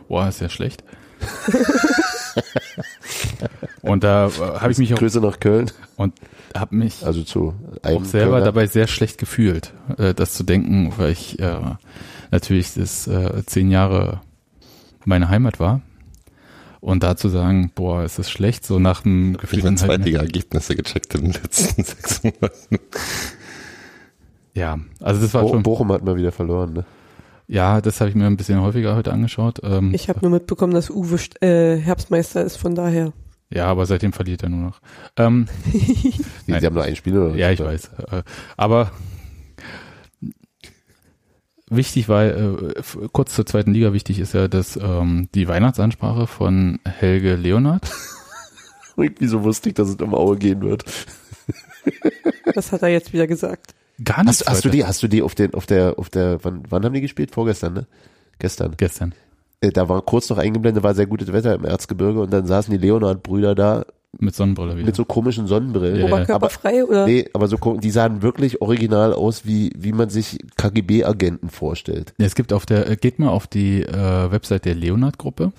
boah, 0.09 0.28
ist 0.28 0.40
ja 0.40 0.48
schlecht. 0.48 0.84
und 3.83 4.05
da 4.05 4.27
äh, 4.29 4.61
habe 4.61 4.73
ich 4.73 4.79
mich 4.79 4.93
auch 4.95 4.99
Grüße 4.99 5.21
nach 5.21 5.41
Köln, 5.41 5.71
und 5.97 6.14
habe 6.57 6.77
mich 6.77 7.05
also 7.05 7.23
zu 7.23 7.55
auch 7.83 8.05
selber 8.05 8.33
Kölner. 8.33 8.45
dabei 8.47 8.66
sehr 8.66 8.87
schlecht 8.87 9.19
gefühlt, 9.19 9.73
äh, 9.97 10.14
das 10.14 10.35
zu 10.35 10.45
denken, 10.45 10.93
weil 10.97 11.12
ich 11.12 11.39
äh, 11.39 11.57
natürlich 12.31 12.75
das 12.75 13.07
äh, 13.07 13.43
zehn 13.47 13.71
Jahre 13.71 14.21
meine 15.05 15.29
Heimat 15.29 15.61
war. 15.61 15.81
Und 16.81 17.03
da 17.03 17.16
zu 17.16 17.29
sagen, 17.29 17.73
boah, 17.75 18.05
ist 18.05 18.21
das 18.21 18.31
schlecht, 18.31 18.64
so 18.64 18.79
nach 18.79 19.03
dem 19.03 19.37
Gefühl. 19.37 19.59
Ich 19.59 19.64
habe 19.64 19.71
halt- 19.71 19.79
Zweitliga-Ergebnisse 19.81 20.77
gecheckt 20.77 21.12
in 21.16 21.25
den 21.25 21.33
letzten 21.33 21.83
sechs 21.85 22.23
Monaten. 22.23 22.79
Ja, 24.55 24.79
also 25.01 25.21
das 25.21 25.35
war 25.35 25.43
Bo 25.43 25.49
schon, 25.49 25.62
Bochum 25.64 25.91
hat 25.93 26.05
mal 26.05 26.16
wieder 26.16 26.31
verloren, 26.31 26.75
ne? 26.75 26.85
Ja, 27.49 27.80
das 27.80 28.01
habe 28.01 28.11
ich 28.11 28.16
mir 28.16 28.26
ein 28.26 28.36
bisschen 28.36 28.61
häufiger 28.61 28.94
heute 28.94 29.12
angeschaut. 29.12 29.59
Ähm, 29.64 29.92
Ich 29.94 30.09
habe 30.09 30.20
nur 30.22 30.30
mitbekommen, 30.30 30.72
dass 30.74 30.90
Uwe 30.90 31.16
St- 31.16 31.42
äh, 31.42 31.78
Herbstmeister 31.80 32.44
ist, 32.44 32.57
von 32.57 32.74
daher. 32.74 33.12
ja, 33.51 33.66
aber 33.66 33.86
seitdem 33.86 34.12
verliert 34.12 34.42
er 34.42 34.51
nur 34.51 34.61
noch. 34.61 34.80
Ähm, 35.16 35.49
Sie, 35.72 36.12
Nein. 36.46 36.61
sie 36.61 36.66
haben 36.66 36.74
nur 36.74 36.84
ein 36.84 36.94
Spiel 36.96 37.16
oder 37.18 37.34
Ja, 37.34 37.51
ich 37.51 37.61
weiß. 37.61 37.90
Äh, 38.11 38.22
Aber 38.57 38.92
wichtig 41.70 42.09
war, 42.09 42.24
äh, 42.24 42.74
kurz 43.12 43.34
zur 43.34 43.46
zweiten 43.46 43.72
Liga 43.72 43.92
wichtig 43.92 44.18
ist 44.18 44.34
ja, 44.34 44.49
dass 44.49 44.76
ähm, 44.76 45.28
die 45.34 45.49
Weihnachtsansprache 45.49 46.26
von 46.26 46.78
Helge 46.84 47.34
Leonard, 47.36 47.90
Wieso 48.96 49.44
wusste 49.44 49.68
ich, 49.68 49.74
dass 49.76 49.88
es 49.90 49.94
um 49.96 50.12
Aue 50.12 50.36
gehen 50.36 50.61
wird? 50.61 50.82
Was 52.57 52.72
hat 52.72 52.82
er 52.82 52.88
jetzt 52.88 53.12
wieder 53.12 53.28
gesagt? 53.28 53.74
Gar 54.05 54.18
nicht 54.24 54.40
Hast, 54.40 54.49
hast 54.49 54.64
du 54.64 54.68
die, 54.68 54.84
hast 54.84 55.03
du 55.03 55.09
die 55.09 55.22
auf 55.22 55.34
den, 55.34 55.55
auf 55.55 55.66
der, 55.66 55.99
auf 55.99 56.09
der, 56.11 56.38
wann, 56.42 56.62
wann 56.68 56.84
haben 56.84 56.94
die 56.94 57.01
gespielt? 57.01 57.30
Vorgestern, 57.32 57.74
ne? 57.74 57.86
Gestern. 58.38 58.74
gestern. 58.76 59.14
Äh, 59.61 59.70
Da 59.70 59.88
war 59.88 60.01
kurz 60.03 60.28
noch 60.30 60.38
eingeblendet, 60.38 60.82
war 60.84 60.94
sehr 60.94 61.07
gutes 61.07 61.32
Wetter 61.32 61.55
im 61.55 61.64
Erzgebirge 61.64 62.20
und 62.20 62.32
dann 62.32 62.46
saßen 62.46 62.70
die 62.72 62.78
Leonard-Brüder 62.86 63.55
da 63.57 63.84
Mit 64.20 64.34
Sonnenbrille 64.34 64.76
wieder. 64.76 64.86
mit 64.86 64.94
so 64.96 65.05
komischen 65.05 65.46
Sonnenbrillen. 65.49 65.99
Ja. 66.01 66.07
Oberkörperfrei 66.07 66.84
oder? 66.84 67.07
Nee, 67.07 67.28
aber 67.32 67.49
so, 67.49 67.57
die 67.76 67.90
sahen 67.90 68.22
wirklich 68.22 68.62
original 68.62 69.12
aus, 69.12 69.44
wie, 69.44 69.72
wie 69.76 69.92
man 69.92 70.09
sich 70.09 70.38
KGB-Agenten 70.57 71.51
vorstellt. 71.51 72.14
Ja, 72.18 72.26
es 72.26 72.34
gibt 72.34 72.53
auf 72.53 72.64
der, 72.66 72.88
äh, 72.88 72.96
geht 72.96 73.18
mal 73.18 73.30
auf 73.30 73.46
die 73.49 73.82
äh, 73.82 74.30
Website 74.30 74.64
der 74.64 74.74
Leonard-Gruppe 74.76 75.53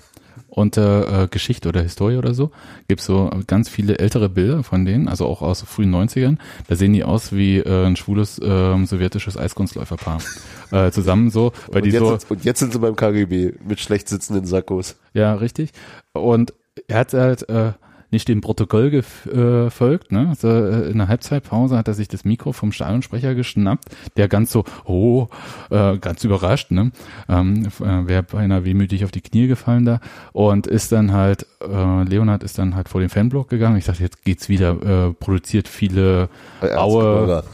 unter 0.50 1.22
äh, 1.24 1.28
Geschichte 1.28 1.68
oder 1.68 1.80
Historie 1.82 2.16
oder 2.16 2.34
so, 2.34 2.50
gibt's 2.88 3.06
so 3.06 3.30
ganz 3.46 3.68
viele 3.68 3.98
ältere 3.98 4.28
Bilder 4.28 4.62
von 4.62 4.84
denen, 4.84 5.08
also 5.08 5.26
auch 5.26 5.42
aus 5.42 5.62
frühen 5.62 5.94
90ern. 5.94 6.38
Da 6.68 6.76
sehen 6.76 6.92
die 6.92 7.04
aus 7.04 7.32
wie 7.32 7.58
äh, 7.58 7.86
ein 7.86 7.96
schwules 7.96 8.40
ähm, 8.42 8.86
sowjetisches 8.86 9.36
Eiskunstläuferpaar. 9.36 10.20
äh, 10.72 10.90
zusammen 10.90 11.30
so, 11.30 11.52
weil 11.68 11.82
Und 11.82 11.84
die 11.86 11.90
jetzt, 11.90 12.00
so, 12.00 12.16
sind- 12.16 12.30
und 12.30 12.44
jetzt 12.44 12.58
sind 12.58 12.72
sie 12.72 12.78
beim 12.78 12.96
KGB 12.96 13.54
mit 13.66 13.80
schlecht 13.80 14.08
sitzenden 14.08 14.44
Sackos. 14.46 14.96
Ja, 15.14 15.34
richtig. 15.34 15.70
Und 16.12 16.52
er 16.88 16.98
hat 16.98 17.12
halt, 17.12 17.48
äh, 17.48 17.72
nicht 18.10 18.28
dem 18.28 18.40
Protokoll 18.40 18.90
gefolgt. 18.90 20.12
Ne? 20.12 20.32
So, 20.38 20.48
äh, 20.48 20.90
in 20.90 20.98
der 20.98 21.08
Halbzeitpause 21.08 21.76
hat 21.76 21.88
er 21.88 21.94
sich 21.94 22.08
das 22.08 22.24
Mikro 22.24 22.52
vom 22.52 22.72
Stadionsprecher 22.72 23.34
geschnappt, 23.34 23.84
der 24.16 24.28
ganz 24.28 24.52
so, 24.52 24.64
oh, 24.84 25.28
äh, 25.70 25.98
ganz 25.98 26.24
überrascht, 26.24 26.70
ne? 26.70 26.92
ähm, 27.28 27.66
äh, 27.80 28.08
wäre 28.08 28.22
beinahe 28.22 28.64
wehmütig 28.64 29.04
auf 29.04 29.10
die 29.10 29.20
Knie 29.20 29.46
gefallen 29.46 29.84
da 29.84 30.00
und 30.32 30.66
ist 30.66 30.92
dann 30.92 31.12
halt, 31.12 31.46
äh, 31.62 32.02
Leonhard 32.04 32.42
ist 32.42 32.58
dann 32.58 32.74
halt 32.74 32.88
vor 32.88 33.00
den 33.00 33.10
Fanblock 33.10 33.48
gegangen. 33.48 33.76
Ich 33.76 33.84
dachte, 33.84 34.02
jetzt 34.02 34.24
geht's 34.24 34.48
wieder, 34.48 35.08
äh, 35.08 35.12
produziert 35.12 35.68
viele 35.68 36.28
Aue, 36.60 37.44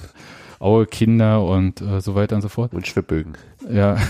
Aue 0.59 0.87
Kinder 0.87 1.45
und 1.45 1.81
äh, 1.81 2.01
so 2.01 2.15
weiter 2.15 2.37
und 2.37 2.43
so 2.43 2.49
fort. 2.49 2.73
Und 2.73 2.87
Schwibbögen. 2.87 3.35
Ja. 3.71 3.97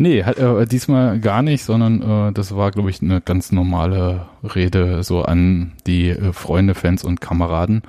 Nee, 0.00 0.24
hat, 0.24 0.38
äh, 0.38 0.64
diesmal 0.64 1.20
gar 1.20 1.42
nicht, 1.42 1.62
sondern 1.62 2.30
äh, 2.30 2.32
das 2.32 2.56
war, 2.56 2.70
glaube 2.70 2.88
ich, 2.88 3.02
eine 3.02 3.20
ganz 3.20 3.52
normale 3.52 4.28
Rede 4.42 5.02
so 5.02 5.20
an 5.20 5.74
die 5.86 6.08
äh, 6.08 6.32
Freunde, 6.32 6.74
Fans 6.74 7.04
und 7.04 7.20
Kameraden, 7.20 7.82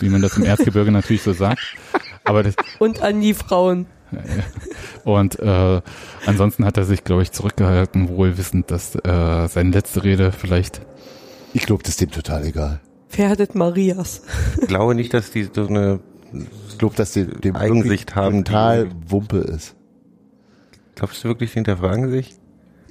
wie 0.00 0.10
man 0.10 0.20
das 0.20 0.36
im 0.36 0.44
Erzgebirge 0.44 0.90
natürlich 0.92 1.22
so 1.22 1.32
sagt. 1.32 1.74
Aber 2.22 2.42
das, 2.42 2.54
Und 2.80 3.00
an 3.00 3.22
die 3.22 3.32
Frauen. 3.32 3.86
und 5.04 5.38
äh, 5.38 5.80
ansonsten 6.26 6.66
hat 6.66 6.76
er 6.76 6.84
sich, 6.84 7.02
glaube 7.02 7.22
ich, 7.22 7.32
zurückgehalten, 7.32 8.10
wohl 8.10 8.36
wissend, 8.36 8.70
dass 8.70 8.94
äh, 8.96 9.48
seine 9.48 9.70
letzte 9.70 10.04
Rede 10.04 10.32
vielleicht 10.32 10.82
Ich 11.54 11.64
glaube, 11.64 11.82
das 11.82 11.92
ist 11.92 12.02
dem 12.02 12.10
total 12.10 12.44
egal. 12.44 12.80
Pferdet 13.08 13.54
Marias. 13.54 14.20
Ich 14.60 14.68
glaube 14.68 14.94
nicht, 14.94 15.14
dass 15.14 15.30
die 15.30 15.48
so 15.50 15.66
eine, 15.66 16.00
Ich 16.68 16.76
glaube, 16.76 16.94
dass 16.94 17.12
die 17.12 17.24
dem 17.24 17.56
Eigensicht 17.56 18.14
haben, 18.14 18.44
total 18.44 18.90
Wumpe 19.08 19.38
ist. 19.38 19.76
Glaubst 20.94 21.22
du 21.24 21.28
wirklich, 21.28 21.50
die 21.50 21.56
hinterfragen 21.56 22.10
sich? 22.10 22.34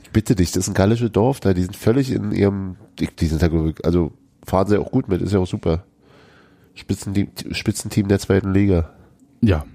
Ich 0.04 0.12
bitte 0.12 0.36
dich, 0.36 0.52
das 0.52 0.64
ist 0.66 0.70
ein 0.70 0.74
gallische 0.76 1.10
Dorf 1.10 1.40
da, 1.40 1.54
die 1.54 1.64
sind 1.64 1.76
völlig 1.76 2.12
in 2.12 2.32
ihrem, 2.32 2.76
die, 3.00 3.08
die 3.08 3.28
sind 3.28 3.42
da, 3.42 3.50
also 3.84 4.12
fahren 4.46 4.68
sie 4.68 4.80
auch 4.80 4.92
gut 4.92 5.08
mit, 5.08 5.22
ist 5.22 5.34
ja 5.34 5.40
auch 5.40 5.48
super. 5.48 5.84
Spitzenteam, 6.76 7.30
Spitzenteam 7.52 8.08
der 8.08 8.20
zweiten 8.20 8.54
Liga. 8.54 8.90
ja. 9.42 9.66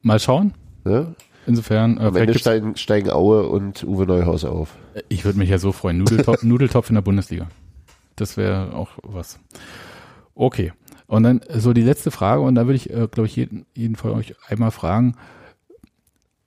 Mal 0.00 0.18
schauen. 0.18 0.54
Ne? 0.84 1.14
Insofern, 1.46 1.98
äh, 1.98 2.00
Am 2.00 2.16
Ende 2.16 2.38
steigen, 2.38 2.76
steigen 2.76 3.10
Aue 3.10 3.46
und 3.46 3.84
Uwe 3.84 4.06
Neuhaus 4.06 4.44
auf. 4.44 4.74
ich 5.08 5.24
würde 5.24 5.38
mich 5.38 5.50
ja 5.50 5.58
so 5.58 5.70
freuen. 5.72 5.98
Nudeltopf, 5.98 6.42
Nudeltopf 6.42 6.88
in 6.88 6.94
der 6.94 7.02
Bundesliga. 7.02 7.46
Das 8.16 8.36
wäre 8.36 8.74
auch 8.74 8.90
was. 9.02 9.38
Okay. 10.34 10.72
Und 11.06 11.22
dann 11.22 11.40
so 11.50 11.72
die 11.72 11.82
letzte 11.82 12.10
Frage, 12.10 12.40
und 12.40 12.54
da 12.56 12.66
würde 12.66 12.76
ich, 12.76 12.90
äh, 12.90 13.06
glaube 13.06 13.26
ich, 13.26 13.36
jeden, 13.36 13.66
jeden 13.74 13.94
von 13.96 14.12
euch 14.12 14.34
einmal 14.48 14.70
fragen, 14.72 15.14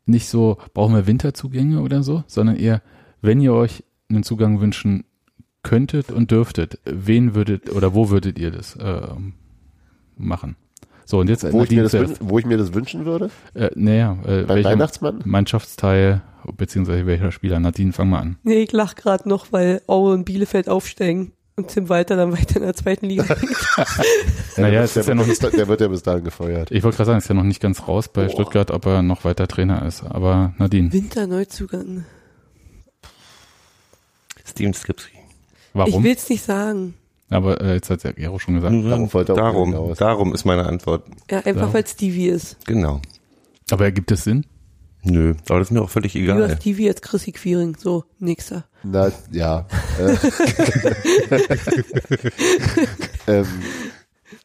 nicht 0.09 0.27
so, 0.27 0.57
brauchen 0.73 0.95
wir 0.95 1.07
Winterzugänge 1.07 1.81
oder 1.81 2.03
so, 2.03 2.23
sondern 2.27 2.55
eher, 2.55 2.81
wenn 3.21 3.39
ihr 3.39 3.53
euch 3.53 3.83
einen 4.09 4.23
Zugang 4.23 4.59
wünschen 4.59 5.05
könntet 5.63 6.11
und 6.11 6.31
dürftet, 6.31 6.79
wen 6.85 7.35
würdet 7.35 7.71
oder 7.71 7.93
wo 7.93 8.09
würdet 8.09 8.39
ihr 8.39 8.51
das 8.51 8.75
äh, 8.75 9.07
machen? 10.17 10.55
So, 11.05 11.19
und 11.19 11.27
jetzt 11.27 11.51
Wo 11.51 11.63
ich, 11.63 11.71
mir 11.71 11.83
das, 11.83 11.95
wo 12.21 12.37
ich 12.37 12.45
mir 12.45 12.57
das 12.57 12.73
wünschen 12.73 13.05
würde? 13.05 13.31
Äh, 13.55 13.71
naja, 13.73 14.17
äh, 14.25 14.43
Beim 14.43 14.63
Weihnachtsmann? 14.63 15.21
Mannschaftsteil, 15.25 16.21
beziehungsweise 16.55 17.07
welcher 17.07 17.31
Spieler? 17.31 17.59
Nadine, 17.59 17.93
fang 17.93 18.09
mal 18.09 18.19
an. 18.19 18.37
Nee, 18.43 18.61
ich 18.61 18.71
lach 18.71 18.93
gerade 18.93 19.27
noch, 19.27 19.51
weil 19.51 19.81
Aue 19.87 20.13
und 20.13 20.25
Bielefeld 20.25 20.69
aufsteigen 20.69 21.31
und 21.59 21.67
Tim 21.67 21.89
Walter 21.89 22.15
dann 22.15 22.31
weiter 22.31 22.57
in 22.57 22.63
der 22.63 22.73
zweiten 22.73 23.05
Liga. 23.05 23.23
Naja, 24.57 24.71
der, 24.71 24.83
es 24.83 24.93
der, 24.93 25.01
ist 25.01 25.07
ja 25.07 25.15
noch 25.15 25.25
wird 25.25 25.39
bis, 25.39 25.51
der 25.51 25.67
wird 25.69 25.79
ja 25.79 25.87
bis 25.87 26.03
dahin 26.03 26.23
gefeuert. 26.25 26.71
Ich 26.71 26.83
wollte 26.83 26.97
gerade 26.97 27.07
sagen, 27.07 27.17
ist 27.19 27.29
ja 27.29 27.35
noch 27.35 27.43
nicht 27.43 27.61
ganz 27.61 27.87
raus 27.87 28.09
bei 28.09 28.27
Stuttgart, 28.27 28.71
ob 28.71 28.85
er 28.87 29.01
noch 29.01 29.23
weiter 29.23 29.47
Trainer 29.47 29.85
ist. 29.85 30.03
Aber 30.03 30.53
Nadine, 30.57 30.91
Winterneuzugang. 30.91 32.03
Steven 34.45 34.73
Skipsky. 34.73 35.13
Ich 35.13 35.21
warum? 35.73 36.03
will's 36.03 36.29
nicht 36.29 36.43
sagen. 36.43 36.95
Aber 37.29 37.61
äh, 37.61 37.75
jetzt 37.75 37.89
hat 37.89 38.03
ja 38.03 38.11
Gero 38.11 38.39
schon 38.39 38.55
gesagt. 38.55 38.73
Er 38.73 39.01
auch 39.01 39.23
darum, 39.23 39.69
hinaus. 39.69 39.97
darum 39.97 40.33
ist 40.33 40.45
meine 40.45 40.65
Antwort. 40.65 41.03
Ja, 41.29 41.39
einfach 41.39 41.73
weil 41.73 41.85
Stevie 41.87 42.27
ist. 42.27 42.57
Genau. 42.65 43.01
Aber 43.71 43.85
ergibt 43.85 44.11
es 44.11 44.23
Sinn? 44.23 44.45
Nö, 45.03 45.33
aber 45.47 45.59
das 45.59 45.69
ist 45.69 45.71
mir 45.71 45.81
auch 45.81 45.89
völlig 45.89 46.13
Lieber 46.13 46.35
egal. 46.35 46.57
Stevie 46.57 46.89
als 46.89 47.01
Chrissy 47.01 47.31
Quiring. 47.31 47.75
So, 47.77 48.03
nächster. 48.19 48.65
Na, 48.83 49.11
ja. 49.31 49.65
Äh, 49.97 50.15
ähm, 53.27 53.45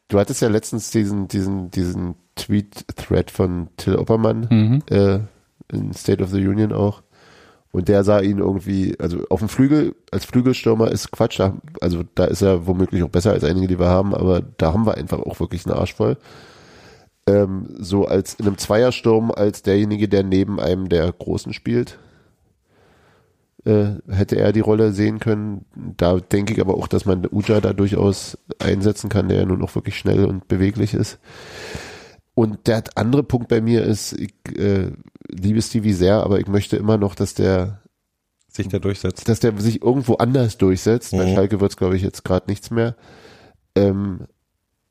du 0.07 0.19
hattest 0.19 0.41
ja 0.41 0.47
letztens 0.47 0.91
diesen, 0.91 1.27
diesen, 1.27 1.71
diesen 1.71 2.15
Tweet-Thread 2.35 3.31
von 3.31 3.69
Till 3.77 3.95
Oppermann 3.95 4.47
Mhm. 4.49 4.83
äh, 4.89 5.19
in 5.73 5.93
State 5.93 6.23
of 6.23 6.29
the 6.31 6.45
Union 6.45 6.71
auch. 6.71 7.01
Und 7.71 7.89
der 7.89 8.05
sah 8.05 8.21
ihn 8.21 8.37
irgendwie, 8.37 8.95
also 8.99 9.25
auf 9.29 9.39
dem 9.39 9.49
Flügel, 9.49 9.95
als 10.11 10.23
Flügelstürmer 10.23 10.89
ist 10.91 11.11
Quatsch, 11.11 11.39
da, 11.39 11.57
also 11.81 12.03
da 12.15 12.23
ist 12.25 12.41
er 12.41 12.67
womöglich 12.67 13.03
auch 13.03 13.09
besser 13.09 13.31
als 13.33 13.43
einige, 13.43 13.67
die 13.67 13.79
wir 13.79 13.87
haben, 13.87 14.15
aber 14.15 14.41
da 14.41 14.71
haben 14.71 14.85
wir 14.85 14.95
einfach 14.95 15.19
auch 15.19 15.41
wirklich 15.41 15.65
einen 15.65 15.75
Arsch 15.75 15.93
voll. 15.93 16.15
Ähm, 17.27 17.67
so 17.79 18.05
als 18.05 18.35
in 18.35 18.45
einem 18.45 18.57
Zweiersturm 18.57 19.31
als 19.31 19.63
derjenige, 19.63 20.07
der 20.07 20.23
neben 20.23 20.59
einem 20.59 20.89
der 20.89 21.11
Großen 21.11 21.53
spielt, 21.53 21.97
äh, 23.65 23.93
hätte 24.07 24.35
er 24.37 24.51
die 24.51 24.59
Rolle 24.59 24.91
sehen 24.93 25.19
können. 25.19 25.65
Da 25.97 26.19
denke 26.19 26.53
ich 26.53 26.61
aber 26.61 26.75
auch, 26.75 26.87
dass 26.87 27.05
man 27.05 27.27
Uja 27.31 27.61
da 27.61 27.73
durchaus 27.73 28.37
einsetzen 28.59 29.09
kann, 29.09 29.27
der 29.27 29.39
ja 29.39 29.45
nun 29.45 29.63
auch 29.63 29.73
wirklich 29.73 29.97
schnell 29.97 30.25
und 30.25 30.47
beweglich 30.47 30.93
ist. 30.93 31.17
Und 32.35 32.67
der 32.67 32.83
andere 32.95 33.23
Punkt 33.23 33.47
bei 33.47 33.61
mir 33.61 33.83
ist, 33.83 34.13
ich 34.13 34.33
äh, 34.57 34.91
liebe 35.27 35.61
Stevie 35.61 35.93
sehr, 35.93 36.21
aber 36.23 36.39
ich 36.39 36.47
möchte 36.47 36.77
immer 36.77 36.97
noch, 36.97 37.15
dass 37.15 37.33
der, 37.33 37.81
Sich 38.51 38.67
da 38.67 38.77
durchsetzt. 38.77 39.27
dass 39.27 39.39
der 39.39 39.57
sich 39.59 39.81
irgendwo 39.81 40.15
anders 40.15 40.57
durchsetzt. 40.59 41.11
Bei 41.11 41.25
Mhm. 41.25 41.33
Schalke 41.33 41.59
wird 41.59 41.71
es, 41.71 41.77
glaube 41.77 41.95
ich, 41.95 42.03
jetzt 42.03 42.23
gerade 42.23 42.45
nichts 42.47 42.69
mehr. 42.69 42.95
Ähm, 43.75 44.27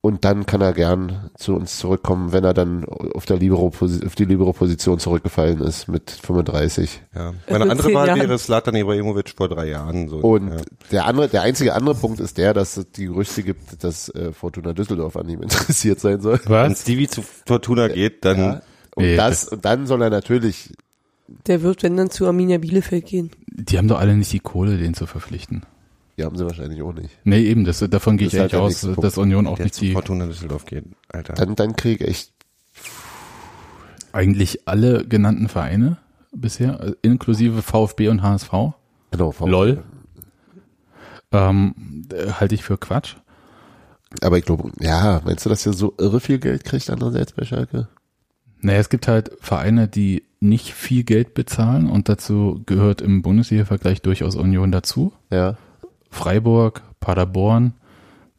und 0.04 0.26
dann 0.26 0.44
kann 0.44 0.60
er 0.60 0.74
gern 0.74 1.30
zu 1.34 1.54
uns 1.54 1.78
zurückkommen, 1.78 2.34
wenn 2.34 2.44
er 2.44 2.52
dann 2.52 2.84
auf 2.84 3.24
der 3.24 3.38
Libero 3.38 3.68
auf 3.68 4.14
die 4.14 4.26
Libero-Position 4.26 4.98
zurückgefallen 4.98 5.62
ist 5.62 5.88
mit 5.88 6.10
35. 6.10 7.00
Ja. 7.14 7.32
Meine 7.48 7.70
andere 7.70 7.94
Wahl 7.94 8.08
Jahren. 8.08 8.20
wäre 8.20 8.38
Slatan 8.38 8.74
Ibrahimovic 8.76 9.30
vor 9.34 9.48
drei 9.48 9.68
Jahren. 9.68 10.10
So. 10.10 10.18
Und 10.18 10.48
ja. 10.48 10.56
der 10.92 11.06
andere, 11.06 11.28
der 11.30 11.40
einzige 11.40 11.72
andere 11.72 11.94
Punkt 11.94 12.20
ist 12.20 12.36
der, 12.36 12.52
dass 12.52 12.76
es 12.76 12.90
die 12.90 13.06
Gerüchte 13.06 13.42
gibt, 13.42 13.82
dass 13.82 14.10
äh, 14.10 14.34
Fortuna 14.34 14.74
Düsseldorf 14.74 15.16
an 15.16 15.26
ihm 15.26 15.40
interessiert 15.42 16.00
sein 16.00 16.20
soll. 16.20 16.38
Wenn 16.44 16.72
Was? 16.72 16.82
Stevie 16.82 17.08
zu 17.08 17.22
Fortuna 17.22 17.88
geht, 17.88 18.26
dann 18.26 18.38
Ja. 18.38 18.62
Und 18.96 19.04
Nee, 19.04 19.16
das, 19.16 19.48
und 19.48 19.64
dann 19.64 19.86
soll 19.86 20.02
er 20.02 20.10
natürlich, 20.10 20.74
Der 21.46 21.62
wird, 21.62 21.82
wenn 21.82 21.96
dann 21.96 22.10
zu 22.10 22.26
Arminia 22.26 22.58
Bielefeld 22.58 23.06
gehen. 23.06 23.30
Die 23.46 23.78
haben 23.78 23.88
doch 23.88 24.00
alle 24.00 24.14
nicht 24.14 24.34
die 24.34 24.40
Kohle, 24.40 24.76
den 24.76 24.92
zu 24.92 25.06
verpflichten. 25.06 25.62
Die 26.16 26.24
haben 26.24 26.36
sie 26.36 26.44
wahrscheinlich 26.46 26.80
auch 26.82 26.92
nicht. 26.92 27.10
Nee, 27.24 27.40
eben, 27.42 27.64
das, 27.64 27.78
davon 27.80 28.16
gehe 28.16 28.28
ich 28.28 28.34
eigentlich 28.34 28.42
halt 28.42 28.52
der 28.52 28.60
aus, 28.62 28.80
Punkt. 28.82 29.02
dass 29.04 29.18
Union 29.18 29.46
auch 29.46 29.58
nicht 29.58 29.80
die, 29.80 29.92
Fortuna 29.92 30.26
Düsseldorf 30.26 30.64
geht, 30.66 30.84
Alter. 31.12 31.34
Dann, 31.34 31.54
dann 31.56 31.76
krieg 31.76 32.00
ich 32.00 32.08
echt, 32.08 32.32
eigentlich 34.12 34.68
alle 34.68 35.04
genannten 35.06 35.48
Vereine 35.48 35.98
bisher, 36.32 36.80
äh, 36.80 36.92
inklusive 37.02 37.62
VfB 37.62 38.08
und 38.08 38.22
HSV, 38.22 38.50
genau, 39.10 39.32
vom- 39.32 39.50
LOL, 39.50 39.82
ähm, 41.32 42.06
äh, 42.12 42.30
halte 42.32 42.54
ich 42.54 42.62
für 42.62 42.78
Quatsch. 42.78 43.16
Aber 44.22 44.38
ich 44.38 44.44
glaube, 44.44 44.70
ja, 44.80 45.20
meinst 45.24 45.44
du, 45.44 45.50
dass 45.50 45.66
er 45.66 45.72
so 45.72 45.94
irre 45.98 46.20
viel 46.20 46.38
Geld 46.38 46.64
kriegt 46.64 46.88
andererseits 46.90 47.32
bei 47.32 47.44
Schalke? 47.44 47.88
Naja, 48.60 48.78
es 48.78 48.88
gibt 48.88 49.08
halt 49.08 49.32
Vereine, 49.40 49.88
die 49.88 50.22
nicht 50.40 50.72
viel 50.72 51.02
Geld 51.04 51.34
bezahlen 51.34 51.90
und 51.90 52.08
dazu 52.08 52.62
gehört 52.66 53.00
im 53.00 53.22
Bundesliga-Vergleich 53.22 54.02
durchaus 54.02 54.36
Union 54.36 54.70
dazu. 54.70 55.12
Ja, 55.30 55.56
Freiburg, 56.14 56.82
Paderborn, 57.00 57.74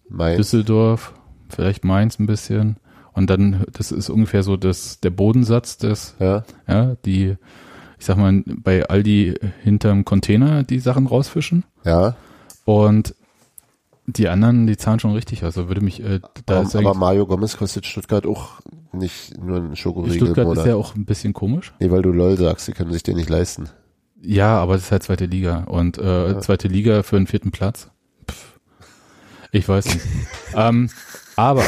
mein, 0.09 0.37
Düsseldorf, 0.37 1.13
vielleicht 1.49 1.83
Mainz 1.83 2.19
ein 2.19 2.25
bisschen. 2.25 2.77
Und 3.13 3.29
dann, 3.29 3.65
das 3.71 3.91
ist 3.91 4.09
ungefähr 4.09 4.43
so 4.43 4.57
das, 4.57 4.99
der 4.99 5.09
Bodensatz 5.09 5.77
des, 5.77 6.15
ja, 6.19 6.43
ja, 6.67 6.95
die, 7.05 7.35
ich 7.97 8.05
sag 8.05 8.17
mal, 8.17 8.43
bei 8.45 8.87
Aldi 8.87 9.35
hinterm 9.63 10.05
Container 10.05 10.63
die 10.63 10.79
Sachen 10.79 11.07
rausfischen. 11.07 11.63
ja. 11.83 12.15
Und 12.65 13.13
die 14.07 14.27
anderen, 14.27 14.67
die 14.67 14.77
zahlen 14.77 14.99
schon 14.99 15.13
richtig. 15.13 15.43
Also 15.43 15.67
würde 15.67 15.81
mich, 15.81 16.03
äh, 16.03 16.19
da 16.45 16.61
aber, 16.61 16.75
aber 16.75 16.93
Mario 16.93 17.25
Gomez 17.25 17.57
kostet 17.57 17.85
Stuttgart 17.85 18.25
auch 18.25 18.61
nicht 18.91 19.37
nur 19.37 19.57
einen 19.57 19.75
Schokoriegel 19.75 20.15
Stuttgart 20.15 20.57
ist 20.57 20.65
ja 20.65 20.75
auch 20.75 20.95
ein 20.95 21.05
bisschen 21.05 21.33
komisch. 21.33 21.73
Nee, 21.79 21.91
weil 21.91 22.01
du 22.01 22.11
LOL 22.11 22.37
sagst, 22.37 22.67
die 22.67 22.73
können 22.73 22.91
sich 22.91 23.03
den 23.03 23.17
nicht 23.17 23.29
leisten. 23.29 23.69
Ja, 24.21 24.57
aber 24.57 24.75
es 24.75 24.83
ist 24.83 24.91
halt 24.91 25.03
zweite 25.03 25.25
Liga. 25.25 25.63
Und 25.65 25.97
äh, 25.97 26.31
Ja. 26.31 26.39
zweite 26.39 26.67
Liga 26.67 27.03
für 27.03 27.17
einen 27.17 27.27
vierten 27.27 27.51
Platz. 27.51 27.89
Pff, 28.29 28.59
ich 29.51 29.67
weiß 29.67 29.85
nicht. 29.85 30.05
ähm, 30.55 30.89
aber 31.35 31.63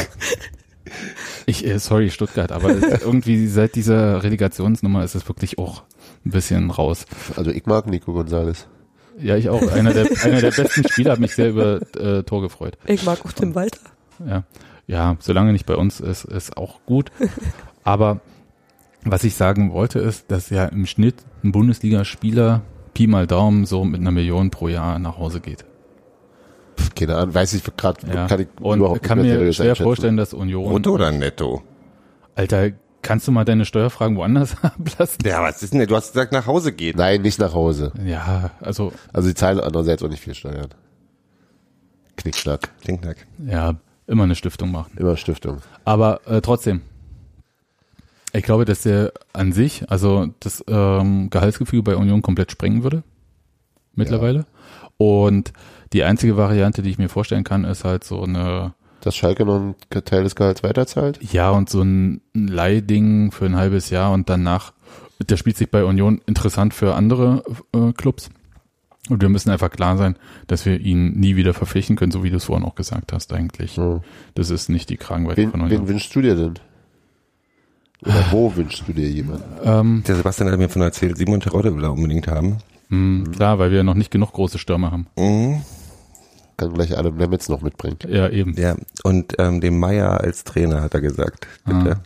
ich, 1.46 1.66
äh, 1.66 1.78
sorry, 1.78 2.10
Stuttgart, 2.10 2.50
aber 2.52 2.70
irgendwie 2.70 3.46
seit 3.46 3.74
dieser 3.74 4.22
Relegationsnummer 4.22 5.04
ist 5.04 5.14
es 5.14 5.28
wirklich 5.28 5.58
auch 5.58 5.82
ein 6.24 6.30
bisschen 6.30 6.70
raus. 6.70 7.04
Also 7.36 7.50
ich 7.50 7.66
mag 7.66 7.86
Nico 7.86 8.12
Gonzalez. 8.12 8.66
Ja, 9.20 9.36
ich 9.36 9.48
auch. 9.48 9.62
Einer 9.72 9.92
der, 9.92 10.06
einer 10.22 10.40
der 10.40 10.50
besten 10.52 10.88
Spieler 10.88 11.12
hat 11.12 11.18
mich 11.18 11.34
sehr 11.34 11.50
über 11.50 11.80
äh, 11.96 12.22
Tor 12.22 12.40
gefreut. 12.40 12.78
Ich 12.86 13.04
mag 13.04 13.24
auch 13.24 13.32
Tim 13.32 13.54
Walter. 13.54 13.80
Ja. 14.26 14.44
ja, 14.86 15.16
solange 15.20 15.52
nicht 15.52 15.66
bei 15.66 15.74
uns 15.76 16.00
ist, 16.00 16.24
ist 16.24 16.56
auch 16.56 16.80
gut. 16.86 17.10
Aber 17.84 18.20
was 19.04 19.24
ich 19.24 19.34
sagen 19.34 19.72
wollte, 19.72 19.98
ist, 19.98 20.30
dass 20.30 20.50
ja 20.50 20.64
im 20.66 20.86
Schnitt 20.86 21.16
ein 21.44 21.52
Bundesligaspieler 21.52 22.62
Pi 22.94 23.06
mal 23.06 23.26
Daumen 23.26 23.64
so 23.66 23.84
mit 23.84 24.00
einer 24.00 24.10
Million 24.10 24.50
pro 24.50 24.68
Jahr 24.68 24.98
nach 24.98 25.18
Hause 25.18 25.40
geht. 25.40 25.64
keine 26.96 27.16
Ahnung, 27.16 27.34
weiß 27.34 27.54
ich 27.54 27.62
gerade, 27.76 28.06
Ja. 28.12 28.26
kann 28.26 28.40
ich 28.40 28.48
und 28.60 28.78
überhaupt 28.78 29.02
kann 29.02 29.20
nicht 29.20 29.32
mir 29.32 29.52
schwer 29.52 29.76
vorstellen, 29.76 30.16
dass 30.16 30.34
Union. 30.34 30.68
Brutto 30.70 30.92
oder 30.92 31.10
netto? 31.12 31.62
Alter, 32.34 32.70
kannst 33.02 33.26
du 33.28 33.32
mal 33.32 33.44
deine 33.44 33.64
Steuerfragen 33.64 34.16
woanders 34.16 34.56
ablassen? 34.62 35.18
Ja, 35.24 35.42
was 35.42 35.62
ist 35.62 35.72
denn? 35.74 35.86
Du 35.86 35.94
hast 35.96 36.12
gesagt, 36.12 36.32
nach 36.32 36.46
Hause 36.46 36.72
geht. 36.72 36.96
Nein, 36.96 37.22
nicht 37.22 37.38
nach 37.38 37.54
Hause. 37.54 37.92
Ja, 38.04 38.50
also 38.60 38.92
Also 39.12 39.28
die 39.28 39.34
zahlen 39.34 39.60
andererseits 39.60 40.02
auch 40.02 40.08
nicht 40.08 40.22
viel 40.22 40.34
Steuern. 40.34 40.68
Knickschnack, 42.16 42.70
Knickknack. 42.82 43.26
ja, 43.44 43.74
immer 44.06 44.24
eine 44.24 44.34
Stiftung 44.34 44.72
machen. 44.72 44.92
immer 44.96 45.16
Stiftung. 45.16 45.58
Aber 45.84 46.20
äh, 46.26 46.40
trotzdem, 46.40 46.82
ich 48.32 48.42
glaube, 48.42 48.64
dass 48.64 48.82
der 48.82 49.12
an 49.32 49.52
sich, 49.52 49.90
also 49.90 50.28
das 50.40 50.64
ähm, 50.68 51.30
Gehaltsgefüge 51.30 51.82
bei 51.82 51.96
Union 51.96 52.22
komplett 52.22 52.52
sprengen 52.52 52.82
würde. 52.82 53.02
Mittlerweile. 53.94 54.46
Und 54.96 55.52
die 55.92 56.04
einzige 56.04 56.36
Variante, 56.36 56.82
die 56.82 56.90
ich 56.90 56.98
mir 56.98 57.08
vorstellen 57.08 57.44
kann, 57.44 57.64
ist 57.64 57.84
halt 57.84 58.04
so 58.04 58.22
eine, 58.22 58.74
Dass 59.00 59.16
Schalke 59.16 59.44
noch 59.44 59.56
einen 59.56 59.74
Teil 60.04 60.24
des 60.24 60.36
Gehalts 60.36 60.62
weiterzahlt? 60.62 61.18
ja, 61.32 61.50
und 61.50 61.68
so 61.70 61.82
ein 61.82 62.20
Leihding 62.34 63.32
für 63.32 63.46
ein 63.46 63.56
halbes 63.56 63.90
Jahr 63.90 64.12
und 64.12 64.28
danach, 64.28 64.72
der 65.20 65.36
spielt 65.36 65.56
sich 65.56 65.70
bei 65.70 65.84
Union 65.84 66.20
interessant 66.26 66.74
für 66.74 66.94
andere 66.94 67.42
äh, 67.74 67.92
Clubs. 67.92 68.30
Und 69.08 69.22
wir 69.22 69.30
müssen 69.30 69.50
einfach 69.50 69.70
klar 69.70 69.96
sein, 69.96 70.16
dass 70.48 70.66
wir 70.66 70.78
ihn 70.78 71.18
nie 71.18 71.34
wieder 71.36 71.54
verpflichten 71.54 71.96
können, 71.96 72.12
so 72.12 72.22
wie 72.22 72.30
du 72.30 72.36
es 72.36 72.44
vorhin 72.44 72.66
auch 72.66 72.74
gesagt 72.74 73.12
hast, 73.14 73.32
eigentlich. 73.32 73.76
Hm. 73.78 74.00
Das 74.34 74.50
ist 74.50 74.68
nicht 74.68 74.90
die 74.90 74.98
Kragenweite 74.98 75.40
Wen, 75.40 75.50
von 75.50 75.62
Union. 75.62 75.80
wen 75.82 75.88
wünschst 75.88 76.14
du 76.14 76.20
dir 76.20 76.36
denn? 76.36 76.54
Oder 78.04 78.24
wo 78.30 78.54
wünschst 78.54 78.84
du 78.86 78.92
dir 78.92 79.08
jemanden? 79.08 79.42
Ähm, 79.64 80.02
Der 80.06 80.16
Sebastian 80.16 80.50
hat 80.50 80.58
mir 80.58 80.68
von 80.68 80.82
erzählt, 80.82 81.16
Simon 81.18 81.40
Terodde 81.40 81.74
will 81.76 81.82
er 81.84 81.92
unbedingt 81.92 82.28
haben. 82.28 82.58
mh, 82.90 83.30
klar, 83.32 83.58
weil 83.58 83.70
wir 83.72 83.82
noch 83.82 83.94
nicht 83.94 84.10
genug 84.10 84.32
große 84.32 84.58
Stürmer 84.58 84.92
haben. 84.92 85.06
Mhm. 85.16 85.62
Kann 86.56 86.74
gleich 86.74 86.96
Adam 86.98 87.16
Nemitz 87.16 87.48
noch 87.48 87.60
mitbringen. 87.62 87.98
Ja, 88.08 88.28
eben. 88.28 88.54
Ja, 88.56 88.74
und 89.04 89.34
ähm, 89.38 89.60
dem 89.60 89.78
Meier 89.78 90.20
als 90.20 90.42
Trainer 90.44 90.80
hat 90.82 90.94
er 90.94 91.00
gesagt. 91.00 91.46
Bitte. 91.64 92.00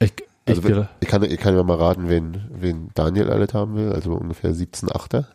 Ich, 0.00 0.12
ich, 0.12 0.24
Also 0.48 0.64
wenn, 0.64 0.88
ich, 1.00 1.08
kann, 1.08 1.22
ich 1.22 1.38
kann 1.38 1.54
ja 1.56 1.62
mal 1.62 1.76
raten, 1.76 2.08
wen, 2.08 2.36
wen 2.52 2.90
Daniel 2.94 3.30
alles 3.30 3.54
haben 3.54 3.76
will, 3.76 3.92
also 3.92 4.12
ungefähr 4.14 4.52
17 4.54 4.90
Achter. 4.92 5.28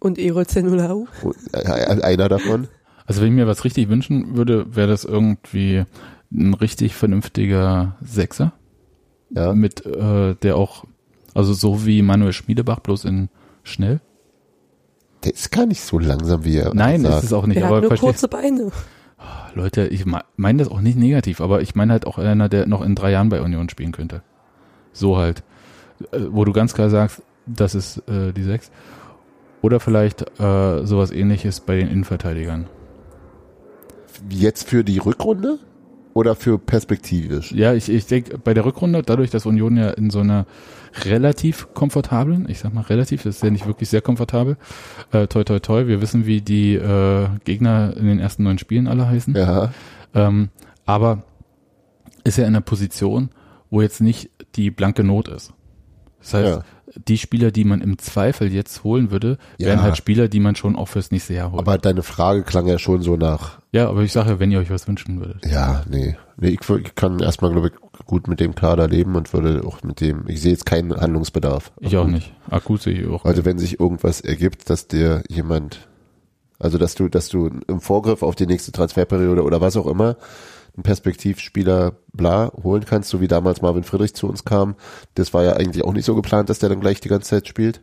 Und 0.00 0.18
Erol 0.18 0.46
Zenulau? 0.46 1.06
Und, 1.22 1.36
äh, 1.52 1.66
Einer 2.02 2.28
davon. 2.28 2.68
also 3.06 3.20
wenn 3.20 3.28
ich 3.28 3.34
mir 3.34 3.46
was 3.46 3.64
richtig 3.64 3.88
wünschen 3.88 4.36
würde, 4.36 4.74
wäre 4.76 4.88
das 4.88 5.04
irgendwie 5.04 5.84
ein 6.32 6.54
richtig 6.54 6.94
vernünftiger 6.94 7.96
Sechser 8.00 8.52
Ja. 9.30 9.52
mit 9.54 9.84
äh, 9.86 10.34
der 10.36 10.56
auch, 10.56 10.84
also 11.34 11.52
so 11.52 11.86
wie 11.86 12.02
Manuel 12.02 12.32
Schmiedebach, 12.32 12.80
bloß 12.80 13.04
in 13.04 13.28
schnell. 13.62 14.00
Der 15.24 15.34
ist 15.34 15.50
gar 15.50 15.66
nicht 15.66 15.80
so 15.80 15.98
langsam, 15.98 16.44
wie 16.44 16.56
er 16.58 16.74
Nein, 16.74 17.02
sagt. 17.02 17.18
ist 17.18 17.24
es 17.24 17.32
auch 17.32 17.46
nicht. 17.46 17.56
Der 17.56 17.64
hat 17.64 17.72
aber 17.72 17.80
nur 17.80 17.88
verstehst, 17.88 18.20
kurze 18.20 18.28
Beine. 18.28 18.70
Leute, 19.54 19.88
ich 19.88 20.04
meine 20.36 20.58
das 20.62 20.70
auch 20.70 20.80
nicht 20.80 20.96
negativ, 20.96 21.40
aber 21.40 21.60
ich 21.62 21.74
meine 21.74 21.92
halt 21.92 22.06
auch 22.06 22.18
einer, 22.18 22.48
der 22.48 22.66
noch 22.66 22.82
in 22.82 22.94
drei 22.94 23.10
Jahren 23.10 23.28
bei 23.28 23.40
Union 23.40 23.68
spielen 23.68 23.90
könnte. 23.92 24.22
So 24.92 25.16
halt. 25.16 25.42
Äh, 26.12 26.20
Wo 26.30 26.44
du 26.44 26.52
ganz 26.52 26.74
klar 26.74 26.90
sagst, 26.90 27.22
das 27.46 27.74
ist 27.74 27.98
äh, 28.08 28.32
die 28.32 28.44
Sechs. 28.44 28.70
Oder 29.60 29.80
vielleicht 29.80 30.22
äh, 30.38 30.84
sowas 30.86 31.10
ähnliches 31.10 31.60
bei 31.60 31.76
den 31.76 31.88
Innenverteidigern. 31.88 32.68
Jetzt 34.30 34.68
für 34.68 34.84
die 34.84 34.98
Rückrunde 34.98 35.58
oder 36.18 36.34
für 36.34 36.58
perspektivisch? 36.58 37.52
Ja, 37.52 37.74
ich, 37.74 37.88
ich 37.88 38.06
denke, 38.06 38.38
bei 38.38 38.52
der 38.52 38.64
Rückrunde, 38.64 39.02
dadurch, 39.02 39.30
dass 39.30 39.46
Union 39.46 39.76
ja 39.76 39.90
in 39.90 40.10
so 40.10 40.18
einer 40.18 40.46
relativ 41.04 41.68
komfortablen, 41.74 42.48
ich 42.48 42.58
sag 42.58 42.74
mal 42.74 42.80
relativ, 42.80 43.22
das 43.22 43.36
ist 43.36 43.42
ja 43.44 43.50
nicht 43.50 43.66
wirklich 43.66 43.88
sehr 43.88 44.00
komfortabel, 44.00 44.56
äh, 45.12 45.28
toi 45.28 45.44
toi 45.44 45.60
toi, 45.60 45.86
wir 45.86 46.00
wissen, 46.00 46.26
wie 46.26 46.40
die 46.40 46.74
äh, 46.74 47.28
Gegner 47.44 47.96
in 47.96 48.06
den 48.06 48.18
ersten 48.18 48.42
neun 48.42 48.58
Spielen 48.58 48.88
alle 48.88 49.06
heißen. 49.08 49.36
Ja. 49.36 49.72
Ähm, 50.12 50.48
aber 50.86 51.22
ist 52.24 52.36
ja 52.36 52.44
in 52.44 52.48
einer 52.48 52.62
Position, 52.62 53.30
wo 53.70 53.80
jetzt 53.80 54.00
nicht 54.00 54.30
die 54.56 54.72
blanke 54.72 55.04
Not 55.04 55.28
ist. 55.28 55.52
Das 56.18 56.34
heißt, 56.34 56.56
Ja. 56.56 56.64
Die 56.94 57.18
Spieler, 57.18 57.50
die 57.50 57.64
man 57.64 57.80
im 57.80 57.98
Zweifel 57.98 58.52
jetzt 58.52 58.82
holen 58.84 59.10
würde, 59.10 59.38
Ja. 59.58 59.68
wären 59.68 59.82
halt 59.82 59.96
Spieler, 59.96 60.28
die 60.28 60.40
man 60.40 60.56
schon 60.56 60.76
auch 60.76 60.88
fürs 60.88 61.10
nächste 61.10 61.34
Jahr 61.34 61.52
holt. 61.52 61.60
Aber 61.60 61.78
deine 61.78 62.02
Frage 62.02 62.42
klang 62.42 62.66
ja 62.66 62.78
schon 62.78 63.02
so 63.02 63.16
nach, 63.16 63.58
ja, 63.72 63.88
aber 63.88 64.02
ich 64.02 64.12
sage 64.12 64.30
ja, 64.30 64.38
wenn 64.40 64.50
ihr 64.50 64.58
euch 64.58 64.70
was 64.70 64.88
wünschen 64.88 65.20
würdet. 65.20 65.44
ja, 65.46 65.82
nee. 65.88 66.16
nee 66.38 66.48
ich, 66.48 66.60
ich 66.68 66.94
kann 66.94 67.20
erstmal, 67.20 67.52
glaube 67.52 67.68
ich, 67.68 68.04
gut 68.06 68.26
mit 68.28 68.40
dem 68.40 68.54
Kader 68.54 68.88
leben 68.88 69.14
und 69.16 69.32
würde 69.32 69.62
auch 69.66 69.82
mit 69.82 70.00
dem, 70.00 70.24
ich 70.28 70.40
sehe 70.40 70.52
jetzt 70.52 70.64
keinen 70.66 70.96
Handlungsbedarf. 70.98 71.72
Ich 71.80 71.96
auch 71.96 72.06
nicht. 72.06 72.32
Akut 72.48 72.80
sehe 72.82 72.94
ich 72.94 73.06
auch. 73.06 73.24
Also 73.24 73.44
wenn 73.44 73.58
sich 73.58 73.78
irgendwas 73.80 74.20
ergibt, 74.22 74.70
dass 74.70 74.88
dir 74.88 75.22
jemand, 75.28 75.86
also 76.58 76.78
dass 76.78 76.94
du, 76.94 77.08
dass 77.08 77.28
du 77.28 77.50
im 77.68 77.80
Vorgriff 77.80 78.22
auf 78.22 78.34
die 78.34 78.46
nächste 78.46 78.72
Transferperiode 78.72 79.42
oder 79.42 79.60
was 79.60 79.76
auch 79.76 79.86
immer, 79.86 80.16
einen 80.78 80.84
Perspektivspieler 80.84 81.96
bla 82.12 82.52
holen 82.62 82.84
kannst, 82.86 83.10
so 83.10 83.20
wie 83.20 83.26
damals 83.26 83.62
Marvin 83.62 83.82
Friedrich 83.82 84.14
zu 84.14 84.28
uns 84.28 84.44
kam. 84.44 84.76
Das 85.14 85.34
war 85.34 85.42
ja 85.42 85.54
eigentlich 85.54 85.84
auch 85.84 85.92
nicht 85.92 86.04
so 86.04 86.14
geplant, 86.14 86.48
dass 86.48 86.60
der 86.60 86.68
dann 86.68 86.80
gleich 86.80 87.00
die 87.00 87.08
ganze 87.08 87.30
Zeit 87.30 87.48
spielt. 87.48 87.82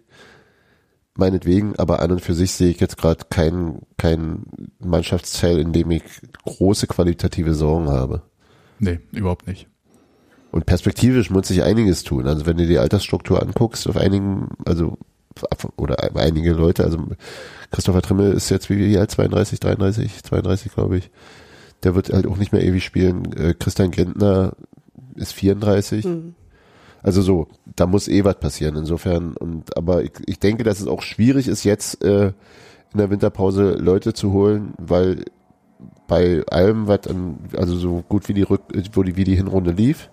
Meinetwegen, 1.17 1.75
aber 1.77 2.01
an 2.01 2.11
und 2.11 2.21
für 2.21 2.33
sich 2.33 2.53
sehe 2.53 2.69
ich 2.69 2.79
jetzt 2.79 2.97
gerade 2.97 3.25
keinen 3.29 3.81
kein 3.97 4.45
Mannschaftsteil, 4.79 5.59
in 5.59 5.73
dem 5.73 5.91
ich 5.91 6.03
große 6.45 6.87
qualitative 6.87 7.53
Sorgen 7.53 7.89
habe. 7.89 8.21
nee, 8.79 8.99
überhaupt 9.11 9.47
nicht. 9.47 9.67
Und 10.51 10.65
perspektivisch 10.65 11.29
muss 11.29 11.49
sich 11.49 11.63
einiges 11.63 12.03
tun. 12.03 12.27
Also 12.27 12.45
wenn 12.45 12.55
du 12.55 12.65
die 12.65 12.79
Altersstruktur 12.79 13.41
anguckst, 13.41 13.89
auf 13.89 13.97
einigen, 13.97 14.49
also 14.63 14.97
oder 15.75 16.15
einige 16.15 16.53
Leute, 16.53 16.85
also 16.85 16.97
Christopher 17.71 18.01
Trimmel 18.01 18.31
ist 18.31 18.49
jetzt 18.49 18.69
wie 18.69 18.97
alt, 18.97 19.11
32, 19.11 19.59
33, 19.59 20.23
32 20.23 20.73
glaube 20.73 20.97
ich. 20.97 21.11
Der 21.85 21.95
wird 21.95 22.11
halt 22.11 22.27
auch 22.27 22.37
nicht 22.37 22.51
mehr 22.51 22.63
ewig 22.63 22.83
spielen. 22.83 23.31
Äh, 23.37 23.53
Christian 23.53 23.91
Gentner 23.91 24.53
ist 25.15 25.33
34. 25.33 26.03
Hm. 26.03 26.35
Also 27.01 27.21
so, 27.21 27.47
da 27.75 27.85
muss 27.85 28.07
eh 28.07 28.25
was 28.25 28.39
passieren 28.39 28.75
insofern. 28.75 29.37
Und 29.37 29.77
aber 29.77 30.03
ich, 30.03 30.11
ich 30.25 30.39
denke, 30.39 30.63
dass 30.63 30.81
es 30.81 30.87
auch 30.87 31.03
schwierig 31.03 31.47
ist, 31.47 31.63
jetzt 31.63 32.03
äh, 32.03 32.33
in 32.91 32.97
der 32.97 33.09
Winterpause 33.09 33.75
Leute 33.75 34.13
zu 34.13 34.33
holen, 34.33 34.73
weil 34.77 35.25
bei 36.07 36.43
allem, 36.49 36.87
was 36.87 37.07
an, 37.07 37.37
also 37.55 37.75
so 37.75 38.03
gut 38.07 38.27
wie 38.27 38.33
die 38.33 38.43
Rück, 38.43 38.61
wo 38.93 39.03
die, 39.03 39.15
wie 39.15 39.23
die 39.23 39.35
Hinrunde 39.35 39.71
lief, 39.71 40.09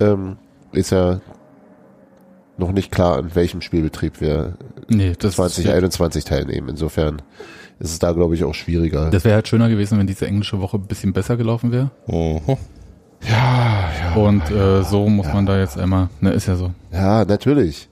ähm, 0.00 0.36
ist 0.72 0.90
ja 0.90 1.20
noch 2.56 2.72
nicht 2.72 2.90
klar, 2.90 3.16
an 3.18 3.34
welchem 3.34 3.60
Spielbetrieb 3.60 4.20
wir 4.20 4.56
Nee, 4.88 5.14
das 5.18 5.34
2021 5.34 6.24
teilnehmen. 6.24 6.68
Insofern 6.70 7.22
ist 7.78 7.92
es 7.92 7.98
da, 7.98 8.12
glaube 8.12 8.34
ich, 8.34 8.44
auch 8.44 8.54
schwieriger. 8.54 9.10
Das 9.10 9.24
wäre 9.24 9.34
halt 9.36 9.48
schöner 9.48 9.68
gewesen, 9.68 9.98
wenn 9.98 10.06
diese 10.06 10.26
englische 10.26 10.60
Woche 10.60 10.76
ein 10.78 10.86
bisschen 10.86 11.12
besser 11.12 11.36
gelaufen 11.36 11.72
wäre. 11.72 11.90
Mhm. 12.06 12.40
ja, 13.28 13.90
ja. 14.00 14.14
Und 14.14 14.50
äh, 14.50 14.82
so 14.82 15.08
muss 15.08 15.26
man 15.32 15.46
da 15.46 15.58
jetzt 15.58 15.78
einmal, 15.78 16.08
ne, 16.20 16.30
ist 16.32 16.46
ja 16.46 16.56
so. 16.56 16.72
Ja, 16.92 17.24
natürlich. 17.24 17.88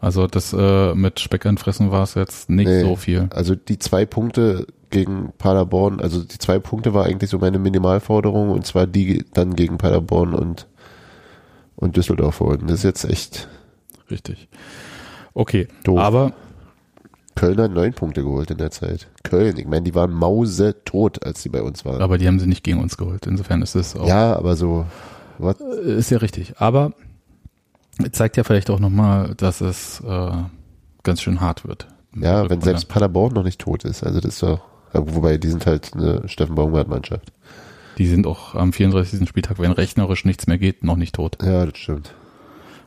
Also 0.00 0.26
das 0.26 0.52
äh, 0.52 0.94
mit 0.94 1.20
Speck 1.20 1.46
fressen 1.58 1.90
war 1.90 2.02
es 2.02 2.14
jetzt 2.14 2.50
nicht 2.50 2.68
Nee. 2.68 2.82
so 2.82 2.96
viel. 2.96 3.28
Also 3.34 3.54
die 3.54 3.78
zwei 3.78 4.04
Punkte 4.06 4.66
gegen 4.90 5.32
Paderborn, 5.38 6.00
also 6.00 6.22
die 6.22 6.38
zwei 6.38 6.58
Punkte 6.58 6.94
war 6.94 7.06
eigentlich 7.06 7.30
so 7.30 7.38
meine 7.38 7.58
Minimalforderung 7.58 8.50
und 8.50 8.66
zwar 8.66 8.86
die 8.86 9.24
dann 9.34 9.56
gegen 9.56 9.78
Paderborn 9.78 10.34
und 10.34 10.66
und 11.74 11.96
Düsseldorf 11.96 12.40
holen. 12.40 12.62
Das 12.66 12.78
ist 12.78 12.84
jetzt 12.84 13.04
echt 13.04 13.48
Richtig. 14.10 14.48
Okay, 15.34 15.66
Doof. 15.84 15.98
aber 15.98 16.32
Köln 17.36 17.60
hat 17.60 17.70
neun 17.70 17.92
Punkte 17.92 18.22
geholt 18.22 18.50
in 18.50 18.58
der 18.58 18.70
Zeit. 18.70 19.06
Köln, 19.22 19.56
ich 19.58 19.66
meine, 19.66 19.82
die 19.82 19.94
waren 19.94 20.10
mausetot, 20.12 21.24
als 21.24 21.42
die 21.42 21.50
bei 21.50 21.62
uns 21.62 21.84
waren. 21.84 22.00
aber 22.00 22.18
die 22.18 22.26
haben 22.26 22.40
sie 22.40 22.46
nicht 22.46 22.64
gegen 22.64 22.80
uns 22.80 22.96
geholt. 22.96 23.26
Insofern 23.26 23.62
ist 23.62 23.76
es 23.76 23.94
auch 23.94 24.08
ja, 24.08 24.34
aber 24.34 24.56
so, 24.56 24.86
what? 25.38 25.58
Äh, 25.60 25.98
Ist 25.98 26.10
ja 26.10 26.18
richtig. 26.18 26.54
Aber 26.58 26.92
zeigt 28.12 28.36
ja 28.36 28.44
vielleicht 28.44 28.70
auch 28.70 28.80
nochmal, 28.80 29.34
dass 29.36 29.60
es 29.60 30.00
äh, 30.00 30.32
ganz 31.02 31.20
schön 31.22 31.40
hart 31.40 31.66
wird. 31.66 31.86
Ja, 32.14 32.48
wenn 32.48 32.62
selbst 32.62 32.88
Paderborn 32.88 33.34
noch 33.34 33.44
nicht 33.44 33.60
tot 33.60 33.84
ist. 33.84 34.02
Also 34.02 34.20
das 34.20 34.34
ist 34.34 34.42
doch, 34.42 34.60
wobei 34.92 35.36
die 35.36 35.48
sind 35.48 35.66
halt 35.66 35.92
eine 35.94 36.26
Steffen 36.28 36.54
Baumgart-Mannschaft. 36.54 37.32
Die 37.98 38.06
sind 38.06 38.26
auch 38.26 38.54
am 38.54 38.72
34. 38.72 39.28
Spieltag, 39.28 39.58
wenn 39.58 39.72
rechnerisch 39.72 40.24
nichts 40.24 40.46
mehr 40.46 40.58
geht, 40.58 40.84
noch 40.84 40.96
nicht 40.96 41.14
tot. 41.14 41.38
Ja, 41.42 41.66
das 41.66 41.78
stimmt. 41.78 42.12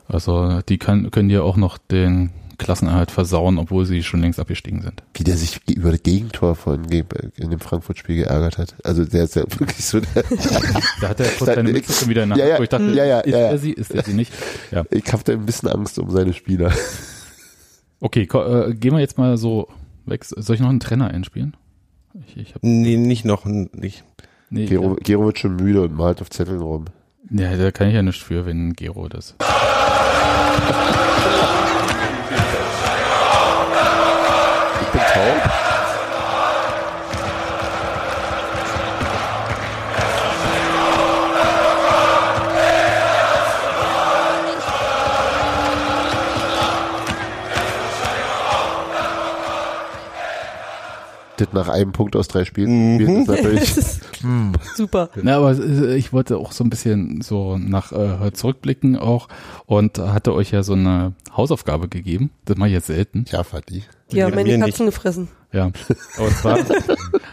Also 0.08 0.60
die 0.68 0.78
kann, 0.78 1.10
können 1.12 1.28
dir 1.28 1.44
auch 1.44 1.56
noch 1.56 1.78
den 1.78 2.30
Klassenerhalt 2.60 3.10
versauen, 3.10 3.58
obwohl 3.58 3.84
sie 3.86 4.02
schon 4.02 4.20
längst 4.20 4.38
abgestiegen 4.38 4.82
sind. 4.82 5.02
Wie 5.14 5.24
der 5.24 5.36
sich 5.36 5.60
über 5.68 5.90
das 5.90 6.02
Gegentor 6.02 6.54
von 6.54 6.86
Ge- 6.86 7.04
in 7.36 7.50
dem 7.50 7.58
Frankfurt-Spiel 7.58 8.16
geärgert 8.16 8.58
hat. 8.58 8.74
Also 8.84 9.04
der 9.04 9.24
ist 9.24 9.34
ja 9.36 9.42
wirklich 9.58 9.84
so 9.84 9.98
der, 10.00 10.22
Da 11.00 11.08
hat 11.08 11.20
er 11.20 11.26
kurz 11.30 11.46
seine 11.54 11.72
Mütze 11.72 11.92
schon 11.92 12.08
wieder 12.08 12.22
in 12.22 12.30
der 12.30 12.38
Ja, 12.38 12.44
Hand, 12.44 12.52
ja, 12.52 12.58
wo 12.58 12.62
ich 12.62 12.68
dachte, 12.68 12.84
ja, 12.92 13.04
ja, 13.04 13.20
ist 13.20 13.32
ja, 13.32 13.38
ja. 13.40 13.46
er 13.48 13.58
sie, 13.58 13.72
ist 13.72 13.90
er 13.92 14.04
sie 14.04 14.14
nicht? 14.14 14.32
Ja. 14.70 14.84
ich 14.90 15.12
habe 15.12 15.24
da 15.24 15.32
ein 15.32 15.44
bisschen 15.46 15.68
Angst 15.68 15.98
um 15.98 16.10
seine 16.10 16.32
Spieler. 16.32 16.72
Okay, 18.02 18.26
ko- 18.26 18.44
äh, 18.68 18.74
gehen 18.74 18.92
wir 18.94 19.00
jetzt 19.00 19.18
mal 19.18 19.36
so 19.36 19.68
weg. 20.06 20.24
Soll 20.24 20.54
ich 20.54 20.60
noch 20.62 20.70
einen 20.70 20.80
Trainer 20.80 21.08
einspielen? 21.08 21.54
Ich, 22.26 22.34
ich 22.38 22.54
hab, 22.54 22.62
Nee, 22.62 22.96
nicht 22.96 23.26
noch, 23.26 23.44
nicht. 23.44 24.04
nee, 24.48 24.64
Gero, 24.64 24.96
Gero 25.02 25.26
wird 25.26 25.38
schon 25.38 25.56
müde 25.56 25.82
und 25.82 25.94
malt 25.94 26.22
auf 26.22 26.30
Zetteln 26.30 26.60
rum. 26.62 26.86
ja, 27.30 27.54
da 27.58 27.70
kann 27.70 27.88
ich 27.88 27.94
ja 27.94 28.00
nichts 28.02 28.22
für, 28.22 28.46
wenn 28.46 28.72
Gero 28.72 29.08
das. 29.10 29.34
Taub. 35.12 35.60
nach 51.52 51.68
einem 51.68 51.92
Punkt 51.92 52.16
aus 52.16 52.28
drei 52.28 52.44
Spielen. 52.44 52.96
Mhm. 52.96 53.26
mm. 54.22 54.52
Super. 54.76 55.10
Na, 55.22 55.36
aber 55.36 55.58
äh, 55.58 55.96
ich 55.96 56.12
wollte 56.12 56.38
auch 56.38 56.52
so 56.52 56.64
ein 56.64 56.70
bisschen 56.70 57.20
so 57.22 57.58
nach 57.58 57.92
äh, 57.92 58.32
zurückblicken 58.32 58.96
auch 58.96 59.28
und 59.66 59.98
hatte 59.98 60.34
euch 60.34 60.50
ja 60.52 60.62
so 60.62 60.74
eine 60.74 61.14
Hausaufgabe 61.36 61.88
gegeben. 61.88 62.30
Das 62.44 62.56
mache 62.56 62.68
ich 62.68 62.74
jetzt 62.74 62.86
selten. 62.86 63.24
Ja, 63.30 63.42
Fatih. 63.42 63.82
Die 64.12 64.22
haben 64.22 64.34
meine 64.34 64.48
nicht. 64.56 64.60
Katzen 64.64 64.86
gefressen. 64.86 65.28
Ja. 65.52 65.64
Und 65.66 66.30
zwar 66.40 66.58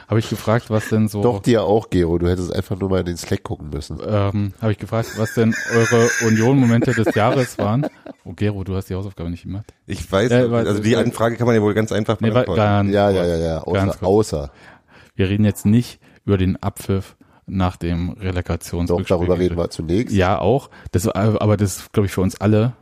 habe 0.08 0.20
ich 0.20 0.30
gefragt, 0.30 0.70
was 0.70 0.90
denn 0.90 1.08
so 1.08 1.22
Doch 1.22 1.40
dir 1.42 1.64
auch, 1.64 1.90
Gero. 1.92 2.18
Du 2.18 2.28
hättest 2.28 2.52
einfach 2.54 2.80
nur 2.80 2.90
mal 2.90 3.02
in 3.02 3.06
den 3.06 3.18
Slack 3.18 3.44
gucken 3.44 3.70
müssen. 3.70 4.00
ähm, 4.08 4.54
habe 4.62 4.72
ich 4.72 4.78
gefragt, 4.80 5.10
was 5.18 5.34
denn 5.36 5.54
eure 5.76 6.10
Union-Momente 6.26 6.94
des 6.94 7.14
Jahres 7.14 7.58
waren. 7.60 7.86
Oh, 8.26 8.34
Gero, 8.34 8.64
du 8.64 8.76
hast 8.76 8.90
die 8.90 8.96
Hausaufgabe 8.96 9.30
nicht 9.30 9.44
gemacht. 9.44 9.74
Ich 9.86 10.12
weiß, 10.12 10.32
weil- 10.32 10.68
also 10.68 10.82
die 10.82 10.96
Anfrage 10.96 11.36
kann 11.38 11.46
man 11.46 11.56
ja 11.56 11.62
wohl 11.62 11.74
ganz 11.76 11.92
einfach 11.92 12.20
Nee, 12.20 12.32
beantworten. 12.32 12.90
Ja, 12.92 13.10
ja, 13.12 13.24
ja, 13.26 13.38
ja. 13.38 13.58
Außer, 13.62 13.98
außer. 14.04 14.52
Wir 15.16 15.30
reden 15.30 15.46
jetzt 15.46 15.66
nicht 15.66 16.00
über 16.26 16.38
den 16.38 16.62
Abpfiff 16.62 17.16
nach 17.46 17.78
dem 17.78 18.16
Doch, 18.16 18.22
Relegationsrückspiel. 18.24 19.16
darüber 19.16 19.38
reden 19.40 19.58
wir 19.58 19.70
zunächst. 19.70 20.14
Ja, 20.16 20.40
auch. 20.40 20.70
Das, 20.92 21.08
aber 21.08 21.56
das 21.56 21.78
ist, 21.78 21.94
glaube 21.94 22.08
ich, 22.08 22.12
für 22.12 22.22
uns 22.22 22.42
alle 22.42 22.74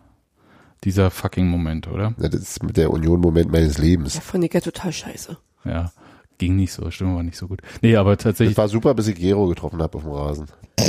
dieser 0.83 1.09
fucking 1.11 1.47
Moment, 1.47 1.87
oder? 1.87 2.13
Ja, 2.19 2.29
Das 2.29 2.41
ist 2.41 2.63
mit 2.63 2.77
der 2.77 2.91
Union-Moment 2.91 3.51
meines 3.51 3.77
Lebens. 3.77 4.15
Ja, 4.15 4.21
fand 4.21 4.43
ich 4.43 4.53
ja 4.53 4.59
total 4.61 4.91
scheiße. 4.93 5.37
Ja. 5.63 5.91
Ging 6.37 6.57
nicht 6.57 6.73
so, 6.73 6.91
Stimme 6.91 7.15
war 7.15 7.23
nicht 7.23 7.37
so 7.37 7.47
gut. 7.47 7.61
Nee, 7.81 7.95
aber 7.95 8.15
Das 8.15 8.23
tatsächlich, 8.23 8.57
war 8.57 8.67
super, 8.67 8.93
bis 8.93 9.07
ich 9.07 9.15
Gero 9.15 9.47
getroffen 9.47 9.81
habe 9.81 9.97
auf 9.97 10.03
dem 10.03 10.11
Rasen. 10.11 10.45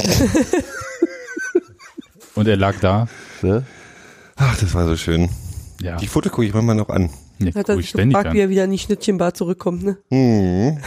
und 2.35 2.49
er 2.49 2.57
lag 2.57 2.75
da. 2.81 3.07
Ne? 3.43 3.65
Ach, 4.37 4.59
das 4.59 4.75
war 4.75 4.87
so 4.87 4.97
schön. 4.97 5.29
Ja, 5.81 5.97
Die 5.97 6.07
Foto 6.07 6.31
gucke 6.31 6.45
ich 6.47 6.53
manchmal 6.55 6.75
noch 6.75 6.89
an. 6.89 7.11
nee, 7.39 7.49
Hat 7.53 7.67
guck 7.67 7.69
er 7.69 7.79
ich 7.79 7.93
sich 7.93 8.03
gefragt, 8.05 8.33
wie 8.35 8.41
er 8.41 8.49
wieder 8.49 8.65
in 8.65 8.71
die 8.73 8.79
Schnittchenbar 8.79 9.35
zurückkommt, 9.35 9.83
ne? 9.85 9.99
Mhm. 10.11 10.79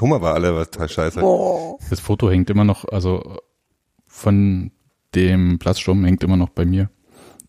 Hummer 0.00 0.20
war 0.20 0.34
alle 0.34 0.54
was 0.54 0.70
total 0.70 0.88
scheiße. 0.88 1.20
Boah. 1.20 1.78
Das 1.90 2.00
Foto 2.00 2.30
hängt 2.30 2.50
immer 2.50 2.64
noch, 2.64 2.84
also 2.86 3.38
von 4.06 4.72
dem 5.14 5.58
Platzsturm 5.58 6.04
hängt 6.04 6.22
immer 6.24 6.36
noch 6.36 6.48
bei 6.50 6.64
mir 6.64 6.90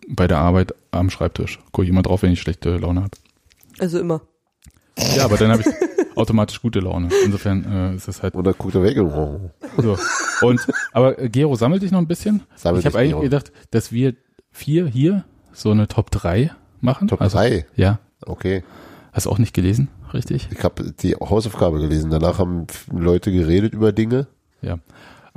bei 0.10 0.28
der 0.28 0.40
Arbeit 0.40 0.74
am 0.92 1.10
Schreibtisch. 1.10 1.60
Gucke 1.72 1.84
ich 1.84 1.90
immer 1.90 2.02
drauf, 2.02 2.24
wenn 2.24 2.32
ich 2.32 2.42
schlechte 2.42 2.78
Laune 2.78 3.04
habe. 3.04 3.12
Also 3.80 4.00
immer. 4.00 4.22
Ja, 5.16 5.24
aber 5.24 5.38
dann 5.38 5.52
habe 5.52 5.62
ich 5.62 6.18
automatisch 6.18 6.62
gute 6.62 6.80
Laune. 6.80 7.10
Insofern 7.24 7.64
äh, 7.64 7.96
ist 7.96 8.08
es 8.08 8.22
halt 8.22 8.34
Und 8.34 8.44
dann 8.44 8.56
guckt 8.58 8.76
er 8.76 8.84
weg 8.84 8.98
und 8.98 9.12
so. 9.78 9.98
Und 10.42 10.68
aber 10.92 11.20
äh, 11.20 11.30
Gero, 11.30 11.56
sammelt 11.56 11.82
dich 11.82 11.92
noch 11.92 12.00
ein 12.00 12.08
bisschen. 12.08 12.42
Sammel 12.56 12.80
ich 12.80 12.86
habe 12.86 12.98
eigentlich 12.98 13.12
Gero. 13.12 13.22
gedacht, 13.22 13.52
dass 13.72 13.92
wir 13.92 14.16
vier 14.52 14.88
hier 14.88 15.24
so 15.54 15.72
eine 15.72 15.88
Top 15.88 16.12
3 16.12 16.52
machen. 16.82 17.08
Top 17.08 17.22
also, 17.22 17.38
3. 17.38 17.66
Ja. 17.76 18.00
Okay. 18.26 18.64
Hast 19.14 19.26
du 19.26 19.30
auch 19.32 19.38
nicht 19.38 19.54
gelesen, 19.54 19.90
richtig? 20.14 20.50
Ich 20.52 20.64
habe 20.64 20.92
die 20.92 21.16
Hausaufgabe 21.16 21.80
gelesen. 21.80 22.12
Danach 22.12 22.40
haben 22.40 22.68
Leute 22.92 23.32
geredet 23.32 23.74
über 23.74 23.92
Dinge. 23.92 24.28
Ja. 24.62 24.80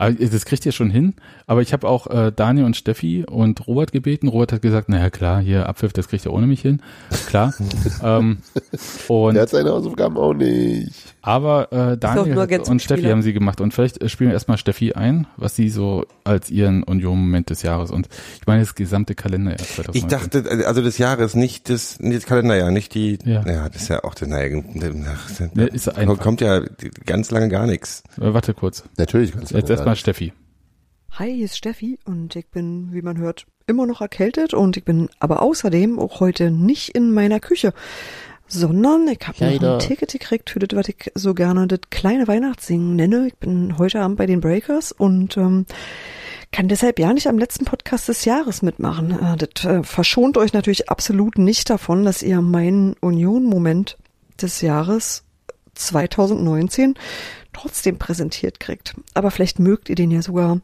Aber 0.02 0.12
das 0.14 0.44
kriegt 0.44 0.66
ihr 0.66 0.72
schon 0.72 0.90
hin. 0.90 1.14
Aber 1.46 1.62
ich 1.62 1.72
habe 1.72 1.88
auch 1.88 2.08
äh, 2.08 2.32
Daniel 2.34 2.66
und 2.66 2.76
Steffi 2.76 3.24
und 3.28 3.66
Robert 3.68 3.92
gebeten. 3.92 4.26
Robert 4.26 4.52
hat 4.52 4.62
gesagt, 4.62 4.88
naja 4.88 5.10
klar, 5.10 5.40
hier 5.40 5.68
Abpfiff, 5.68 5.92
das 5.92 6.08
kriegt 6.08 6.24
ihr 6.24 6.32
ohne 6.32 6.46
mich 6.46 6.60
hin. 6.60 6.80
Klar. 7.28 7.54
ähm, 8.02 8.38
und 9.08 9.34
Der 9.34 9.42
hat 9.42 9.50
seine 9.50 9.70
Hausaufgaben 9.70 10.16
auch 10.16 10.34
nicht. 10.34 10.92
aber 11.22 11.72
äh, 11.72 11.96
Daniel 11.96 12.36
und 12.68 12.82
Steffi 12.82 13.04
haben 13.04 13.22
sie 13.22 13.32
gemacht. 13.32 13.60
Und 13.60 13.72
vielleicht 13.74 14.02
äh, 14.02 14.08
spielen 14.08 14.30
wir 14.30 14.34
erstmal 14.34 14.58
Steffi 14.58 14.92
ein, 14.94 15.26
was 15.36 15.54
sie 15.54 15.68
so 15.68 16.04
als 16.24 16.50
ihren 16.50 16.82
Union-Moment 16.82 17.50
des 17.50 17.62
Jahres 17.62 17.90
und 17.90 18.08
ich 18.40 18.46
meine 18.46 18.62
das 18.62 18.74
gesamte 18.74 19.14
Kalenderjahr 19.14 19.58
2019. 19.58 19.94
Ich 19.94 20.06
dachte, 20.06 20.66
also 20.66 20.82
das 20.82 20.98
Jahres, 20.98 21.34
nicht 21.34 21.68
das, 21.68 22.00
nicht 22.00 22.16
das 22.18 22.26
Kalenderjahr, 22.26 22.70
nicht 22.70 22.94
die, 22.94 23.18
Ja. 23.24 23.44
ja, 23.46 23.68
das 23.68 23.82
ist 23.82 23.88
ja 23.88 24.02
auch, 24.04 24.14
naja, 24.20 24.62
Ne, 25.54 25.66
ist 25.66 25.86
da 25.86 25.92
einfach. 25.92 26.18
kommt 26.18 26.40
ja 26.40 26.60
ganz 27.06 27.30
lange 27.30 27.48
gar 27.48 27.66
nichts. 27.66 28.02
Äh, 28.20 28.32
warte 28.34 28.54
kurz. 28.54 28.84
Natürlich 28.96 29.32
kannst 29.32 29.52
du 29.52 29.56
Jetzt 29.56 29.68
das 29.70 29.84
erstmal 29.92 29.96
Steffi. 29.96 30.32
Hi, 31.12 31.34
hier 31.34 31.44
ist 31.44 31.58
Steffi 31.58 31.98
und 32.06 32.34
ich 32.36 32.48
bin, 32.48 32.92
wie 32.92 33.02
man 33.02 33.18
hört, 33.18 33.46
immer 33.66 33.86
noch 33.86 34.00
erkältet 34.00 34.54
und 34.54 34.76
ich 34.76 34.84
bin 34.84 35.10
aber 35.18 35.42
außerdem 35.42 35.98
auch 35.98 36.20
heute 36.20 36.50
nicht 36.50 36.90
in 36.90 37.12
meiner 37.12 37.40
Küche, 37.40 37.74
sondern 38.46 39.06
ich 39.08 39.20
habe 39.26 39.56
noch 39.56 39.74
ein 39.74 39.78
Ticket 39.80 40.12
gekriegt 40.12 40.50
für 40.50 40.58
das, 40.60 40.76
was 40.76 40.88
ich 40.88 41.10
so 41.14 41.34
gerne 41.34 41.66
das 41.66 41.80
kleine 41.90 42.26
Weihnachtssingen 42.26 42.96
nenne. 42.96 43.26
Ich 43.26 43.36
bin 43.36 43.76
heute 43.76 44.00
Abend 44.00 44.16
bei 44.16 44.26
den 44.26 44.40
Breakers 44.40 44.92
und 44.92 45.36
ähm, 45.36 45.66
kann 46.50 46.68
deshalb 46.68 46.98
ja 46.98 47.12
nicht 47.12 47.28
am 47.28 47.38
letzten 47.38 47.66
Podcast 47.66 48.08
des 48.08 48.24
Jahres 48.24 48.62
mitmachen. 48.62 49.10
Äh, 49.10 49.36
das 49.36 49.64
äh, 49.64 49.82
verschont 49.82 50.38
euch 50.38 50.54
natürlich 50.54 50.88
absolut 50.88 51.36
nicht 51.36 51.68
davon, 51.68 52.04
dass 52.04 52.22
ihr 52.22 52.40
meinen 52.40 52.94
Union-Moment 53.00 53.98
des 54.40 54.62
Jahres 54.62 55.24
2019 55.74 56.94
trotzdem 57.52 57.98
präsentiert 57.98 58.60
kriegt. 58.60 58.94
Aber 59.14 59.30
vielleicht 59.30 59.58
mögt 59.58 59.88
ihr 59.88 59.96
den 59.96 60.10
ja 60.10 60.22
sogar. 60.22 60.60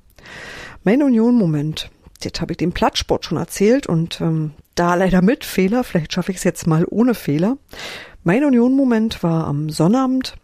Mein 0.84 1.02
Union-Moment, 1.02 1.90
das 2.22 2.40
habe 2.40 2.52
ich 2.52 2.58
dem 2.58 2.72
Plattsport 2.72 3.24
schon 3.24 3.38
erzählt 3.38 3.86
und 3.86 4.20
ähm, 4.20 4.52
da 4.74 4.94
leider 4.94 5.22
mit 5.22 5.44
Fehler, 5.44 5.84
vielleicht 5.84 6.12
schaffe 6.12 6.30
ich 6.30 6.38
es 6.38 6.44
jetzt 6.44 6.66
mal 6.66 6.86
ohne 6.88 7.14
Fehler. 7.14 7.58
Mein 8.24 8.44
Union-Moment 8.44 9.22
war 9.22 9.46
am 9.46 9.70
Sonnabend, 9.70 10.36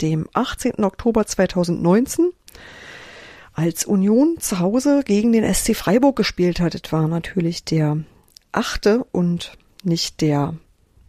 dem 0.00 0.28
18. 0.32 0.84
Oktober 0.84 1.26
2019, 1.26 2.32
als 3.52 3.84
Union 3.84 4.36
zu 4.38 4.58
Hause 4.58 5.02
gegen 5.04 5.32
den 5.32 5.54
SC 5.54 5.74
Freiburg 5.76 6.16
gespielt 6.16 6.60
hat. 6.60 6.74
Das 6.74 6.92
war 6.92 7.08
natürlich 7.08 7.64
der 7.64 7.98
achte 8.52 9.04
und 9.12 9.52
nicht 9.82 10.20
der 10.20 10.54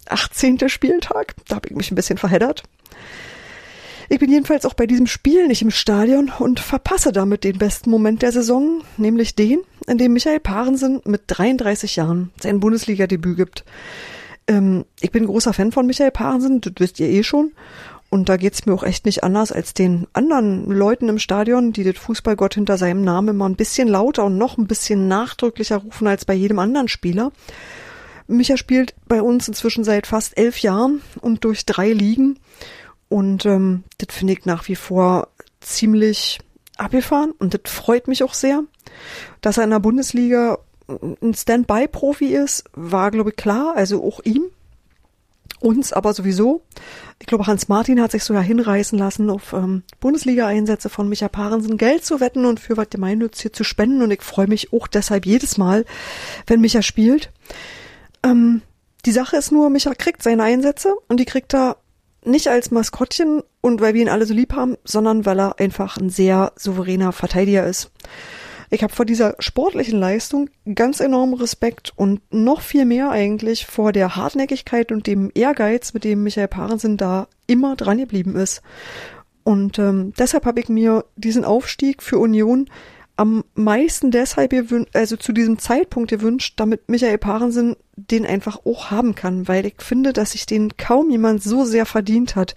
18. 0.08 0.70
Spieltag. 0.70 1.36
Da 1.48 1.56
habe 1.56 1.70
ich 1.70 1.76
mich 1.76 1.92
ein 1.92 1.96
bisschen 1.96 2.18
verheddert. 2.18 2.64
Ich 4.12 4.20
bin 4.20 4.30
jedenfalls 4.30 4.66
auch 4.66 4.74
bei 4.74 4.88
diesem 4.88 5.08
Spiel 5.08 5.48
nicht 5.48 5.62
im 5.62 5.72
Stadion 5.72 6.34
und 6.38 6.60
verpasse 6.60 7.14
damit 7.14 7.46
den 7.46 7.58
besten 7.58 7.90
Moment 7.90 8.22
der 8.22 8.34
Saison, 8.34 8.82
nämlich 8.98 9.36
den, 9.36 9.60
in 9.88 9.98
dem 9.98 10.12
Michael 10.12 10.42
Parensen 10.42 11.00
mit 11.06 11.22
33 11.28 11.96
Jahren 11.96 12.30
sein 12.38 12.60
Bundesliga-Debüt 12.60 13.38
gibt. 13.38 13.64
Ähm, 14.48 14.84
ich 15.00 15.12
bin 15.12 15.28
großer 15.28 15.54
Fan 15.54 15.72
von 15.72 15.88
Michael 15.88 16.12
Parensen, 16.12 16.60
das 16.60 16.74
wisst 16.80 17.00
ihr 17.00 17.08
eh 17.08 17.24
schon. 17.24 17.54
Und 18.10 18.28
da 18.28 18.36
geht's 18.36 18.66
mir 18.66 18.74
auch 18.74 18.84
echt 18.84 19.06
nicht 19.06 19.24
anders 19.24 19.54
als 19.54 19.74
den 19.74 20.08
anderen 20.12 20.70
Leuten 20.70 21.08
im 21.08 21.18
Stadion, 21.18 21.72
die 21.72 21.86
das 21.86 21.98
Fußballgott 21.98 22.56
hinter 22.56 22.78
seinem 22.78 23.06
Namen 23.06 23.30
immer 23.30 23.48
ein 23.48 23.56
bisschen 23.56 23.88
lauter 23.88 24.26
und 24.26 24.38
noch 24.38 24.58
ein 24.58 24.68
bisschen 24.68 25.08
nachdrücklicher 25.08 25.78
rufen 25.78 26.08
als 26.08 26.26
bei 26.26 26.34
jedem 26.34 26.60
anderen 26.60 26.90
Spieler. 26.90 27.32
Micha 28.28 28.58
spielt 28.58 28.94
bei 29.08 29.22
uns 29.22 29.48
inzwischen 29.48 29.86
seit 29.86 30.06
fast 30.06 30.38
elf 30.38 30.60
Jahren 30.60 31.02
und 31.22 31.46
durch 31.46 31.66
drei 31.66 31.94
Ligen. 31.94 32.40
Und 33.12 33.46
ähm, 33.46 33.84
das 33.98 34.16
finde 34.16 34.32
ich 34.32 34.46
nach 34.46 34.70
wie 34.70 34.78
vor 34.78 35.28
ziemlich 35.60 36.40
abgefahren 36.78 37.34
und 37.40 37.54
das 37.54 37.70
freut 37.70 38.08
mich 38.08 38.24
auch 38.24 38.34
sehr. 38.34 38.64
Dass 39.42 39.58
er 39.58 39.66
in 39.66 39.72
der 39.72 39.80
Bundesliga 39.80 40.60
ein 40.88 41.34
Standby-Profi 41.34 42.28
ist, 42.28 42.64
war, 42.72 43.12
glaube 43.12 43.32
ich, 43.32 43.36
klar, 43.36 43.74
also 43.76 44.02
auch 44.02 44.22
ihm. 44.24 44.46
Uns 45.60 45.92
aber 45.92 46.14
sowieso. 46.14 46.62
Ich 47.20 47.28
glaube, 47.28 47.48
Hans 47.48 47.68
Martin 47.68 48.02
hat 48.02 48.12
sich 48.12 48.24
sogar 48.24 48.44
hinreißen 48.44 48.98
lassen, 48.98 49.30
auf 49.30 49.52
ähm, 49.52 49.84
Bundesliga-Einsätze 50.00 50.88
von 50.88 51.10
Micha 51.10 51.28
Parensen 51.28 51.76
Geld 51.76 52.06
zu 52.06 52.22
wetten 52.22 52.46
und 52.46 52.62
für 52.62 52.78
was 52.78 52.90
gemeinnützig 52.90 53.52
zu 53.52 53.66
spenden. 53.66 54.02
Und 54.02 54.12
ich 54.12 54.22
freue 54.22 54.48
mich 54.48 54.72
auch 54.72 54.88
deshalb 54.88 55.26
jedes 55.26 55.58
Mal, 55.58 55.84
wenn 56.48 56.62
Micha 56.62 56.82
spielt. 56.82 57.30
Ähm, 58.24 58.62
die 59.06 59.12
Sache 59.12 59.36
ist 59.36 59.52
nur, 59.52 59.70
Micha 59.70 59.94
kriegt 59.96 60.24
seine 60.24 60.44
Einsätze 60.44 60.96
und 61.10 61.20
die 61.20 61.26
kriegt 61.26 61.54
er 61.54 61.76
nicht 62.24 62.48
als 62.48 62.72
Maskottchen 62.72 63.42
und 63.62 63.82
weil 63.82 63.94
wir 63.94 64.02
ihn 64.02 64.10
alle 64.10 64.26
so 64.26 64.34
lieb 64.34 64.54
haben, 64.54 64.78
sondern 64.84 65.26
weil 65.26 65.40
er 65.40 65.60
einfach 65.60 65.98
ein 65.98 66.10
sehr 66.10 66.54
souveräner 66.56 67.12
Verteidiger 67.12 67.66
ist. 67.66 67.92
Ich 68.74 68.84
habe 68.84 68.94
vor 68.94 69.06
dieser 69.06 69.36
sportlichen 69.40 70.00
Leistung 70.00 70.50
ganz 70.76 71.02
enormen 71.02 71.34
Respekt 71.34 71.92
und 71.96 72.22
noch 72.32 72.62
viel 72.62 72.86
mehr 72.86 73.12
eigentlich 73.12 73.66
vor 73.66 73.92
der 73.92 74.16
Hartnäckigkeit 74.16 74.94
und 74.94 75.08
dem 75.08 75.30
Ehrgeiz, 75.36 75.94
mit 75.94 76.06
dem 76.06 76.24
Michael 76.24 76.48
Parensen 76.48 76.96
da 76.96 77.28
immer 77.48 77.76
dran 77.76 77.98
geblieben 77.98 78.38
ist. 78.38 78.62
Und 79.44 79.78
ähm, 79.78 80.14
deshalb 80.18 80.46
habe 80.46 80.62
ich 80.62 80.70
mir 80.70 81.04
diesen 81.18 81.44
Aufstieg 81.44 82.02
für 82.02 82.18
Union 82.18 82.70
am 83.22 83.44
meisten 83.54 84.10
deshalb 84.10 84.50
gewünscht, 84.50 84.96
also 84.96 85.16
zu 85.16 85.32
diesem 85.32 85.60
Zeitpunkt 85.60 86.10
gewünscht, 86.10 86.56
damit 86.58 86.90
Michael 86.90 87.20
Parensen 87.20 87.76
den 87.96 88.26
einfach 88.26 88.66
auch 88.66 88.90
haben 88.90 89.14
kann, 89.14 89.48
weil 89.48 89.68
ich 89.68 89.76
finde, 89.78 90.12
dass 90.12 90.32
sich 90.32 90.48
den 90.48 90.76
kaum 90.76 91.12
jemand 91.12 91.44
so 91.44 91.64
sehr 91.64 91.86
verdient 91.86 92.36
hat. 92.36 92.56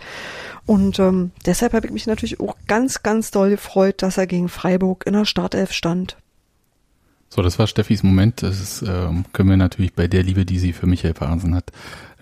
Und 0.65 0.99
ähm, 1.01 1.32
deshalb 1.45 1.74
habe 1.74 1.86
ich 1.86 1.93
mich 1.93 2.07
natürlich 2.07 2.41
auch 2.41 2.57
ganz, 2.66 3.03
ganz 3.03 3.31
doll 3.31 3.51
gefreut, 3.51 4.01
dass 4.01 4.16
er 4.16 4.27
gegen 4.27 4.49
Freiburg 4.49 5.05
in 5.07 5.12
der 5.12 5.27
Startelf 5.27 5.73
stand. 5.73 6.16
So, 7.28 7.43
das 7.43 7.59
war 7.59 7.66
Steffis 7.66 8.03
Moment. 8.03 8.43
Das 8.43 8.59
ist, 8.59 8.89
ähm, 8.89 9.27
können 9.35 9.51
wir 9.51 9.59
natürlich 9.59 9.93
bei 9.93 10.07
der 10.07 10.23
Liebe, 10.23 10.47
die 10.47 10.59
sie 10.59 10.73
für 10.73 10.86
Michael 10.86 11.12
Parensen 11.12 11.55
hat, 11.55 11.73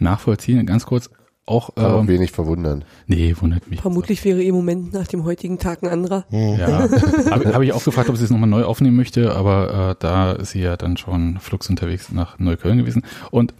nachvollziehen. 0.01 0.67
Ganz 0.67 0.85
kurz 0.85 1.11
auch, 1.47 1.71
Aber 1.77 2.01
ähm, 2.01 2.09
wenig 2.09 2.31
verwundern. 2.31 2.85
nee, 3.07 3.35
wundert 3.41 3.69
mich. 3.69 3.81
Vermutlich 3.81 4.25
wäre 4.25 4.41
ihr 4.43 4.53
Moment 4.53 4.93
nach 4.93 5.07
dem 5.07 5.25
heutigen 5.25 5.59
Tag 5.59 5.83
ein 5.83 5.89
anderer. 5.89 6.25
Ja, 6.31 6.89
habe 7.31 7.53
hab 7.55 7.63
ich 7.63 7.73
auch 7.73 7.83
gefragt, 7.85 8.09
ob 8.11 8.17
sie 8.17 8.25
es 8.25 8.31
nochmal 8.31 8.49
neu 8.49 8.65
aufnehmen 8.65 8.97
möchte, 8.97 9.35
aber 9.35 9.91
äh, 9.91 9.97
da 9.99 10.33
ist 10.33 10.51
sie 10.51 10.61
ja 10.61 10.77
dann 10.77 10.97
schon 10.97 11.39
flugs 11.41 11.69
unterwegs 11.69 12.13
nach 12.13 12.39
Neukölln 12.39 12.79
gewesen. 12.79 13.03
Und 13.31 13.55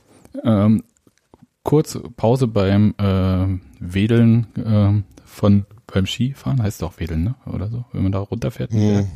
ähm, 0.45 0.85
kurz 1.65 1.99
Pause 2.17 2.47
beim 2.47 2.95
äh, 2.99 3.47
Wedeln 3.81 4.47
äh, 4.57 5.03
von 5.25 5.67
beim 5.93 6.07
Skifahren, 6.07 6.63
heißt 6.63 6.83
doch 6.83 6.99
Wedeln, 7.01 7.25
ne? 7.25 7.35
Oder 7.53 7.69
so, 7.69 7.85
wenn 7.93 8.03
man 8.05 8.13
da 8.13 8.21
runterfährt. 8.21 8.73
Mhm. 8.73 9.09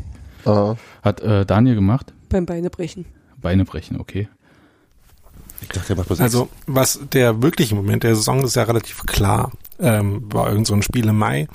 Ah, 0.45 0.77
Hat 1.03 1.21
äh, 1.21 1.47
Daniel 1.47 1.75
gemacht. 1.75 2.13
Beim 2.29 2.47
Beinebrechen. 2.47 3.07
Beine 3.41 3.65
brechen, 3.65 4.01
okay. 4.01 4.29
Ich 5.69 5.75
dachte, 5.75 5.89
der 5.89 5.97
macht 5.97 6.11
was 6.11 6.21
Also, 6.21 6.49
was 6.67 7.01
der 7.13 7.43
wirkliche 7.43 7.75
Moment 7.75 8.05
der 8.05 8.15
Saison 8.15 8.43
ist 8.45 8.57
ja 8.57 8.63
relativ 8.63 9.05
klar. 9.07 9.53
Ähm, 9.79 10.23
war 10.33 10.49
irgend 10.49 10.67
so 10.67 10.75
ein 10.75 10.83
Spiel 10.83 11.09
im 11.09 11.19
Mai. 11.19 11.49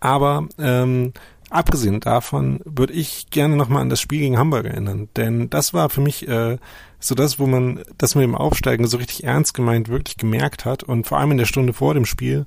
Aber 0.00 0.48
ähm, 0.58 1.12
abgesehen 1.48 2.00
davon 2.00 2.60
würde 2.64 2.92
ich 2.92 3.30
gerne 3.30 3.56
nochmal 3.56 3.82
an 3.82 3.88
das 3.88 4.00
Spiel 4.00 4.20
gegen 4.20 4.38
Hamburg 4.38 4.66
erinnern. 4.66 5.08
Denn 5.16 5.48
das 5.48 5.72
war 5.74 5.90
für 5.90 6.00
mich 6.00 6.26
äh, 6.26 6.58
so 6.98 7.14
das, 7.14 7.38
wo 7.38 7.46
man 7.46 7.80
das 7.98 8.14
mit 8.14 8.24
dem 8.24 8.34
Aufsteigen 8.34 8.86
so 8.86 8.96
richtig 8.96 9.24
ernst 9.24 9.54
gemeint 9.54 9.88
wirklich 9.88 10.16
gemerkt 10.16 10.64
hat. 10.64 10.82
Und 10.82 11.06
vor 11.06 11.18
allem 11.18 11.30
in 11.30 11.38
der 11.38 11.46
Stunde 11.46 11.72
vor 11.72 11.94
dem 11.94 12.04
Spiel, 12.04 12.46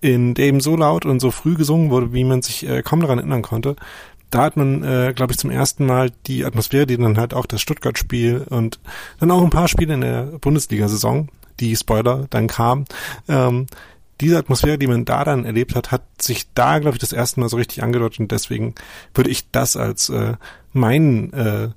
in 0.00 0.34
der 0.34 0.46
eben 0.46 0.60
so 0.60 0.76
laut 0.76 1.04
und 1.04 1.20
so 1.20 1.30
früh 1.30 1.54
gesungen 1.54 1.90
wurde, 1.90 2.12
wie 2.12 2.24
man 2.24 2.42
sich 2.42 2.68
äh, 2.68 2.82
kaum 2.82 3.00
daran 3.00 3.18
erinnern 3.18 3.42
konnte. 3.42 3.76
Da 4.30 4.42
hat 4.42 4.56
man, 4.56 4.82
äh, 4.84 5.12
glaube 5.14 5.32
ich, 5.32 5.38
zum 5.38 5.50
ersten 5.50 5.86
Mal 5.86 6.12
die 6.26 6.44
Atmosphäre, 6.44 6.86
die 6.86 6.96
dann 6.96 7.18
halt 7.18 7.34
auch 7.34 7.46
das 7.46 7.60
Stuttgart-Spiel 7.60 8.46
und 8.48 8.78
dann 9.18 9.30
auch 9.30 9.42
ein 9.42 9.50
paar 9.50 9.68
Spiele 9.68 9.94
in 9.94 10.02
der 10.02 10.22
Bundesliga-Saison, 10.24 11.28
die 11.58 11.74
Spoiler 11.76 12.26
dann 12.30 12.46
kam, 12.46 12.84
ähm, 13.28 13.66
diese 14.20 14.38
Atmosphäre, 14.38 14.78
die 14.78 14.86
man 14.86 15.04
da 15.04 15.24
dann 15.24 15.44
erlebt 15.44 15.74
hat, 15.74 15.90
hat 15.90 16.02
sich 16.20 16.52
da, 16.54 16.78
glaube 16.78 16.96
ich, 16.96 17.00
das 17.00 17.12
erste 17.12 17.40
Mal 17.40 17.48
so 17.48 17.56
richtig 17.56 17.82
angedeutet 17.82 18.20
und 18.20 18.32
deswegen 18.32 18.74
würde 19.14 19.30
ich 19.30 19.50
das 19.50 19.76
als 19.76 20.10
äh, 20.10 20.34
meinen, 20.72 21.32
äh, 21.32 21.70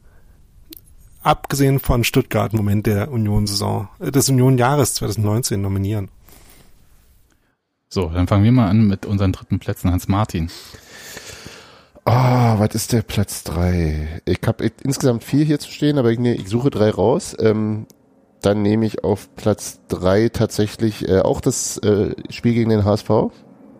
abgesehen 1.21 1.79
von 1.79 2.03
Stuttgart, 2.03 2.53
Moment 2.53 2.85
der 2.85 3.11
Union-Saison, 3.11 3.87
äh, 3.99 4.11
des 4.11 4.29
Union-Jahres 4.29 4.95
2019 4.95 5.61
nominieren. 5.61 6.09
So, 7.87 8.09
dann 8.09 8.27
fangen 8.27 8.43
wir 8.43 8.51
mal 8.51 8.69
an 8.69 8.87
mit 8.87 9.05
unseren 9.05 9.31
dritten 9.31 9.59
Plätzen. 9.59 9.91
Hans 9.91 10.07
Martin. 10.07 10.49
Ah, 12.05 12.59
was 12.59 12.75
ist 12.75 12.91
der 12.91 13.01
Platz 13.01 13.43
drei? 13.43 14.21
Ich 14.25 14.39
habe 14.45 14.69
insgesamt 14.83 15.23
vier 15.23 15.45
hier 15.45 15.59
zu 15.59 15.71
stehen, 15.71 15.97
aber 15.97 16.11
ich, 16.11 16.19
nee, 16.19 16.33
ich 16.33 16.49
suche 16.49 16.69
drei 16.69 16.89
raus. 16.89 17.35
Ähm, 17.39 17.87
dann 18.41 18.61
nehme 18.61 18.85
ich 18.85 19.05
auf 19.05 19.33
Platz 19.35 19.79
drei 19.87 20.27
tatsächlich 20.27 21.07
äh, 21.07 21.19
auch 21.19 21.39
das 21.39 21.77
äh, 21.77 22.13
Spiel 22.29 22.53
gegen 22.53 22.69
den 22.69 22.83
HSV. 22.83 23.09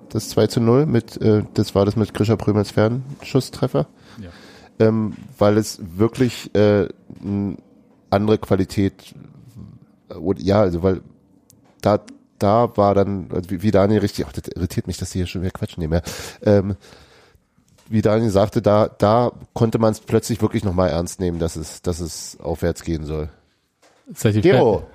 Das 0.09 0.29
2 0.29 0.47
zu 0.47 0.61
0 0.61 0.85
mit, 0.85 1.19
äh, 1.21 1.43
das 1.55 1.75
war 1.75 1.85
das 1.85 1.95
mit 1.95 2.13
Grisha 2.13 2.35
Prömels 2.35 2.71
Fernschusstreffer. 2.71 3.87
Ja. 4.21 4.29
Ähm, 4.79 5.13
weil 5.37 5.57
es 5.57 5.79
wirklich 5.97 6.53
äh, 6.55 6.87
eine 7.21 7.57
andere 8.09 8.37
Qualität 8.37 9.15
und 10.07 10.41
ja, 10.41 10.61
also 10.61 10.83
weil 10.83 11.01
da 11.81 11.99
da 12.39 12.75
war 12.75 12.93
dann, 12.93 13.27
wie, 13.47 13.61
wie 13.63 13.71
Daniel 13.71 14.01
richtig, 14.01 14.25
ach, 14.27 14.33
das 14.33 14.43
irritiert 14.53 14.87
mich, 14.87 14.97
dass 14.97 15.11
die 15.11 15.19
hier 15.19 15.27
schon 15.27 15.41
wieder 15.41 15.51
quatschen 15.51 15.81
nehmen. 15.81 16.01
Ja. 16.45 16.57
Ähm, 16.57 16.75
wie 17.93 18.01
Daniel 18.01 18.29
sagte, 18.31 18.61
da, 18.61 18.87
da 18.89 19.31
konnte 19.53 19.79
man 19.79 19.91
es 19.91 19.99
plötzlich 19.99 20.41
wirklich 20.41 20.63
nochmal 20.63 20.89
ernst 20.89 21.19
nehmen, 21.19 21.39
dass 21.39 21.55
es, 21.55 21.81
dass 21.81 21.99
es 21.99 22.37
aufwärts 22.39 22.83
gehen 22.83 23.05
soll. 23.05 23.29
Seid 24.13 24.35
ihr 24.35 24.41
Gero. 24.41 24.87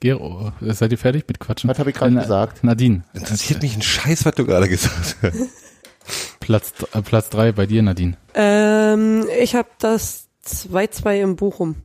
Gero, 0.00 0.52
seid 0.60 0.92
ihr 0.92 0.98
fertig 0.98 1.24
mit 1.28 1.40
Quatschen? 1.40 1.68
Was 1.68 1.78
habe 1.78 1.90
ich 1.90 1.96
gerade 1.96 2.12
Na- 2.14 2.22
gesagt? 2.22 2.64
Nadine. 2.64 3.02
Interessiert 3.12 3.60
mich 3.62 3.74
ein 3.76 3.82
Scheiß, 3.82 4.24
was 4.24 4.34
du 4.34 4.46
gerade 4.46 4.68
gesagt 4.68 5.16
hast. 5.22 5.36
Platz, 6.40 6.72
äh, 6.94 7.02
Platz 7.02 7.28
drei 7.28 7.52
bei 7.52 7.66
dir, 7.66 7.82
Nadine. 7.82 8.16
Ähm, 8.34 9.24
ich 9.42 9.54
habe 9.54 9.68
das 9.78 10.28
2-2 10.46 11.20
im 11.22 11.36
Bochum. 11.36 11.76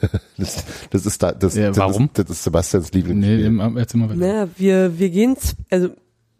Das, 0.36 0.64
das 0.90 1.06
ist 1.06 1.22
da, 1.22 1.32
das, 1.32 1.54
Ja, 1.56 1.68
das, 1.68 1.78
warum? 1.78 2.04
Ist, 2.14 2.18
das 2.18 2.28
ist 2.28 2.44
Sebastians 2.44 2.92
Nee, 2.92 2.98
Lieblingsspiel. 2.98 3.44
im- 3.46 3.76
erzähl 3.78 3.98
mal 4.00 4.10
weiter. 4.10 4.18
Naja, 4.18 4.48
wir, 4.58 4.98
wir 4.98 5.08
gehen, 5.08 5.36
also 5.70 5.88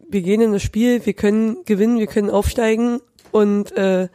wir 0.09 0.23
gehen 0.23 0.41
in 0.41 0.53
das 0.53 0.63
Spiel, 0.63 1.05
wir 1.05 1.13
können 1.15 1.65
gewinnen, 1.65 1.99
wir 1.99 2.07
können 2.07 2.31
aufsteigen 2.31 3.01
und 3.33 3.77
äh, 3.77 4.09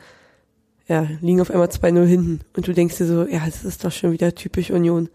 ja, 0.87 1.07
liegen 1.21 1.41
auf 1.41 1.51
einmal 1.51 1.67
2-0 1.67 2.05
hinten. 2.05 2.39
Und 2.55 2.67
du 2.67 2.73
denkst 2.73 2.97
dir 2.97 3.05
so, 3.05 3.25
ja, 3.25 3.45
das 3.45 3.63
ist 3.63 3.83
doch 3.83 3.91
schon 3.91 4.11
wieder 4.11 4.35
typisch 4.35 4.71
Union. 4.71 5.09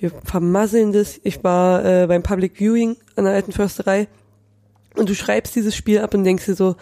Wir 0.00 0.10
vermasseln 0.10 0.92
das. 0.92 1.20
Ich 1.22 1.44
war 1.44 1.84
äh, 1.84 2.06
beim 2.06 2.22
Public 2.22 2.58
Viewing 2.58 2.96
an 3.16 3.24
der 3.24 3.34
alten 3.34 3.52
Försterei 3.52 4.08
und 4.96 5.08
du 5.08 5.14
schreibst 5.14 5.54
dieses 5.54 5.76
Spiel 5.76 6.00
ab 6.00 6.14
und 6.14 6.24
denkst 6.24 6.46
dir 6.46 6.54
so, 6.54 6.76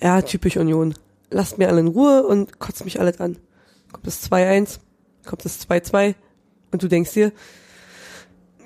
ja, 0.00 0.20
typisch 0.22 0.56
Union. 0.56 0.94
Lasst 1.30 1.58
mir 1.58 1.68
alle 1.68 1.80
in 1.80 1.88
Ruhe 1.88 2.24
und 2.26 2.58
kotzt 2.58 2.84
mich 2.84 3.00
alles 3.00 3.20
an. 3.20 3.38
Kommt 3.90 4.06
das 4.06 4.30
2-1, 4.30 4.78
kommt 5.24 5.44
das 5.44 5.66
2-2 5.68 6.14
und 6.72 6.82
du 6.82 6.88
denkst 6.88 7.12
dir, 7.12 7.32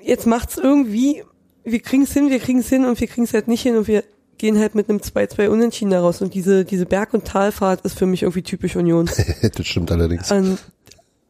jetzt 0.01 0.25
macht's 0.25 0.57
irgendwie, 0.57 1.23
wir 1.71 1.79
kriegen's 1.79 2.13
hin, 2.13 2.29
wir 2.29 2.39
kriegen's 2.39 2.69
hin 2.69 2.85
und 2.85 2.99
wir 2.99 3.07
kriegen's 3.07 3.33
halt 3.33 3.47
nicht 3.47 3.61
hin 3.61 3.75
und 3.75 3.87
wir 3.87 4.03
gehen 4.37 4.57
halt 4.59 4.75
mit 4.75 4.89
einem 4.89 4.99
2-2 4.99 5.47
Unentschieden 5.47 5.91
daraus 5.91 6.21
und 6.21 6.33
diese, 6.33 6.63
diese 6.63 6.85
Berg- 6.85 7.13
und 7.13 7.25
Talfahrt 7.25 7.81
ist 7.81 7.97
für 7.97 8.05
mich 8.05 8.23
irgendwie 8.23 8.43
typisch 8.43 8.75
Union. 8.75 9.09
das 9.41 9.67
stimmt 9.67 9.91
allerdings. 9.91 10.31
Und 10.31 10.59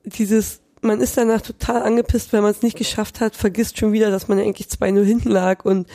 dieses, 0.03 0.59
man 0.81 1.01
ist 1.01 1.17
danach 1.17 1.41
total 1.41 1.83
angepisst, 1.83 2.33
wenn 2.33 2.43
man 2.43 2.51
es 2.51 2.61
nicht 2.61 2.77
geschafft 2.77 3.21
hat, 3.21 3.35
vergisst 3.35 3.77
schon 3.77 3.93
wieder, 3.93 4.11
dass 4.11 4.27
man 4.27 4.39
eigentlich 4.39 4.67
2-0 4.67 5.03
hinten 5.03 5.29
lag 5.29 5.65
und 5.65 5.87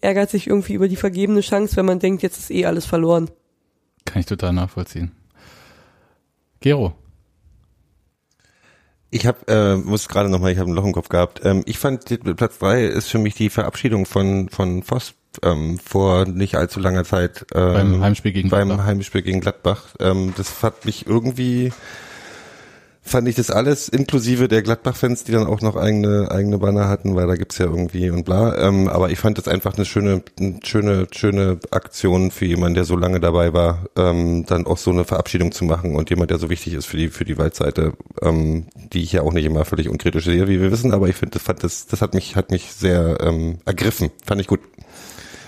ärgert 0.00 0.30
sich 0.30 0.46
irgendwie 0.46 0.74
über 0.74 0.88
die 0.88 0.96
vergebene 0.96 1.40
Chance, 1.40 1.76
wenn 1.76 1.86
man 1.86 1.98
denkt, 1.98 2.22
jetzt 2.22 2.38
ist 2.38 2.50
eh 2.50 2.66
alles 2.66 2.86
verloren. 2.86 3.30
Kann 4.04 4.20
ich 4.20 4.26
total 4.26 4.52
nachvollziehen. 4.52 5.12
Gero. 6.60 6.94
Ich 9.10 9.26
habe, 9.26 9.38
äh, 9.48 9.76
muss 9.76 10.08
gerade 10.08 10.28
nochmal, 10.28 10.52
ich 10.52 10.58
habe 10.58 10.70
ein 10.70 10.74
Loch 10.74 10.84
im 10.84 10.92
Kopf 10.92 11.08
gehabt. 11.08 11.40
Ähm, 11.44 11.62
ich 11.66 11.78
fand, 11.78 12.04
Platz 12.36 12.58
drei 12.58 12.84
ist 12.84 13.08
für 13.08 13.18
mich 13.18 13.34
die 13.34 13.50
Verabschiedung 13.50 14.06
von 14.06 14.48
von 14.48 14.82
Voss 14.82 15.14
ähm, 15.42 15.78
vor 15.78 16.26
nicht 16.26 16.56
allzu 16.56 16.80
langer 16.80 17.04
Zeit. 17.04 17.46
Ähm, 17.54 17.72
Beim 17.72 18.02
Heimspiel 18.02 18.32
gegen 18.32 18.50
beim 18.50 18.68
Gladbach. 18.68 18.86
Heimspiel 18.86 19.22
gegen 19.22 19.40
Gladbach. 19.40 19.82
Ähm, 19.98 20.32
das 20.36 20.50
fand 20.50 20.84
mich 20.84 21.06
irgendwie, 21.06 21.72
fand 23.02 23.28
ich 23.28 23.34
das 23.34 23.50
alles 23.50 23.88
inklusive 23.88 24.46
der 24.48 24.62
Gladbach-Fans, 24.62 25.24
die 25.24 25.32
dann 25.32 25.46
auch 25.46 25.62
noch 25.62 25.76
eigene 25.76 26.30
eigene 26.30 26.58
Banner 26.58 26.88
hatten, 26.88 27.16
weil 27.16 27.26
da 27.26 27.34
gibt's 27.34 27.58
ja 27.58 27.66
irgendwie 27.66 28.10
und 28.10 28.24
bla. 28.24 28.56
Ähm, 28.58 28.88
aber 28.88 29.10
ich 29.10 29.18
fand 29.18 29.38
das 29.38 29.48
einfach 29.48 29.76
eine 29.76 29.84
schöne, 29.84 30.22
eine 30.38 30.60
schöne, 30.62 31.06
schöne 31.10 31.58
Aktion 31.70 32.30
für 32.30 32.44
jemanden, 32.44 32.74
der 32.74 32.84
so 32.84 32.96
lange 32.96 33.20
dabei 33.20 33.52
war, 33.52 33.86
ähm, 33.96 34.44
dann 34.46 34.66
auch 34.66 34.78
so 34.78 34.90
eine 34.90 35.04
Verabschiedung 35.04 35.52
zu 35.52 35.64
machen 35.64 35.96
und 35.96 36.10
jemand, 36.10 36.30
der 36.30 36.38
so 36.38 36.50
wichtig 36.50 36.74
ist 36.74 36.86
für 36.86 36.96
die 36.96 37.08
für 37.08 37.24
die 37.24 37.38
Waldseite, 37.38 37.94
ähm, 38.22 38.66
die 38.92 39.02
ich 39.02 39.12
ja 39.12 39.22
auch 39.22 39.32
nicht 39.32 39.44
immer 39.44 39.64
völlig 39.64 39.88
unkritisch 39.88 40.24
sehe, 40.24 40.48
wie 40.48 40.60
wir 40.60 40.70
wissen. 40.70 40.92
Aber 40.92 41.08
ich 41.08 41.16
finde, 41.16 41.34
das 41.34 41.42
fand 41.42 41.64
das, 41.64 41.86
das 41.86 42.02
hat 42.02 42.14
mich 42.14 42.36
hat 42.36 42.50
mich 42.50 42.72
sehr 42.72 43.18
ähm, 43.20 43.58
ergriffen. 43.64 44.10
Fand 44.24 44.40
ich 44.40 44.46
gut. 44.46 44.60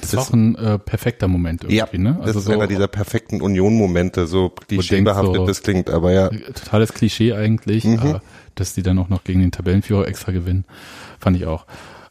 Das, 0.02 0.12
ist 0.12 0.18
auch 0.18 0.32
ein 0.32 0.54
äh, 0.56 0.78
perfekter 0.78 1.28
Moment 1.28 1.64
irgendwie, 1.64 1.98
ne? 1.98 2.20
das 2.24 2.36
ist 2.36 2.48
einer 2.50 2.66
dieser 2.66 2.88
perfekten 2.88 3.40
Union-Momente, 3.40 4.26
so 4.26 4.50
klischeebehaftet 4.50 5.34
so- 5.36 5.46
das 5.46 5.62
klingt, 5.62 5.88
aber 5.90 6.12
ja. 6.12 6.28
totales 6.28 6.92
Klischee 6.92 7.32
eigentlich, 7.32 7.84
Mhm. 7.84 8.16
äh, 8.16 8.20
dass 8.54 8.74
die 8.74 8.82
dann 8.82 8.98
auch 8.98 9.08
noch 9.08 9.24
gegen 9.24 9.40
den 9.40 9.50
Tabellenführer 9.52 10.06
extra 10.06 10.32
gewinnen, 10.32 10.64
fand 11.18 11.36
ich 11.36 11.46
auch. 11.46 11.66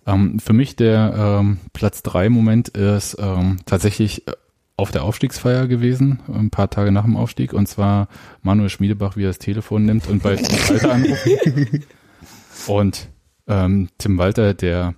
Ähm, 0.07 0.39
für 0.39 0.53
mich 0.53 0.75
der 0.75 1.37
ähm, 1.41 1.59
Platz 1.73 2.01
drei 2.01 2.29
Moment 2.29 2.69
ist 2.69 3.17
ähm, 3.19 3.57
tatsächlich 3.67 4.27
äh, 4.27 4.31
auf 4.77 4.89
der 4.89 5.03
Aufstiegsfeier 5.03 5.67
gewesen, 5.67 6.19
ein 6.33 6.49
paar 6.49 6.69
Tage 6.71 6.91
nach 6.91 7.03
dem 7.03 7.15
Aufstieg, 7.15 7.53
und 7.53 7.67
zwar 7.67 8.07
Manuel 8.41 8.69
Schmiedebach, 8.69 9.15
wie 9.15 9.25
er 9.25 9.29
das 9.29 9.37
Telefon 9.37 9.85
nimmt 9.85 10.07
und 10.07 10.23
bei 10.23 10.37
Tim 10.37 10.47
Walter 10.69 10.91
anruft. 10.93 11.27
Und 12.67 13.09
ähm, 13.47 13.89
Tim 13.97 14.17
Walter, 14.17 14.53
der 14.53 14.93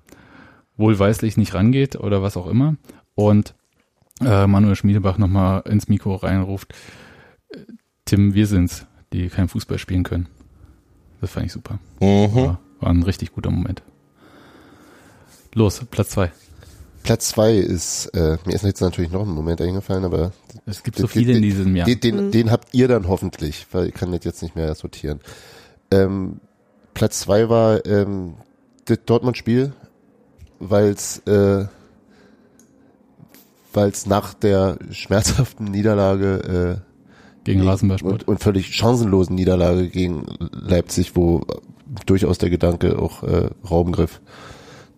wohlweislich 0.84 1.38
nicht 1.38 1.54
rangeht 1.54 1.96
oder 1.96 2.22
was 2.22 2.36
auch 2.36 2.48
immer, 2.48 2.76
und 3.16 3.56
äh, 4.20 4.48
Manuel 4.48 4.76
Schmiedebach 4.76 5.18
nochmal 5.18 5.62
ins 5.66 5.88
Mikro 5.88 6.16
reinruft, 6.16 6.74
Tim, 8.04 8.34
wir 8.34 8.48
sind's, 8.48 8.86
die 9.14 9.30
kein 9.30 9.48
Fußball 9.48 9.78
spielen 9.78 10.04
können. 10.04 10.28
Das 11.22 11.32
fand 11.32 11.46
ich 11.46 11.54
super. 11.54 11.80
Mhm. 12.02 12.36
War, 12.36 12.60
war 12.82 12.90
ein 12.90 13.04
richtig 13.04 13.32
guter 13.32 13.50
Moment. 13.50 13.82
Los, 15.54 15.86
Platz 15.90 16.10
zwei. 16.10 16.34
Platz 17.04 17.30
zwei 17.30 17.56
ist, 17.56 18.08
äh, 18.08 18.38
mir 18.46 18.54
ist 18.54 18.66
jetzt 18.66 18.82
natürlich 18.82 19.12
noch 19.12 19.22
ein 19.22 19.34
Moment 19.34 19.62
eingefallen, 19.62 20.04
aber 20.04 20.34
Es 20.66 20.84
gibt 20.84 20.98
so 20.98 21.08
viele 21.08 21.34
in 21.34 21.42
diesem 21.42 21.76
Jahr. 21.78 21.86
Den, 21.86 22.00
den, 22.02 22.32
den 22.32 22.52
habt 22.52 22.74
ihr 22.74 22.90
dann 22.90 23.08
hoffentlich, 23.08 23.68
weil 23.72 23.88
ich 23.88 23.94
kann 23.94 24.12
das 24.12 24.26
jetzt 24.26 24.42
nicht 24.42 24.56
mehr 24.58 24.76
sortieren. 24.76 25.22
Ähm, 25.92 26.42
Platz 26.94 27.22
zwei 27.22 27.48
war 27.48 27.86
ähm, 27.86 28.34
das 28.86 29.00
Dortmund-Spiel, 29.06 29.74
weil 30.60 30.90
es 30.90 31.20
äh, 31.20 31.66
weil's 33.74 34.06
nach 34.06 34.34
der 34.34 34.78
schmerzhaften 34.92 35.66
Niederlage 35.66 36.82
Gegen 37.44 37.62
äh, 37.62 37.66
Rasenballsport. 37.66 38.24
und, 38.24 38.28
und 38.28 38.40
völlig 38.40 38.76
chancenlosen 38.76 39.36
Niederlage 39.36 39.90
gegen 39.90 40.26
Leipzig, 40.52 41.16
wo 41.16 41.42
durchaus 42.06 42.38
der 42.38 42.50
Gedanke 42.50 43.00
auch 43.00 43.24
äh, 43.24 43.50
Raum 43.70 43.92
griff, 43.92 44.22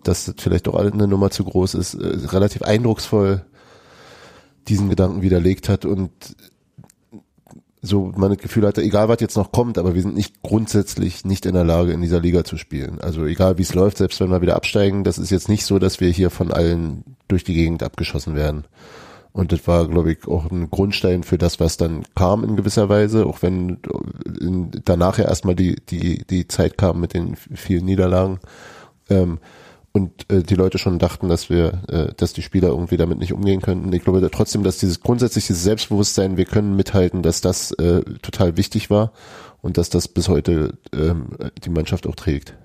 dass 0.04 0.26
das 0.26 0.36
vielleicht 0.38 0.68
doch 0.68 0.76
eine 0.76 1.08
Nummer 1.08 1.32
zu 1.32 1.44
groß 1.44 1.74
ist, 1.76 1.96
äh, 1.96 2.28
relativ 2.28 2.62
eindrucksvoll 2.62 3.46
diesen 4.68 4.90
Gedanken 4.90 5.22
widerlegt 5.22 5.70
hat 5.70 5.86
und 5.86 6.12
so 7.86 8.12
man 8.16 8.32
das 8.32 8.40
Gefühl 8.40 8.66
hatte, 8.66 8.82
egal 8.82 9.08
was 9.08 9.20
jetzt 9.22 9.38
noch 9.38 9.52
kommt, 9.52 9.78
aber 9.78 9.96
wir 9.96 10.02
sind 10.02 10.16
nicht 10.16 10.42
grundsätzlich 10.42 11.26
nicht 11.26 11.46
in 11.46 11.54
der 11.54 11.64
Lage, 11.64 11.94
in 11.94 12.02
dieser 12.02 12.20
Liga 12.20 12.44
zu 12.44 12.58
spielen. 12.58 13.00
Also 13.02 13.26
egal 13.26 13.58
wie 13.58 13.64
es 13.64 13.74
läuft, 13.74 13.98
selbst 13.98 14.20
wenn 14.20 14.30
wir 14.30 14.42
wieder 14.42 14.56
absteigen, 14.56 15.04
das 15.04 15.18
ist 15.18 15.30
jetzt 15.30 15.50
nicht 15.50 15.66
so, 15.66 15.80
dass 15.80 16.00
wir 16.00 16.10
hier 16.10 16.30
von 16.30 16.52
allen 16.52 17.04
durch 17.28 17.44
die 17.44 17.54
Gegend 17.54 17.84
abgeschossen 17.84 18.36
werden. 18.36 18.66
Und 19.32 19.52
das 19.52 19.68
war, 19.68 19.88
glaube 19.88 20.14
ich, 20.14 20.28
auch 20.28 20.50
ein 20.50 20.70
Grundstein 20.70 21.24
für 21.24 21.38
das, 21.38 21.60
was 21.60 21.76
dann 21.76 22.04
kam 22.16 22.44
in 22.46 22.56
gewisser 22.56 22.88
Weise, 22.88 23.26
auch 23.26 23.42
wenn 23.42 23.80
danach 24.86 25.18
ja 25.18 25.26
erstmal 25.26 25.56
die, 25.56 25.76
die, 25.90 26.26
die 26.26 26.48
Zeit 26.48 26.78
kam 26.78 27.02
mit 27.02 27.14
den 27.14 27.36
vielen 27.36 27.84
Niederlagen. 27.84 28.40
Ähm, 29.10 29.40
und 29.96 30.30
äh, 30.30 30.44
die 30.44 30.56
Leute 30.56 30.78
schon 30.78 31.00
dachten, 31.00 31.30
dass 31.30 31.50
wir, 31.50 31.82
äh, 31.88 32.14
dass 32.18 32.34
die 32.34 32.42
Spieler 32.42 32.68
irgendwie 32.68 32.98
damit 32.98 33.18
nicht 33.18 33.32
umgehen 33.32 33.62
könnten. 33.62 33.94
Ich 33.94 34.04
glaube 34.04 34.30
trotzdem, 34.30 34.62
dass 34.62 34.78
dieses 34.78 35.00
grundsätzlich 35.00 35.48
dieses 35.48 35.64
Selbstbewusstsein, 35.64 36.36
wir 36.36 36.44
können 36.44 36.76
mithalten, 36.76 37.24
dass 37.24 37.40
das 37.40 37.72
äh, 37.72 38.02
total 38.22 38.58
wichtig 38.58 38.90
war 38.90 39.14
und 39.62 39.78
dass 39.78 39.90
das 39.90 40.10
bis 40.10 40.28
heute 40.28 40.78
ähm, 40.94 41.28
die 41.64 41.70
Mannschaft 41.70 42.08
auch 42.08 42.16
trägt. 42.16 42.56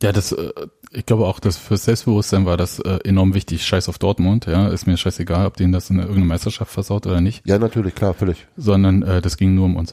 Ja, 0.00 0.12
das, 0.12 0.30
äh, 0.30 0.52
ich 0.92 1.04
glaube 1.06 1.26
auch, 1.26 1.40
dass 1.40 1.56
fürs 1.56 1.86
Selbstbewusstsein 1.86 2.46
war 2.46 2.56
das 2.56 2.78
äh, 2.78 3.00
enorm 3.02 3.34
wichtig. 3.34 3.66
Scheiß 3.66 3.88
auf 3.88 3.98
Dortmund, 3.98 4.46
ja, 4.46 4.68
ist 4.68 4.86
mir 4.86 4.96
scheißegal, 4.96 5.44
ob 5.46 5.56
denen 5.56 5.72
das 5.72 5.90
in 5.90 5.98
irgendeine 5.98 6.26
Meisterschaft 6.26 6.70
versaut 6.70 7.04
oder 7.06 7.20
nicht. 7.20 7.44
Ja, 7.48 7.58
natürlich, 7.58 7.96
klar, 7.96 8.14
völlig. 8.14 8.46
Sondern 8.56 9.02
äh, 9.02 9.20
das 9.20 9.36
ging 9.36 9.56
nur 9.56 9.64
um 9.64 9.74
uns. 9.74 9.92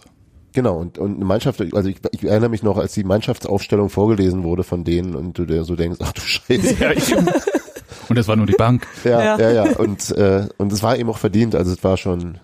Genau, 0.54 0.78
und, 0.78 0.98
und 0.98 1.16
eine 1.16 1.26
Mannschaft, 1.26 1.62
also 1.74 1.90
ich, 1.90 1.98
ich 2.12 2.24
erinnere 2.24 2.50
mich 2.50 2.64
noch, 2.64 2.78
als 2.78 2.94
die 2.94 3.04
Mannschaftsaufstellung 3.04 3.90
vorgelesen 3.90 4.44
wurde 4.44 4.64
von 4.64 4.84
denen 4.84 5.16
und 5.16 5.38
du 5.38 5.46
dir 5.46 5.64
so 5.64 5.76
denkst, 5.76 6.00
ach 6.02 6.12
du 6.14 6.22
Scheiße. 6.22 6.76
Ja, 6.80 6.92
ich, 6.92 7.16
und 8.10 8.16
das 8.18 8.28
war 8.28 8.36
nur 8.36 8.46
die 8.46 8.54
Bank. 8.54 8.86
Ja, 9.04 9.38
Ja. 9.38 9.40
ja, 9.40 9.52
ja. 9.66 9.78
Und, 9.78 10.12
äh, 10.12 10.48
und 10.58 10.72
es 10.72 10.84
war 10.84 10.98
eben 10.98 11.10
auch 11.10 11.18
verdient, 11.18 11.56
also 11.56 11.72
es 11.72 11.84
war 11.84 11.98
schon 11.98 12.38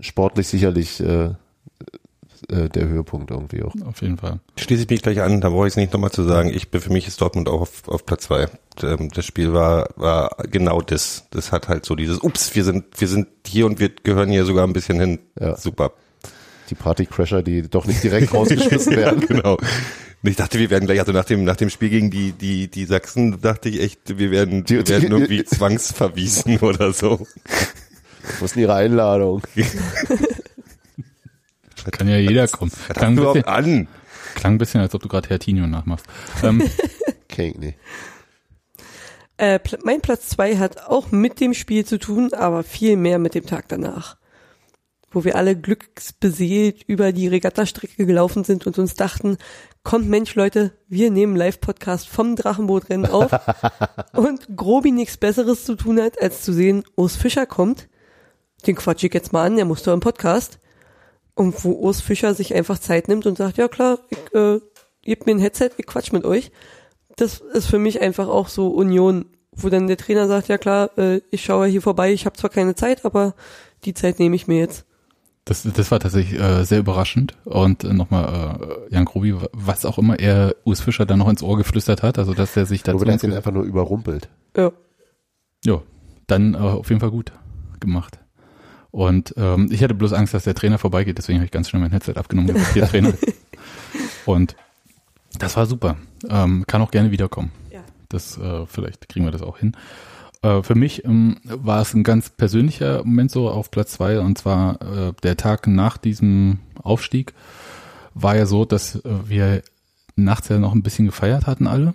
sportlich 0.00 0.48
sicherlich 0.48 1.00
äh, 1.00 1.32
äh, 2.48 2.68
der 2.70 2.88
Höhepunkt 2.88 3.30
irgendwie 3.30 3.62
auch. 3.62 3.74
Auf 3.86 4.00
jeden 4.00 4.16
Fall. 4.16 4.40
Schließe 4.56 4.84
ich 4.84 4.88
mich 4.88 5.02
gleich 5.02 5.20
an, 5.20 5.42
da 5.42 5.50
brauche 5.50 5.66
ich 5.66 5.72
es 5.74 5.76
nicht 5.76 5.92
nochmal 5.92 6.10
zu 6.10 6.22
sagen. 6.22 6.50
Ich 6.54 6.70
bin 6.70 6.80
für 6.80 6.92
mich 6.92 7.06
ist 7.06 7.20
Dortmund 7.20 7.48
auch 7.48 7.60
auf, 7.60 7.86
auf 7.88 8.06
Platz 8.06 8.24
zwei. 8.24 8.48
Ähm, 8.82 9.10
Das 9.14 9.26
Spiel 9.26 9.52
war, 9.52 9.90
war 9.96 10.34
genau 10.50 10.80
das. 10.80 11.26
Das 11.30 11.52
hat 11.52 11.68
halt 11.68 11.84
so 11.84 11.94
dieses, 11.94 12.20
ups, 12.22 12.54
wir 12.54 12.64
sind, 12.64 12.84
wir 12.98 13.08
sind 13.08 13.28
hier 13.46 13.66
und 13.66 13.78
wir 13.78 13.90
gehören 13.90 14.30
hier 14.30 14.46
sogar 14.46 14.66
ein 14.66 14.72
bisschen 14.72 14.98
hin. 14.98 15.18
Ja. 15.38 15.56
Super. 15.56 15.92
Die 16.70 16.74
Partycrasher, 16.76 17.42
die 17.42 17.62
doch 17.68 17.84
nicht 17.86 18.02
direkt 18.02 18.32
rausgeschmissen 18.34 18.96
werden. 18.96 19.20
genau. 19.26 19.58
Ich 20.22 20.36
dachte, 20.36 20.58
wir 20.58 20.68
werden 20.70 20.84
gleich, 20.86 21.00
also 21.00 21.12
nach 21.12 21.24
dem, 21.24 21.44
nach 21.44 21.56
dem 21.56 21.70
Spiel 21.70 21.88
gegen 21.90 22.10
die, 22.10 22.32
die, 22.32 22.68
die 22.68 22.84
Sachsen, 22.84 23.40
dachte 23.40 23.68
ich 23.70 23.80
echt, 23.80 24.18
wir 24.18 24.30
werden, 24.30 24.68
wir 24.68 24.82
Die- 24.84 24.92
werden 24.92 25.10
irgendwie 25.10 25.44
zwangsverwiesen 25.44 26.58
oder 26.60 26.92
so. 26.92 27.26
Wo 28.38 28.44
ist 28.44 28.54
denn 28.54 28.62
ihre 28.62 28.74
Einladung? 28.74 29.42
Kann 31.90 32.08
ja 32.08 32.18
jeder 32.18 32.46
kommen. 32.48 32.70
Klang 32.90 33.16
ein 33.18 33.24
bisschen, 33.24 33.44
an. 33.44 33.88
klang 34.34 34.54
ein 34.54 34.58
bisschen 34.58 34.80
als 34.82 34.94
ob 34.94 35.00
du 35.02 35.08
gerade 35.08 35.28
Hertinho 35.30 35.66
nachmachst. 35.66 36.04
Ähm, 36.42 36.62
ich 37.28 37.54
nicht. 37.56 37.78
Äh, 39.38 39.58
mein 39.82 40.02
Platz 40.02 40.28
zwei 40.28 40.58
hat 40.58 40.86
auch 40.86 41.10
mit 41.10 41.40
dem 41.40 41.54
Spiel 41.54 41.86
zu 41.86 41.98
tun, 41.98 42.34
aber 42.34 42.62
viel 42.62 42.96
mehr 42.98 43.18
mit 43.18 43.34
dem 43.34 43.46
Tag 43.46 43.64
danach. 43.68 44.18
Wo 45.10 45.24
wir 45.24 45.36
alle 45.36 45.56
glücksbeseelt 45.56 46.84
über 46.86 47.12
die 47.12 47.28
Regattastrecke 47.28 48.06
gelaufen 48.06 48.44
sind 48.44 48.66
und 48.66 48.78
uns 48.78 48.94
dachten, 48.94 49.38
kommt 49.82 50.08
Mensch 50.08 50.34
Leute, 50.34 50.72
wir 50.88 51.10
nehmen 51.10 51.36
Live-Podcast 51.36 52.08
vom 52.08 52.36
Drachenbootrennen 52.36 53.10
auf 53.10 53.32
und 54.12 54.56
Grobi 54.56 54.92
nichts 54.92 55.16
Besseres 55.16 55.64
zu 55.64 55.74
tun 55.74 56.00
hat, 56.00 56.20
als 56.22 56.42
zu 56.42 56.52
sehen, 56.52 56.84
Urs 56.96 57.16
Fischer 57.16 57.46
kommt. 57.46 57.88
Den 58.66 58.76
quatsch 58.76 59.02
ich 59.02 59.14
jetzt 59.14 59.32
mal 59.32 59.46
an, 59.46 59.56
der 59.56 59.64
muss 59.64 59.82
doch 59.82 59.94
im 59.94 60.00
Podcast. 60.00 60.58
Und 61.34 61.64
wo 61.64 61.72
Urs 61.72 62.00
Fischer 62.00 62.34
sich 62.34 62.54
einfach 62.54 62.78
Zeit 62.78 63.08
nimmt 63.08 63.26
und 63.26 63.38
sagt, 63.38 63.56
ja 63.56 63.68
klar, 63.68 63.98
ich, 64.10 64.34
äh, 64.34 64.60
gebt 65.02 65.26
mir 65.26 65.32
ein 65.32 65.38
Headset, 65.38 65.70
ich 65.76 65.86
quatsch 65.86 66.12
mit 66.12 66.24
euch 66.24 66.52
das 67.20 67.40
ist 67.40 67.66
für 67.66 67.78
mich 67.78 68.00
einfach 68.00 68.28
auch 68.28 68.48
so 68.48 68.68
Union, 68.68 69.26
wo 69.52 69.68
dann 69.68 69.86
der 69.86 69.96
Trainer 69.96 70.26
sagt, 70.26 70.48
ja 70.48 70.58
klar, 70.58 70.96
äh, 70.96 71.20
ich 71.30 71.44
schaue 71.44 71.66
hier 71.66 71.82
vorbei, 71.82 72.12
ich 72.12 72.24
habe 72.24 72.36
zwar 72.36 72.50
keine 72.50 72.74
Zeit, 72.74 73.04
aber 73.04 73.34
die 73.84 73.94
Zeit 73.94 74.18
nehme 74.18 74.36
ich 74.36 74.46
mir 74.46 74.58
jetzt. 74.58 74.86
Das, 75.50 75.64
das 75.64 75.90
war 75.90 75.98
tatsächlich 75.98 76.40
äh, 76.40 76.64
sehr 76.64 76.78
überraschend. 76.78 77.34
Und 77.44 77.82
äh, 77.82 77.92
nochmal, 77.92 78.86
äh, 78.88 78.94
Jan 78.94 79.04
Grobi, 79.04 79.34
was 79.52 79.84
auch 79.84 79.98
immer 79.98 80.16
er 80.16 80.54
Urs 80.64 80.80
Fischer 80.80 81.06
dann 81.06 81.18
noch 81.18 81.28
ins 81.28 81.42
Ohr 81.42 81.56
geflüstert 81.56 82.04
hat, 82.04 82.20
also 82.20 82.34
dass 82.34 82.56
er 82.56 82.66
sich 82.66 82.76
Ich 82.76 82.84
glaube, 82.84 82.98
dazu 82.98 83.06
der 83.06 83.14
hat 83.14 83.24
ihn 83.24 83.32
einfach 83.32 83.50
nur 83.50 83.64
überrumpelt. 83.64 84.28
Ja. 84.56 84.70
Ja, 85.64 85.82
dann 86.28 86.54
äh, 86.54 86.58
auf 86.58 86.88
jeden 86.88 87.00
Fall 87.00 87.10
gut 87.10 87.32
gemacht. 87.80 88.20
Und 88.92 89.34
ähm, 89.36 89.68
ich 89.72 89.82
hatte 89.82 89.94
bloß 89.94 90.12
Angst, 90.12 90.34
dass 90.34 90.44
der 90.44 90.54
Trainer 90.54 90.78
vorbeigeht, 90.78 91.18
deswegen 91.18 91.40
habe 91.40 91.46
ich 91.46 91.50
ganz 91.50 91.68
schnell 91.68 91.82
mein 91.82 91.90
Headset 91.90 92.14
abgenommen, 92.14 92.50
und 92.50 92.54
gesagt, 92.56 92.72
hier 92.74 92.86
Trainer. 92.86 93.14
Und 94.26 94.54
das 95.36 95.56
war 95.56 95.66
super. 95.66 95.96
Ähm, 96.28 96.64
kann 96.68 96.80
auch 96.80 96.92
gerne 96.92 97.10
wiederkommen. 97.10 97.50
Ja. 97.72 97.80
Das 98.08 98.38
äh, 98.38 98.66
vielleicht 98.66 99.08
kriegen 99.08 99.24
wir 99.24 99.32
das 99.32 99.42
auch 99.42 99.58
hin. 99.58 99.76
Äh, 100.42 100.62
für 100.62 100.74
mich 100.74 101.04
ähm, 101.04 101.36
war 101.44 101.82
es 101.82 101.94
ein 101.94 102.02
ganz 102.02 102.30
persönlicher 102.30 102.98
Moment 103.04 103.30
so 103.30 103.50
auf 103.50 103.70
Platz 103.70 103.92
zwei 103.92 104.20
und 104.20 104.38
zwar 104.38 104.80
äh, 104.82 105.12
der 105.22 105.36
Tag 105.36 105.66
nach 105.66 105.96
diesem 105.98 106.60
Aufstieg 106.82 107.34
war 108.14 108.36
ja 108.36 108.46
so, 108.46 108.64
dass 108.64 108.96
äh, 108.96 109.10
wir 109.26 109.62
nachts 110.16 110.48
ja 110.48 110.58
noch 110.58 110.74
ein 110.74 110.82
bisschen 110.82 111.06
gefeiert 111.06 111.46
hatten 111.46 111.66
alle, 111.66 111.92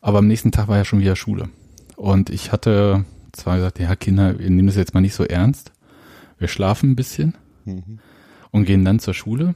aber 0.00 0.18
am 0.18 0.26
nächsten 0.26 0.52
Tag 0.52 0.68
war 0.68 0.76
ja 0.76 0.84
schon 0.84 1.00
wieder 1.00 1.16
Schule. 1.16 1.48
Und 1.96 2.30
ich 2.30 2.52
hatte 2.52 3.04
zwar 3.32 3.56
gesagt, 3.56 3.78
ja 3.78 3.94
Kinder, 3.96 4.38
wir 4.38 4.50
nehmen 4.50 4.68
das 4.68 4.76
jetzt 4.76 4.94
mal 4.94 5.00
nicht 5.00 5.14
so 5.14 5.24
ernst. 5.24 5.72
Wir 6.38 6.48
schlafen 6.48 6.92
ein 6.92 6.96
bisschen 6.96 7.36
und 8.50 8.64
gehen 8.64 8.84
dann 8.84 8.98
zur 8.98 9.14
Schule. 9.14 9.54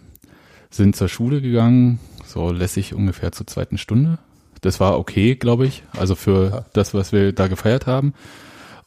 Sind 0.70 0.96
zur 0.96 1.08
Schule 1.08 1.40
gegangen, 1.40 1.98
so 2.26 2.50
lässig 2.50 2.94
ungefähr 2.94 3.32
zur 3.32 3.46
zweiten 3.46 3.78
Stunde. 3.78 4.18
Das 4.64 4.80
war 4.80 4.98
okay, 4.98 5.34
glaube 5.34 5.66
ich, 5.66 5.82
also 5.94 6.14
für 6.14 6.64
das, 6.72 6.94
was 6.94 7.12
wir 7.12 7.32
da 7.32 7.48
gefeiert 7.48 7.86
haben. 7.86 8.14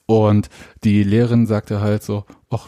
Und 0.07 0.49
die 0.83 1.03
Lehrerin 1.03 1.45
sagte 1.45 1.81
halt 1.81 2.01
so, 2.01 2.25
ach, 2.49 2.67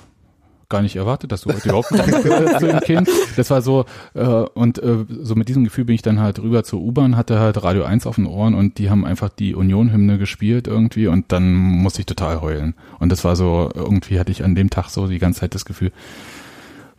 gar 0.69 0.83
nicht 0.83 0.95
erwartet, 0.95 1.31
dass 1.31 1.41
du 1.41 1.49
heute 1.51 1.69
überhaupt 1.69 1.87
zu 1.87 1.95
dem 2.67 2.79
Kind. 2.81 3.09
Das 3.35 3.49
war 3.49 3.63
so, 3.63 3.85
äh, 4.13 4.23
und 4.23 4.77
äh, 4.77 5.05
so 5.21 5.33
mit 5.33 5.49
diesem 5.49 5.63
Gefühl 5.63 5.85
bin 5.85 5.95
ich 5.95 6.03
dann 6.03 6.19
halt 6.19 6.37
rüber 6.39 6.63
zur 6.63 6.81
U-Bahn, 6.81 7.17
hatte 7.17 7.39
halt 7.39 7.63
Radio 7.63 7.83
1 7.83 8.05
auf 8.05 8.17
den 8.17 8.27
Ohren 8.27 8.53
und 8.53 8.77
die 8.77 8.91
haben 8.91 9.05
einfach 9.05 9.29
die 9.29 9.55
Union-Hymne 9.55 10.19
gespielt 10.19 10.67
irgendwie 10.67 11.07
und 11.07 11.31
dann 11.31 11.51
musste 11.51 12.01
ich 12.01 12.05
total 12.05 12.41
heulen. 12.41 12.75
Und 12.99 13.11
das 13.11 13.23
war 13.23 13.35
so, 13.35 13.71
irgendwie 13.73 14.19
hatte 14.19 14.31
ich 14.31 14.43
an 14.43 14.53
dem 14.53 14.69
Tag 14.69 14.89
so 14.89 15.07
die 15.07 15.17
ganze 15.17 15.39
Zeit 15.39 15.55
das 15.55 15.65
Gefühl, 15.65 15.91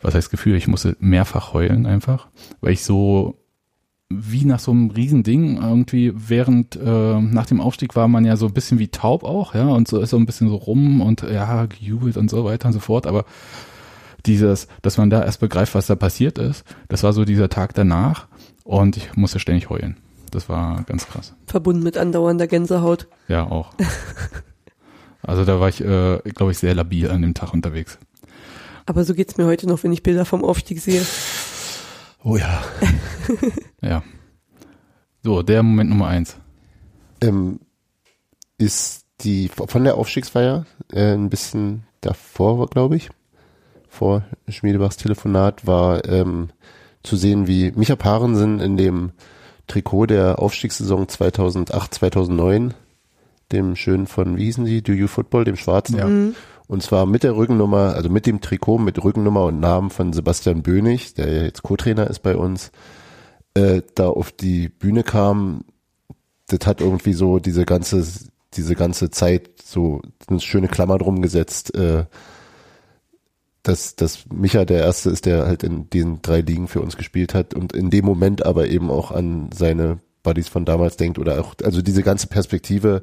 was 0.01 0.13
heißt 0.13 0.29
Gefühl, 0.29 0.55
ich 0.55 0.67
musste 0.67 0.97
mehrfach 0.99 1.53
heulen 1.53 1.85
einfach, 1.85 2.27
weil 2.59 2.73
ich 2.73 2.83
so 2.83 3.40
wie 4.19 4.45
nach 4.45 4.59
so 4.59 4.71
einem 4.71 4.91
Riesending 4.91 5.57
irgendwie 5.57 6.13
während 6.15 6.75
äh, 6.75 7.19
nach 7.19 7.45
dem 7.45 7.61
Aufstieg 7.61 7.95
war 7.95 8.07
man 8.07 8.25
ja 8.25 8.35
so 8.35 8.47
ein 8.47 8.53
bisschen 8.53 8.79
wie 8.79 8.87
taub 8.87 9.23
auch, 9.23 9.55
ja, 9.55 9.67
und 9.67 9.87
so 9.87 9.99
ist 9.99 10.11
so 10.11 10.17
ein 10.17 10.25
bisschen 10.25 10.49
so 10.49 10.55
rum 10.55 11.01
und 11.01 11.21
ja, 11.21 11.65
gejubelt 11.65 12.17
und 12.17 12.29
so 12.29 12.43
weiter 12.45 12.67
und 12.67 12.73
so 12.73 12.79
fort, 12.79 13.07
aber 13.07 13.25
dieses, 14.25 14.67
dass 14.81 14.97
man 14.97 15.09
da 15.09 15.23
erst 15.23 15.39
begreift, 15.39 15.73
was 15.75 15.87
da 15.87 15.95
passiert 15.95 16.37
ist, 16.37 16.63
das 16.87 17.03
war 17.03 17.13
so 17.13 17.25
dieser 17.25 17.49
Tag 17.49 17.73
danach 17.73 18.27
und 18.63 18.97
ich 18.97 19.15
musste 19.15 19.39
ständig 19.39 19.69
heulen. 19.69 19.97
Das 20.29 20.47
war 20.47 20.83
ganz 20.83 21.07
krass. 21.07 21.33
Verbunden 21.45 21.83
mit 21.83 21.97
andauernder 21.97 22.47
Gänsehaut. 22.47 23.07
Ja, 23.27 23.45
auch. 23.45 23.73
Also 25.23 25.45
da 25.45 25.59
war 25.59 25.69
ich, 25.69 25.81
äh, 25.81 26.17
glaube 26.33 26.51
ich, 26.51 26.57
sehr 26.57 26.73
labil 26.73 27.09
an 27.11 27.21
dem 27.21 27.35
Tag 27.35 27.53
unterwegs. 27.53 27.99
Aber 28.85 29.03
so 29.03 29.13
geht's 29.13 29.37
mir 29.37 29.45
heute 29.45 29.67
noch, 29.67 29.83
wenn 29.83 29.93
ich 29.93 30.03
Bilder 30.03 30.25
vom 30.25 30.43
Aufstieg 30.43 30.81
sehe. 30.81 31.05
Oh 32.23 32.37
ja. 32.37 32.63
Ja. 33.83 34.03
So, 35.23 35.41
der 35.41 35.63
Moment 35.63 35.89
Nummer 35.89 36.07
eins. 36.07 36.37
Ähm, 37.19 37.59
ist 38.59 39.05
die 39.21 39.49
von 39.49 39.83
der 39.83 39.95
Aufstiegsfeier 39.95 40.65
äh, 40.91 41.13
ein 41.13 41.29
bisschen 41.29 41.83
davor, 42.01 42.67
glaube 42.67 42.95
ich, 42.95 43.09
vor 43.87 44.23
Schmiedebachs 44.47 44.97
Telefonat 44.97 45.65
war 45.65 46.07
ähm, 46.07 46.49
zu 47.03 47.15
sehen, 47.15 47.47
wie 47.47 47.71
Micha 47.71 47.95
Parensen 47.95 48.59
in 48.59 48.77
dem 48.77 49.11
Trikot 49.67 50.07
der 50.07 50.39
Aufstiegssaison 50.39 51.07
2008, 51.07 51.93
2009, 51.95 52.73
dem 53.51 53.75
schönen 53.75 54.05
von, 54.05 54.37
wie 54.37 54.45
hießen 54.45 54.65
sie, 54.65 54.83
Do 54.83 54.93
You 54.93 55.07
Football, 55.07 55.43
dem 55.45 55.55
schwarzen, 55.55 55.97
Ja. 55.97 56.05
Und 56.71 56.81
zwar 56.81 57.05
mit 57.05 57.23
der 57.23 57.35
Rückennummer, 57.35 57.95
also 57.95 58.07
mit 58.07 58.25
dem 58.25 58.39
Trikot, 58.39 58.77
mit 58.77 59.03
Rückennummer 59.03 59.43
und 59.43 59.59
Namen 59.59 59.89
von 59.89 60.13
Sebastian 60.13 60.63
Bönig, 60.63 61.13
der 61.15 61.29
ja 61.29 61.43
jetzt 61.43 61.63
Co-Trainer 61.63 62.09
ist 62.09 62.19
bei 62.19 62.37
uns, 62.37 62.71
äh, 63.55 63.81
da 63.93 64.07
auf 64.07 64.31
die 64.31 64.69
Bühne 64.69 65.03
kam. 65.03 65.65
Das 66.47 66.65
hat 66.65 66.79
irgendwie 66.79 67.11
so 67.11 67.39
diese 67.39 67.65
ganze, 67.65 68.07
diese 68.53 68.75
ganze 68.75 69.09
Zeit 69.09 69.49
so 69.61 70.01
eine 70.29 70.39
schöne 70.39 70.69
Klammer 70.69 70.97
drum 70.97 71.21
gesetzt, 71.21 71.75
äh, 71.75 72.05
dass, 73.63 73.97
dass 73.97 74.29
Micha 74.31 74.63
der 74.63 74.79
Erste 74.79 75.09
ist, 75.09 75.25
der 75.25 75.47
halt 75.47 75.63
in 75.63 75.89
den 75.89 76.21
drei 76.21 76.39
Ligen 76.39 76.69
für 76.69 76.79
uns 76.79 76.95
gespielt 76.95 77.33
hat 77.33 77.53
und 77.53 77.73
in 77.73 77.89
dem 77.89 78.05
Moment 78.05 78.45
aber 78.45 78.69
eben 78.69 78.89
auch 78.89 79.11
an 79.11 79.49
seine 79.53 79.99
Buddies 80.23 80.47
von 80.47 80.63
damals 80.63 80.95
denkt 80.95 81.19
oder 81.19 81.41
auch, 81.41 81.53
also 81.65 81.81
diese 81.81 82.01
ganze 82.01 82.27
Perspektive 82.27 83.01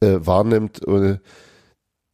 äh, 0.00 0.18
wahrnimmt, 0.20 0.86
äh, 0.86 1.16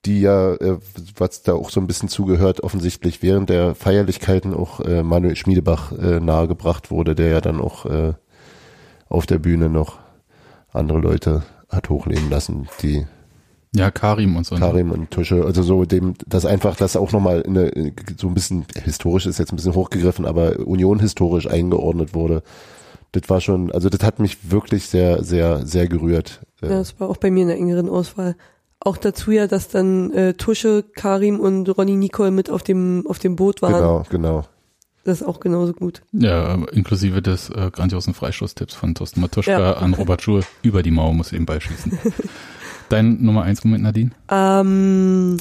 die 0.07 0.21
ja, 0.21 0.55
äh, 0.55 0.79
was 1.17 1.43
da 1.43 1.55
auch 1.55 1.71
so 1.71 1.81
ein 1.81 1.87
bisschen 1.87 2.09
zugehört, 2.09 2.63
offensichtlich 2.63 3.23
während 3.23 3.51
der 3.51 3.75
Feierlichkeiten 3.75 4.55
auch 4.55 4.81
äh, 4.81 5.03
Manuel 5.03 5.37
Schmiedebach 5.37 5.93
äh, 5.93 6.21
nahegebracht 6.21 6.91
wurde, 6.91 7.15
der 7.15 7.29
ja 7.29 7.41
dann 7.41 7.61
auch 7.61 7.85
äh, 7.87 8.15
auf 9.09 9.27
der 9.27 9.39
Bühne 9.39 9.69
noch 9.69 9.99
andere 10.73 10.99
Leute 10.99 11.43
hat 11.69 11.89
hochleben 11.91 12.31
lassen, 12.31 12.69
die 12.83 13.07
Ja, 13.75 13.91
Karim 13.91 14.37
und 14.37 14.47
so. 14.47 14.55
ne? 14.55 14.61
Karim 14.61 14.91
und 14.93 15.11
Tusche, 15.11 15.45
also 15.45 15.63
so 15.63 15.85
dem, 15.85 16.15
das 16.27 16.45
einfach, 16.47 16.77
das 16.77 16.97
auch 16.97 17.13
nochmal 17.13 17.43
eine, 17.47 17.93
so 18.17 18.29
ein 18.29 18.35
bisschen, 18.35 18.65
historisch 18.85 19.27
ist 19.27 19.39
jetzt 19.39 19.53
ein 19.53 19.57
bisschen 19.57 19.75
hochgegriffen, 19.75 20.25
aber 20.25 20.61
Union 20.61 21.01
historisch 21.01 21.49
eingeordnet 21.49 22.15
wurde. 22.15 22.43
Das 23.13 23.29
war 23.29 23.41
schon, 23.41 23.73
also 23.73 23.89
das 23.89 24.03
hat 24.03 24.19
mich 24.19 24.51
wirklich 24.51 24.87
sehr, 24.87 25.25
sehr, 25.25 25.67
sehr 25.67 25.89
gerührt. 25.89 26.43
Äh, 26.63 26.67
Ja, 26.67 26.79
das 26.79 26.99
war 27.01 27.09
auch 27.09 27.17
bei 27.17 27.31
mir 27.31 27.43
in 27.43 27.49
der 27.49 27.57
engeren 27.57 27.89
Auswahl. 27.89 28.37
Auch 28.81 28.97
dazu 28.97 29.31
ja, 29.31 29.47
dass 29.47 29.69
dann 29.69 30.13
äh, 30.13 30.35
Tusche, 30.35 30.85
Karim 30.95 31.41
und 31.41 31.69
Ronny 31.77 31.97
Nicole 31.97 32.31
mit 32.31 32.51
auf 32.51 32.63
dem 32.63 33.05
auf 33.09 33.19
dem 33.19 33.35
Boot 33.37 33.63
waren. 33.63 33.73
Genau, 33.73 34.05
genau. 34.11 34.45
Das 35.05 35.21
ist 35.21 35.27
auch 35.27 35.39
genauso 35.41 35.73
gut. 35.73 36.03
Ja, 36.13 36.55
inklusive 36.73 37.23
des 37.23 37.49
äh, 37.51 37.71
grandiosen 37.73 38.13
Freischusstipps 38.13 38.75
von 38.75 38.95
Thorsten 38.95 39.21
Matuschka 39.21 39.53
Ja. 39.59 39.73
an 39.75 39.95
Robert 39.95 40.21
Schur. 40.21 40.43
Über 40.63 40.83
die 40.83 40.91
Mauer 40.91 41.15
muss 41.15 41.33
eben 41.33 41.47
beischießen. 41.47 41.97
Dein 42.89 43.23
Nummer 43.23 43.43
eins 43.43 43.65
Moment, 43.65 43.85
Nadine? 43.85 44.11
Ähm, 44.31 45.37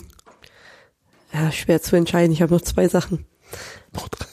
ja, 1.33 1.51
schwer 1.51 1.81
zu 1.81 1.95
entscheiden. 1.95 2.31
Ich 2.31 2.41
habe 2.43 2.53
noch 2.53 2.61
zwei 2.61 2.87
Sachen. 2.87 3.25
Noch 3.93 4.07
drei. 4.07 4.25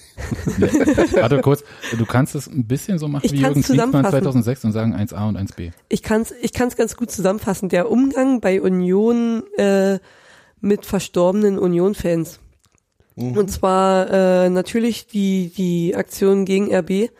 Warte 1.12 1.40
kurz, 1.40 1.64
du 1.96 2.06
kannst 2.06 2.34
es 2.34 2.46
ein 2.46 2.66
bisschen 2.66 2.98
so 2.98 3.08
machen 3.08 3.24
Ich 3.24 3.32
wie 3.32 3.36
Jürgen 3.36 3.62
Klinsmann 3.62 3.76
zusammenfassen. 3.76 4.22
2006 4.22 4.64
und 4.64 4.72
sagen 4.72 4.94
1a 4.94 5.28
und 5.28 5.38
1b. 5.38 5.72
Ich 5.88 6.02
kann 6.02 6.22
es 6.22 6.32
ich 6.42 6.52
kann's 6.52 6.76
ganz 6.76 6.96
gut 6.96 7.10
zusammenfassen. 7.10 7.68
Der 7.68 7.90
Umgang 7.90 8.40
bei 8.40 8.60
Union 8.60 9.42
äh, 9.56 9.98
mit 10.60 10.86
verstorbenen 10.86 11.58
Union-Fans. 11.58 12.38
Und 13.14 13.50
zwar 13.50 14.10
äh, 14.10 14.48
natürlich 14.48 15.06
die 15.06 15.52
die 15.54 15.94
Aktion 15.94 16.46
gegen 16.46 16.74
RB, 16.74 17.10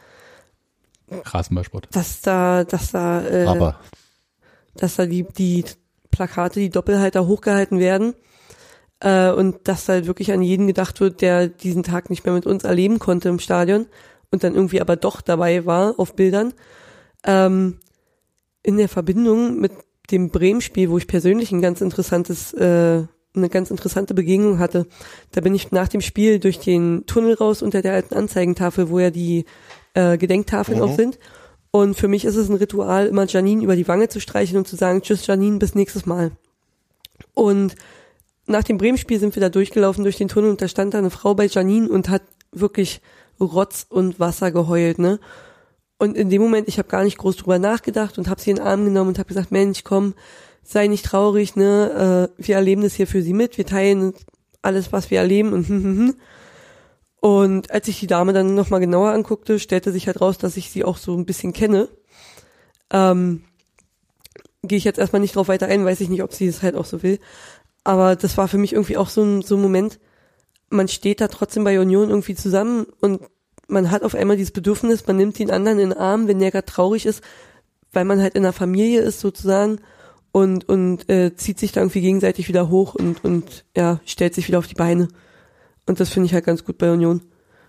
Rasenballsport. 1.11 1.89
dass 1.93 2.23
da 2.23 2.65
dass 2.65 2.93
da 2.93 3.27
äh, 3.27 3.45
Aber 3.45 3.79
dass 4.75 4.97
da 4.97 5.07
die, 5.07 5.25
die 5.25 5.65
Plakate, 6.11 6.61
die 6.61 6.71
Doppelhalter 6.71 7.27
hochgehalten 7.27 7.79
werden 7.79 8.15
äh, 9.03 9.33
und 9.33 9.57
dass 9.65 9.87
da 9.87 9.95
halt 9.95 10.07
wirklich 10.07 10.33
an 10.33 10.43
jeden 10.43 10.69
gedacht 10.69 11.01
wird, 11.01 11.21
der 11.21 11.49
diesen 11.49 11.83
Tag 11.83 12.09
nicht 12.09 12.25
mehr 12.25 12.35
mit 12.35 12.47
uns 12.47 12.63
erleben 12.63 13.01
konnte 13.01 13.29
im 13.29 13.41
Stadion 13.41 13.87
und 14.31 14.45
dann 14.45 14.55
irgendwie 14.55 14.81
aber 14.81 14.97
doch 14.97 15.21
dabei 15.21 15.67
war 15.67 15.99
auf 15.99 16.15
Bildern. 16.15 16.55
Ähm, 17.25 17.79
in 18.63 18.77
der 18.77 18.89
Verbindung 18.89 19.59
mit 19.59 19.73
dem 20.13 20.31
Bremen-Spiel, 20.31 20.89
wo 20.89 20.99
ich 20.99 21.09
persönlich 21.09 21.51
ein 21.51 21.61
ganz 21.61 21.81
interessantes, 21.81 22.53
äh, 22.55 23.03
eine 23.35 23.49
ganz 23.49 23.71
interessante 23.73 24.15
Begegnung 24.15 24.61
hatte. 24.61 24.87
Da 25.33 25.41
bin 25.41 25.55
ich 25.55 25.73
nach 25.73 25.89
dem 25.89 26.01
Spiel 26.01 26.39
durch 26.39 26.61
den 26.61 27.05
Tunnel 27.07 27.35
raus 27.35 27.63
unter 27.63 27.83
der 27.83 27.95
alten 27.95 28.15
Anzeigentafel, 28.15 28.89
wo 28.89 29.01
ja 29.01 29.11
die 29.11 29.47
äh, 29.95 30.17
Gedenktafeln 30.17 30.79
Mhm. 30.79 30.85
auch 30.85 30.95
sind. 30.95 31.19
Und 31.73 31.97
für 31.97 32.07
mich 32.07 32.25
ist 32.25 32.37
es 32.37 32.49
ein 32.49 32.57
Ritual, 32.57 33.07
immer 33.07 33.27
Janine 33.27 33.65
über 33.65 33.75
die 33.75 33.89
Wange 33.89 34.09
zu 34.09 34.21
streichen 34.21 34.59
und 34.59 34.69
zu 34.69 34.77
sagen, 34.77 35.03
tschüss 35.03 35.27
Janine, 35.27 35.59
bis 35.59 35.75
nächstes 35.75 36.07
Mal. 36.07 36.33
Und 37.35 37.75
nach 38.47 38.65
dem 38.65 38.79
Bremen-Spiel 38.79 39.21
sind 39.21 39.37
wir 39.37 39.41
da 39.41 39.49
durchgelaufen 39.49 40.05
durch 40.05 40.17
den 40.17 40.29
Tunnel 40.29 40.51
und 40.51 40.61
da 40.61 40.69
stand 40.69 40.95
da 40.95 40.99
eine 40.99 41.11
Frau 41.11 41.35
bei 41.35 41.47
Janine 41.47 41.89
und 41.89 42.09
hat 42.09 42.23
wirklich 42.51 43.01
Rotz 43.41 43.87
und 43.89 44.21
Wasser 44.21 44.51
geheult, 44.51 44.99
ne? 44.99 45.21
Und 45.99 46.17
in 46.17 46.31
dem 46.31 46.43
Moment, 46.43 46.67
ich 46.67 46.79
habe 46.79 46.89
gar 46.89 47.05
nicht 47.05 47.19
groß 47.19 47.37
drüber 47.37 47.59
nachgedacht 47.61 48.19
und 48.19 48.29
habe 48.29 48.41
sie 48.41 48.51
in 48.51 48.57
den 48.57 48.67
Arm 48.67 48.85
genommen 48.85 49.11
und 49.11 49.19
habe 49.19 49.29
gesagt, 49.29 49.53
Mensch, 49.53 49.85
komm, 49.85 50.15
sei 50.65 50.89
nicht 50.89 51.05
traurig, 51.05 51.55
ne? 51.55 52.29
Äh, 52.39 52.43
wir 52.45 52.57
erleben 52.57 52.83
das 52.83 52.95
hier 52.95 53.07
für 53.07 53.23
sie 53.23 53.33
mit, 53.33 53.57
wir 53.57 53.67
teilen 53.67 54.13
alles, 54.63 54.93
was 54.93 55.11
wir 55.11 55.19
erleben 55.19 55.53
und 55.53 55.69
hm, 55.69 55.85
hm, 55.85 55.99
hm. 55.99 56.15
Und 57.21 57.71
als 57.71 57.87
ich 57.87 58.01
die 58.01 58.09
Dame 58.09 58.33
dann 58.33 58.57
nochmal 58.57 58.81
genauer 58.81 59.13
anguckte, 59.13 59.61
stellte 59.61 59.93
sich 59.93 60.09
halt 60.09 60.21
raus, 60.21 60.39
dass 60.39 60.57
ich 60.57 60.71
sie 60.71 60.85
auch 60.85 60.97
so 60.97 61.17
ein 61.17 61.25
bisschen 61.25 61.53
kenne. 61.53 61.89
Ähm, 62.91 63.45
Gehe 64.65 64.79
ich 64.79 64.85
jetzt 64.85 64.99
erstmal 64.99 65.21
nicht 65.21 65.35
drauf 65.35 65.49
weiter 65.49 65.67
ein, 65.67 65.85
weiß 65.85 66.01
ich 66.01 66.09
nicht, 66.09 66.23
ob 66.23 66.33
sie 66.33 66.47
es 66.47 66.63
halt 66.63 66.77
auch 66.77 66.85
so 66.85 67.03
will. 67.03 67.19
Aber 67.85 68.17
das 68.17 68.37
war 68.37 68.49
für 68.49 68.59
mich 68.59 68.73
irgendwie 68.73 68.97
auch 68.97 69.09
so 69.09 69.23
ein, 69.23 69.43
so 69.43 69.57
ein 69.57 69.63
Moment, 69.63 69.99
man 70.71 70.89
steht 70.89 71.21
da 71.21 71.29
trotzdem 71.29 71.65
bei 71.65 71.79
Union 71.81 72.09
irgendwie 72.09 72.35
zusammen 72.35 72.87
und 73.01 73.23
man 73.69 73.91
hat 73.91 74.03
auf 74.03 74.15
einmal 74.15 74.37
dieses 74.37 74.53
Bedürfnis, 74.53 75.07
man 75.07 75.17
nimmt 75.17 75.39
den 75.39 75.51
anderen 75.51 75.79
in 75.79 75.91
den 75.91 75.99
Arm, 75.99 76.29
wenn 76.29 76.39
der 76.39 76.51
gerade 76.51 76.67
traurig 76.67 77.07
ist, 77.07 77.23
weil 77.93 78.05
man 78.05 78.21
halt 78.21 78.35
in 78.35 78.43
der 78.43 78.53
Familie 78.53 79.01
ist 79.01 79.21
sozusagen 79.21 79.81
und 80.33 80.69
und 80.69 81.09
äh, 81.11 81.35
zieht 81.37 81.59
sich 81.59 81.73
da 81.73 81.81
irgendwie 81.81 82.01
gegenseitig 82.01 82.49
wieder 82.49 82.71
hoch 82.71 82.95
und 82.95 83.25
und 83.25 83.65
ja 83.77 84.01
stellt 84.05 84.35
sich 84.35 84.49
wieder 84.49 84.59
auf 84.59 84.67
die 84.67 84.75
Beine. 84.75 85.09
Und 85.87 86.01
das 86.01 86.09
finde 86.09 86.27
ich 86.27 86.35
halt 86.35 86.47
ganz 86.47 86.65
gut 86.65 86.79
bei 86.79 86.91
Union. 86.91 87.21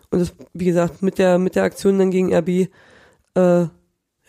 Und 0.10 0.20
das 0.20 0.34
wie 0.54 0.66
gesagt 0.66 1.02
mit 1.02 1.18
der 1.18 1.38
mit 1.38 1.56
der 1.56 1.64
Aktion 1.64 2.00
dann 2.00 2.12
gegen 2.12 2.34
RB 2.34 2.70
äh, 3.36 3.68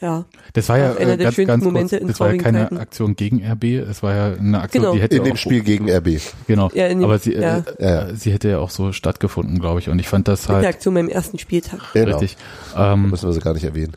ja 0.01 0.25
Das 0.53 0.69
war 0.69 0.79
ja 0.79 0.91
einer 0.93 1.01
äh, 1.01 1.07
der 1.07 1.17
ganz, 1.19 1.35
schönsten 1.37 1.47
ganz 1.47 1.63
kurz, 1.63 1.73
Momente 1.73 1.97
in 1.97 2.09
das 2.09 2.21
war 2.21 2.33
ja 2.35 2.43
keine. 2.43 2.71
Aktion 2.81 3.17
gegen 3.17 3.45
RB, 3.45 3.65
es 3.89 4.03
war 4.03 4.15
ja 4.15 4.35
eine 4.39 4.61
Aktion, 4.61 4.83
Genau. 4.83 4.95
die 4.95 5.01
hätte 5.03 5.17
in 5.17 5.25
dem 5.25 5.37
Spiel 5.37 5.61
gegen 5.63 5.89
RB. 5.91 6.21
genau, 6.47 6.71
Ja, 6.75 6.87
in 6.89 6.99
dem- 6.99 7.05
aber 7.05 7.19
sie, 7.19 7.35
ja. 7.35 7.59
äh, 7.59 7.63
Ja. 7.79 8.03
äh, 8.09 8.17
sie 8.17 8.33
hätte 8.33 8.49
ja 8.49 8.59
auch 8.59 8.71
so 8.71 8.93
stattgefunden, 8.93 9.61
glaube 9.61 9.81
ich, 9.81 9.89
und 9.89 9.99
ich 9.99 10.09
fand 10.09 10.27
das 10.29 10.49
halt 10.49 10.67
Aktion 10.67 10.95
beim 10.95 11.09
ersten 11.09 11.39
Spieltag 11.39 11.81
Genau. 11.93 12.19
richtig. 12.19 12.37
Ähm, 12.77 13.11
Müssen 13.11 13.29
wir 13.29 13.33
sie 13.33 13.41
gar 13.41 13.55
nicht 13.55 13.65
erwähnen. 13.65 13.97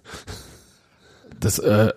das 1.40 1.60
äh, 1.60 1.92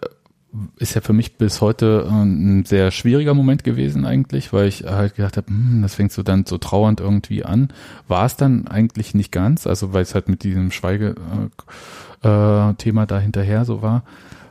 ist 0.77 0.95
ja 0.95 1.01
für 1.01 1.13
mich 1.13 1.37
bis 1.37 1.61
heute 1.61 2.07
äh, 2.09 2.13
ein 2.13 2.65
sehr 2.65 2.91
schwieriger 2.91 3.35
Moment 3.35 3.65
gewesen 3.65 4.05
eigentlich, 4.05 4.53
weil 4.53 4.67
ich 4.67 4.85
halt 4.85 5.15
gedacht 5.15 5.37
habe, 5.37 5.49
hm, 5.49 5.83
das 5.83 5.95
fängt 5.95 6.13
so 6.13 6.23
dann 6.23 6.47
so 6.47 6.59
trauernd 6.59 7.01
irgendwie 7.01 7.45
an. 7.45 7.69
War 8.09 8.27
es 8.27 8.37
dann 8.37 8.67
eigentlich 8.67 9.15
nicht 9.15 9.33
ganz, 9.33 9.67
also 9.67 9.93
weil 9.93 10.03
es 10.03 10.15
halt 10.15 10.29
mit 10.29 10.43
diesem 10.43 10.71
Schweige-Thema 10.71 12.71
äh, 12.71 12.75
Thema 12.75 13.07
da 13.07 13.19
hinterher 13.19 13.65
so 13.65 13.83
war, 13.83 14.03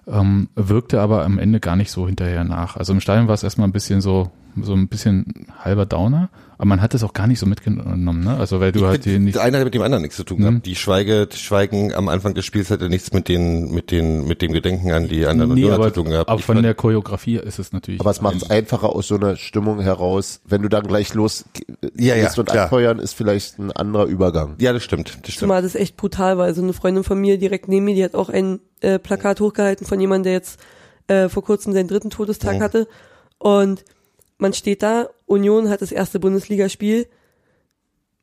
ähm, 0.08 0.50
wirkte 0.56 1.02
aber 1.02 1.26
am 1.26 1.38
Ende 1.38 1.60
gar 1.60 1.76
nicht 1.76 1.92
so 1.92 2.08
hinterher 2.08 2.44
nach. 2.44 2.78
Also 2.78 2.94
im 2.94 3.02
Stadion 3.02 3.28
war 3.28 3.36
es 3.36 3.44
erstmal 3.44 3.68
ein 3.68 3.74
bisschen 3.74 4.02
so, 4.02 4.32
so 4.64 4.74
ein 4.74 4.88
bisschen 4.88 5.48
halber 5.60 5.86
Downer, 5.86 6.30
aber 6.58 6.66
man 6.66 6.82
hat 6.82 6.94
es 6.94 7.04
auch 7.04 7.14
gar 7.14 7.28
nicht 7.28 7.40
so 7.40 7.46
mitgenommen, 7.46 8.24
ne? 8.24 8.38
Also 8.38 8.60
weil 8.60 8.72
du 8.72 8.86
halt 8.86 9.06
die 9.06 9.18
nicht 9.20 9.36
Das 9.36 9.44
eine 9.44 9.58
hat 9.58 9.64
mit 9.66 9.74
dem 9.74 9.82
anderen 9.82 10.02
nichts 10.02 10.18
zu 10.18 10.24
tun 10.24 10.40
Mhm. 10.40 10.44
gehabt. 10.44 10.66
Die 10.66 10.76
Schweige, 10.76 11.26
das 11.28 11.40
Schweigen 11.40 11.94
am 11.94 12.10
Anfang 12.10 12.34
des 12.34 12.46
Spiels 12.46 12.70
hatte 12.72 12.90
nichts 12.90 13.14
mit 13.14 13.28
den, 13.30 13.72
mit 13.74 13.92
den, 13.92 14.26
mit 14.28 14.42
dem 14.42 14.52
Gedenken 14.52 14.92
an 14.92 15.08
die 15.08 15.26
anderen 15.26 15.54
nee, 15.54 15.70
aber, 15.70 15.86
zu 15.94 16.02
tun 16.02 16.10
gehabt. 16.12 16.30
aber 16.30 16.40
Ich 16.40 16.46
von 16.46 16.56
fand- 16.56 16.66
der 16.66 16.74
Choreografie 16.74 17.38
ist 17.38 17.60
es 17.60 17.72
natürlich. 17.72 18.02
Aber 18.02 18.12
es 18.12 18.22
macht 18.22 18.36
es 18.38 18.50
einfacher 18.50 18.90
aus 18.96 19.08
so 19.08 19.16
einer 19.16 19.36
Stimmung 19.36 19.80
heraus. 19.80 20.42
Wenn 20.46 20.62
du 20.62 20.70
dann 20.70 20.86
gleich 20.86 21.14
los 21.14 21.46
Ja, 21.98 22.16
ja, 22.16 22.24
gehst 22.26 22.38
und 22.40 22.50
klar. 22.50 22.64
anfeuern, 22.66 23.00
ist 23.00 23.14
vielleicht 23.14 23.58
ein 23.60 23.72
anderer 23.72 24.06
Übergang. 24.06 24.56
ja, 24.60 24.74
das 24.74 24.84
stimmt, 24.84 25.08
das 25.10 25.16
stimmt. 25.32 25.38
Zumal 25.38 25.62
das 25.62 25.76
echt 25.76 25.96
brutal 25.98 26.38
war. 26.38 26.46
Also 26.46 26.62
eine 26.62 26.74
Freundin 26.74 27.04
von 27.04 27.20
mir 27.20 27.38
direkt 27.38 27.68
neben 27.70 27.86
mir, 27.86 27.96
die 27.96 28.04
hat 28.04 28.16
auch 28.16 28.30
ein 28.30 28.60
äh, 28.82 29.00
Plakat 29.00 29.40
hochgehalten 29.42 29.86
von 29.86 30.00
jemandem, 30.00 30.24
der 30.24 30.34
jetzt 30.34 30.60
äh, 31.08 31.28
vor 31.28 31.44
kurzem 31.44 31.74
seinen 31.74 31.88
dritten 31.88 32.10
Todestag 32.12 32.58
Mhm. 32.58 32.62
hatte. 32.64 32.88
Und 33.40 33.84
man 34.40 34.54
steht 34.54 34.82
da, 34.82 35.10
Union 35.26 35.70
hat 35.70 35.82
das 35.82 35.92
erste 35.92 36.20
Bundesligaspiel. 36.20 37.08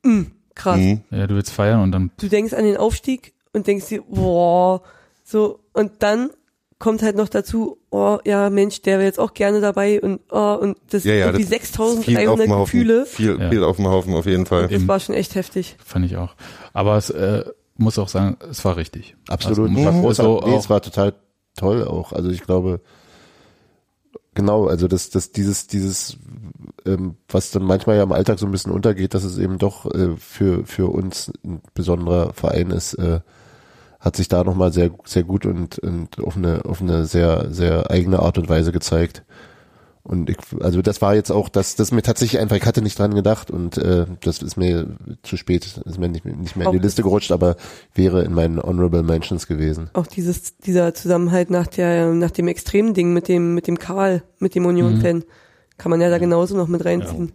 Mm, 0.03 0.23
krass. 0.55 0.77
Mhm. 0.77 1.01
ja, 1.11 1.27
du 1.27 1.35
willst 1.35 1.51
feiern 1.51 1.81
und 1.81 1.91
dann 1.91 2.11
Du 2.17 2.27
denkst 2.27 2.53
an 2.53 2.65
den 2.65 2.77
Aufstieg 2.77 3.33
und 3.53 3.67
denkst 3.67 3.87
dir, 3.87 4.01
boah, 4.01 4.81
so, 5.23 5.59
und 5.73 5.91
dann 5.99 6.31
kommt 6.79 7.01
halt 7.01 7.15
noch 7.15 7.29
dazu, 7.29 7.79
oh 7.89 8.19
ja, 8.25 8.49
Mensch, 8.49 8.81
der 8.81 8.97
wäre 8.97 9.07
jetzt 9.07 9.19
auch 9.19 9.33
gerne 9.33 9.61
dabei 9.61 9.99
und 10.01 10.21
oh, 10.31 10.57
und 10.61 10.77
das 10.89 11.03
Ja, 11.03 11.13
ja, 11.13 11.25
irgendwie 11.27 11.45
das 11.45 11.67
viel 11.69 11.87
auf 11.87 12.05
6300 12.05 12.39
dem 12.45 12.51
Haufen. 12.53 12.65
Gefühle. 12.65 13.05
Viel, 13.05 13.39
Ja. 13.39 13.49
viel 13.49 13.63
auf 13.63 13.75
dem 13.77 13.87
Haufen 13.87 14.13
auf 14.13 14.25
jeden 14.25 14.45
Fall. 14.45 14.67
Das 14.67 14.87
war 14.87 14.99
schon 14.99 15.15
echt 15.15 15.35
heftig. 15.35 15.75
fand 15.83 16.05
ich 16.05 16.17
auch. 16.17 16.35
Aber 16.73 16.97
es 16.97 17.09
äh, 17.09 17.43
muss 17.77 17.97
auch 17.97 18.09
sagen, 18.09 18.37
es 18.49 18.63
war 18.63 18.77
richtig. 18.77 19.15
Absolut. 19.27 19.69
Also, 19.69 19.85
war 19.85 19.91
mhm. 19.91 20.13
so 20.13 20.43
nee, 20.45 20.55
es 20.55 20.69
war 20.69 20.81
total 20.81 21.13
toll 21.55 21.83
auch. 21.87 22.13
Also 22.13 22.29
ich 22.29 22.43
glaube, 22.43 22.81
genau, 24.37 24.67
also 24.67 24.87
das, 24.87 25.09
das, 25.09 25.31
dieses, 25.31 25.65
dieses, 25.65 26.17
ähm, 26.85 27.15
was 27.27 27.49
dann 27.49 27.63
manchmal 27.63 27.97
ja 27.97 28.03
im 28.03 28.11
Alltag 28.11 28.37
so 28.37 28.45
ein 28.45 28.51
bisschen 28.51 28.71
untergeht, 28.71 29.15
dass 29.15 29.23
es 29.23 29.39
eben 29.39 29.57
doch 29.57 29.91
äh, 29.93 30.15
für, 30.15 30.63
für 30.63 30.91
uns 30.91 31.31
ein 31.43 31.59
besonderer 31.73 32.33
Verein 32.33 32.69
ist, 32.69 32.93
äh, 32.93 33.21
hat 33.99 34.15
sich 34.15 34.27
da 34.27 34.43
nochmal 34.43 34.71
sehr, 34.71 34.91
sehr 35.05 35.23
gut 35.23 35.47
und, 35.47 35.79
und 35.79 36.19
auf 36.19 36.37
eine, 36.37 36.65
auf 36.65 36.81
eine 36.81 37.05
sehr, 37.05 37.51
sehr 37.51 37.89
eigene 37.89 38.19
Art 38.19 38.37
und 38.37 38.47
Weise 38.47 38.71
gezeigt. 38.71 39.23
Und 40.07 40.29
ich, 40.29 40.37
also 40.61 40.81
das 40.81 41.01
war 41.01 41.15
jetzt 41.15 41.31
auch, 41.31 41.49
das, 41.49 41.75
das 41.75 41.91
mir 41.91 42.01
tatsächlich 42.01 42.39
einfach, 42.39 42.55
ich 42.55 42.65
hatte 42.65 42.81
nicht 42.81 42.97
dran 42.97 43.13
gedacht 43.13 43.51
und 43.51 43.77
äh, 43.77 44.05
das 44.21 44.41
ist 44.41 44.55
mir 44.55 44.95
zu 45.21 45.35
spät, 45.35 45.65
ist 45.83 45.99
mir 45.99 46.07
nicht, 46.07 46.23
nicht 46.23 46.55
mehr 46.55 46.67
in 46.67 46.71
die 46.71 46.79
Liste 46.79 47.03
gerutscht, 47.03 47.33
aber 47.33 47.57
wäre 47.93 48.23
in 48.23 48.33
meinen 48.33 48.57
Honorable 48.61 49.03
Mentions 49.03 49.47
gewesen. 49.47 49.89
auch 49.91 50.07
dieses, 50.07 50.55
dieser 50.59 50.93
Zusammenhalt 50.93 51.49
nach 51.49 51.67
der, 51.67 52.13
nach 52.13 52.31
dem 52.31 52.47
extremen 52.47 52.93
Ding 52.93 53.11
mit 53.11 53.27
dem, 53.27 53.53
mit 53.53 53.67
dem 53.67 53.77
Karl, 53.77 54.23
mit 54.39 54.55
dem 54.55 54.65
Union-Fan, 54.65 55.25
kann 55.77 55.89
man 55.89 55.99
ja 55.99 56.09
da 56.09 56.19
genauso 56.19 56.55
noch 56.55 56.69
mit 56.69 56.85
reinziehen. 56.85 57.27
Ja, 57.27 57.33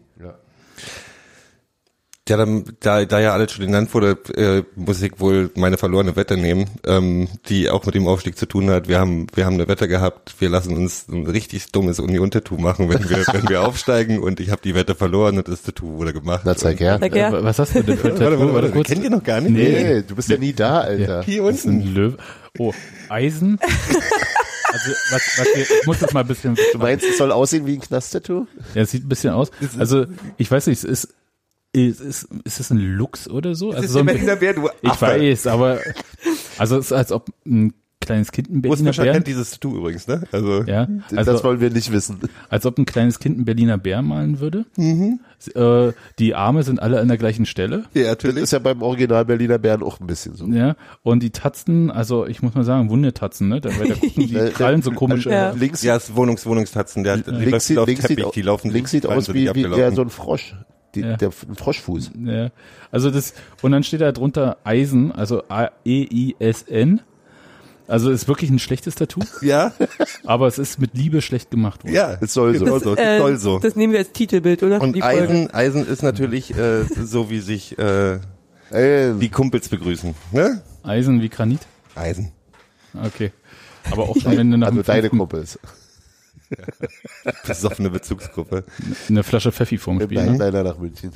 dann, 2.24 2.64
da, 2.80 3.04
da 3.04 3.18
ja 3.20 3.32
alles 3.32 3.50
schon 3.52 3.66
genannt 3.66 3.92
wurde, 3.94 4.16
äh, 4.36 4.62
muss 4.76 5.02
ich 5.02 5.18
wohl 5.18 5.50
meine 5.56 5.76
verlorene 5.76 6.14
Wette 6.14 6.36
nehmen, 6.36 6.70
ähm, 6.86 7.26
die 7.48 7.68
auch 7.68 7.84
mit 7.84 7.96
dem 7.96 8.06
Aufstieg 8.06 8.38
zu 8.38 8.46
tun 8.46 8.70
hat. 8.70 8.86
Wir 8.88 9.00
haben, 9.00 9.26
wir 9.34 9.44
haben 9.44 9.54
eine 9.54 9.66
Wette 9.66 9.88
gehabt, 9.88 10.36
wir 10.38 10.48
lassen 10.48 10.76
uns 10.76 11.08
ein 11.08 11.26
richtig 11.26 11.72
dummes 11.72 11.98
Union-Tattoo 11.98 12.58
machen, 12.58 12.88
wenn 12.90 13.08
wir, 13.10 13.26
wenn 13.32 13.48
wir 13.48 13.66
aufsteigen 13.66 14.20
und 14.20 14.38
ich 14.38 14.50
habe 14.50 14.62
die 14.62 14.74
Wette 14.76 14.94
verloren 14.94 15.36
und 15.38 15.48
das 15.48 15.62
Tattoo 15.62 15.98
wurde 15.98 16.12
gemacht. 16.12 16.42
Na, 16.44 16.54
zeig 16.54 16.78
her. 16.78 17.02
Äh, 17.02 17.42
Was 17.44 17.58
hast 17.58 17.74
du 17.74 17.82
denn 17.82 17.98
für 17.98 18.08
ein 18.08 18.12
Warte, 18.20 18.24
Tattoo? 18.24 18.40
warte, 18.40 18.54
warte, 18.54 18.70
kurz. 18.70 18.88
kennt 18.88 19.02
ihr 19.02 19.10
noch 19.10 19.24
gar 19.24 19.40
nicht? 19.40 19.52
Nee. 19.52 19.82
Nee, 19.94 20.02
du 20.06 20.14
bist 20.14 20.28
ja 20.28 20.38
nie 20.38 20.52
da, 20.52 20.80
Alter. 20.82 21.24
Hier 21.24 21.44
ist 21.48 21.64
ein 21.66 21.78
unten. 21.80 21.94
Löwe. 21.94 22.16
Oh, 22.58 22.72
Eisen. 23.08 23.58
Also, 24.74 24.90
was, 25.10 25.22
was 25.36 25.46
wir, 25.54 25.62
ich 25.64 25.86
muss 25.86 25.98
das 25.98 26.14
mal 26.14 26.20
ein 26.20 26.26
bisschen. 26.28 26.56
Du 26.72 26.78
meinst, 26.78 27.04
es 27.04 27.18
soll 27.18 27.30
aussehen 27.30 27.66
wie 27.66 27.74
ein 27.74 27.80
Knast-Tattoo? 27.82 28.46
Ja, 28.74 28.80
es 28.80 28.90
sieht 28.90 29.04
ein 29.04 29.08
bisschen 29.10 29.34
aus. 29.34 29.50
Also, 29.78 30.06
ich 30.38 30.50
weiß 30.50 30.66
nicht, 30.68 30.78
es 30.78 30.84
ist, 30.84 31.14
ist, 31.74 32.00
ist, 32.00 32.28
ist 32.44 32.60
es 32.60 32.70
ein 32.70 32.78
Lux 32.78 33.28
oder 33.28 33.54
so? 33.54 33.68
Das 33.72 33.76
Also 33.82 33.86
ist 33.86 33.92
so 33.92 33.98
der 34.02 34.12
ein, 34.12 34.16
Berliner 34.18 34.36
Bär, 34.36 34.54
du 34.54 34.68
ich 34.82 34.90
Affe. 34.90 35.06
weiß, 35.06 35.46
aber, 35.46 35.78
also 36.58 36.76
es 36.78 36.86
ist 36.86 36.92
als 36.92 37.12
ob 37.12 37.30
ein 37.46 37.72
kleines 38.00 38.32
Kind 38.32 38.50
ein 38.50 38.62
Berliner 38.62 38.92
Bär, 38.92 39.12
kennt 39.12 39.26
dieses 39.28 39.52
Tattoo 39.52 39.76
übrigens, 39.76 40.08
ne? 40.08 40.24
Also, 40.32 40.64
ja, 40.64 40.88
das 41.10 41.28
also, 41.28 41.44
wollen 41.44 41.60
wir 41.60 41.70
nicht 41.70 41.92
wissen. 41.92 42.18
als 42.50 42.66
ob 42.66 42.76
ein 42.76 42.84
kleines 42.84 43.20
Kind 43.20 43.36
einen 43.36 43.44
Berliner 43.44 43.78
Bär 43.78 44.02
malen 44.02 44.40
würde. 44.40 44.64
Äh, 44.76 45.92
die 46.18 46.34
Arme 46.34 46.62
sind 46.64 46.82
alle 46.82 47.00
an 47.00 47.06
der 47.08 47.16
gleichen 47.16 47.46
Stelle. 47.46 47.84
ja, 47.94 48.02
Das 48.02 48.08
natürlich. 48.10 48.42
ist 48.42 48.52
ja 48.52 48.58
beim 48.58 48.82
Original 48.82 49.24
Berliner 49.24 49.58
Bären 49.58 49.82
auch 49.84 50.00
ein 50.00 50.06
bisschen 50.08 50.34
so. 50.34 50.46
Ja, 50.48 50.74
und 51.02 51.22
die 51.22 51.30
Tatzen, 51.30 51.90
also 51.92 52.26
ich 52.26 52.42
muss 52.42 52.54
mal 52.54 52.64
sagen, 52.64 52.90
Wundetatzen, 52.90 53.48
ne? 53.48 53.60
Da, 53.60 53.70
weil 53.78 53.88
da 53.90 53.94
gucken 53.94 54.26
die 54.26 54.34
Äh, 54.42 54.50
Krallen 54.50 54.82
so 54.82 54.90
komisch. 54.90 55.26
Ja. 55.26 55.52
Links, 55.52 55.82
Ja, 55.84 55.94
es 55.96 56.08
ist 56.10 56.16
Wohnungs, 56.16 56.44
Wohnungstatzen, 56.44 57.04
der, 57.04 57.18
die 57.18 57.30
links, 57.30 57.50
läuft 57.52 57.66
sieht, 57.66 57.78
auf 57.78 57.86
links, 57.86 58.02
Teppich, 58.02 58.16
sieht, 58.16 58.26
au- 58.26 58.32
die 58.32 58.42
laufen 58.42 58.70
links 58.72 58.90
sieht 58.90 59.06
aus 59.06 59.28
wie, 59.32 59.34
wie 59.44 59.48
abgelaufen. 59.48 59.80
ja, 59.80 59.90
so 59.92 60.02
ein 60.02 60.10
Frosch. 60.10 60.56
Die, 60.94 61.00
Ja. 61.00 61.16
der, 61.16 61.30
Froschfuß. 61.32 62.10
Ja. 62.24 62.50
Also 62.90 63.10
das, 63.10 63.34
und 63.62 63.72
dann 63.72 63.82
steht 63.82 64.00
da 64.02 64.12
drunter 64.12 64.58
Eisen, 64.64 65.10
also 65.12 65.42
A-E-I-S-N. 65.48 67.00
Also 67.88 68.10
ist 68.10 68.28
wirklich 68.28 68.48
ein 68.48 68.58
schlechtes 68.58 68.94
Tattoo, 68.94 69.20
Ja, 69.42 69.72
aber 70.24 70.46
es 70.46 70.58
ist 70.58 70.78
mit 70.78 70.94
Liebe 70.94 71.20
schlecht 71.20 71.50
gemacht 71.50 71.82
worden. 71.84 71.94
ja, 71.94 72.16
Es 72.20 72.32
soll 72.32 72.56
so. 72.56 72.64
Genau 72.64 72.78
so, 72.78 72.96
Äh, 72.96 73.18
soll 73.18 73.36
so. 73.38 73.58
Das 73.58 73.74
nehmen 73.76 73.92
wir 73.92 73.98
als 73.98 74.12
Titelbild, 74.12 74.62
oder? 74.62 74.80
Und. 74.80 75.02
Eisen, 75.02 75.50
Eisen 75.52 75.86
ist 75.86 76.02
natürlich 76.02 76.56
äh, 76.56 76.84
so, 76.84 77.28
wie 77.28 77.40
sich 77.40 77.76
äh, 77.78 78.18
die 78.72 79.28
Kumpels 79.30 79.68
begrüßen. 79.68 80.14
Ne? 80.30 80.62
Eisen 80.84 81.20
wie 81.20 81.28
Granit. 81.28 81.60
Eisen. 81.94 82.32
Okay. 82.94 83.32
Aber 83.90 84.08
auch 84.08 84.16
schon, 84.16 84.36
wenn 84.36 84.50
du 84.50 84.56
nach 84.58 84.68
also 84.68 84.82
deine 84.82 85.10
Kumpels. 85.10 85.58
Besoffene 87.46 87.90
Bezugsgruppe. 87.90 88.64
eine 89.08 89.22
Flasche 89.22 89.52
Pfeffi 89.52 89.78
vorm 89.78 90.00
Spiel. 90.00 90.24
Ne? 90.24 90.38
deiner 90.38 90.62
nach 90.62 90.78
München. 90.78 91.12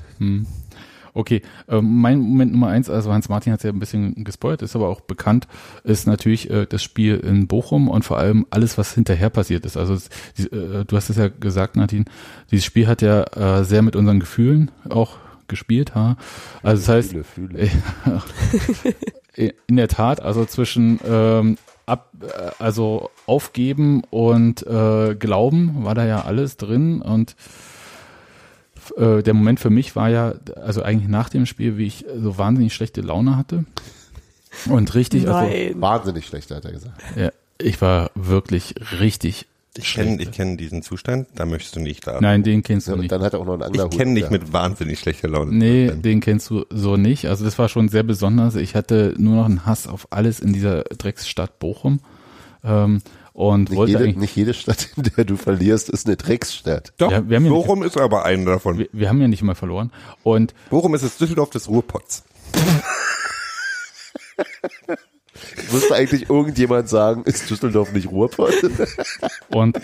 Okay, 1.17 1.41
ähm, 1.69 2.03
mein 2.03 2.19
Moment 2.19 2.53
Nummer 2.53 2.69
eins, 2.69 2.91
also 2.91 3.11
Hans 3.11 3.31
Martin 3.31 3.51
hat 3.51 3.65
ja 3.65 3.71
ein 3.71 3.79
bisschen 3.79 4.23
gespoilt, 4.23 4.61
ist 4.61 4.77
aber 4.77 4.89
auch 4.89 5.01
bekannt, 5.01 5.49
ist 5.83 6.07
natürlich 6.07 6.51
äh, 6.51 6.67
das 6.67 6.83
Spiel 6.83 7.17
in 7.17 7.47
Bochum 7.47 7.89
und 7.89 8.05
vor 8.05 8.19
allem 8.19 8.45
alles, 8.51 8.77
was 8.77 8.93
hinterher 8.93 9.31
passiert 9.31 9.65
ist. 9.65 9.79
Also 9.79 9.95
es, 9.95 10.11
die, 10.37 10.43
äh, 10.43 10.85
du 10.85 10.95
hast 10.95 11.09
es 11.09 11.17
ja 11.17 11.29
gesagt, 11.29 11.75
Martin, 11.75 12.05
dieses 12.51 12.67
Spiel 12.67 12.87
hat 12.87 13.01
ja 13.01 13.23
äh, 13.23 13.65
sehr 13.65 13.81
mit 13.81 13.97
unseren 13.97 14.21
Gefühlen 14.21 14.71
auch 14.91 15.17
gespielt. 15.49 15.95
Ha? 15.95 16.19
Also 16.63 16.83
das 16.83 16.89
heißt, 16.91 17.11
Fühle, 17.11 17.25
fühle. 19.35 19.51
in 19.67 19.77
der 19.77 19.89
Tat, 19.89 20.21
also 20.21 20.45
zwischen 20.45 21.01
ähm, 21.09 21.57
ab, 21.87 22.13
äh, 22.21 22.51
also 22.59 23.11
aufgeben 23.27 24.03
und 24.11 24.67
äh, 24.67 25.15
glauben 25.15 25.85
war 25.85 25.95
da 25.95 26.05
ja 26.05 26.25
alles 26.25 26.57
drin 26.57 27.01
und 27.01 27.37
äh, 28.97 29.23
der 29.23 29.35
Moment 29.35 29.61
für 29.61 29.71
mich 29.71 29.97
war 29.97 30.09
ja, 30.09 30.35
also 30.57 30.83
eigentlich 30.83 31.09
nach 31.09 31.29
dem 31.29 31.47
Spiel, 31.47 31.79
wie 31.79 31.87
ich 31.87 32.05
so 32.17 32.39
wahnsinnig 32.39 32.75
schlechte 32.75 33.01
Laune 33.01 33.37
hatte 33.37 33.65
und 34.69 34.95
richtig, 34.95 35.29
also 35.29 35.49
Nein. 35.49 35.81
Wahnsinnig 35.81 36.27
schlecht, 36.27 36.51
hat 36.51 36.65
er 36.65 36.73
gesagt. 36.73 37.01
ja, 37.17 37.31
ich 37.59 37.81
war 37.81 38.11
wirklich 38.15 38.75
richtig 39.01 39.47
Ich 39.79 39.95
kenne 39.95 40.23
ich 40.23 40.31
kenn 40.33 40.57
diesen 40.57 40.83
Zustand, 40.83 41.29
da 41.35 41.47
möchtest 41.47 41.77
du 41.77 41.81
nicht 41.81 42.07
da. 42.07 42.21
Nein, 42.21 42.43
den 42.43 42.63
kennst 42.63 42.87
Ja, 42.87 42.93
du 42.93 42.97
und 42.97 43.01
nicht. 43.03 43.13
dann 43.13 43.23
hat 43.23 43.35
er 43.35 43.41
auch 43.41 43.45
noch 43.45 43.55
einen 43.55 43.63
ich 43.63 43.67
Anglerhut. 43.69 43.97
kenne 43.97 44.15
dich 44.15 44.25
ja. 44.25 44.31
mit 44.31 44.53
wahnsinnig 44.53 44.99
schlechter 44.99 45.29
Laune. 45.29 45.53
Nee, 45.53 45.91
den 45.91 46.21
kennst 46.21 46.51
du 46.51 46.65
so 46.71 46.97
nicht. 46.97 47.27
Also 47.27 47.45
das 47.45 47.59
war 47.59 47.69
schon 47.69 47.89
sehr 47.89 48.03
besonders. 48.03 48.55
Ich 48.57 48.75
hatte 48.75 49.15
nur 49.19 49.37
noch 49.37 49.45
einen 49.47 49.67
Hass 49.67 49.87
auf 49.87 50.09
alles 50.11 50.41
in 50.41 50.53
dieser 50.53 50.85
Drecksstadt 50.85 51.59
Bochum. 51.59 52.01
Ähm, 52.65 53.03
und 53.33 53.69
Nicht 53.69 53.77
wollte 53.77 53.93
jede, 53.93 54.05
eigentlich, 54.05 54.17
nicht 54.17 54.37
jede 54.37 54.55
Stadt, 54.55 54.89
in 54.97 55.03
der 55.17 55.25
du 55.27 55.37
verlierst, 55.37 55.91
ist 55.91 56.07
eine 56.07 56.17
Drecksstadt. 56.17 56.95
Doch, 56.97 57.11
Ja, 57.13 57.29
wir 57.29 57.37
haben 57.37 57.45
ja 57.45 57.51
nicht- 57.51 57.67
Bochum 57.67 57.83
ist 57.83 57.99
aber 57.99 58.25
einer 58.25 58.53
davon. 58.53 58.79
wir, 58.79 58.89
wir 58.93 59.09
haben 59.11 59.21
ja 59.21 59.29
nicht 59.29 59.43
mal 59.43 59.55
verloren. 59.55 59.93
Und 60.23 60.55
Bochum 60.71 60.95
ist 60.95 61.05
das 61.05 61.19
Düsseldorf 61.19 61.51
des 61.51 61.69
Ruhrpots. 61.69 62.25
Müsste 65.73 65.95
eigentlich 65.95 66.29
irgendjemand 66.29 66.89
sagen, 66.89 67.23
ist 67.25 67.51
Düsseldorf 67.51 67.93
nicht 67.93 68.11
Ruhrpott? 68.11 68.55
Und 69.49 69.79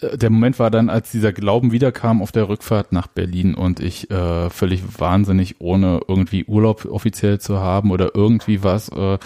äh, 0.00 0.16
der 0.16 0.30
Moment 0.30 0.58
war 0.58 0.70
dann, 0.70 0.90
als 0.90 1.10
dieser 1.10 1.32
Glauben 1.32 1.72
wiederkam 1.72 2.22
auf 2.22 2.32
der 2.32 2.48
Rückfahrt 2.48 2.92
nach 2.92 3.06
Berlin 3.06 3.54
und 3.54 3.80
ich 3.80 4.10
äh, 4.10 4.50
völlig 4.50 4.82
wahnsinnig, 4.98 5.56
ohne 5.60 6.00
irgendwie 6.06 6.44
Urlaub 6.44 6.84
offiziell 6.84 7.40
zu 7.40 7.58
haben 7.58 7.90
oder 7.90 8.14
irgendwie 8.14 8.62
was, 8.62 8.88
äh, 8.90 9.18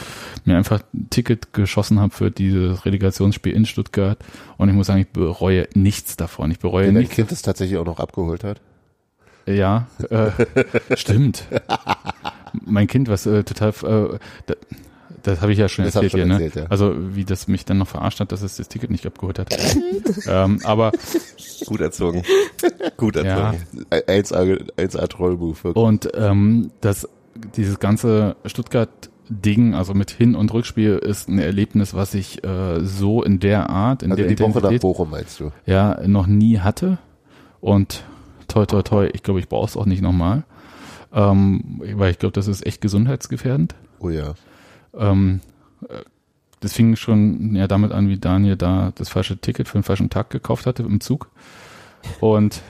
mir 0.44 0.56
einfach 0.56 0.82
ein 0.94 1.08
Ticket 1.10 1.52
geschossen 1.52 2.00
habe 2.00 2.14
für 2.14 2.30
dieses 2.30 2.84
Relegationsspiel 2.84 3.52
in 3.52 3.66
Stuttgart. 3.66 4.18
Und 4.56 4.68
ich 4.68 4.74
muss 4.74 4.86
sagen, 4.86 5.00
ich 5.00 5.08
bereue 5.08 5.68
nichts 5.74 6.16
davon. 6.16 6.50
Ich 6.50 6.58
bereue 6.58 6.88
Wenn 6.88 6.94
nichts. 6.94 7.14
Kind 7.14 7.32
es 7.32 7.42
tatsächlich 7.42 7.78
auch 7.78 7.86
noch 7.86 7.98
abgeholt 7.98 8.44
hat. 8.44 8.60
Ja, 9.46 9.88
äh, 10.10 10.30
stimmt. 10.96 11.44
Mein 12.52 12.86
Kind, 12.86 13.08
was 13.08 13.26
äh, 13.26 13.44
total, 13.44 13.70
äh, 13.70 14.18
da, 14.46 14.54
das 15.22 15.40
habe 15.40 15.52
ich 15.52 15.58
ja 15.58 15.68
schon 15.68 15.84
Das 15.84 15.94
erzählt 15.94 16.12
schon 16.12 16.20
hier, 16.20 16.26
ne? 16.26 16.34
erzählt, 16.34 16.54
ja. 16.56 16.66
Also 16.70 16.94
wie 17.14 17.24
das 17.24 17.46
mich 17.48 17.64
dann 17.64 17.78
noch 17.78 17.88
verarscht 17.88 18.20
hat, 18.20 18.32
dass 18.32 18.42
es 18.42 18.56
das 18.56 18.68
Ticket 18.68 18.90
nicht 18.90 19.06
abgeholt 19.06 19.38
hat. 19.38 19.48
ähm, 20.26 20.60
aber 20.64 20.92
Gut 21.66 21.80
erzogen. 21.80 22.22
Gut 22.96 23.16
ja, 23.16 23.22
erzogen. 23.22 23.64
1A, 23.90 24.72
1A 24.76 25.06
Trollmove. 25.08 25.62
wirklich. 25.64 25.84
und 25.84 26.10
ähm, 26.14 26.70
das 26.80 27.08
dieses 27.56 27.78
ganze 27.78 28.36
Stuttgart-Ding, 28.44 29.74
also 29.74 29.94
mit 29.94 30.10
Hin- 30.10 30.34
und 30.34 30.52
Rückspiel, 30.52 30.98
ist 30.98 31.28
ein 31.28 31.38
Erlebnis, 31.38 31.94
was 31.94 32.14
ich 32.14 32.44
äh, 32.44 32.80
so 32.84 33.22
in 33.22 33.40
der 33.40 33.70
Art, 33.70 34.02
in 34.02 34.10
Also 34.10 34.22
der 34.24 34.34
die 34.34 34.42
Woche 34.42 34.60
nach 34.60 34.80
Bochum 34.80 35.10
meinst 35.10 35.40
du? 35.40 35.50
ja, 35.66 35.98
noch 36.06 36.26
nie 36.26 36.58
hatte. 36.58 36.98
Und 37.60 38.02
toi, 38.48 38.66
toi, 38.66 38.82
toi, 38.82 39.08
ich 39.12 39.22
glaube, 39.22 39.40
ich 39.40 39.48
brauche 39.48 39.66
es 39.66 39.76
auch 39.76 39.86
nicht 39.86 40.02
nochmal. 40.02 40.44
Ähm, 41.12 41.80
weil 41.94 42.10
ich 42.10 42.18
glaube, 42.18 42.32
das 42.32 42.48
ist 42.48 42.66
echt 42.66 42.80
gesundheitsgefährdend. 42.80 43.74
Oh 43.98 44.08
ja. 44.08 44.34
Ähm, 44.94 45.40
äh, 45.88 46.02
das 46.60 46.72
fing 46.72 46.96
schon 46.96 47.56
ja 47.56 47.66
damit 47.66 47.92
an, 47.92 48.08
wie 48.08 48.18
Daniel 48.18 48.56
da 48.56 48.92
das 48.94 49.08
falsche 49.08 49.36
Ticket 49.36 49.68
für 49.68 49.78
den 49.78 49.82
falschen 49.82 50.10
Tag 50.10 50.30
gekauft 50.30 50.66
hatte 50.66 50.82
im 50.84 51.00
Zug. 51.00 51.28
Und 52.20 52.62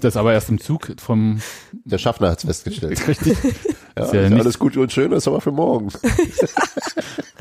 das 0.00 0.16
aber 0.16 0.32
erst 0.32 0.48
im 0.48 0.58
Zug 0.58 0.92
vom 0.98 1.40
Der 1.84 1.98
Schaffner 1.98 2.30
hat's 2.30 2.44
festgestellt. 2.44 3.06
richtig. 3.08 3.36
Ja, 3.96 4.04
Ist 4.04 4.12
ja 4.14 4.20
ist 4.22 4.32
alles 4.32 4.58
gut 4.58 4.76
und 4.76 4.92
schön, 4.92 5.12
ist 5.12 5.28
aber 5.28 5.40
für 5.40 5.52
morgen. 5.52 5.90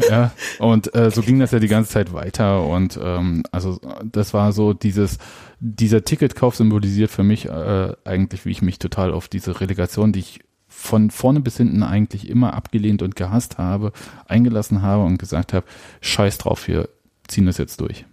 Ja, 0.09 0.31
und 0.59 0.93
äh, 0.95 1.09
so 1.11 1.21
ging 1.21 1.39
das 1.39 1.51
ja 1.51 1.59
die 1.59 1.67
ganze 1.67 1.91
Zeit 1.91 2.13
weiter 2.13 2.63
und 2.63 2.99
ähm, 3.01 3.43
also 3.51 3.79
das 4.03 4.33
war 4.33 4.53
so 4.53 4.73
dieses 4.73 5.17
dieser 5.59 6.03
Ticketkauf 6.05 6.55
symbolisiert 6.55 7.09
für 7.09 7.23
mich 7.23 7.45
äh, 7.45 7.93
eigentlich, 8.03 8.45
wie 8.45 8.51
ich 8.51 8.61
mich 8.61 8.77
total 8.79 9.11
auf 9.11 9.27
diese 9.27 9.59
Relegation, 9.59 10.13
die 10.13 10.19
ich 10.19 10.39
von 10.67 11.09
vorne 11.09 11.39
bis 11.39 11.57
hinten 11.57 11.81
eigentlich 11.81 12.29
immer 12.29 12.53
abgelehnt 12.53 13.01
und 13.01 13.15
gehasst 13.15 13.57
habe, 13.57 13.91
eingelassen 14.27 14.81
habe 14.81 15.03
und 15.03 15.17
gesagt 15.17 15.53
habe, 15.53 15.65
scheiß 16.01 16.37
drauf, 16.37 16.67
wir 16.67 16.89
ziehen 17.27 17.47
das 17.47 17.57
jetzt 17.57 17.81
durch. 17.81 18.05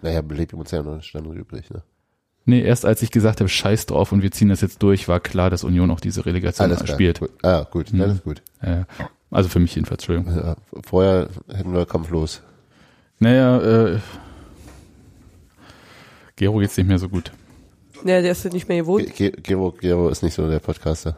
Naja, 0.00 0.22
belebt 0.22 0.54
uns 0.54 0.70
ja 0.70 0.82
noch 0.82 0.92
eine 0.92 1.02
Stunde 1.02 1.38
übrig. 1.38 1.70
Ne? 1.70 1.82
Nee, 2.48 2.62
erst 2.62 2.84
als 2.84 3.02
ich 3.02 3.10
gesagt 3.10 3.40
habe, 3.40 3.48
scheiß 3.48 3.86
drauf 3.86 4.12
und 4.12 4.22
wir 4.22 4.30
ziehen 4.30 4.48
das 4.48 4.60
jetzt 4.60 4.80
durch, 4.82 5.08
war 5.08 5.18
klar, 5.20 5.50
dass 5.50 5.64
Union 5.64 5.90
auch 5.90 5.98
diese 6.00 6.24
Relegation 6.26 6.68
Alles 6.70 6.84
klar. 6.84 6.94
spielt. 6.96 7.18
Gut. 7.20 7.30
Ah, 7.42 7.66
gut, 7.70 7.92
Mhm. 7.92 7.98
dann 7.98 8.10
ist 8.12 8.22
gut. 8.24 8.40
Äh, 8.62 8.84
also 9.32 9.48
für 9.48 9.58
mich 9.58 9.74
jedenfalls, 9.74 10.06
Entschuldigung. 10.06 10.36
Ja, 10.36 10.56
vorher 10.84 11.28
hätten 11.52 11.72
wir 11.74 11.84
kampflos. 11.86 12.42
Naja, 13.18 13.60
äh, 13.94 13.98
Gero 16.36 16.58
geht's 16.58 16.76
nicht 16.76 16.86
mehr 16.86 16.98
so 16.98 17.08
gut. 17.08 17.32
Ja, 18.04 18.20
der 18.20 18.30
ist 18.32 18.44
ja 18.44 18.50
nicht 18.50 18.68
mehr 18.68 18.78
gewohnt. 18.78 19.06
Ge- 19.16 19.30
Ge- 19.30 19.40
Gero, 19.42 19.72
Gero 19.72 20.08
ist 20.08 20.22
nicht 20.22 20.34
so 20.34 20.48
der 20.48 20.58
Podcaster. 20.60 21.16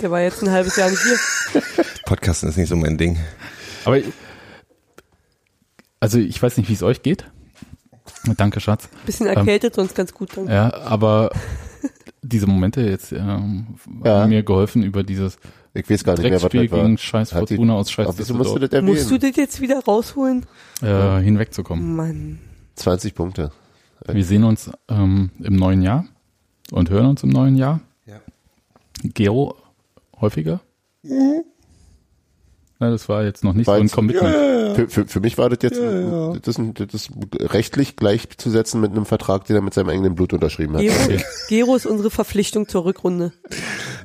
Der 0.00 0.10
war 0.10 0.20
jetzt 0.20 0.42
ein 0.42 0.50
halbes 0.50 0.76
Jahr 0.76 0.88
nicht 0.88 1.02
hier. 1.02 1.62
Podcasten 2.06 2.48
ist 2.48 2.56
nicht 2.56 2.68
so 2.68 2.76
mein 2.76 2.96
Ding. 2.96 3.18
Aber 3.84 3.98
also 6.00 6.18
ich 6.18 6.40
weiß 6.42 6.56
nicht, 6.56 6.68
wie 6.68 6.74
es 6.74 6.82
euch 6.82 7.02
geht. 7.02 7.24
Danke, 8.36 8.60
Schatz. 8.60 8.88
Bisschen 9.06 9.26
erkältet, 9.26 9.74
sonst 9.74 9.94
ganz 9.94 10.12
gut. 10.14 10.36
Dann. 10.36 10.46
Ja, 10.48 10.72
aber 10.84 11.30
diese 12.22 12.46
Momente 12.46 12.80
jetzt 12.82 13.12
ähm, 13.12 13.66
Ja. 14.04 14.20
haben 14.22 14.28
mir 14.30 14.42
geholfen 14.42 14.82
über 14.84 15.02
dieses 15.02 15.38
Ich 15.74 15.88
weiß 15.90 16.04
gar 16.04 16.12
nicht 16.12 16.22
mehr, 16.22 16.32
was 16.34 16.42
das 16.42 16.54
war. 16.54 16.60
gegen 16.82 16.98
Scheiß 16.98 17.30
Fortuna 17.32 17.74
aus 17.74 17.90
Scheiß 17.90 18.06
Aber 18.06 18.18
wieso 18.18 18.34
musst 18.34 18.54
du 18.54 18.58
das 18.60 18.70
erwähnen? 18.70 18.94
Musst 18.94 19.10
du 19.10 19.18
das 19.18 19.34
jetzt 19.36 19.60
wieder 19.60 19.80
rausholen? 19.84 20.46
äh, 20.82 21.18
hinwegzukommen. 21.20 21.96
Mann. 21.96 22.38
20 22.76 23.14
Punkte. 23.14 23.50
Wir 24.06 24.24
sehen 24.24 24.44
uns 24.44 24.70
ähm, 24.88 25.30
im 25.40 25.56
neuen 25.56 25.82
Jahr 25.82 26.04
und 26.70 26.90
hören 26.90 27.06
uns 27.06 27.22
im 27.22 27.30
neuen 27.30 27.56
Jahr. 27.56 27.80
Ja. 28.06 28.20
Gero 29.02 29.56
häufiger? 30.20 30.60
Na, 32.82 32.90
das 32.90 33.08
war 33.08 33.22
jetzt 33.22 33.44
noch 33.44 33.52
nicht 33.52 33.68
War 33.68 33.76
so 33.76 33.80
ein 33.80 33.84
jetzt- 33.86 33.94
Commitment. 33.94 34.34
Für, 34.74 34.88
für, 34.88 35.06
für 35.06 35.20
mich 35.20 35.38
war 35.38 35.48
das 35.48 35.58
jetzt 35.62 35.78
Das, 35.78 36.58
ist- 36.58 36.80
das 36.80 36.94
ist 36.94 37.10
rechtlich 37.38 37.94
gleichzusetzen 37.94 38.80
mit 38.80 38.90
einem 38.90 39.06
Vertrag, 39.06 39.44
den 39.44 39.54
er 39.54 39.62
mit 39.62 39.72
seinem 39.72 39.88
eigenen 39.90 40.16
Blut 40.16 40.32
unterschrieben 40.32 40.74
hat. 40.74 40.80
Gero, 40.82 41.20
Gero 41.48 41.76
ist 41.76 41.86
unsere 41.86 42.10
Verpflichtung 42.10 42.66
zur 42.66 42.84
Rückrunde. 42.84 43.32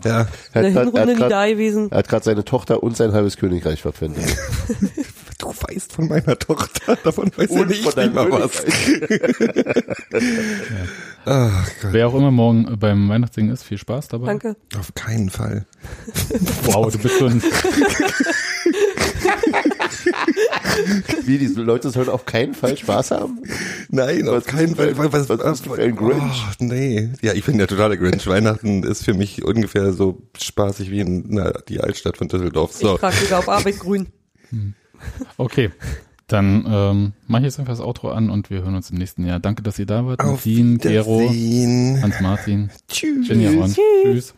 Ja, 0.05 0.11
Er 0.11 0.19
hat 0.19 0.27
grad- 0.27 0.63
er 0.63 0.69
Hinrunde 0.71 1.01
hat 1.01 1.07
nie 1.07 1.15
grad- 1.15 1.31
da 1.31 1.47
gewesen. 1.47 1.87
Er 1.89 1.97
hat 1.97 2.07
gerade 2.07 2.23
seine 2.23 2.45
Tochter 2.45 2.83
und 2.83 2.95
sein 2.95 3.13
halbes 3.13 3.37
Königreich 3.37 3.81
verpfändet. 3.81 4.23
du 5.39 5.47
weißt 5.47 5.93
von 5.93 6.07
meiner 6.07 6.37
Tochter, 6.37 6.97
davon 7.03 7.31
weiß 7.35 7.49
ja 7.49 7.61
Und 7.61 7.69
nicht 7.69 8.13
mal 8.13 8.31
was. 8.31 8.63
Ach 11.25 11.69
Gott, 11.81 11.93
Wer 11.93 12.07
auch 12.07 12.15
immer 12.15 12.31
morgen 12.31 12.77
beim 12.79 13.09
Weihnachtsding 13.09 13.49
ist, 13.51 13.63
viel 13.63 13.77
Spaß 13.77 14.07
dabei. 14.09 14.27
Danke. 14.27 14.55
auf 14.77 14.93
keinen 14.93 15.29
Fall. 15.29 15.65
Wow, 16.65 16.91
du 16.91 16.99
bist 16.99 17.17
schon. 17.17 17.41
Wie, 21.25 21.37
diese 21.37 21.61
Leute 21.61 21.89
sollen 21.89 22.09
auf 22.09 22.25
keinen 22.25 22.53
Fall 22.53 22.77
Spaß 22.77 23.11
haben? 23.11 23.39
Nein, 23.89 24.27
auf 24.27 24.35
Was 24.37 24.45
keinen 24.45 24.75
bist 24.75 24.79
du 24.79 24.95
Fall. 24.95 25.09
für- 25.11 25.13
Was, 25.13 25.29
was 25.29 25.61
du 25.61 25.73
für 25.73 25.81
ein 25.81 25.95
Grinch? 25.95 26.21
Oh, 26.59 26.63
nee. 26.63 27.09
Ja, 27.21 27.33
ich 27.33 27.43
bin 27.45 27.57
der 27.57 27.67
totale 27.67 27.97
Grinch. 27.97 28.25
Weihnachten 28.27 28.83
ist 28.83 29.03
für 29.05 29.13
mich 29.13 29.43
ungefähr 29.43 29.93
so 29.93 30.21
spaßig 30.39 30.91
wie 30.91 30.99
in 31.01 31.25
na, 31.29 31.51
die 31.67 31.79
Altstadt 31.81 32.17
von 32.17 32.27
Düsseldorf. 32.27 32.71
Ich 32.71 32.77
So. 32.77 32.97
trage 32.97 33.15
sogar 33.17 33.39
auf 33.39 33.49
Arbeit 33.49 33.79
grün. 33.79 34.07
Okay. 35.37 35.71
Dann 36.27 36.65
ähm, 36.67 37.13
mache 37.27 37.43
ich 37.43 37.45
jetzt 37.45 37.59
einfach 37.59 37.71
das 37.71 37.79
Outro 37.81 38.09
an 38.09 38.29
und 38.29 38.49
wir 38.49 38.61
hören 38.61 38.75
uns 38.75 38.89
im 38.89 38.97
nächsten 38.97 39.25
Jahr. 39.25 39.39
Danke, 39.39 39.63
dass 39.63 39.79
ihr 39.79 39.85
da 39.85 40.05
wart. 40.05 40.19
Auf 40.19 40.45
Nadine, 40.45 40.77
Gero. 40.77 41.21
Hans-Martin, 42.01 42.69
Tschüss. 42.89 43.29
Ron. 43.29 43.73
Tschüss. 44.03 44.33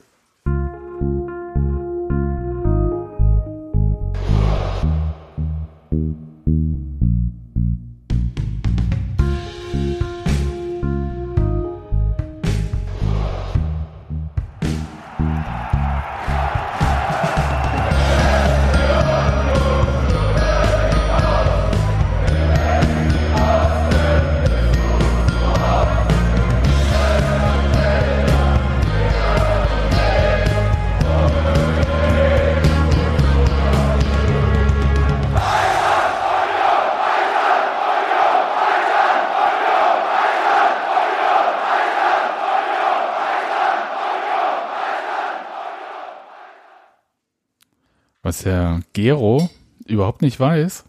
Was 48.30 48.44
der 48.44 48.82
Gero 48.94 49.50
überhaupt 49.88 50.22
nicht 50.22 50.40
weiß, 50.40 50.84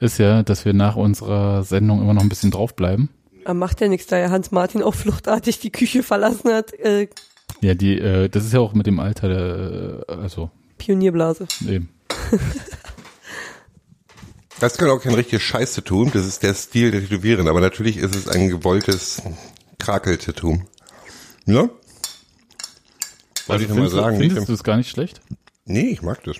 ist 0.00 0.18
ja, 0.18 0.42
dass 0.42 0.66
wir 0.66 0.74
nach 0.74 0.96
unserer 0.96 1.64
Sendung 1.64 2.02
immer 2.02 2.12
noch 2.12 2.20
ein 2.20 2.28
bisschen 2.28 2.50
draufbleiben. 2.50 3.08
Aber 3.46 3.54
macht 3.54 3.80
ja 3.80 3.88
nichts, 3.88 4.06
da 4.08 4.18
ja 4.18 4.28
Hans 4.28 4.50
Martin 4.50 4.82
auch 4.82 4.94
fluchtartig 4.94 5.60
die 5.60 5.72
Küche 5.72 6.02
verlassen 6.02 6.52
hat. 6.52 6.74
Äh, 6.74 7.08
Ja, 7.62 7.72
die, 7.72 7.98
äh, 7.98 8.28
das 8.28 8.44
ist 8.44 8.52
ja 8.52 8.60
auch 8.60 8.74
mit 8.74 8.86
dem 8.86 9.00
Alter 9.00 9.28
der, 9.30 10.04
äh, 10.10 10.20
also 10.20 10.50
Pionierblase. 10.76 11.46
eben. 11.66 11.88
Das 14.60 14.76
kann 14.76 14.90
auch 14.90 15.00
kein 15.00 15.14
richtiges 15.14 15.42
Scheiß-Tattoo. 15.42 16.10
Das 16.12 16.26
ist 16.26 16.42
der 16.42 16.52
Stil 16.52 16.90
der 16.90 17.00
Tätowieren. 17.00 17.46
Aber 17.48 17.60
natürlich 17.60 17.96
ist 17.96 18.14
es 18.14 18.26
ein 18.28 18.48
gewolltes 18.48 19.22
Krakel-Tattoo. 19.78 20.58
Ja? 21.46 21.70
Wollte 23.46 23.62
ich 23.62 23.68
nur 23.70 23.78
mal 23.78 23.88
sagen. 23.88 24.18
Findest 24.18 24.48
du 24.48 24.52
es 24.52 24.64
gar 24.64 24.76
nicht 24.76 24.90
schlecht? 24.90 25.22
Nee, 25.64 25.90
ich 25.90 26.00
mag 26.02 26.24
das. 26.24 26.38